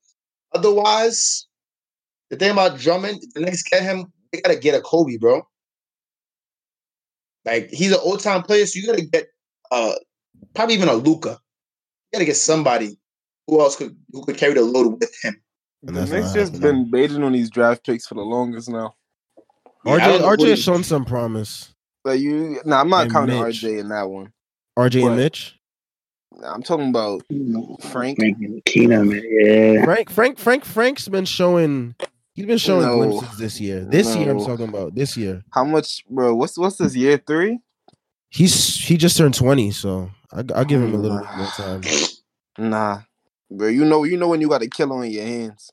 otherwise, 0.55 1.47
the 2.31 2.37
thing 2.37 2.51
about 2.51 2.79
Drummond, 2.79 3.23
the 3.35 3.41
Knicks 3.41 3.63
get 3.63 3.83
him, 3.83 4.13
they 4.33 4.41
gotta 4.41 4.59
get 4.59 4.75
a 4.75 4.81
Kobe, 4.81 5.17
bro. 5.17 5.47
Like 7.45 7.71
he's 7.71 7.93
an 7.93 7.99
old 8.03 8.21
time 8.21 8.43
player, 8.43 8.67
so 8.67 8.79
you 8.79 8.87
gotta 8.87 9.05
get 9.05 9.27
uh 9.71 9.93
probably 10.55 10.75
even 10.75 10.89
a 10.89 10.95
Luka. 10.95 11.31
You 11.31 12.17
gotta 12.19 12.25
get 12.25 12.37
somebody 12.37 12.99
who 13.47 13.61
else 13.61 13.77
could 13.77 13.97
who 14.13 14.25
could 14.25 14.37
carry 14.37 14.55
the 14.55 14.63
load 14.63 15.01
with 15.01 15.15
him. 15.23 15.41
The 15.83 15.89
And 15.89 15.97
that's 15.97 16.11
Knicks 16.11 16.33
just 16.33 16.61
been 16.63 16.91
baiting 16.91 17.23
on 17.23 17.33
these 17.33 17.51
draft 17.51 17.85
picks 17.85 18.07
for 18.07 18.15
the 18.15 18.23
longest 18.23 18.71
now. 18.71 18.95
Yeah, 19.85 19.99
RJ, 19.99 20.21
RJ 20.21 20.49
has 20.51 20.63
shown 20.63 20.83
some 20.83 21.05
promise. 21.05 21.75
But 22.05 22.21
you, 22.21 22.61
nah, 22.65 22.81
I'm 22.81 22.89
not 22.89 23.05
And 23.05 23.13
counting 23.13 23.41
Mitch. 23.43 23.63
RJ 23.63 23.81
in 23.81 23.89
that 23.89 24.09
one. 24.09 24.33
RJ 24.79 25.03
What? 25.03 25.09
and 25.09 25.17
Mitch. 25.17 25.59
Nah, 26.33 26.53
I'm 26.55 26.63
talking 26.63 26.89
about 26.89 27.23
Frank. 27.83 28.19
Frank 28.19 28.39
and 28.41 28.65
Tina, 28.65 29.05
man. 29.05 29.23
Yeah. 29.29 29.85
Frank, 29.85 30.11
Frank, 30.11 30.39
Frank, 30.39 30.65
Frank's 30.65 31.09
been 31.09 31.27
showing. 31.27 31.95
He's 32.35 32.47
been 32.47 32.59
showing 32.59 32.83
No. 32.87 32.97
glimpses 32.97 33.39
this 33.39 33.61
year. 33.61 33.85
This 33.85 34.15
year, 34.17 34.31
I'm 34.33 34.41
talking 34.41 34.69
about. 34.69 34.95
This 34.95 35.17
year, 35.17 35.43
How 35.51 35.65
much, 35.65 36.05
bro? 36.11 36.35
What's 36.35 36.59
what's 36.59 36.77
this 36.77 36.95
year 36.97 37.17
three? 37.25 37.61
he's 38.31 38.75
he 38.77 38.97
just 38.97 39.17
turned 39.17 39.35
20, 39.35 39.71
so 39.71 40.11
I, 40.33 40.43
I'll 40.55 40.65
give 40.65 40.83
him 40.83 40.93
a 40.95 40.99
little 40.99 41.19
bit 41.21 41.37
more 41.37 41.47
time. 41.47 41.83
Nah, 42.57 43.01
bro. 43.51 43.67
You 43.67 43.85
know, 43.85 44.05
you 44.05 44.17
know 44.17 44.29
when 44.29 44.41
you 44.41 44.49
got 44.49 44.63
a 44.63 44.69
killer 44.69 44.97
on 44.97 45.11
your 45.11 45.25
hands. 45.25 45.71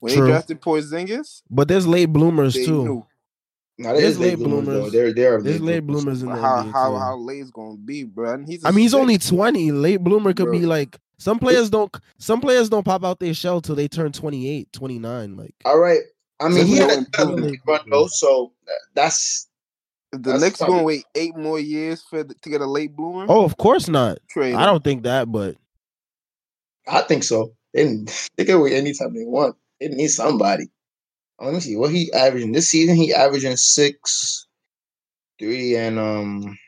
When 0.00 0.12
True. 0.14 0.22
they 0.24 0.30
drafted 0.30 0.60
Porzingis, 0.62 1.42
But 1.50 1.68
there's 1.68 1.86
late 1.86 2.06
bloomers 2.06 2.54
too. 2.54 2.84
knew 2.84 3.06
No, 3.78 3.88
there's 3.90 4.00
There's 4.00 4.18
late 4.18 4.26
late 4.30 4.38
bloomers. 4.38 4.64
bloomers. 4.64 4.84
Though. 4.84 4.90
They're 4.98 5.12
they're 5.14 5.42
There's 5.42 5.60
late 5.60 5.80
bloomers 5.80 6.22
in 6.22 6.28
the 6.30 6.36
how 6.36 6.62
NBA 6.62 6.72
how 6.72 6.90
too. 6.92 6.98
how 6.98 7.16
late 7.16 7.40
it's 7.40 7.50
gonna 7.50 7.76
be, 7.76 8.04
bro. 8.04 8.32
And 8.34 8.48
he's 8.48 8.64
a 8.64 8.68
I 8.68 8.70
mean, 8.70 8.80
he's 8.82 8.94
only 8.94 9.18
20. 9.18 9.72
Late 9.72 9.98
bloomer 10.02 10.32
could 10.32 10.44
Bro. 10.46 10.58
be 10.58 10.64
like 10.66 10.98
some 11.18 11.38
players 11.38 11.70
don't. 11.70 11.94
Some 12.18 12.40
players 12.40 12.68
don't 12.68 12.84
pop 12.84 13.04
out 13.04 13.20
their 13.20 13.34
shell 13.34 13.60
till 13.60 13.74
they 13.74 13.88
turn 13.88 14.12
28, 14.12 14.72
29. 14.72 15.36
Like 15.36 15.54
All 15.64 15.78
right. 15.78 16.00
I 16.40 16.48
mean, 16.48 16.66
he 16.66 16.76
had 16.76 16.90
a 16.90 16.98
improvement. 16.98 17.52
good 17.52 17.60
run 17.66 17.80
though, 17.90 18.08
so 18.08 18.52
uh, 18.68 18.72
that's 18.94 19.48
the 20.12 20.18
That's 20.18 20.42
Knicks 20.42 20.60
gonna 20.60 20.82
wait 20.82 21.04
eight 21.14 21.36
more 21.36 21.58
years 21.58 22.02
for 22.02 22.22
the, 22.24 22.34
to 22.34 22.50
get 22.50 22.60
a 22.60 22.66
late 22.66 22.94
bloomer. 22.94 23.26
oh, 23.28 23.44
of 23.44 23.56
course 23.56 23.88
not. 23.88 24.18
trade. 24.28 24.54
I 24.54 24.66
don't 24.66 24.82
think 24.82 25.04
that, 25.04 25.30
but 25.30 25.56
I 26.88 27.02
think 27.02 27.24
so. 27.24 27.52
They 27.72 28.04
they 28.36 28.44
can 28.44 28.60
wait 28.60 28.74
anytime 28.74 29.14
they 29.14 29.24
want. 29.24 29.56
They 29.80 29.88
need 29.88 30.08
somebody. 30.08 30.64
Let 31.40 31.54
me 31.54 31.60
see 31.60 31.76
what 31.76 31.90
he 31.90 32.12
averaging 32.12 32.52
this 32.52 32.68
season. 32.70 32.96
He 32.96 33.12
averaging 33.12 33.56
six, 33.56 34.46
three, 35.38 35.76
and 35.76 35.98
um 35.98 36.58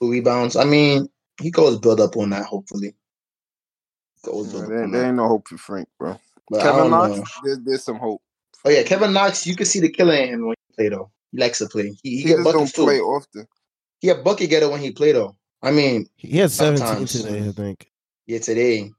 two 0.00 0.10
rebounds. 0.10 0.56
I 0.56 0.64
mean, 0.64 1.08
he 1.40 1.50
goes 1.50 1.78
build 1.78 2.00
up 2.00 2.16
on 2.16 2.30
that. 2.30 2.46
Hopefully, 2.46 2.94
goes 4.26 4.48
build 4.48 4.54
Nah, 4.54 4.62
up 4.62 4.68
there, 4.68 4.88
there 4.90 5.06
ain't 5.06 5.16
no 5.16 5.28
hope 5.28 5.48
for 5.48 5.56
Frank, 5.56 5.88
bro. 5.98 6.18
But 6.50 6.62
Kevin 6.62 6.90
Knox, 6.90 7.30
there's, 7.44 7.58
there's 7.60 7.84
some 7.84 7.96
hope. 7.98 8.20
Oh 8.64 8.70
yeah, 8.70 8.82
Kevin 8.82 9.12
Knox. 9.12 9.46
You 9.46 9.56
can 9.56 9.66
see 9.66 9.80
the 9.80 9.88
killer 9.88 10.14
in 10.14 10.28
him 10.28 10.46
when 10.46 10.56
he 10.68 10.74
play 10.74 10.88
though. 10.88 11.10
He 11.32 11.38
likes 11.38 11.58
to 11.58 11.66
play. 11.66 11.94
He, 12.02 12.10
he, 12.10 12.16
He, 12.18 12.22
get 12.24 12.36
just 12.36 12.44
don't 12.44 12.54
buckets 12.54 12.72
play 12.72 13.00
often. 13.00 13.46
He 14.00 14.08
a 14.10 14.14
bucket 14.16 14.50
getter 14.50 14.68
when 14.68 14.80
he 14.80 14.92
play 14.92 15.12
though. 15.12 15.36
I 15.62 15.70
mean, 15.70 16.06
he 16.16 16.36
had 16.38 16.50
17 16.50 16.86
Sometimes. 16.86 17.12
today, 17.12 17.48
I 17.48 17.52
think. 17.52 17.90
yeah, 18.26 18.38
today. 18.38 18.90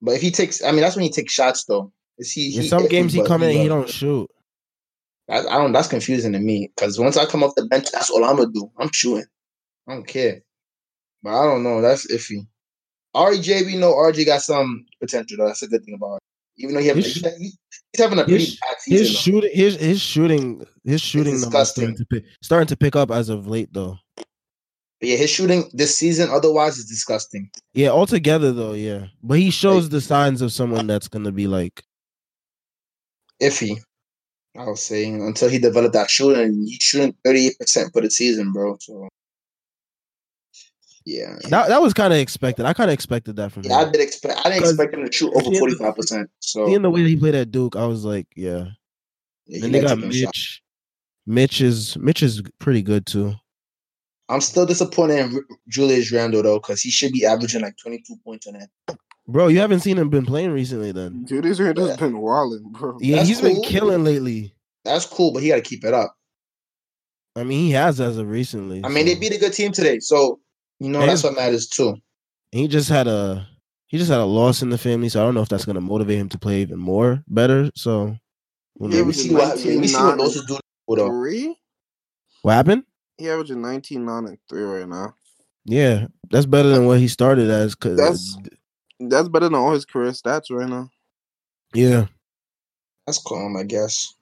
But 0.00 0.14
if 0.14 0.22
he 0.22 0.30
takes, 0.30 0.62
I 0.62 0.70
mean, 0.70 0.80
that's 0.80 0.96
when 0.96 1.02
he 1.04 1.10
takes 1.10 1.32
shots 1.32 1.64
though. 1.64 1.92
Is 2.18 2.32
he? 2.32 2.54
In 2.56 2.62
he 2.62 2.68
some 2.68 2.86
games 2.86 3.12
he 3.12 3.20
but 3.20 3.28
come 3.28 3.42
in 3.42 3.50
and 3.50 3.58
he 3.58 3.68
don't 3.68 3.88
shoot. 3.88 4.30
I, 5.28 5.40
I 5.40 5.58
don't. 5.58 5.72
That's 5.72 5.88
confusing 5.88 6.32
to 6.32 6.38
me 6.38 6.70
because 6.74 6.98
once 6.98 7.16
I 7.16 7.26
come 7.26 7.42
off 7.42 7.54
the 7.56 7.66
bench, 7.66 7.90
that's 7.92 8.10
all 8.10 8.24
I'm 8.24 8.36
gonna 8.36 8.50
do. 8.52 8.70
I'm 8.78 8.90
shooting. 8.92 9.26
I 9.86 9.94
don't 9.94 10.06
care. 10.06 10.40
But 11.22 11.38
I 11.38 11.44
don't 11.44 11.62
know. 11.62 11.80
That's 11.80 12.10
iffy. 12.12 12.46
RJ, 13.16 13.66
we 13.66 13.76
know 13.76 13.94
RJ 13.94 14.26
got 14.26 14.42
some 14.42 14.84
potential. 15.00 15.38
Though. 15.38 15.46
That's 15.46 15.62
a 15.62 15.68
good 15.68 15.84
thing 15.84 15.94
about 15.94 16.16
it. 16.16 16.22
Even 16.62 16.74
though 16.74 16.80
he 16.80 16.88
have, 16.88 16.96
His- 16.96 17.14
he, 17.14 17.20
he- 17.38 17.52
he's 17.92 18.00
having 18.02 18.18
a 18.18 18.24
pretty 18.24 18.44
his- 18.44 18.58
bad 18.60 18.76
His 18.86 19.10
shooting, 19.18 19.50
his 19.54 19.76
his 19.76 20.00
shooting, 20.00 20.66
his 20.84 21.00
shooting 21.00 21.34
numbers 21.40 21.44
disgusting. 21.72 21.82
starting 21.84 21.96
to 21.96 22.04
pick, 22.06 22.24
starting 22.42 22.66
to 22.68 22.76
pick 22.76 22.96
up 22.96 23.10
as 23.10 23.28
of 23.28 23.46
late, 23.46 23.68
though. 23.72 23.98
But 24.16 25.10
yeah, 25.10 25.16
his 25.16 25.30
shooting 25.30 25.70
this 25.72 25.96
season 25.96 26.28
otherwise 26.30 26.76
is 26.76 26.86
disgusting. 26.86 27.50
Yeah, 27.72 27.90
altogether 27.90 28.52
though, 28.52 28.72
yeah. 28.72 29.06
But 29.22 29.38
he 29.38 29.50
shows 29.50 29.88
the 29.88 30.00
signs 30.00 30.42
of 30.42 30.52
someone 30.52 30.86
that's 30.88 31.06
gonna 31.08 31.30
be 31.32 31.46
like, 31.46 31.82
Iffy. 33.40 33.76
I 34.56 34.64
was 34.64 34.82
saying 34.82 35.22
until 35.22 35.48
he 35.48 35.58
developed 35.60 35.92
that 35.94 36.10
shooting, 36.10 36.64
he's 36.66 36.82
shooting 36.82 37.14
thirty 37.24 37.46
eight 37.46 37.58
percent 37.60 37.92
for 37.92 38.02
the 38.02 38.10
season, 38.10 38.52
bro. 38.52 38.76
So 38.80 39.08
yeah, 41.08 41.36
that. 41.50 41.68
That 41.68 41.80
was 41.82 41.94
kind 41.94 42.12
of 42.12 42.18
expected. 42.18 42.66
I 42.66 42.72
kind 42.74 42.90
of 42.90 42.94
expected 42.94 43.36
that 43.36 43.52
from 43.52 43.64
yeah, 43.64 43.76
I 43.76 43.84
him. 43.84 43.92
did 43.92 44.00
expect. 44.00 44.38
I 44.44 44.50
didn't 44.50 44.60
'Cause 44.62 44.70
expect 44.72 44.94
him 44.94 45.04
to 45.06 45.12
shoot 45.12 45.32
over 45.34 45.58
forty 45.58 45.74
five 45.74 45.96
percent. 45.96 46.28
So 46.40 46.66
Seeing 46.66 46.82
the 46.82 46.90
way 46.90 47.02
that 47.02 47.08
he 47.08 47.16
played 47.16 47.34
at 47.34 47.50
Duke, 47.50 47.76
I 47.76 47.86
was 47.86 48.04
like, 48.04 48.26
yeah. 48.36 48.66
yeah, 49.46 49.60
Then 49.60 49.70
he 49.72 49.78
they 49.78 49.80
gotta 49.80 49.82
got 49.82 49.94
take 49.94 50.00
them 50.02 50.12
shots. 50.12 50.26
Mitch. 50.38 50.62
Mitch 51.26 51.60
is 51.60 51.96
Mitch 51.98 52.22
is 52.22 52.42
pretty 52.58 52.82
good 52.82 53.06
too. 53.06 53.34
I'm 54.30 54.40
still 54.42 54.66
disappointed 54.66 55.18
in 55.20 55.40
Julius 55.68 56.12
Randle 56.12 56.42
though, 56.42 56.58
because 56.58 56.82
he 56.82 56.90
should 56.90 57.12
be 57.12 57.24
averaging 57.24 57.62
like 57.62 57.76
22 57.82 58.14
points 58.24 58.46
on 58.46 58.54
that. 58.54 58.98
Bro, 59.26 59.48
you 59.48 59.58
haven't 59.60 59.80
seen 59.80 59.96
him 59.98 60.08
been 60.10 60.26
playing 60.26 60.50
recently 60.52 60.92
then. 60.92 61.24
Julius 61.26 61.60
Randle's 61.60 61.90
Yeah. 61.90 61.96
been 61.96 62.18
walling, 62.18 62.64
bro. 62.72 62.96
Yeah, 63.00 63.16
That's 63.16 63.28
he's 63.28 63.40
been 63.40 63.62
killing 63.62 64.04
lately. 64.04 64.54
That's 64.84 65.04
cool, 65.06 65.32
but 65.32 65.42
he 65.42 65.48
got 65.48 65.56
to 65.56 65.60
keep 65.62 65.84
it 65.84 65.92
up. 65.94 66.14
I 67.36 67.44
mean, 67.44 67.66
he 67.66 67.70
has 67.72 68.00
as 68.00 68.16
of 68.16 68.28
recently. 68.28 68.82
I 68.84 68.88
mean, 68.88 69.04
they 69.06 69.14
beat 69.14 69.32
a 69.34 69.38
good 69.38 69.52
team 69.52 69.70
today, 69.72 69.98
so 70.00 70.40
you 70.80 70.88
know 70.88 71.00
And 71.00 71.10
that's 71.10 71.22
what 71.24 71.34
matters 71.34 71.66
too. 71.68 71.96
he 72.52 72.68
just 72.68 72.88
had 72.88 73.06
a 73.08 73.46
he 73.88 73.96
just 73.98 74.10
had 74.10 74.20
a 74.20 74.24
loss 74.24 74.60
in 74.62 74.68
the 74.70 74.78
family, 74.78 75.08
so 75.08 75.20
I 75.20 75.24
don't 75.24 75.34
know 75.34 75.42
if 75.42 75.48
that's 75.48 75.64
gonna 75.64 75.80
motivate 75.80 76.18
him 76.18 76.28
to 76.30 76.38
play 76.38 76.60
even 76.62 76.78
more 76.78 77.22
better. 77.28 77.70
So 77.74 78.16
who 78.78 78.90
Yeah, 78.90 79.02
we 79.02 79.12
see 79.12 79.32
what 79.34 79.56
we 79.56 79.86
see 79.88 79.96
what 80.02 80.18
losses 80.18 80.44
do 80.46 80.58
though. 80.88 81.08
Three? 81.08 81.56
what 82.42 82.52
happened? 82.52 82.84
He 83.16 83.28
averaging 83.28 83.60
19, 83.60 84.04
9, 84.04 84.26
and 84.26 84.38
3 84.48 84.62
right 84.62 84.88
now. 84.88 85.14
Yeah, 85.64 86.06
that's 86.30 86.46
better 86.46 86.68
than 86.68 86.86
what 86.86 86.98
he 87.00 87.08
started 87.08 87.50
as. 87.50 87.74
Cause 87.74 87.96
That's- 87.96 88.36
That's 89.00 89.28
better 89.28 89.46
than 89.46 89.54
all 89.56 89.72
his 89.72 89.84
career 89.84 90.12
stats 90.12 90.50
right 90.50 90.68
now. 90.68 90.90
yeah, 91.74 92.06
That's 93.06 93.20
calm, 93.22 93.56
I 93.56 93.64
guess. 93.64 94.14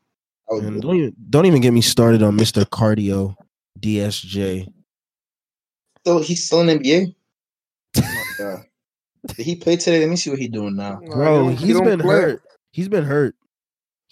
I 0.50 0.54
would 0.54 0.80
don't 0.80 0.96
even 0.96 1.16
don't 1.30 1.46
even 1.46 1.60
get 1.60 1.72
me 1.72 1.80
started 1.82 2.22
on 2.22 2.36
Mister 2.36 2.64
Cardio, 2.64 3.34
DSJ. 3.80 4.66
So 6.06 6.20
he's 6.20 6.46
still 6.46 6.60
in 6.60 6.68
the 6.68 6.74
NBA. 6.78 7.14
Oh 7.98 8.02
my 8.02 8.24
god. 8.38 8.64
Did 9.36 9.44
he 9.46 9.56
play 9.56 9.76
today? 9.76 9.98
Let 10.00 10.08
me 10.10 10.14
see 10.16 10.30
what 10.30 10.38
he's 10.38 10.50
doing 10.50 10.76
now. 10.76 11.00
Bro, 11.04 11.48
he 11.48 11.56
don't- 11.56 11.56
he 11.58 11.66
he's 11.66 11.80
been 11.80 11.98
play. 11.98 12.14
hurt. 12.14 12.42
He's 12.70 12.88
been 12.88 13.04
hurt. 13.04 13.34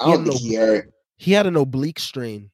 I 0.01 0.07
don't 0.11 0.24
He 0.24 0.30
think 0.30 0.42
had 0.42 0.49
he 0.51 0.55
hurt. 0.57 0.92
He 1.18 1.32
had 1.32 1.47
an 1.47 1.57
oblique 1.57 2.01
strain. 2.01 2.51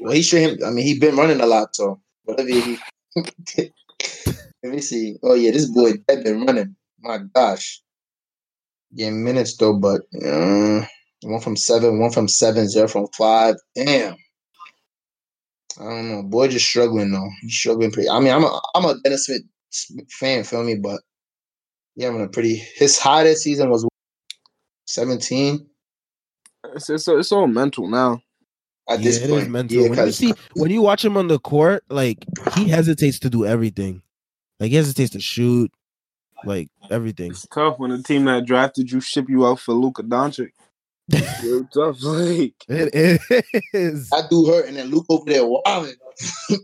Well, 0.00 0.12
he 0.12 0.22
should 0.22 0.40
him. 0.40 0.58
I 0.64 0.70
mean, 0.70 0.86
he's 0.86 1.00
been 1.00 1.16
running 1.16 1.40
a 1.42 1.46
lot, 1.46 1.74
so 1.76 2.00
whatever 2.24 2.48
he. 2.48 2.78
Let 3.58 4.72
me 4.72 4.80
see. 4.80 5.16
Oh 5.22 5.34
yeah, 5.34 5.50
this 5.50 5.66
boy 5.66 5.92
dead 6.06 6.24
been 6.24 6.46
running. 6.46 6.76
My 7.00 7.18
gosh. 7.34 7.82
Getting 8.96 9.22
minutes 9.22 9.56
though, 9.58 9.74
but 9.78 10.00
uh, 10.24 10.86
one 11.24 11.40
from 11.40 11.56
seven, 11.56 11.98
one 12.00 12.10
from 12.12 12.26
seven, 12.28 12.68
zero 12.68 12.88
from 12.88 13.08
five. 13.16 13.56
Damn. 13.74 14.16
I 15.80 15.84
don't 15.84 16.08
know. 16.10 16.22
Boy, 16.22 16.48
just 16.48 16.66
struggling 16.66 17.12
though. 17.12 17.28
He's 17.42 17.54
struggling 17.54 17.90
pretty. 17.92 18.08
I 18.08 18.18
mean, 18.20 18.32
I'm 18.32 18.44
a 18.44 18.60
I'm 18.74 18.84
a 18.84 18.98
Dennis 19.04 19.28
Smith 19.70 20.10
fan, 20.10 20.44
feel 20.44 20.64
me, 20.64 20.74
but 20.76 21.00
yeah, 21.96 22.06
having 22.06 22.22
a 22.22 22.28
pretty. 22.28 22.56
His 22.56 22.98
high 22.98 23.24
this 23.24 23.42
season 23.42 23.70
was 23.70 23.86
seventeen. 24.86 25.66
It's, 26.74 26.90
it's, 26.90 27.06
it's 27.08 27.32
all 27.32 27.46
mental 27.46 27.88
now. 27.88 28.20
At 28.88 29.00
Yeah, 29.00 29.04
this 29.04 29.16
it 29.18 29.30
point, 29.30 29.42
is 29.42 29.48
mental. 29.48 29.76
Yeah, 29.76 29.82
when 29.88 29.98
you 29.98 30.04
'cause- 30.04 30.16
see 30.16 30.34
when 30.54 30.70
you 30.70 30.82
watch 30.82 31.04
him 31.04 31.16
on 31.16 31.28
the 31.28 31.38
court, 31.38 31.84
like 31.88 32.18
he 32.54 32.68
hesitates 32.68 33.18
to 33.20 33.30
do 33.30 33.44
everything. 33.46 34.02
Like 34.58 34.70
he 34.70 34.76
hesitates 34.76 35.10
to 35.12 35.20
shoot, 35.20 35.70
like 36.44 36.68
everything. 36.90 37.30
It's 37.30 37.46
tough 37.46 37.78
when 37.78 37.90
the 37.90 38.02
team 38.02 38.24
that 38.24 38.44
drafted 38.46 38.90
you 38.90 39.00
ship 39.00 39.28
you 39.28 39.46
out 39.46 39.60
for 39.60 39.72
Luka 39.74 40.02
Doncic. 40.02 40.50
Real 41.42 41.64
tough. 41.72 42.02
Like, 42.02 42.54
It 42.68 43.20
is. 43.72 44.10
I 44.12 44.22
do 44.28 44.46
hurt, 44.46 44.66
and 44.68 44.76
then 44.76 44.88
Luke 44.90 45.06
over 45.08 45.24
there 45.30 45.44
wilding. 45.46 45.94
and 46.50 46.60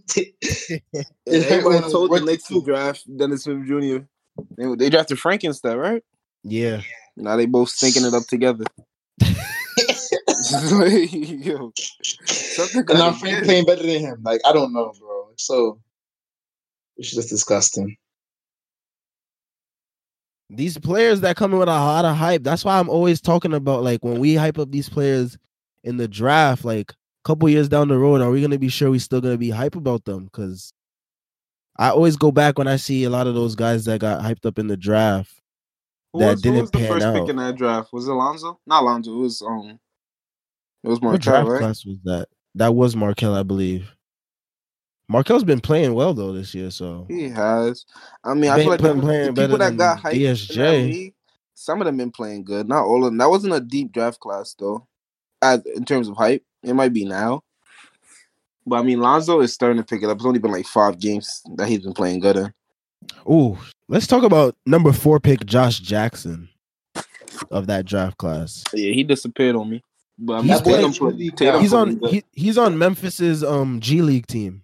It 1.27 1.49
hurt 1.49 1.65
when 1.65 1.77
everybody 1.77 1.77
I 1.79 1.81
told 1.81 1.93
the 1.93 2.11
working 2.11 2.27
Knicks 2.27 2.45
to 2.49 2.55
too. 2.55 2.65
draft 2.65 3.05
Dennis 3.17 3.45
Smith 3.45 3.67
Jr. 3.67 4.05
They, 4.57 4.75
they 4.77 4.91
drafted 4.91 5.19
Frank 5.19 5.45
instead, 5.45 5.77
right? 5.79 6.03
Yeah. 6.43 6.83
Now 7.17 7.37
they 7.37 7.47
both 7.47 7.69
syncing 7.71 8.07
it 8.07 8.15
up 8.15 8.27
together. 8.27 8.65
Yo, 11.45 11.73
and 12.59 12.87
now 12.89 13.11
gotta 13.11 13.13
Frank 13.19 13.45
playing 13.45 13.65
better 13.65 13.83
than 13.83 14.01
him. 14.01 14.21
Like 14.23 14.41
I 14.45 14.53
don't 14.53 14.73
know, 14.73 14.93
bro. 14.99 15.29
So 15.37 15.81
it's 16.97 17.15
just 17.15 17.29
disgusting. 17.31 17.97
These 20.51 20.79
players 20.79 21.21
that 21.23 21.37
come 21.37 21.53
in 21.53 21.59
with 21.59 21.69
a 21.69 21.73
lot 21.73 22.05
of 22.05 22.17
hype. 22.17 22.43
That's 22.43 22.65
why 22.65 22.79
I'm 22.79 22.89
always 22.89 23.21
talking 23.21 23.55
about 23.55 23.83
like 23.83 24.05
when 24.05 24.21
we 24.21 24.35
hype 24.35 24.59
up 24.59 24.71
these 24.71 24.89
players 24.89 25.39
in 25.83 25.97
the 25.97 26.07
draft, 26.09 26.65
like 26.65 26.93
a 26.93 26.95
couple 27.25 27.49
years 27.49 27.69
down 27.69 27.89
the 27.89 27.99
road, 27.99 28.21
are 28.21 28.31
we 28.31 28.43
gonna 28.43 28.59
be 28.59 28.69
sure 28.69 28.91
we 28.91 28.99
still 28.99 29.21
gonna 29.21 29.39
be 29.39 29.51
hype 29.51 29.75
about 29.75 30.05
them? 30.05 30.25
Because 30.25 30.73
I 31.77 31.91
always 31.91 32.17
go 32.17 32.31
back 32.31 32.59
when 32.59 32.69
I 32.69 32.77
see 32.77 33.05
a 33.05 33.11
lot 33.11 33.27
of 33.27 33.35
those 33.35 33.55
guys 33.57 33.85
that 33.87 34.01
got 34.01 34.23
hyped 34.23 34.47
up 34.47 34.59
in 34.59 34.69
the 34.69 34.77
draft. 34.77 35.33
Who 36.13 36.21
that 36.21 36.33
was, 36.33 36.45
who 36.45 36.51
didn't 36.51 36.61
was 36.61 36.71
the 36.71 36.79
pan 36.79 36.89
first 36.89 37.07
out. 37.07 37.15
pick 37.15 37.29
in 37.31 37.37
that 37.37 37.57
draft? 37.57 37.93
Was 37.93 38.07
it 38.07 38.13
Alonzo? 38.13 38.61
Not 38.67 38.83
Alonzo. 38.83 39.13
It 39.15 39.19
was 39.19 39.43
um. 39.43 39.81
It 40.85 40.89
was 40.89 41.01
What 41.01 41.13
Markelle, 41.13 41.33
draft 41.33 41.49
right? 41.49 41.59
class 41.61 41.85
was 41.87 41.97
that? 42.05 42.29
That 42.55 42.75
was 42.75 42.95
Markelle, 42.95 43.35
I 43.35 43.43
believe. 43.43 43.95
Markelle's 45.09 45.45
been 45.45 45.61
playing 45.61 45.95
well 45.95 46.15
though 46.15 46.33
this 46.33 46.55
year, 46.55 46.71
so 46.71 47.05
He 47.09 47.29
has. 47.29 47.85
I 48.25 48.35
mean, 48.35 48.51
I 48.51 48.61
feel 48.61 48.71
like 48.71 48.81
playing- 48.81 48.97
the, 48.97 49.03
playing 49.03 49.35
the 49.35 49.43
people 49.43 49.59
that 49.59 49.77
got 49.77 49.99
hyped 50.01 50.15
DSJ. 50.15 50.91
league, 50.91 51.15
some 51.55 51.81
of 51.81 51.85
them 51.87 51.97
been 51.97 52.11
playing 52.11 52.45
good. 52.45 52.69
Not 52.69 52.85
all 52.85 53.05
of 53.05 53.11
them. 53.13 53.19
That 53.19 53.29
wasn't 53.31 53.55
a 53.55 53.61
deep 53.61 53.93
draft 53.93 54.19
class 54.21 54.55
though. 54.59 54.87
As 55.43 55.63
in 55.77 55.85
terms 55.85 56.09
of 56.09 56.17
hype, 56.17 56.43
it 56.63 56.73
might 56.73 56.93
be 56.93 57.05
now. 57.05 57.43
But 58.67 58.77
I 58.77 58.83
mean, 58.83 59.01
Lonzo 59.01 59.41
is 59.41 59.53
starting 59.53 59.77
to 59.77 59.85
pick 59.85 60.03
it 60.03 60.09
up. 60.09 60.17
It's 60.17 60.25
only 60.25 60.39
been 60.39 60.53
like 60.53 60.67
five 60.67 60.99
games 60.99 61.43
that 61.57 61.69
he's 61.69 61.81
been 61.81 61.93
playing 61.93 62.21
good 62.21 62.37
in. 62.37 62.55
Ooh, 63.31 63.59
let's 63.89 64.07
talk 64.07 64.23
about 64.23 64.57
number 64.65 64.91
four 64.93 65.21
pick 65.21 65.45
Josh 65.45 65.81
Jackson 65.81 66.49
of 67.51 67.67
that 67.67 67.85
draft 67.85 68.17
class. 68.17 68.65
Yeah, 68.73 68.93
he 68.93 69.03
disappeared 69.05 69.57
on 69.57 69.69
me. 69.69 69.83
But 70.19 70.35
I 70.35 70.39
mean, 70.39 70.49
He's 70.49 70.61
playing- 70.63 70.93
He's 71.61 71.73
on 71.75 72.01
he, 72.09 72.25
he's 72.33 72.57
on 72.57 72.79
Memphis's 72.79 73.45
um 73.45 73.81
G 73.81 74.01
League 74.01 74.27
team. 74.27 74.63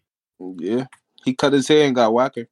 Yeah, 0.58 0.86
he 1.24 1.34
cut 1.34 1.52
his 1.52 1.68
hair 1.68 1.86
and 1.86 1.94
got 1.94 2.12
whacker. 2.12 2.48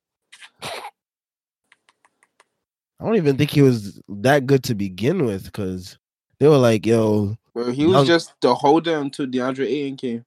I 3.00 3.04
don't 3.04 3.16
even 3.16 3.36
think 3.36 3.50
he 3.50 3.62
was 3.62 4.00
that 4.08 4.46
good 4.46 4.64
to 4.64 4.74
begin 4.74 5.24
with 5.24 5.44
because 5.44 5.98
they 6.40 6.48
were 6.48 6.58
like, 6.58 6.84
yo, 6.84 7.36
Bro, 7.54 7.70
he 7.72 7.86
was 7.86 7.94
Young- 7.96 8.06
just 8.06 8.32
the 8.40 8.54
holder 8.54 8.96
until 8.98 9.26
DeAndre 9.26 9.66
Ayton 9.66 9.96
came. 9.96 10.24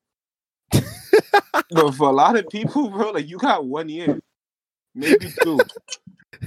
but 1.69 1.91
for 1.91 2.09
a 2.09 2.13
lot 2.13 2.37
of 2.37 2.47
people, 2.49 2.89
bro, 2.89 3.11
like 3.11 3.27
you 3.27 3.37
got 3.37 3.65
one 3.65 3.89
year, 3.89 4.21
maybe 4.95 5.31
two. 5.43 5.59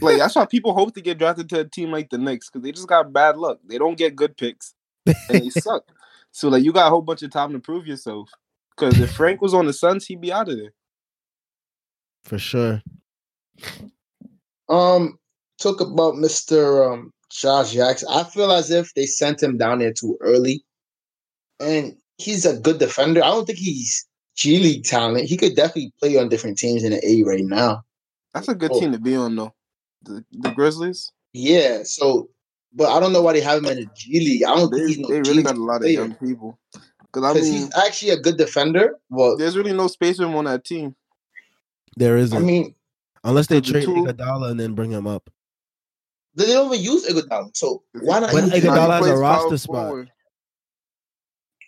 like 0.01 0.17
that's 0.19 0.35
why 0.35 0.47
people 0.47 0.73
hope 0.75 0.95
to 0.95 1.01
get 1.03 1.19
drafted 1.19 1.49
to 1.51 1.61
a 1.61 1.65
team 1.65 1.91
like 1.91 2.09
the 2.11 2.19
Knicks 2.19 2.49
because 2.49 2.63
they 2.65 2.73
just 2.73 2.89
got 2.89 3.13
bad 3.13 3.37
luck. 3.37 3.59
They 3.67 3.79
don't 3.79 3.99
get 3.99 4.17
good 4.17 4.37
picks 4.37 4.75
and 5.07 5.17
they 5.43 5.51
suck. 5.51 5.85
So 6.37 6.49
like 6.49 6.65
you 6.65 6.73
got 6.73 6.89
a 6.89 6.91
whole 6.91 7.01
bunch 7.01 7.23
of 7.23 7.31
time 7.31 7.53
to 7.53 7.61
prove 7.61 7.87
yourself. 7.87 8.29
Because 8.77 8.99
if 8.99 9.13
Frank 9.13 9.41
was 9.41 9.55
on 9.55 9.67
the 9.67 9.73
Suns, 9.73 10.05
he'd 10.05 10.21
be 10.21 10.33
out 10.33 10.49
of 10.49 10.57
there. 10.57 10.73
For 12.25 12.39
sure. 12.39 12.83
Um, 14.69 15.19
talk 15.61 15.81
about 15.81 16.17
Mister 16.17 16.85
um 16.93 17.13
Josh 17.31 17.73
Jackson. 17.73 18.09
I 18.11 18.25
feel 18.25 18.51
as 18.53 18.71
if 18.71 18.93
they 18.95 19.07
sent 19.07 19.43
him 19.43 19.57
down 19.59 19.79
there 19.81 19.93
too 19.93 20.17
early, 20.21 20.65
and 21.61 21.97
he's 22.19 22.47
a 22.47 22.59
good 22.59 22.79
defender. 22.79 23.23
I 23.23 23.29
don't 23.29 23.45
think 23.47 23.59
he's 23.59 24.07
G 24.37 24.59
League 24.59 24.85
talent. 24.85 25.29
He 25.29 25.37
could 25.37 25.55
definitely 25.57 25.93
play 26.01 26.17
on 26.17 26.29
different 26.29 26.59
teams 26.59 26.83
in 26.85 26.93
the 26.93 27.07
A 27.07 27.23
right 27.25 27.45
now. 27.45 27.83
That's 28.33 28.49
a 28.49 28.55
good 28.55 28.73
Oh. 28.73 28.81
team 28.81 28.93
to 28.93 28.99
be 28.99 29.15
on 29.17 29.37
though. 29.37 29.55
The, 30.03 30.25
the 30.33 30.51
Grizzlies, 30.51 31.11
Yeah. 31.33 31.83
So, 31.85 32.29
but 32.75 32.89
I 32.91 33.01
don't 33.01 33.13
know 33.13 33.23
why 33.23 33.33
they 33.33 33.41
have 33.41 33.59
him 33.59 33.67
in 33.71 33.77
the 33.81 33.87
G 33.97 34.19
League. 34.21 34.45
I 34.45 34.55
don't 34.55 34.71
they, 34.71 34.79
think 34.79 34.89
he's 34.89 34.99
no 34.99 35.09
they 35.09 35.21
really 35.21 35.35
League 35.35 35.47
got 35.47 35.57
a 35.57 35.63
lot 35.63 35.77
of 35.77 35.83
player. 35.83 35.93
young 36.01 36.15
people. 36.17 36.59
Because 37.13 37.25
I 37.25 37.41
mean, 37.41 37.53
he's 37.53 37.71
actually 37.77 38.11
a 38.11 38.19
good 38.19 38.37
defender. 38.37 38.99
Well, 39.09 39.37
there's 39.37 39.57
really 39.57 39.73
no 39.73 39.87
space 39.87 40.17
for 40.17 40.25
him 40.25 40.35
on 40.35 40.45
that 40.47 40.65
team. 40.65 40.95
There 41.97 42.17
isn't. 42.17 42.37
I 42.37 42.41
mean, 42.41 42.75
Unless 43.23 43.47
they 43.47 43.61
the 43.61 43.71
trade 43.73 43.85
two- 43.85 43.95
Iguodala 43.95 44.51
and 44.51 44.61
then 44.61 44.75
bring 44.75 44.91
him 44.91 45.07
up. 45.07 45.31
they 46.35 46.47
don't 46.47 46.73
even 46.73 46.85
use 46.85 47.07
Iguodala. 47.09 47.57
So 47.57 47.83
why 48.03 48.21
not? 48.21 48.33
But? 48.33 48.45
Iguodala 48.45 48.99
has 48.99 49.07
a 49.07 49.17
roster 49.17 49.57
spot. 49.59 49.89
forward. 49.89 50.11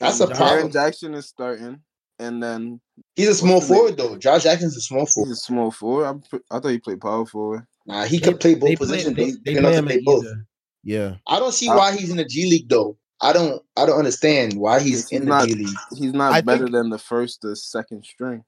That's 0.01 0.21
a 0.21 0.27
Jaren 0.27 0.37
problem. 0.37 0.69
Jaren 0.69 0.73
Jackson 0.73 1.15
is 1.15 1.27
starting. 1.27 1.81
and 2.19 2.43
then 2.43 2.81
He's 3.15 3.29
a 3.29 3.35
small 3.35 3.57
What's 3.57 3.69
the 3.69 3.75
forward 3.75 3.97
though. 3.97 4.17
Josh 4.19 4.43
Jackson's 4.45 4.77
a 4.77 4.81
small 4.81 5.07
forward. 5.07 5.29
he's 5.29 5.39
a 5.39 5.41
small 5.41 5.71
forward. 5.71 6.07
I, 6.07 6.29
pre- 6.29 6.41
I 6.51 6.59
thought 6.61 6.69
he 6.69 6.79
played 6.79 7.01
power 7.01 7.25
forward. 7.27 7.67
Nah, 7.87 8.05
he 8.05 8.19
could 8.19 8.41
play 8.41 8.55
both 8.55 8.79
positions. 8.79 9.17
They, 9.17 9.31
but 9.33 9.45
they 9.45 9.61
play 9.61 9.83
play 9.83 10.01
both. 10.05 10.25
either. 10.25 10.47
Yeah. 10.83 11.15
I 11.27 11.39
don't 11.39 11.53
see 11.55 11.69
I- 11.69 11.77
why 11.77 11.97
he's 11.97 12.11
in 12.11 12.17
the 12.17 12.25
G 12.25 12.51
League 12.51 12.69
though. 12.69 12.97
I 13.21 13.33
don't. 13.33 13.63
I 13.79 13.87
don't 13.87 13.99
understand 13.99 14.55
why 14.55 14.81
he's 14.81 15.09
He's 15.09 15.21
in 15.21 15.29
the 15.29 15.47
G 15.47 15.55
League. 15.55 15.77
He's 15.97 16.13
not 16.13 16.33
I 16.35 16.41
better 16.43 16.65
think- 16.65 16.73
than 16.73 16.91
the 16.91 16.99
first 16.99 17.43
or 17.45 17.55
second 17.55 18.05
string. 18.05 18.45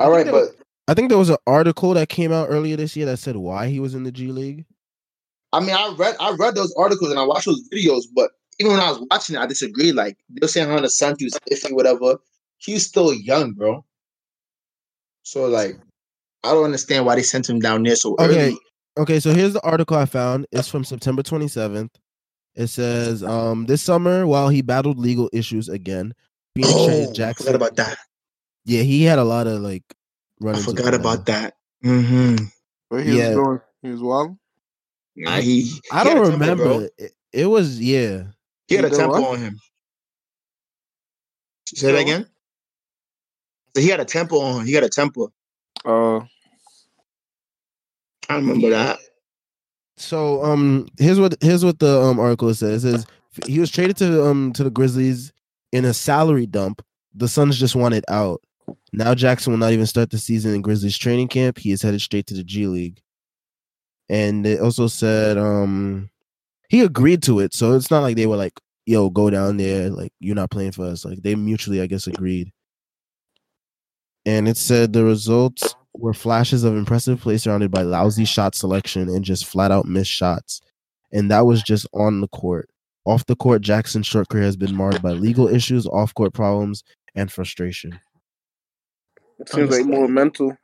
All 0.00 0.10
right, 0.10 0.26
but 0.26 0.56
I 0.90 0.94
think 0.94 1.08
there 1.08 1.18
was 1.18 1.30
an 1.30 1.36
article 1.46 1.94
that 1.94 2.08
came 2.08 2.32
out 2.32 2.48
earlier 2.50 2.76
this 2.76 2.96
year 2.96 3.06
that 3.06 3.18
said 3.18 3.36
why 3.36 3.68
he 3.68 3.78
was 3.78 3.94
in 3.94 4.02
the 4.02 4.10
G 4.10 4.32
League. 4.32 4.64
I 5.52 5.60
mean, 5.60 5.70
I 5.70 5.94
read 5.96 6.16
I 6.18 6.32
read 6.32 6.56
those 6.56 6.74
articles 6.76 7.12
and 7.12 7.20
I 7.20 7.22
watched 7.22 7.46
those 7.46 7.62
videos, 7.72 8.02
but 8.12 8.32
even 8.58 8.72
when 8.72 8.80
I 8.80 8.90
was 8.90 9.06
watching 9.08 9.36
it, 9.36 9.38
I 9.38 9.46
disagreed. 9.46 9.94
Like 9.94 10.18
they're 10.28 10.48
saying 10.48 10.68
Hunter 10.68 10.88
Santi 10.88 11.26
was 11.26 11.38
iffy, 11.48 11.72
whatever. 11.72 12.16
He's 12.58 12.88
still 12.88 13.14
young, 13.14 13.52
bro. 13.52 13.84
So 15.22 15.46
like, 15.46 15.78
I 16.42 16.50
don't 16.50 16.64
understand 16.64 17.06
why 17.06 17.14
they 17.14 17.22
sent 17.22 17.48
him 17.48 17.60
down 17.60 17.84
there 17.84 17.94
so 17.94 18.16
Okay. 18.18 18.46
early. 18.46 18.58
Okay, 18.98 19.20
so 19.20 19.32
here's 19.32 19.52
the 19.52 19.62
article 19.64 19.96
I 19.96 20.06
found. 20.06 20.48
It's 20.50 20.66
from 20.66 20.82
September 20.82 21.22
27th. 21.22 21.90
It 22.56 22.66
says, 22.66 23.22
um, 23.22 23.66
this 23.66 23.80
summer, 23.80 24.26
while 24.26 24.48
he 24.48 24.60
battled 24.60 24.98
legal 24.98 25.30
issues 25.32 25.68
again, 25.68 26.14
Phoenix 26.56 26.72
Oh, 26.74 27.12
Jackson. 27.12 27.54
about 27.54 27.76
that. 27.76 27.96
Yeah, 28.64 28.82
he 28.82 29.04
had 29.04 29.20
a 29.20 29.24
lot 29.24 29.46
of 29.46 29.60
like 29.60 29.84
I 30.40 30.46
run. 30.46 30.62
forgot 30.64 30.94
about 30.94 31.26
that. 31.26 31.54
Mm-hmm. 31.84 32.44
But 32.90 33.04
he 33.04 33.12
Yeah. 33.12 33.28
was 33.30 33.36
going. 33.36 33.60
He 33.82 33.88
was 33.90 34.02
wild. 34.02 34.36
Nah, 35.16 35.40
he. 35.40 35.62
I 35.90 36.04
he 36.04 36.10
don't 36.10 36.18
a 36.18 36.22
tempo, 36.22 36.32
remember. 36.32 36.64
bro. 36.64 36.78
It, 36.98 37.12
it 37.32 37.46
was 37.46 37.80
yeah. 37.80 38.24
He 38.68 38.76
had 38.76 38.84
a 38.84 38.90
He 38.90 38.96
did 38.96 38.98
tempo 38.98 39.22
what? 39.22 39.32
on 39.32 39.38
him. 39.40 39.60
Say 41.66 41.92
that 41.92 41.98
again. 42.00 42.26
So 43.76 43.82
he 43.82 43.88
had 43.88 44.00
a 44.00 44.04
tempo 44.04 44.40
on. 44.40 44.66
He 44.66 44.72
had 44.72 44.84
a 44.84 44.88
tempo. 44.88 45.32
Uh, 45.84 46.20
I 48.28 48.36
remember 48.36 48.70
that. 48.70 48.98
So 49.96 50.42
um, 50.44 50.88
here's 50.98 51.20
what 51.20 51.36
here's 51.42 51.64
what 51.64 51.78
the 51.78 52.00
um 52.02 52.18
article 52.20 52.52
says. 52.54 52.84
It 52.84 52.92
says 52.92 53.06
he 53.46 53.60
was 53.60 53.70
traded 53.70 53.96
to 53.98 54.26
um 54.26 54.52
to 54.54 54.64
the 54.64 54.70
Grizzlies 54.70 55.32
in 55.72 55.84
a 55.84 55.94
salary 55.94 56.46
dump. 56.46 56.82
The 57.14 57.28
Suns 57.28 57.58
just 57.58 57.76
wanted 57.76 58.04
out. 58.08 58.42
Now 58.92 59.14
Jackson 59.14 59.52
will 59.52 59.58
not 59.58 59.72
even 59.72 59.86
start 59.86 60.10
the 60.10 60.18
season 60.18 60.54
in 60.54 60.62
Grizzlies 60.62 60.98
training 60.98 61.28
camp. 61.28 61.58
He 61.58 61.70
is 61.70 61.82
headed 61.82 62.00
straight 62.00 62.26
to 62.28 62.34
the 62.34 62.44
G 62.44 62.66
League. 62.66 63.00
And 64.08 64.44
they 64.44 64.58
also 64.58 64.88
said 64.88 65.38
um 65.38 66.10
he 66.68 66.82
agreed 66.82 67.22
to 67.24 67.40
it. 67.40 67.54
So 67.54 67.74
it's 67.74 67.90
not 67.90 68.02
like 68.02 68.16
they 68.16 68.26
were 68.26 68.36
like, 68.36 68.58
yo, 68.86 69.10
go 69.10 69.30
down 69.30 69.56
there, 69.56 69.90
like 69.90 70.12
you're 70.20 70.34
not 70.34 70.50
playing 70.50 70.72
for 70.72 70.86
us. 70.86 71.04
Like 71.04 71.22
they 71.22 71.34
mutually, 71.34 71.80
I 71.80 71.86
guess, 71.86 72.06
agreed. 72.06 72.52
And 74.26 74.48
it 74.48 74.56
said 74.56 74.92
the 74.92 75.04
results 75.04 75.74
were 75.94 76.14
flashes 76.14 76.64
of 76.64 76.76
impressive 76.76 77.20
play 77.20 77.36
surrounded 77.36 77.70
by 77.70 77.82
lousy 77.82 78.24
shot 78.24 78.54
selection 78.54 79.08
and 79.08 79.24
just 79.24 79.46
flat 79.46 79.70
out 79.70 79.86
missed 79.86 80.10
shots. 80.10 80.60
And 81.12 81.30
that 81.30 81.46
was 81.46 81.62
just 81.62 81.86
on 81.92 82.20
the 82.20 82.28
court. 82.28 82.68
Off 83.04 83.26
the 83.26 83.36
court, 83.36 83.62
Jackson's 83.62 84.06
short 84.06 84.28
career 84.28 84.44
has 84.44 84.56
been 84.56 84.76
marred 84.76 85.02
by 85.02 85.10
legal 85.10 85.48
issues, 85.48 85.86
off 85.86 86.14
court 86.14 86.34
problems, 86.34 86.84
and 87.14 87.32
frustration. 87.32 87.98
It 89.40 89.48
seems 89.48 89.70
like 89.70 89.86
more 89.86 90.06
mental. 90.08 90.56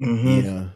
Mhm. 0.00 0.44
Yeah. 0.44 0.68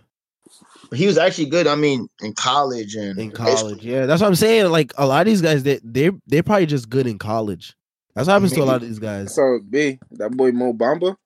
He 0.97 1.07
was 1.07 1.19
actually 1.19 1.47
good. 1.47 1.67
I 1.67 1.75
mean, 1.75 2.09
in 2.21 2.33
college 2.33 2.95
and 2.95 3.19
In 3.19 3.31
college. 3.33 3.83
Yeah. 3.85 4.07
That's 4.07 4.21
what 4.23 4.29
I'm 4.29 4.35
saying. 4.37 4.71
Like 4.71 4.93
a 4.97 5.07
lot 5.07 5.21
of 5.21 5.27
these 5.27 5.43
guys, 5.43 5.63
they 5.63 5.81
they 5.83 6.11
they're 6.27 6.43
probably 6.43 6.67
just 6.67 6.89
good 6.89 7.07
in 7.07 7.19
college. 7.19 7.75
That's 8.15 8.29
what 8.29 8.35
happens 8.35 8.53
to 8.53 8.63
a 8.63 8.65
lot 8.65 8.77
of 8.83 8.89
these 8.89 8.99
guys. 8.99 9.35
So 9.35 9.61
B, 9.69 9.99
that 10.13 10.31
boy 10.31 10.51
Mo 10.53 10.73
Bamba, 10.73 11.17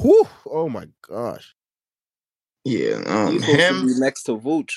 Whew, 0.00 0.28
oh 0.50 0.68
my 0.68 0.86
gosh. 1.08 1.54
Yeah, 2.64 3.02
um, 3.06 3.32
he's 3.32 3.42
supposed 3.44 3.58
to 3.60 3.66
him. 3.74 3.86
be 3.86 3.94
next 3.98 4.22
to 4.24 4.32
Vooch. 4.36 4.72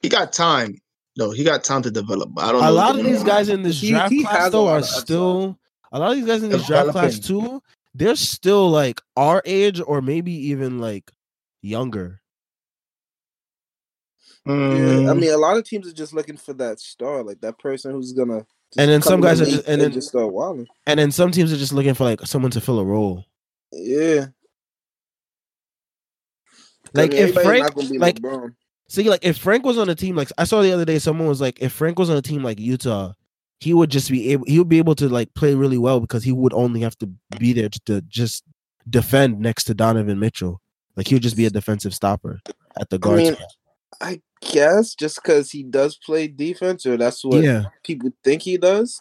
He 0.00 0.08
got 0.08 0.32
time. 0.32 0.78
No, 1.16 1.30
he 1.30 1.44
got 1.44 1.62
time 1.64 1.82
to 1.82 1.90
develop. 1.90 2.30
But 2.32 2.44
I 2.44 2.52
don't. 2.52 2.62
a 2.62 2.66
know 2.66 2.72
lot 2.72 2.98
of 2.98 3.04
these 3.04 3.22
guys 3.22 3.48
in 3.48 3.62
this 3.62 3.80
He- 3.80 3.90
draft 3.90 4.12
he 4.12 4.22
class 4.24 4.50
though 4.52 4.68
are 4.68 4.78
of 4.78 4.82
upside. 4.84 5.00
still 5.02 5.58
a 5.92 5.98
lot 5.98 6.10
of 6.12 6.16
these 6.16 6.26
guys 6.26 6.42
in 6.42 6.50
this 6.50 6.66
draft 6.66 6.90
class 6.90 7.18
too. 7.18 7.62
They're 7.94 8.16
still 8.16 8.70
like 8.70 9.00
our 9.16 9.42
age 9.44 9.80
or 9.84 10.00
maybe 10.02 10.32
even 10.32 10.78
like 10.78 11.10
younger. 11.62 12.20
Yeah, 14.46 14.52
I 14.52 14.52
Mm, 14.52 15.20
mean, 15.20 15.30
a 15.32 15.36
lot 15.36 15.56
of 15.58 15.64
teams 15.64 15.86
are 15.88 15.92
just 15.92 16.14
looking 16.14 16.36
for 16.36 16.54
that 16.54 16.80
star, 16.80 17.22
like 17.22 17.40
that 17.40 17.58
person 17.58 17.92
who's 17.92 18.12
gonna. 18.12 18.46
just 18.72 18.78
And 18.78 18.90
then 18.90 19.02
some 19.02 19.20
guys 19.20 19.40
are 19.40 19.44
just- 19.46 19.66
and 19.68 19.80
then- 19.80 19.92
just 19.92 20.08
start 20.08 20.32
wilding. 20.32 20.66
And 20.86 20.98
then 20.98 21.10
some 21.10 21.30
teams 21.32 21.52
are 21.52 21.56
just 21.56 21.72
looking 21.72 21.94
for 21.94 22.04
like 22.04 22.26
someone 22.26 22.50
to 22.52 22.60
fill 22.60 22.78
a 22.78 22.84
role. 22.84 23.24
Yeah, 23.72 24.26
Like 26.94 27.10
I 27.12 27.14
mean, 27.14 27.22
if 27.28 27.34
Frank 27.34 27.62
not 27.64 27.74
gonna 27.74 27.88
be 27.90 27.98
like 27.98 28.16
LeBron. 28.20 28.54
see 28.88 29.08
like 29.10 29.24
if 29.24 29.36
Frank 29.36 29.64
was 29.66 29.76
on 29.76 29.90
a 29.90 29.94
team 29.94 30.16
like 30.16 30.30
I 30.38 30.44
saw 30.44 30.62
the 30.62 30.72
other 30.72 30.86
day 30.86 30.98
someone 30.98 31.28
was 31.28 31.40
like 31.40 31.60
if 31.60 31.72
Frank 31.72 31.98
was 31.98 32.08
on 32.08 32.16
a 32.16 32.22
team 32.22 32.42
like 32.42 32.58
Utah, 32.58 33.12
he 33.60 33.74
would 33.74 33.90
just 33.90 34.10
be 34.10 34.32
able 34.32 34.44
he 34.46 34.58
would 34.58 34.68
be 34.68 34.78
able 34.78 34.94
to 34.94 35.08
like 35.08 35.32
play 35.34 35.54
really 35.54 35.78
well 35.78 36.00
because 36.00 36.24
he 36.24 36.32
would 36.32 36.52
only 36.52 36.80
have 36.80 36.96
to 36.98 37.08
be 37.38 37.52
there 37.52 37.68
to 37.86 38.00
just 38.02 38.44
defend 38.88 39.40
next 39.40 39.64
to 39.64 39.74
Donovan 39.74 40.18
Mitchell. 40.18 40.60
Like 40.96 41.08
he 41.08 41.14
would 41.14 41.22
just 41.22 41.36
be 41.36 41.46
a 41.46 41.50
defensive 41.50 41.94
stopper 41.94 42.40
at 42.78 42.90
the 42.90 42.96
I 42.96 42.98
guard 42.98 43.18
mean. 43.18 43.36
I 44.00 44.20
guess 44.40 44.94
just 44.94 45.16
because 45.16 45.50
he 45.50 45.62
does 45.62 45.96
play 45.96 46.28
defense, 46.28 46.86
or 46.86 46.96
that's 46.96 47.24
what 47.24 47.42
Yeah. 47.42 47.64
people 47.82 48.10
think 48.22 48.42
he 48.42 48.56
does. 48.56 49.00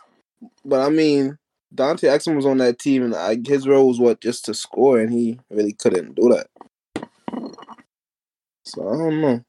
But 0.66 0.80
I 0.82 0.90
mean, 0.90 1.38
Dante 1.74 2.08
Exum 2.08 2.36
was 2.36 2.46
on 2.46 2.58
that 2.60 2.80
team, 2.80 3.04
and 3.04 3.16
I, 3.16 3.38
his 3.46 3.68
role 3.68 3.88
was 3.88 4.00
what 4.00 4.22
just 4.22 4.46
to 4.46 4.54
score, 4.54 5.00
and 5.00 5.12
he 5.12 5.40
really 5.50 5.74
couldn't 5.74 6.16
do 6.16 6.30
that. 6.30 6.48
So 8.64 8.88
I 8.88 8.98
don't 8.98 9.22
know. 9.22 9.44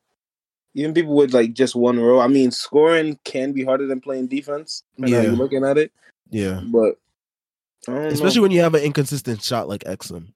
Even 0.75 0.95
people 0.95 1.15
with 1.15 1.35
like 1.35 1.53
just 1.55 1.75
one 1.75 1.99
role. 1.99 2.21
I 2.21 2.27
mean, 2.29 2.51
scoring 2.51 3.19
can 3.25 3.53
be 3.53 3.65
harder 3.65 3.87
than 3.87 4.01
playing 4.01 4.29
defense. 4.29 4.83
Yeah. 4.97 5.23
you're 5.23 5.33
looking 5.33 5.65
at 5.65 5.79
it. 5.79 5.93
Yeah. 6.31 6.61
But 6.65 6.97
I 7.89 7.93
don't 7.93 8.05
Especially 8.07 8.37
know. 8.39 8.43
when 8.43 8.51
you 8.53 8.61
have 8.61 8.75
an 8.75 8.83
inconsistent 8.83 9.43
shot 9.43 9.69
like 9.69 9.83
Exum. 9.85 10.33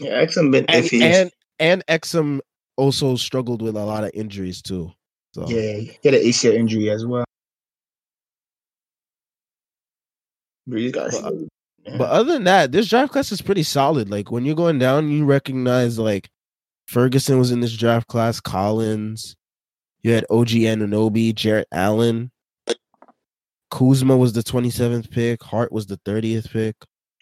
yeah, 0.00 0.24
Exum 0.24 0.50
been 0.50 0.64
And 0.68 0.84
iffy. 0.84 1.00
and, 1.02 1.30
and 1.60 1.86
Exum 1.86 2.40
also 2.76 3.16
struggled 3.16 3.60
with 3.62 3.76
a 3.76 3.84
lot 3.84 4.04
of 4.04 4.10
injuries 4.14 4.62
too. 4.62 4.90
So 5.34 5.46
yeah, 5.48 5.72
he 5.76 5.98
had 6.02 6.14
an 6.14 6.22
ACL 6.22 6.54
injury 6.54 6.90
as 6.90 7.04
well. 7.06 7.24
But 10.66 10.78
he's 10.78 10.92
got. 10.92 11.10
But- 11.12 11.34
But 11.96 12.10
other 12.10 12.34
than 12.34 12.44
that, 12.44 12.70
this 12.72 12.86
draft 12.88 13.12
class 13.12 13.32
is 13.32 13.40
pretty 13.40 13.62
solid. 13.62 14.10
Like 14.10 14.30
when 14.30 14.44
you're 14.44 14.54
going 14.54 14.78
down, 14.78 15.08
you 15.10 15.24
recognize 15.24 15.98
like 15.98 16.28
Ferguson 16.88 17.38
was 17.38 17.50
in 17.50 17.60
this 17.60 17.76
draft 17.76 18.06
class, 18.06 18.40
Collins. 18.40 19.36
You 20.02 20.12
had 20.12 20.24
OG 20.30 20.48
Anunoby, 20.48 21.34
Jarrett 21.34 21.68
Allen. 21.70 22.30
Kuzma 23.70 24.16
was 24.16 24.32
the 24.32 24.40
27th 24.42 25.10
pick. 25.10 25.42
Hart 25.42 25.70
was 25.70 25.86
the 25.86 25.98
30th 26.06 26.50
pick. 26.50 26.76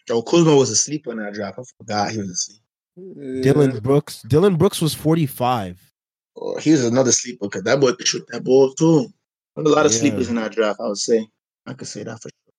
Joe 0.06 0.22
Kuzma 0.22 0.54
was 0.54 0.70
asleep 0.70 1.08
on 1.08 1.16
that 1.16 1.34
draft. 1.34 1.58
I 1.58 1.62
forgot 1.78 2.12
he 2.12 2.18
was 2.18 2.30
asleep. 2.30 3.42
Dillon 3.42 3.78
Brooks. 3.80 4.22
Dillon 4.22 4.54
Brooks 4.54 4.80
was 4.80 4.94
45. 4.94 5.92
Or 6.36 6.60
he 6.60 6.70
was 6.70 6.84
another 6.84 7.10
sleeper 7.10 7.46
because 7.46 7.64
that 7.64 7.80
boy 7.80 7.92
could 7.92 8.06
shoot 8.06 8.24
that 8.30 8.44
ball 8.44 8.72
too. 8.74 9.12
There 9.56 9.64
was 9.64 9.72
a 9.72 9.74
lot 9.74 9.86
of 9.86 9.92
Yeah. 9.92 9.98
sleepers 9.98 10.28
in 10.28 10.36
that 10.36 10.52
draft. 10.52 10.78
I 10.80 10.86
would 10.86 10.98
say. 10.98 11.26
I 11.66 11.72
could 11.74 11.88
say 11.88 12.04
that 12.04 12.22
for 12.22 12.28
sure. 12.28 12.52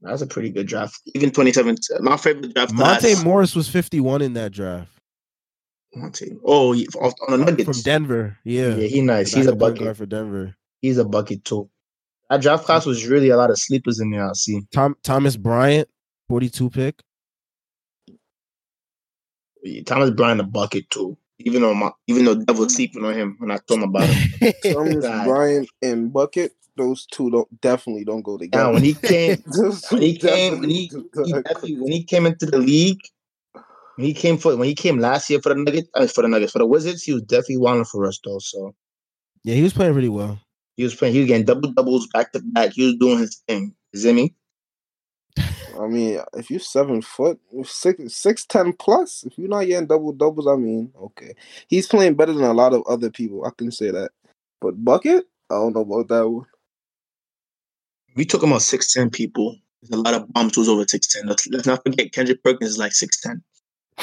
That 0.00 0.12
was 0.12 0.22
a 0.22 0.26
pretty 0.26 0.50
good 0.50 0.66
draft. 0.66 1.00
Even 1.14 1.30
27. 1.30 1.76
My 2.00 2.16
favorite 2.16 2.52
draft 2.52 2.72
Monte 2.72 3.12
class. 3.12 3.22
Morris 3.24 3.54
was 3.54 3.68
51 3.68 4.20
in 4.22 4.32
that 4.32 4.50
draft. 4.50 4.90
Monte. 5.96 6.36
Oh, 6.44 6.72
on 6.72 7.12
the 7.28 7.38
Nuggets. 7.38 7.64
From 7.64 7.82
Denver. 7.82 8.38
Yeah. 8.44 8.74
Yeah, 8.74 8.86
he 8.86 9.00
nice. 9.00 9.32
He's 9.32 9.46
a 9.46 9.56
bucket. 9.56 9.96
for 9.96 10.06
Denver. 10.06 10.56
He's 10.80 10.98
a 10.98 11.04
bucket 11.04 11.44
too. 11.44 11.70
That 12.30 12.42
draft 12.42 12.64
class 12.64 12.86
was 12.86 13.06
really 13.06 13.28
a 13.28 13.36
lot 13.36 13.50
of 13.50 13.58
sleepers 13.58 14.00
in 14.00 14.10
there. 14.10 14.28
I 14.28 14.32
see. 14.32 14.62
Tom 14.72 14.96
Thomas 15.02 15.36
Bryant, 15.36 15.88
42 16.28 16.70
pick. 16.70 17.02
Thomas 19.86 20.10
Bryant 20.10 20.40
a 20.40 20.44
bucket 20.44 20.88
too. 20.90 21.16
Even 21.38 21.62
though 21.62 21.74
my, 21.74 21.90
even 22.06 22.24
though 22.24 22.36
Dev 22.36 22.58
was 22.58 22.74
sleeping 22.74 23.04
on 23.04 23.14
him 23.14 23.36
when 23.38 23.50
I 23.50 23.58
told 23.58 23.80
him 23.80 23.88
about 23.88 24.08
him. 24.08 24.52
Thomas 24.72 25.04
Bryant 25.24 25.68
and 25.82 26.12
Bucket, 26.12 26.52
those 26.76 27.06
two 27.06 27.30
don't 27.30 27.60
definitely 27.60 28.04
don't 28.04 28.22
go 28.22 28.38
together. 28.38 28.64
Now 28.64 28.72
when 28.72 28.84
he 28.84 28.94
came, 28.94 29.42
when 29.90 30.02
he 30.02 30.16
came, 30.16 30.60
when 30.60 30.70
he, 30.70 30.90
he 31.62 31.76
when 31.76 31.92
he 31.92 32.04
came 32.04 32.26
into 32.26 32.46
the 32.46 32.58
league, 32.58 33.00
when 33.96 34.06
he 34.06 34.14
came 34.14 34.38
for 34.38 34.56
when 34.56 34.68
he 34.68 34.74
came 34.74 34.98
last 34.98 35.30
year 35.30 35.40
for 35.40 35.50
the 35.50 35.56
Nuggets, 35.56 35.88
uh, 35.94 36.06
for 36.06 36.22
the 36.22 36.28
Nuggets, 36.28 36.52
for 36.52 36.58
the 36.58 36.66
Wizards, 36.66 37.02
he 37.02 37.12
was 37.12 37.22
definitely 37.22 37.58
wilding 37.58 37.84
for 37.84 38.06
us 38.06 38.20
though. 38.24 38.38
So 38.38 38.74
yeah, 39.44 39.54
he 39.54 39.62
was 39.62 39.72
playing 39.72 39.94
really 39.94 40.08
well. 40.08 40.40
he 40.76 40.84
was 40.84 40.94
playing, 40.94 41.14
he 41.14 41.20
was 41.20 41.28
getting 41.28 41.44
double 41.44 41.70
doubles 41.72 42.06
back 42.08 42.32
to 42.32 42.40
back. 42.40 42.72
He 42.72 42.86
was 42.86 42.96
doing 42.96 43.18
his 43.18 43.42
thing. 43.48 43.74
Zimmy. 43.96 44.34
I 45.80 45.88
mean, 45.88 46.20
if 46.34 46.50
you're 46.50 46.60
seven 46.60 47.02
foot, 47.02 47.40
six 47.64 48.14
six 48.14 48.46
ten 48.46 48.72
plus, 48.74 49.24
if 49.24 49.36
you're 49.36 49.48
not 49.48 49.64
getting 49.64 49.88
double 49.88 50.12
doubles, 50.12 50.46
I 50.46 50.56
mean, 50.56 50.92
okay, 51.00 51.34
he's 51.68 51.88
playing 51.88 52.14
better 52.14 52.32
than 52.32 52.44
a 52.44 52.52
lot 52.52 52.74
of 52.74 52.82
other 52.88 53.10
people. 53.10 53.44
I 53.44 53.50
can 53.56 53.72
say 53.72 53.90
that. 53.90 54.10
But 54.60 54.84
bucket, 54.84 55.24
I 55.50 55.54
don't 55.54 55.74
know 55.74 55.82
about 55.82 56.08
that 56.08 56.28
one. 56.28 56.46
We 58.16 58.24
took 58.24 58.42
about 58.42 58.54
on 58.54 58.60
six 58.60 58.92
ten 58.92 59.10
people. 59.10 59.56
There's 59.82 59.98
a 59.98 60.02
lot 60.02 60.14
of 60.14 60.32
bums 60.32 60.54
who's 60.54 60.68
over 60.68 60.84
six 60.86 61.08
ten. 61.08 61.26
Let's, 61.26 61.48
let's 61.48 61.66
not 61.66 61.82
forget 61.82 62.12
Kendrick 62.12 62.42
Perkins 62.42 62.70
is 62.70 62.78
like 62.78 62.92
six 62.92 63.20
ten. 63.20 63.42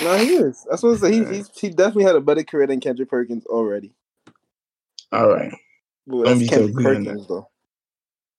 No, 0.02 0.18
he 0.18 0.36
is. 0.36 0.66
That's 0.70 0.84
what 0.84 0.94
I 0.94 0.98
say. 0.98 1.12
He, 1.12 1.36
he's, 1.36 1.50
he 1.60 1.70
definitely 1.70 2.06
had 2.06 2.16
a 2.16 2.22
better 2.22 2.44
career 2.44 2.68
than 2.68 2.80
Kendrick 2.80 3.10
Perkins 3.10 3.46
already. 3.46 3.94
All 5.12 5.28
right. 5.28 5.54
Don't 6.08 6.24
that's 6.24 6.40
so 6.40 6.56
Kendrick 6.56 6.84
Perkins 6.84 7.28
though. 7.28 7.48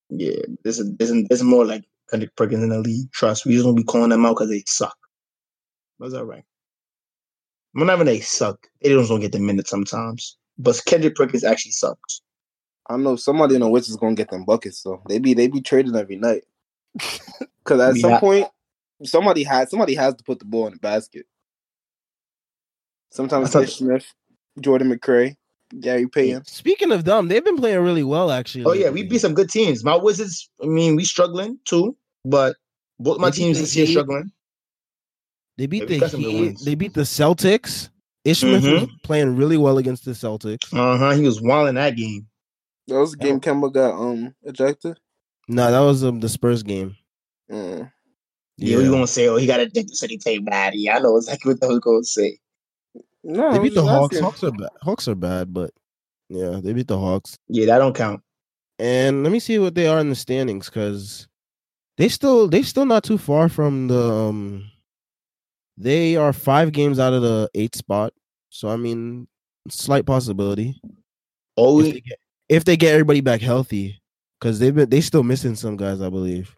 Yeah, 0.09 0.43
there's 0.63 0.81
a, 0.81 0.85
there's, 0.85 1.11
a, 1.11 1.23
there's 1.29 1.43
more 1.43 1.65
like 1.65 1.85
Kendrick 2.11 2.35
Perkins 2.37 2.63
in 2.63 2.71
the 2.71 2.81
league. 2.81 3.11
Trust 3.13 3.47
we 3.47 3.53
just 3.53 3.65
gonna 3.65 3.77
be 3.77 3.85
calling 3.85 4.11
them 4.11 4.27
out 4.27 4.37
because 4.37 4.51
they 4.51 4.63
suck. 4.67 4.97
That's 5.99 6.15
all 6.15 6.25
right. 6.25 6.45
Even 7.77 8.07
they 8.07 8.21
suck. 8.21 8.67
They 8.83 8.91
just 8.91 9.09
don't 9.09 9.21
get 9.21 9.33
the 9.33 9.39
minutes 9.39 9.71
sometimes. 9.71 10.37
But 10.59 10.81
Kendrick 10.87 11.15
Perkins 11.15 11.45
actually 11.45 11.73
sucks. 11.73 12.21
I 12.89 12.97
know 12.97 13.17
somebody 13.17 13.55
in 13.55 13.61
the 13.61 13.69
Wizards 13.69 13.91
is 13.91 13.97
gonna 13.97 14.15
get 14.15 14.31
them 14.31 14.45
buckets 14.45 14.83
though. 14.83 15.03
They 15.09 15.19
be 15.19 15.35
they 15.35 15.49
be 15.49 15.61
trading 15.61 15.97
every 15.97 16.17
night. 16.17 16.45
Cause 17.65 17.81
at 17.81 17.97
some 17.97 18.19
point, 18.19 18.49
somebody 19.05 19.45
has 19.45 19.71
somebody 19.71 19.95
has 19.95 20.15
to 20.17 20.25
put 20.25 20.41
the 20.41 20.45
ball 20.45 20.67
in 20.67 20.75
the 20.75 20.79
basket. 20.79 21.27
Sometimes 23.13 23.49
I 23.49 23.53
thought- 23.53 23.63
Ish 23.65 23.77
Smith, 23.77 24.07
Jordan 24.61 24.91
McRae, 24.91 25.37
Gary 25.81 26.09
Payton. 26.09 26.45
Speaking 26.47 26.93
of 26.93 27.05
them, 27.05 27.29
they've 27.29 27.45
been 27.45 27.57
playing 27.57 27.81
really 27.81 28.03
well 28.03 28.31
actually. 28.31 28.65
Oh 28.65 28.73
yeah, 28.73 28.89
we 28.89 29.03
lately. 29.03 29.03
beat 29.11 29.21
some 29.21 29.35
good 29.35 29.51
teams. 29.51 29.85
My 29.85 29.97
Wizards, 29.97 30.51
I 30.63 30.67
mean, 30.67 30.97
we 30.97 31.05
struggling 31.05 31.59
too, 31.67 31.97
but 32.25 32.57
both 32.99 33.19
my 33.19 33.31
They 33.31 33.37
teams 33.37 33.59
the 33.59 33.63
this 33.65 33.77
year 33.77 33.87
struggling. 33.87 34.33
They 35.59 35.67
beat 35.67 35.83
Yeah, 35.83 35.89
the 35.89 35.99
got 35.99 36.13
Heat. 36.13 36.59
They 36.65 36.75
beat 36.75 36.95
the 36.95 37.03
Celtics. 37.03 37.91
Ishmael 38.25 38.61
was 38.61 38.89
playing 39.03 39.37
really 39.37 39.57
well 39.57 39.79
against 39.79 40.05
the 40.05 40.13
Celtics. 40.13 40.73
Uh 40.73 40.97
huh. 40.97 41.11
He 41.11 41.23
was 41.23 41.43
wild 41.43 41.69
in 41.69 41.75
that 41.75 41.97
game. 41.97 42.27
That 42.89 42.99
was 42.99 43.13
the 43.13 43.19
game 43.19 43.41
Kemba 43.41 43.73
got 43.73 43.95
um 43.95 44.35
ejected. 44.43 44.99
No, 45.49 45.71
that 45.71 45.81
was 45.81 46.05
um, 46.05 46.21
the 46.21 46.29
Spurs 46.29 46.63
game. 46.63 46.97
Mm. 47.51 47.91
Yeah, 48.59 48.79
we 48.79 48.85
gonna 48.85 49.07
say, 49.07 49.29
oh, 49.29 49.37
he 49.37 49.47
got 49.47 49.61
a 49.61 49.69
so 49.93 50.07
he 50.07 50.19
played 50.19 50.45
bad. 50.45 50.75
Yeah, 50.75 50.97
I 50.97 51.01
know 51.01 51.17
exactly 51.17 51.53
what 51.53 51.61
they 51.61 51.67
was 51.67 51.81
gonna 51.81 52.05
say. 52.05 52.39
No, 53.25 53.53
They 53.53 53.59
beat 53.61 53.75
the 53.75 53.83
Hawks. 53.85 54.17
asking. 54.17 54.25
Hawks 54.25 54.45
are 54.45 54.51
bad. 54.53 54.71
Hawks 54.83 55.09
are 55.09 55.15
bad, 55.15 55.53
but 55.55 55.71
yeah, 56.29 56.61
they 56.63 56.73
beat 56.73 56.89
the 56.89 56.99
Hawks. 56.99 57.37
Yeah, 57.49 57.67
that 57.67 57.79
don't 57.79 57.95
count. 57.95 58.21
And 58.79 59.23
let 59.23 59.33
me 59.33 59.39
see 59.39 59.59
what 59.59 59.75
they 59.75 59.87
are 59.87 60.01
in 60.01 60.09
the 60.09 60.15
standings 60.17 60.67
because 60.69 61.29
they 61.99 62.09
still 62.09 62.49
they 62.49 62.63
still 62.63 62.87
not 62.87 63.05
too 63.05 63.19
far 63.19 63.49
from 63.49 63.87
the 63.89 64.03
um 64.03 64.65
they 65.77 66.17
are 66.17 66.33
five 66.33 66.73
games 66.73 66.99
out 66.99 67.13
of 67.13 67.23
the 67.23 67.49
eighth 67.55 67.77
spot. 67.77 68.13
So 68.51 68.69
I 68.69 68.77
mean 68.77 69.29
slight 69.69 70.05
possibility. 70.07 70.81
Oh, 71.57 71.81
If 71.81 71.93
they 71.93 72.01
get, 72.01 72.19
if 72.49 72.65
they 72.65 72.77
get 72.77 72.93
everybody 72.93 73.21
back 73.21 73.41
healthy. 73.41 74.01
Because 74.41 74.59
they've 74.59 74.75
been 74.75 74.89
they 74.91 75.01
still 75.01 75.23
missing 75.23 75.55
some 75.55 75.77
guys, 75.77 76.01
I 76.01 76.09
believe. 76.09 76.57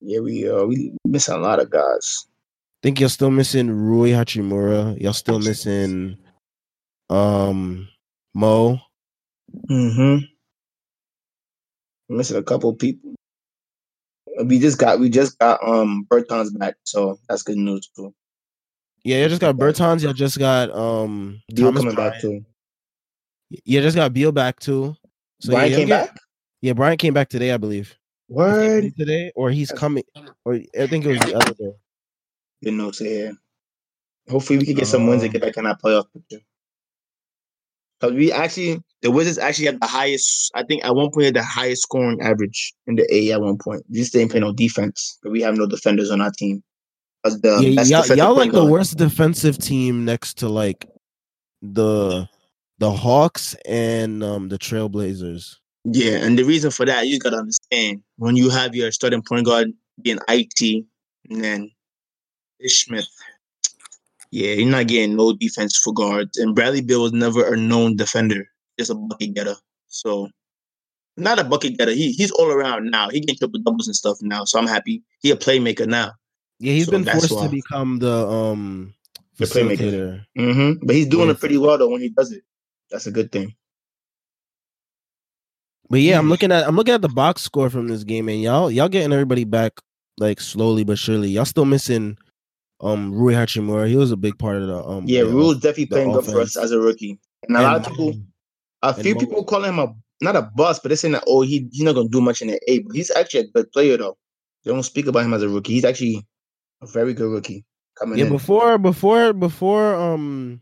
yeah, 0.00 0.20
we 0.20 0.48
uh 0.48 0.64
we 0.64 0.94
missing 1.04 1.34
a 1.34 1.38
lot 1.38 1.60
of 1.60 1.68
guys. 1.68 2.26
Think 2.86 3.00
you're 3.00 3.08
still 3.08 3.32
missing 3.32 3.68
Rui 3.68 4.10
Hachimura. 4.10 4.96
You're 5.00 5.12
still 5.12 5.40
missing 5.40 6.16
um 7.10 7.88
Mo. 8.32 8.78
Mm-hmm. 9.68 10.24
Missing 12.08 12.36
a 12.36 12.44
couple 12.44 12.72
people. 12.74 13.16
We 14.44 14.60
just 14.60 14.78
got 14.78 15.00
we 15.00 15.10
just 15.10 15.36
got 15.40 15.58
um 15.66 16.06
Bertans 16.08 16.56
back, 16.56 16.76
so 16.84 17.18
that's 17.28 17.42
good 17.42 17.56
news 17.56 17.88
too. 17.88 18.14
Yeah, 19.02 19.22
you 19.22 19.30
just 19.30 19.40
got 19.40 19.56
Bertans. 19.56 20.02
You 20.02 20.14
just 20.14 20.38
got 20.38 20.70
um 20.70 21.42
Beal 21.52 21.72
Thomas 21.72 21.82
coming 21.82 21.96
back 21.96 22.20
too. 22.20 22.44
You 23.50 23.80
just 23.80 23.96
got 23.96 24.12
Beal 24.12 24.30
back 24.30 24.60
too. 24.60 24.94
So 25.40 25.54
Brian 25.54 25.72
yeah, 25.72 25.76
came 25.76 25.88
yeah, 25.88 26.04
back. 26.04 26.16
Yeah, 26.62 26.72
Brian 26.74 26.98
came 26.98 27.14
back 27.14 27.30
today, 27.30 27.50
I 27.50 27.56
believe. 27.56 27.96
Word. 28.28 28.94
today, 28.96 29.32
or 29.34 29.50
he's 29.50 29.72
coming, 29.72 30.04
or 30.44 30.60
I 30.78 30.86
think 30.86 31.04
it 31.04 31.08
was 31.08 31.18
the 31.18 31.34
other 31.34 31.54
day. 31.54 31.72
Good 32.66 32.74
notes 32.74 32.98
here. 32.98 33.32
Hopefully, 34.28 34.58
we 34.58 34.64
can 34.64 34.74
get 34.74 34.88
some 34.88 35.06
wins 35.06 35.22
and 35.22 35.32
get 35.32 35.40
back 35.40 35.56
in 35.56 35.62
that 35.62 35.80
playoff 35.80 36.06
picture. 36.12 36.44
Because 38.00 38.16
we 38.16 38.32
actually, 38.32 38.80
the 39.02 39.12
Wizards 39.12 39.38
actually 39.38 39.66
had 39.66 39.80
the 39.80 39.86
highest. 39.86 40.50
I 40.52 40.64
think 40.64 40.84
at 40.84 40.92
one 40.92 41.12
point 41.12 41.26
had 41.26 41.34
the 41.36 41.44
highest 41.44 41.82
scoring 41.82 42.20
average 42.20 42.74
in 42.88 42.96
the 42.96 43.06
A. 43.14 43.30
At 43.30 43.40
one 43.40 43.56
point, 43.56 43.84
we 43.88 43.98
just 43.98 44.12
didn't 44.12 44.32
play 44.32 44.40
no 44.40 44.52
defense, 44.52 45.16
but 45.22 45.30
we 45.30 45.42
have 45.42 45.56
no 45.56 45.66
defenders 45.68 46.10
on 46.10 46.20
our 46.20 46.32
team. 46.32 46.64
'Cause 47.22 47.40
the 47.40 47.50
yeah, 47.62 47.82
y'all, 47.84 48.16
y'all 48.16 48.34
like 48.34 48.50
the 48.50 48.64
worst 48.64 48.96
defensive 48.96 49.58
team 49.58 50.04
next 50.04 50.38
to 50.38 50.48
like 50.48 50.88
the 51.62 52.28
the 52.78 52.90
Hawks 52.90 53.54
and 53.64 54.24
um 54.24 54.48
the 54.48 54.58
Trailblazers. 54.58 55.54
Yeah, 55.84 56.16
and 56.16 56.36
the 56.36 56.42
reason 56.42 56.72
for 56.72 56.84
that, 56.84 57.06
you 57.06 57.20
gotta 57.20 57.36
understand 57.36 58.02
when 58.16 58.34
you 58.34 58.50
have 58.50 58.74
your 58.74 58.90
starting 58.90 59.22
point 59.22 59.46
guard 59.46 59.72
being 60.02 60.18
IT 60.28 60.84
and 61.30 61.44
then 61.44 61.70
Ish 62.60 62.84
Smith. 62.86 63.08
Yeah, 64.30 64.52
you're 64.54 64.70
not 64.70 64.88
getting 64.88 65.16
no 65.16 65.32
defense 65.32 65.76
for 65.78 65.92
guards. 65.92 66.36
And 66.38 66.54
Bradley 66.54 66.80
Beal 66.82 67.02
was 67.02 67.12
never 67.12 67.52
a 67.52 67.56
known 67.56 67.96
defender, 67.96 68.48
just 68.78 68.90
a 68.90 68.94
bucket 68.94 69.34
getter. 69.34 69.54
So 69.86 70.28
not 71.16 71.38
a 71.38 71.44
bucket 71.44 71.78
getter. 71.78 71.92
He 71.92 72.12
he's 72.12 72.30
all 72.32 72.50
around 72.50 72.90
now. 72.90 73.08
He 73.08 73.20
getting 73.20 73.36
triple 73.36 73.60
doubles 73.62 73.86
and 73.86 73.96
stuff 73.96 74.18
now. 74.20 74.44
So 74.44 74.58
I'm 74.58 74.66
happy. 74.66 75.02
He 75.20 75.30
a 75.30 75.36
playmaker 75.36 75.86
now. 75.86 76.12
Yeah, 76.58 76.72
he's 76.72 76.86
So 76.86 76.92
been 76.92 77.04
forced 77.04 77.30
why. 77.32 77.44
to 77.46 77.48
become 77.50 77.98
the 77.98 78.26
um 78.26 78.94
The 79.38 79.46
playmaker. 79.46 80.24
Mm-hmm. 80.38 80.84
But 80.86 80.96
he's 80.96 81.06
doing 81.08 81.26
Yeah. 81.26 81.32
it 81.32 81.40
pretty 81.40 81.58
well 81.58 81.78
though 81.78 81.88
when 81.90 82.00
he 82.00 82.08
does 82.10 82.32
it. 82.32 82.42
That's 82.90 83.06
a 83.06 83.10
good 83.12 83.30
thing. 83.32 83.54
But 85.88 86.00
yeah, 86.00 86.18
I'm 86.18 86.28
looking 86.28 86.50
at 86.52 86.66
I'm 86.66 86.76
looking 86.76 86.94
at 86.94 87.02
the 87.02 87.08
box 87.08 87.42
score 87.42 87.70
from 87.70 87.86
this 87.88 88.02
game, 88.04 88.28
and 88.28 88.42
y'all 88.42 88.70
y'all 88.70 88.88
getting 88.88 89.12
everybody 89.12 89.44
back 89.44 89.72
like 90.18 90.40
slowly 90.40 90.82
but 90.84 90.98
surely. 90.98 91.28
Y'all 91.30 91.44
still 91.44 91.64
missing 91.64 92.18
um 92.80 93.12
Rui 93.12 93.34
Hachimura. 93.34 93.88
He 93.88 93.96
was 93.96 94.10
a 94.10 94.16
big 94.16 94.38
part 94.38 94.56
of 94.56 94.68
the 94.68 94.84
um 94.84 95.04
Yeah, 95.06 95.22
the 95.22 95.28
Rui's 95.28 95.56
definitely 95.56 95.84
the 95.86 95.90
playing 95.94 96.12
good 96.12 96.24
for 96.24 96.40
us 96.40 96.56
as 96.56 96.72
a 96.72 96.78
rookie. 96.78 97.18
And 97.48 97.56
a 97.56 97.62
lot 97.62 97.76
of 97.76 97.86
people 97.86 98.14
A 98.82 98.92
few 98.94 99.14
Mo- 99.14 99.20
people 99.20 99.44
call 99.44 99.64
him 99.64 99.78
a 99.78 99.94
not 100.20 100.36
a 100.36 100.42
bust, 100.42 100.82
but 100.82 100.88
they're 100.88 100.96
saying 100.96 101.12
that 101.12 101.24
oh 101.26 101.42
he 101.42 101.68
he's 101.72 101.82
not 101.82 101.94
gonna 101.94 102.08
do 102.08 102.20
much 102.20 102.42
in 102.42 102.48
the 102.48 102.60
A, 102.70 102.80
but 102.80 102.94
he's 102.94 103.10
actually 103.10 103.40
a 103.40 103.46
good 103.48 103.70
player 103.72 103.96
though. 103.96 104.16
They 104.64 104.72
don't 104.72 104.82
speak 104.82 105.06
about 105.06 105.24
him 105.24 105.34
as 105.34 105.42
a 105.42 105.48
rookie. 105.48 105.72
He's 105.74 105.84
actually 105.84 106.26
a 106.82 106.86
very 106.86 107.14
good 107.14 107.30
rookie 107.30 107.64
coming 107.98 108.18
Yeah, 108.18 108.24
in. 108.26 108.32
before 108.32 108.78
before 108.78 109.32
before 109.32 109.94
um 109.94 110.60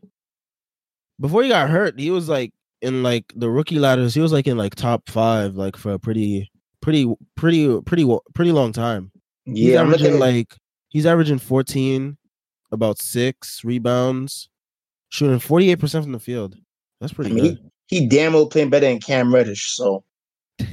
before 1.20 1.42
he 1.42 1.48
got 1.48 1.70
hurt, 1.70 1.98
he 1.98 2.10
was 2.10 2.28
like 2.28 2.52
in 2.82 3.02
like 3.02 3.32
the 3.36 3.50
rookie 3.50 3.78
ladders. 3.78 4.14
He 4.14 4.20
was 4.20 4.32
like 4.32 4.46
in 4.46 4.56
like 4.58 4.74
top 4.74 5.08
five, 5.08 5.54
like 5.54 5.76
for 5.76 5.92
a 5.92 5.98
pretty 5.98 6.50
pretty 6.80 7.12
pretty 7.36 7.80
pretty 7.82 8.06
pretty 8.34 8.52
long 8.52 8.72
time. 8.72 9.10
He's 9.44 9.58
yeah, 9.70 9.80
I'm 9.80 9.90
looking 9.90 10.18
like 10.18 10.56
he's 10.94 11.04
averaging 11.04 11.38
14, 11.38 12.16
about 12.72 12.98
six 12.98 13.62
rebounds, 13.62 14.48
shooting 15.10 15.38
48% 15.38 16.02
from 16.02 16.12
the 16.12 16.18
field. 16.18 16.56
That's 17.02 17.12
I 17.12 17.16
pretty 17.16 17.32
mean, 17.32 17.44
good. 17.44 17.70
he, 17.88 18.00
he 18.00 18.08
damn 18.08 18.32
well 18.32 18.46
playing 18.46 18.70
better 18.70 18.86
than 18.86 19.00
Cam 19.00 19.34
Reddish. 19.34 19.76
So 19.76 20.04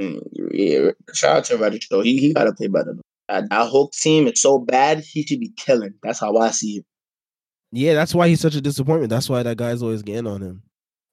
Mm, 0.00 0.22
yeah, 0.52 0.90
shout 1.12 1.36
out 1.36 1.44
to 1.44 1.58
Reddish 1.58 1.88
though. 1.90 2.00
He 2.00 2.16
he 2.16 2.32
gotta 2.32 2.54
play 2.54 2.68
better. 2.68 2.96
That, 3.28 3.50
that 3.50 3.68
whole 3.68 3.90
team 3.90 4.26
is 4.26 4.40
so 4.40 4.58
bad. 4.58 5.00
He 5.00 5.22
should 5.24 5.40
be 5.40 5.52
killing. 5.56 5.92
That's 6.02 6.18
how 6.18 6.36
I 6.38 6.50
see 6.50 6.78
it. 6.78 6.86
Yeah, 7.70 7.94
that's 7.94 8.14
why 8.14 8.28
he's 8.28 8.40
such 8.40 8.54
a 8.54 8.62
disappointment. 8.62 9.10
That's 9.10 9.28
why 9.28 9.42
that 9.42 9.58
guy's 9.58 9.82
always 9.82 10.02
getting 10.02 10.26
on 10.26 10.40
him. 10.40 10.62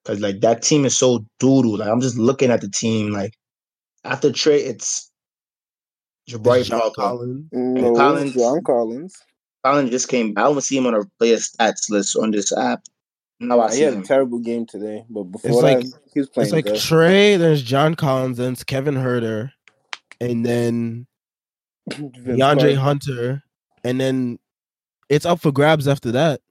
Cause 0.06 0.22
like 0.22 0.40
that 0.40 0.62
team 0.62 0.86
is 0.86 0.98
so 0.98 1.26
doodle. 1.40 1.78
Like 1.78 1.90
I'm 1.90 2.00
just 2.00 2.18
looking 2.18 2.50
at 2.50 2.62
the 2.62 2.70
team. 2.70 3.12
Like 3.12 3.34
after 4.06 4.32
trade, 4.32 4.66
it's 4.66 5.12
Jabari 6.30 6.64
John 6.66 6.80
Parker. 6.80 6.96
Collins. 6.96 7.50
Mm, 7.54 7.82
no, 7.82 7.94
Collins. 7.96 8.34
John 8.34 8.64
Collins. 8.64 9.16
Collins 9.64 9.90
just 9.92 10.08
came. 10.10 10.34
I 10.38 10.42
don't 10.44 10.62
see 10.62 10.78
him 10.78 10.86
on 10.88 10.94
a 10.96 11.04
player 11.20 11.38
stats 11.38 11.90
list 11.90 12.16
on 12.18 12.32
this 12.32 12.56
app. 12.56 12.84
No, 13.40 13.60
I 13.62 13.70
He 13.70 13.76
see 13.78 13.82
had 13.84 13.94
a 13.94 14.02
terrible 14.02 14.40
game 14.40 14.66
today, 14.66 15.06
but 15.10 15.24
before 15.26 15.52
It's 15.52 15.62
that, 15.62 15.94
like- 15.94 16.04
he 16.14 16.20
was 16.20 16.30
playing 16.30 16.46
It's 16.48 16.54
like 16.54 16.66
good. 16.66 16.76
Trae, 16.76 17.38
there's 17.38 17.62
John 17.62 17.94
Collins, 17.96 18.38
then 18.38 18.54
it's 18.54 18.64
Kevin 18.64 18.96
Huerter, 18.96 19.52
and 20.20 20.44
then 20.46 21.06
Vince 21.92 22.12
DeAndre 22.26 22.76
Hunter, 22.76 23.44
and 23.84 24.02
then 24.02 24.40
it's 25.10 25.26
up 25.26 25.40
for 25.40 25.52
grabs 25.52 25.88
after 25.88 26.12
that. 26.14 26.42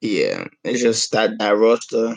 Yeah, 0.00 0.48
it's 0.64 0.82
just 0.82 1.12
that 1.12 1.38
that 1.38 1.56
roster. 1.56 2.16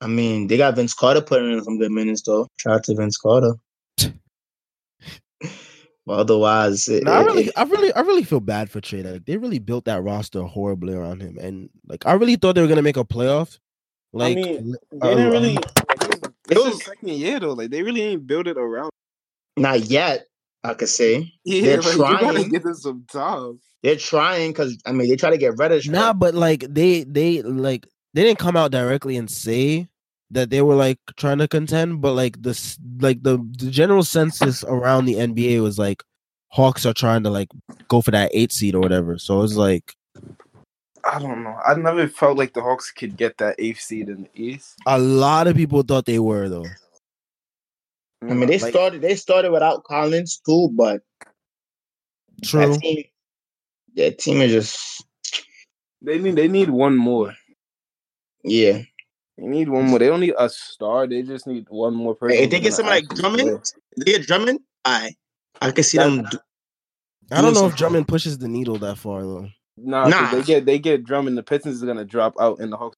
I 0.00 0.06
mean, 0.06 0.46
they 0.46 0.56
got 0.56 0.76
Vince 0.76 0.94
Carter 0.94 1.20
putting 1.20 1.52
in 1.52 1.62
some 1.62 1.78
good 1.78 1.92
minutes 1.92 2.22
though. 2.22 2.46
Shout 2.58 2.74
out 2.76 2.84
to 2.84 2.94
Vince 2.94 3.16
Carter. 3.18 3.54
but 6.06 6.18
otherwise, 6.18 6.88
it, 6.88 7.04
No, 7.04 7.12
I 7.12 7.22
really, 7.22 7.44
it- 7.46 7.52
I 7.56 7.62
really, 7.64 7.92
I 7.92 8.00
really 8.00 8.24
feel 8.24 8.40
bad 8.40 8.70
for 8.70 8.80
Trae. 8.80 9.04
Like 9.04 9.24
they 9.26 9.36
really 9.36 9.58
built 9.58 9.84
that 9.84 10.02
roster 10.02 10.42
horribly 10.42 10.94
around 10.94 11.20
him, 11.22 11.36
and 11.40 11.68
like 11.86 12.06
I 12.06 12.12
really 12.14 12.36
thought 12.36 12.54
they 12.54 12.62
were 12.62 12.68
gonna 12.68 12.82
make 12.82 12.96
a 12.96 13.04
playoff. 13.04 13.58
Like, 14.12 14.36
mean, 14.36 14.74
uh, 15.00 15.08
They 15.08 15.14
didn't 15.16 15.30
really. 15.32 15.54
Like, 15.54 15.64
It 15.94 16.32
it's 16.50 16.64
was- 16.64 16.74
his 16.78 16.84
second 16.84 17.08
year 17.10 17.38
though. 17.38 17.52
Like 17.52 17.70
they 17.70 17.82
really 17.82 18.02
ain't 18.02 18.26
build 18.26 18.48
it 18.48 18.56
around. 18.56 18.90
not 19.56 19.80
yet. 19.80 20.26
I 20.62 20.74
could 20.74 20.88
say 20.90 21.32
Yeah, 21.44 21.62
They're 21.62 21.80
like, 21.80 21.92
you 21.92 21.98
gotta 21.98 22.18
trying. 22.34 22.48
give 22.50 22.62
them 22.64 22.74
some 22.74 23.04
time. 23.10 23.60
they're 23.82 23.96
trying 23.96 24.50
because 24.52 24.76
I 24.84 24.92
mean 24.92 25.08
they 25.08 25.16
try 25.16 25.30
to 25.30 25.38
get 25.38 25.56
Reddish. 25.56 25.88
Nah, 25.88 26.12
but 26.12 26.34
like 26.34 26.64
they, 26.68 27.04
they 27.04 27.40
like 27.42 27.86
they 28.14 28.24
didn't 28.24 28.40
come 28.40 28.56
out 28.56 28.70
directly 28.72 29.16
and 29.16 29.30
say 29.30 29.88
that 30.32 30.50
they 30.50 30.62
were 30.62 30.74
like 30.76 30.98
trying 31.16 31.38
to 31.38 31.48
contend, 31.48 32.00
but 32.00 32.14
like 32.14 32.40
this, 32.42 32.78
like 33.00 33.22
the, 33.22 33.38
the 33.58 33.70
general 33.70 34.02
census 34.04 34.62
around 34.64 35.06
the 35.06 35.14
NBA 35.14 35.62
was 35.62 35.78
like 35.78 36.02
Hawks 36.48 36.84
are 36.86 36.92
trying 36.94 37.22
to 37.24 37.30
like 37.30 37.48
go 37.88 38.00
for 38.00 38.10
that 38.12 38.30
eight 38.34 38.52
seed 38.52 38.74
or 38.74 38.80
whatever. 38.80 39.18
So 39.18 39.38
it 39.38 39.42
was 39.42 39.56
like 39.56 39.94
I 41.04 41.18
don't 41.18 41.42
know. 41.42 41.56
I 41.66 41.74
never 41.74 42.06
felt 42.08 42.36
like 42.36 42.52
the 42.52 42.60
Hawks 42.60 42.90
could 42.90 43.16
get 43.16 43.38
that 43.38 43.56
eighth 43.58 43.80
seed 43.80 44.08
in 44.08 44.22
the 44.24 44.30
East. 44.34 44.74
a 44.86 44.98
lot 44.98 45.46
of 45.46 45.56
people 45.56 45.82
thought 45.82 46.04
they 46.06 46.18
were 46.18 46.48
though. 46.48 46.66
I 48.22 48.34
mean, 48.34 48.48
they 48.48 48.58
Like- 48.58 48.70
started. 48.72 49.00
They 49.00 49.14
started 49.16 49.50
without 49.50 49.84
Collins 49.84 50.40
too, 50.44 50.68
but 50.74 51.00
True. 52.44 52.66
that 52.74 52.80
team, 52.80 53.04
that 53.96 54.18
team 54.18 54.40
is 54.42 54.52
just 54.52 55.04
they 56.02 56.18
need 56.18 56.36
they 56.36 56.48
need 56.48 56.68
one 56.70 56.96
more. 56.96 57.34
yeah. 58.44 58.82
They 59.40 59.46
need 59.46 59.68
one 59.70 59.86
more. 59.86 59.98
They 59.98 60.08
don't 60.08 60.20
need 60.20 60.34
a 60.38 60.50
star. 60.50 61.06
They 61.06 61.22
just 61.22 61.46
need 61.46 61.66
one 61.70 61.94
more 61.94 62.14
person. 62.14 62.36
Hey, 62.36 62.44
if 62.44 62.50
they 62.50 62.60
get 62.60 62.76
gonna 62.76 62.90
like 62.90 63.04
actually 63.04 63.20
Drummond, 63.22 63.72
they 63.96 64.04
get 64.04 64.26
Drummond, 64.26 64.60
I 64.84 65.14
I 65.62 65.70
can 65.70 65.82
see 65.82 65.96
them. 65.98 66.24
do- 66.30 66.38
I 67.32 67.36
don't 67.36 67.44
know 67.44 67.48
if 67.50 67.56
something. 67.56 67.76
Drummond 67.78 68.08
pushes 68.08 68.36
the 68.38 68.48
needle 68.48 68.76
that 68.78 68.98
far 68.98 69.22
though. 69.22 69.48
Nah, 69.78 70.02
'cause 70.04 70.10
Nah. 70.12 70.30
they 70.32 70.42
get 70.42 70.66
they 70.66 70.78
get 70.78 71.04
Drummond. 71.04 71.38
The 71.38 71.42
Pistons 71.42 71.76
is 71.76 71.82
gonna 71.82 72.04
drop 72.04 72.34
out, 72.38 72.58
and 72.60 72.70
the 72.70 72.76
Hawks. 72.76 72.96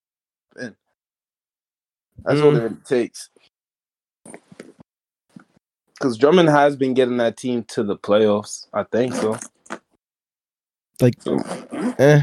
In. 0.60 0.74
That's 2.24 2.40
all 2.40 2.52
Mm. 2.52 2.72
it 2.72 2.84
takes. 2.86 3.30
Because 5.94 6.18
Drummond 6.18 6.48
has 6.48 6.74
been 6.74 6.94
getting 6.94 7.18
that 7.18 7.36
team 7.36 7.62
to 7.68 7.84
the 7.84 7.96
playoffs. 7.96 8.66
I 8.72 8.82
think 8.82 9.14
so. 9.14 9.38
Like, 11.00 11.14
eh. 12.00 12.22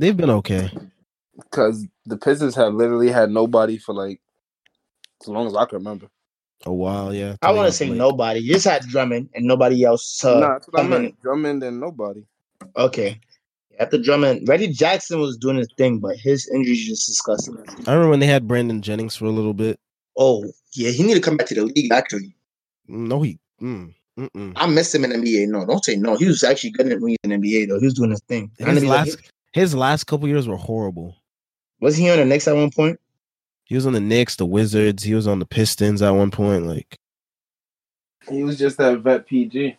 They've 0.00 0.16
been 0.16 0.30
okay. 0.30 0.70
Because 1.36 1.86
the 2.06 2.16
Pistons 2.16 2.54
have 2.54 2.72
literally 2.72 3.10
had 3.10 3.30
nobody 3.30 3.76
for 3.76 3.94
like 3.94 4.18
as 5.20 5.28
long 5.28 5.46
as 5.46 5.54
I 5.54 5.66
can 5.66 5.76
remember. 5.76 6.06
A 6.64 6.72
while, 6.72 7.14
yeah. 7.14 7.36
I 7.42 7.52
want 7.52 7.66
to 7.68 7.72
say 7.72 7.90
nobody. 7.90 8.40
You 8.40 8.54
just 8.54 8.66
had 8.66 8.82
Drummond 8.88 9.28
and 9.34 9.44
nobody 9.44 9.84
else. 9.84 10.24
Uh, 10.24 10.40
nah, 10.40 10.48
that's 10.54 10.68
what 10.68 10.82
I 10.82 10.88
meant. 10.88 11.20
Drummond 11.20 11.62
and 11.62 11.80
nobody. 11.80 12.24
Okay. 12.78 13.20
After 13.78 13.98
Drummond, 13.98 14.48
Reggie 14.48 14.68
Jackson 14.72 15.20
was 15.20 15.36
doing 15.36 15.56
his 15.56 15.68
thing, 15.76 15.98
but 15.98 16.16
his 16.16 16.48
injuries 16.48 16.86
just 16.86 17.06
disgusting. 17.06 17.58
I 17.86 17.92
remember 17.92 18.08
when 18.08 18.20
they 18.20 18.26
had 18.26 18.48
Brandon 18.48 18.80
Jennings 18.80 19.16
for 19.16 19.26
a 19.26 19.30
little 19.30 19.54
bit. 19.54 19.78
Oh 20.16 20.50
yeah, 20.74 20.90
he 20.90 21.02
need 21.02 21.14
to 21.14 21.20
come 21.20 21.36
back 21.36 21.46
to 21.48 21.54
the 21.54 21.64
league. 21.64 21.92
Actually, 21.92 22.34
No, 22.88 23.20
he. 23.20 23.38
Mm. 23.60 23.92
I 24.56 24.66
miss 24.66 24.94
him 24.94 25.04
in 25.04 25.12
NBA. 25.12 25.48
No, 25.48 25.66
don't 25.66 25.84
say 25.84 25.96
no. 25.96 26.16
He 26.16 26.26
was 26.26 26.42
actually 26.42 26.70
good 26.70 26.86
in 26.86 27.16
in 27.22 27.42
NBA 27.42 27.68
though. 27.68 27.78
He 27.78 27.84
was 27.84 27.94
doing 27.94 28.10
his 28.10 28.22
thing. 28.22 28.50
I 28.60 28.64
His 28.70 28.82
mean, 28.82 28.90
like, 28.90 29.06
last, 29.06 29.32
his 29.52 29.74
last 29.74 30.04
couple 30.04 30.28
years 30.28 30.46
were 30.48 30.56
horrible. 30.56 31.16
was 31.80 31.96
he 31.96 32.10
on 32.10 32.18
the 32.18 32.24
Knicks 32.24 32.48
at 32.48 32.54
one 32.56 32.70
point? 32.70 32.98
He 33.64 33.74
was 33.76 33.86
on 33.86 33.92
the 33.92 34.00
Knicks, 34.00 34.36
the 34.36 34.46
Wizards. 34.46 35.02
He 35.04 35.14
was 35.14 35.26
on 35.28 35.38
the 35.38 35.46
Pistons 35.46 36.02
at 36.02 36.10
one 36.10 36.30
point. 36.32 36.66
Like, 36.66 36.96
He 38.28 38.42
was 38.42 38.58
just 38.58 38.78
that 38.78 38.98
vet 39.00 39.26
PG. 39.26 39.76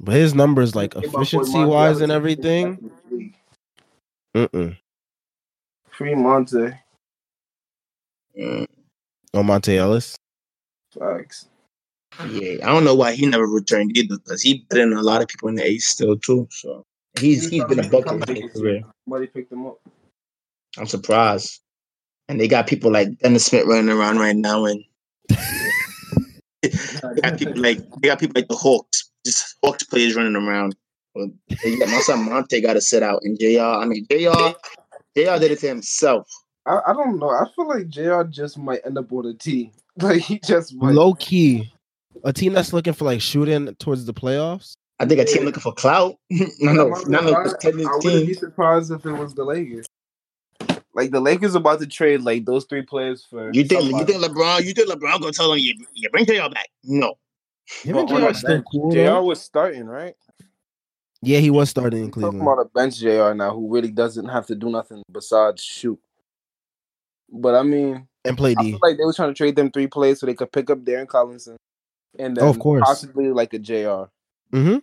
but 0.00 0.14
his 0.16 0.34
numbers, 0.34 0.74
like 0.74 0.92
Came 0.92 0.98
up 0.98 1.04
with 1.04 1.12
efficiency 1.14 1.64
wise 1.64 2.00
and 2.00 2.10
everything. 2.10 2.90
Mm-mm. 4.36 4.76
Free 5.90 6.14
Monta. 6.14 6.78
Mm, 8.38 8.66
Oh, 9.34 9.42
Monta 9.42 9.76
Ellis. 9.76 10.16
Facts. 10.98 11.46
yeah, 12.28 12.66
I 12.66 12.72
don't 12.72 12.84
know 12.84 12.94
why 12.96 13.12
he 13.14 13.26
never 13.26 13.46
returned 13.46 13.96
either 13.96 14.16
because 14.18 14.42
he 14.42 14.66
better 14.68 14.88
than 14.88 14.98
a 14.98 15.02
lot 15.02 15.22
of 15.22 15.28
people 15.28 15.48
in 15.48 15.54
the 15.54 15.66
East 15.66 15.90
still 15.90 16.16
too. 16.16 16.48
So 16.50 16.84
he's 17.20 17.48
he's 17.48 17.64
been 17.64 17.80
a 17.80 17.88
bucket 17.88 18.28
his 18.28 18.52
career. 18.52 18.82
Somebody 19.04 19.26
picked 19.26 19.52
him 19.52 19.66
up. 19.66 19.78
I'm 20.78 20.86
surprised. 20.86 21.60
And 22.28 22.40
they 22.40 22.48
got 22.48 22.66
people 22.66 22.92
like 22.92 23.18
Dennis 23.18 23.46
Smith 23.46 23.66
running 23.66 23.88
around 23.88 24.18
right 24.18 24.36
now, 24.36 24.64
and 24.64 24.82
they 26.62 26.70
got 27.22 27.38
people 27.38 27.60
like 27.60 27.78
they 28.00 28.08
got 28.08 28.20
people 28.20 28.34
like 28.36 28.48
the 28.48 28.56
Hawks, 28.56 29.10
just 29.24 29.56
Hawks 29.64 29.82
players 29.84 30.14
running 30.14 30.36
around. 30.36 30.76
Well, 31.14 31.30
they 31.64 31.76
got, 31.76 31.88
my 31.88 32.00
son 32.00 32.28
Monta 32.28 32.62
got 32.62 32.74
to 32.74 32.80
sit 32.80 33.02
out, 33.02 33.20
and 33.24 33.38
Jr. 33.38 33.60
I 33.60 33.84
mean 33.84 34.06
Jr. 34.10 34.54
Jr. 35.16 35.38
did 35.38 35.50
it 35.50 35.58
to 35.60 35.68
himself. 35.68 36.28
I, 36.66 36.80
I 36.86 36.92
don't 36.92 37.18
know. 37.18 37.30
I 37.30 37.44
feel 37.54 37.66
like 37.66 37.88
JR 37.88 38.22
just 38.22 38.58
might 38.58 38.80
end 38.84 38.98
up 38.98 39.12
on 39.12 39.26
a 39.26 39.34
team. 39.34 39.72
Like 40.00 40.22
he 40.22 40.38
just 40.38 40.74
might. 40.76 40.94
Low 40.94 41.12
key, 41.14 41.70
a 42.24 42.32
team 42.32 42.54
that's 42.54 42.72
looking 42.72 42.92
for 42.94 43.04
like 43.04 43.20
shooting 43.20 43.74
towards 43.74 44.06
the 44.06 44.14
playoffs. 44.14 44.76
I 45.00 45.06
think 45.06 45.18
a 45.18 45.24
team 45.24 45.44
looking 45.44 45.62
for 45.62 45.72
clout. 45.72 46.16
no, 46.30 46.46
no, 46.74 46.88
no, 47.06 47.20
no, 47.22 47.34
I, 47.34 47.48
contending 47.48 47.88
I 47.88 47.92
wouldn't 48.04 48.26
be 48.26 48.34
surprised 48.34 48.92
if 48.92 49.04
it 49.06 49.12
was 49.12 49.34
the 49.34 49.44
Lakers. 49.44 49.86
Like 50.92 51.10
the 51.10 51.20
Lakers 51.20 51.54
about 51.54 51.80
to 51.80 51.86
trade 51.86 52.20
like 52.20 52.44
those 52.44 52.66
three 52.66 52.82
players 52.82 53.24
for. 53.24 53.50
You 53.54 53.64
think 53.64 53.84
you 53.84 54.04
think 54.04 54.22
LeBron? 54.22 54.62
You 54.62 54.74
think 54.74 54.90
LeBron 54.90 55.20
gonna 55.20 55.32
tell 55.32 55.48
them 55.50 55.58
you, 55.58 55.74
you 55.94 56.10
bring 56.10 56.26
Jr. 56.26 56.50
back? 56.52 56.68
No. 56.84 57.14
Him 57.82 57.96
and 57.96 58.08
JR 58.08 58.32
still 58.34 58.62
cool. 58.70 58.90
JR 58.90 59.20
was 59.24 59.40
starting, 59.40 59.86
right? 59.86 60.14
Yeah, 61.22 61.38
he 61.38 61.50
was 61.50 61.70
starting 61.70 62.04
in 62.04 62.10
Cleveland. 62.10 62.40
Talking 62.40 62.52
about 62.52 62.66
a 62.66 62.68
bench 62.68 62.98
JR 62.98 63.32
now 63.34 63.54
who 63.54 63.72
really 63.72 63.90
doesn't 63.90 64.28
have 64.28 64.46
to 64.48 64.54
do 64.54 64.68
nothing 64.68 65.02
besides 65.10 65.62
shoot. 65.62 65.98
But 67.32 67.54
I 67.54 67.62
mean, 67.62 68.06
and 68.24 68.36
play 68.36 68.54
I 68.58 68.62
D. 68.62 68.70
feel 68.72 68.80
like 68.82 68.98
they 68.98 69.04
were 69.04 69.12
trying 69.14 69.30
to 69.30 69.34
trade 69.34 69.56
them 69.56 69.70
three 69.70 69.86
players 69.86 70.20
so 70.20 70.26
they 70.26 70.34
could 70.34 70.52
pick 70.52 70.68
up 70.68 70.80
Darren 70.80 71.06
Collison 71.06 71.56
and 72.18 72.36
then 72.36 72.44
Oh, 72.44 72.48
of 72.50 72.58
course. 72.58 72.82
possibly 72.84 73.30
like 73.30 73.54
a 73.54 73.58
JR 73.58 74.04
Mm-hmm. 74.52 74.78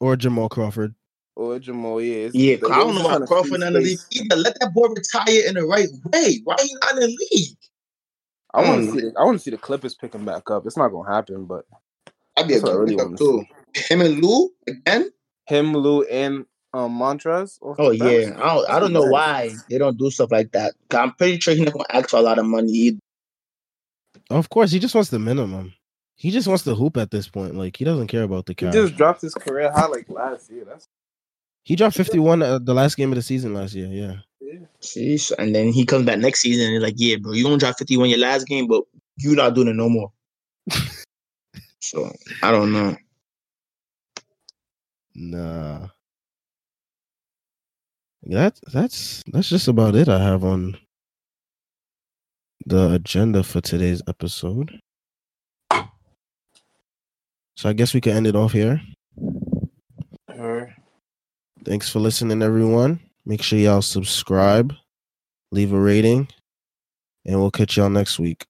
Or 0.00 0.16
Jamal 0.16 0.48
Crawford. 0.48 0.94
or 1.36 1.58
Jamal. 1.58 2.00
Yeah, 2.00 2.28
Yeah, 2.32 2.56
I 2.56 2.58
don't 2.60 2.94
know 2.94 3.02
trying 3.02 3.12
why 3.12 3.18
to 3.20 3.26
Crawford 3.26 3.48
free 3.50 3.58
not 3.58 3.66
in 3.68 3.72
the 3.74 3.80
league 3.80 3.98
either. 4.12 4.36
Let 4.36 4.58
that 4.60 4.72
boy 4.74 4.88
retire 4.88 5.46
in 5.46 5.54
the 5.54 5.64
right 5.66 5.88
way. 6.12 6.40
Why 6.44 6.56
he 6.62 6.74
not 6.82 6.92
in 6.94 7.00
the 7.00 7.18
league? 7.32 7.56
I 8.54 8.62
want 8.62 8.82
Mm. 8.82 8.86
to 8.86 8.92
see. 8.92 9.00
The, 9.00 9.14
I 9.18 9.24
want 9.24 9.38
to 9.38 9.42
see 9.44 9.50
the 9.50 9.58
Clippers 9.58 9.94
pick 9.94 10.14
him 10.14 10.24
back 10.24 10.50
up. 10.50 10.66
It's 10.66 10.76
not 10.76 10.88
gonna 10.88 11.12
happen, 11.14 11.44
but 11.46 11.64
I'd 12.36 12.48
be 12.48 12.54
a 12.54 12.60
That's 12.60 12.64
what 12.64 12.72
good 12.72 12.78
really 12.80 12.92
pickup 12.96 13.06
wanna 13.06 13.16
too. 13.18 13.44
Him 13.74 14.00
and 14.00 14.22
Lou 14.24 14.50
again. 14.66 15.10
him, 15.46 15.72
Lou, 15.74 16.02
and 16.04 16.46
um 16.72 16.98
Montrezl. 16.98 17.60
off 17.62 17.76
the 17.76 17.82
Oh 17.84 17.90
bench. 17.92 18.26
yeah, 18.26 18.34
I 18.42 18.54
don't, 18.54 18.70
I 18.70 18.80
don't 18.80 18.92
know 18.92 19.06
why 19.06 19.52
they 19.68 19.78
don't 19.78 19.96
do 19.98 20.10
stuff 20.10 20.32
like 20.32 20.50
that. 20.52 20.74
I'm 20.92 21.12
pretty 21.14 21.38
sure 21.40 21.54
he's 21.54 21.62
not 21.64 21.72
gonna 21.74 21.84
ask 21.90 22.10
for 22.10 22.16
a 22.16 22.22
lot 22.22 22.38
of 22.38 22.46
money 22.46 22.72
either. 22.72 22.98
Of 24.30 24.48
course, 24.50 24.70
he 24.72 24.78
just 24.78 24.94
wants 24.94 25.10
the 25.10 25.18
minimum. 25.18 25.72
He 26.20 26.30
just 26.30 26.46
wants 26.46 26.64
to 26.64 26.74
hoop 26.74 26.98
at 26.98 27.10
this 27.10 27.30
point. 27.30 27.54
Like 27.54 27.78
he 27.78 27.86
doesn't 27.86 28.08
care 28.08 28.24
about 28.24 28.44
the 28.44 28.54
He 28.54 28.70
just 28.70 28.94
dropped 28.94 29.22
his 29.22 29.32
career 29.32 29.72
high 29.72 29.86
like 29.86 30.06
last 30.10 30.50
year. 30.50 30.66
That's 30.66 30.86
He 31.62 31.76
dropped 31.76 31.96
51 31.96 32.42
uh, 32.42 32.58
the 32.58 32.74
last 32.74 32.98
game 32.98 33.10
of 33.10 33.16
the 33.16 33.22
season 33.22 33.54
last 33.54 33.72
year. 33.72 33.86
Yeah. 33.86 34.16
yeah. 34.38 34.66
See, 34.80 35.18
and 35.38 35.54
then 35.54 35.72
he 35.72 35.86
comes 35.86 36.04
back 36.04 36.18
next 36.18 36.40
season 36.40 36.66
and 36.66 36.74
he's 36.74 36.82
like, 36.82 36.96
"Yeah, 36.98 37.16
bro, 37.16 37.32
you 37.32 37.42
gonna 37.42 37.56
drop 37.56 37.78
51 37.78 38.10
your 38.10 38.18
last 38.18 38.46
game, 38.46 38.66
but 38.66 38.82
you 39.16 39.34
not 39.34 39.54
doing 39.54 39.68
it 39.68 39.76
no 39.76 39.88
more." 39.88 40.12
so 41.80 42.12
I 42.42 42.50
don't 42.50 42.70
know. 42.74 42.94
Nah. 45.14 45.88
That 48.24 48.60
that's 48.70 49.22
that's 49.32 49.48
just 49.48 49.68
about 49.68 49.94
it 49.94 50.06
I 50.10 50.22
have 50.22 50.44
on 50.44 50.76
the 52.66 52.92
agenda 52.92 53.42
for 53.42 53.62
today's 53.62 54.02
episode. 54.06 54.80
So 57.60 57.68
I 57.68 57.74
guess 57.74 57.92
we 57.92 58.00
can 58.00 58.16
end 58.16 58.26
it 58.26 58.34
off 58.34 58.52
here. 58.52 58.80
Her. 60.28 60.74
Thanks 61.62 61.90
for 61.90 61.98
listening, 61.98 62.40
everyone. 62.40 63.00
Make 63.26 63.42
sure 63.42 63.58
y'all 63.58 63.82
subscribe, 63.82 64.72
leave 65.52 65.74
a 65.74 65.78
rating, 65.78 66.28
and 67.26 67.38
we'll 67.38 67.50
catch 67.50 67.76
y'all 67.76 67.90
next 67.90 68.18
week. 68.18 68.46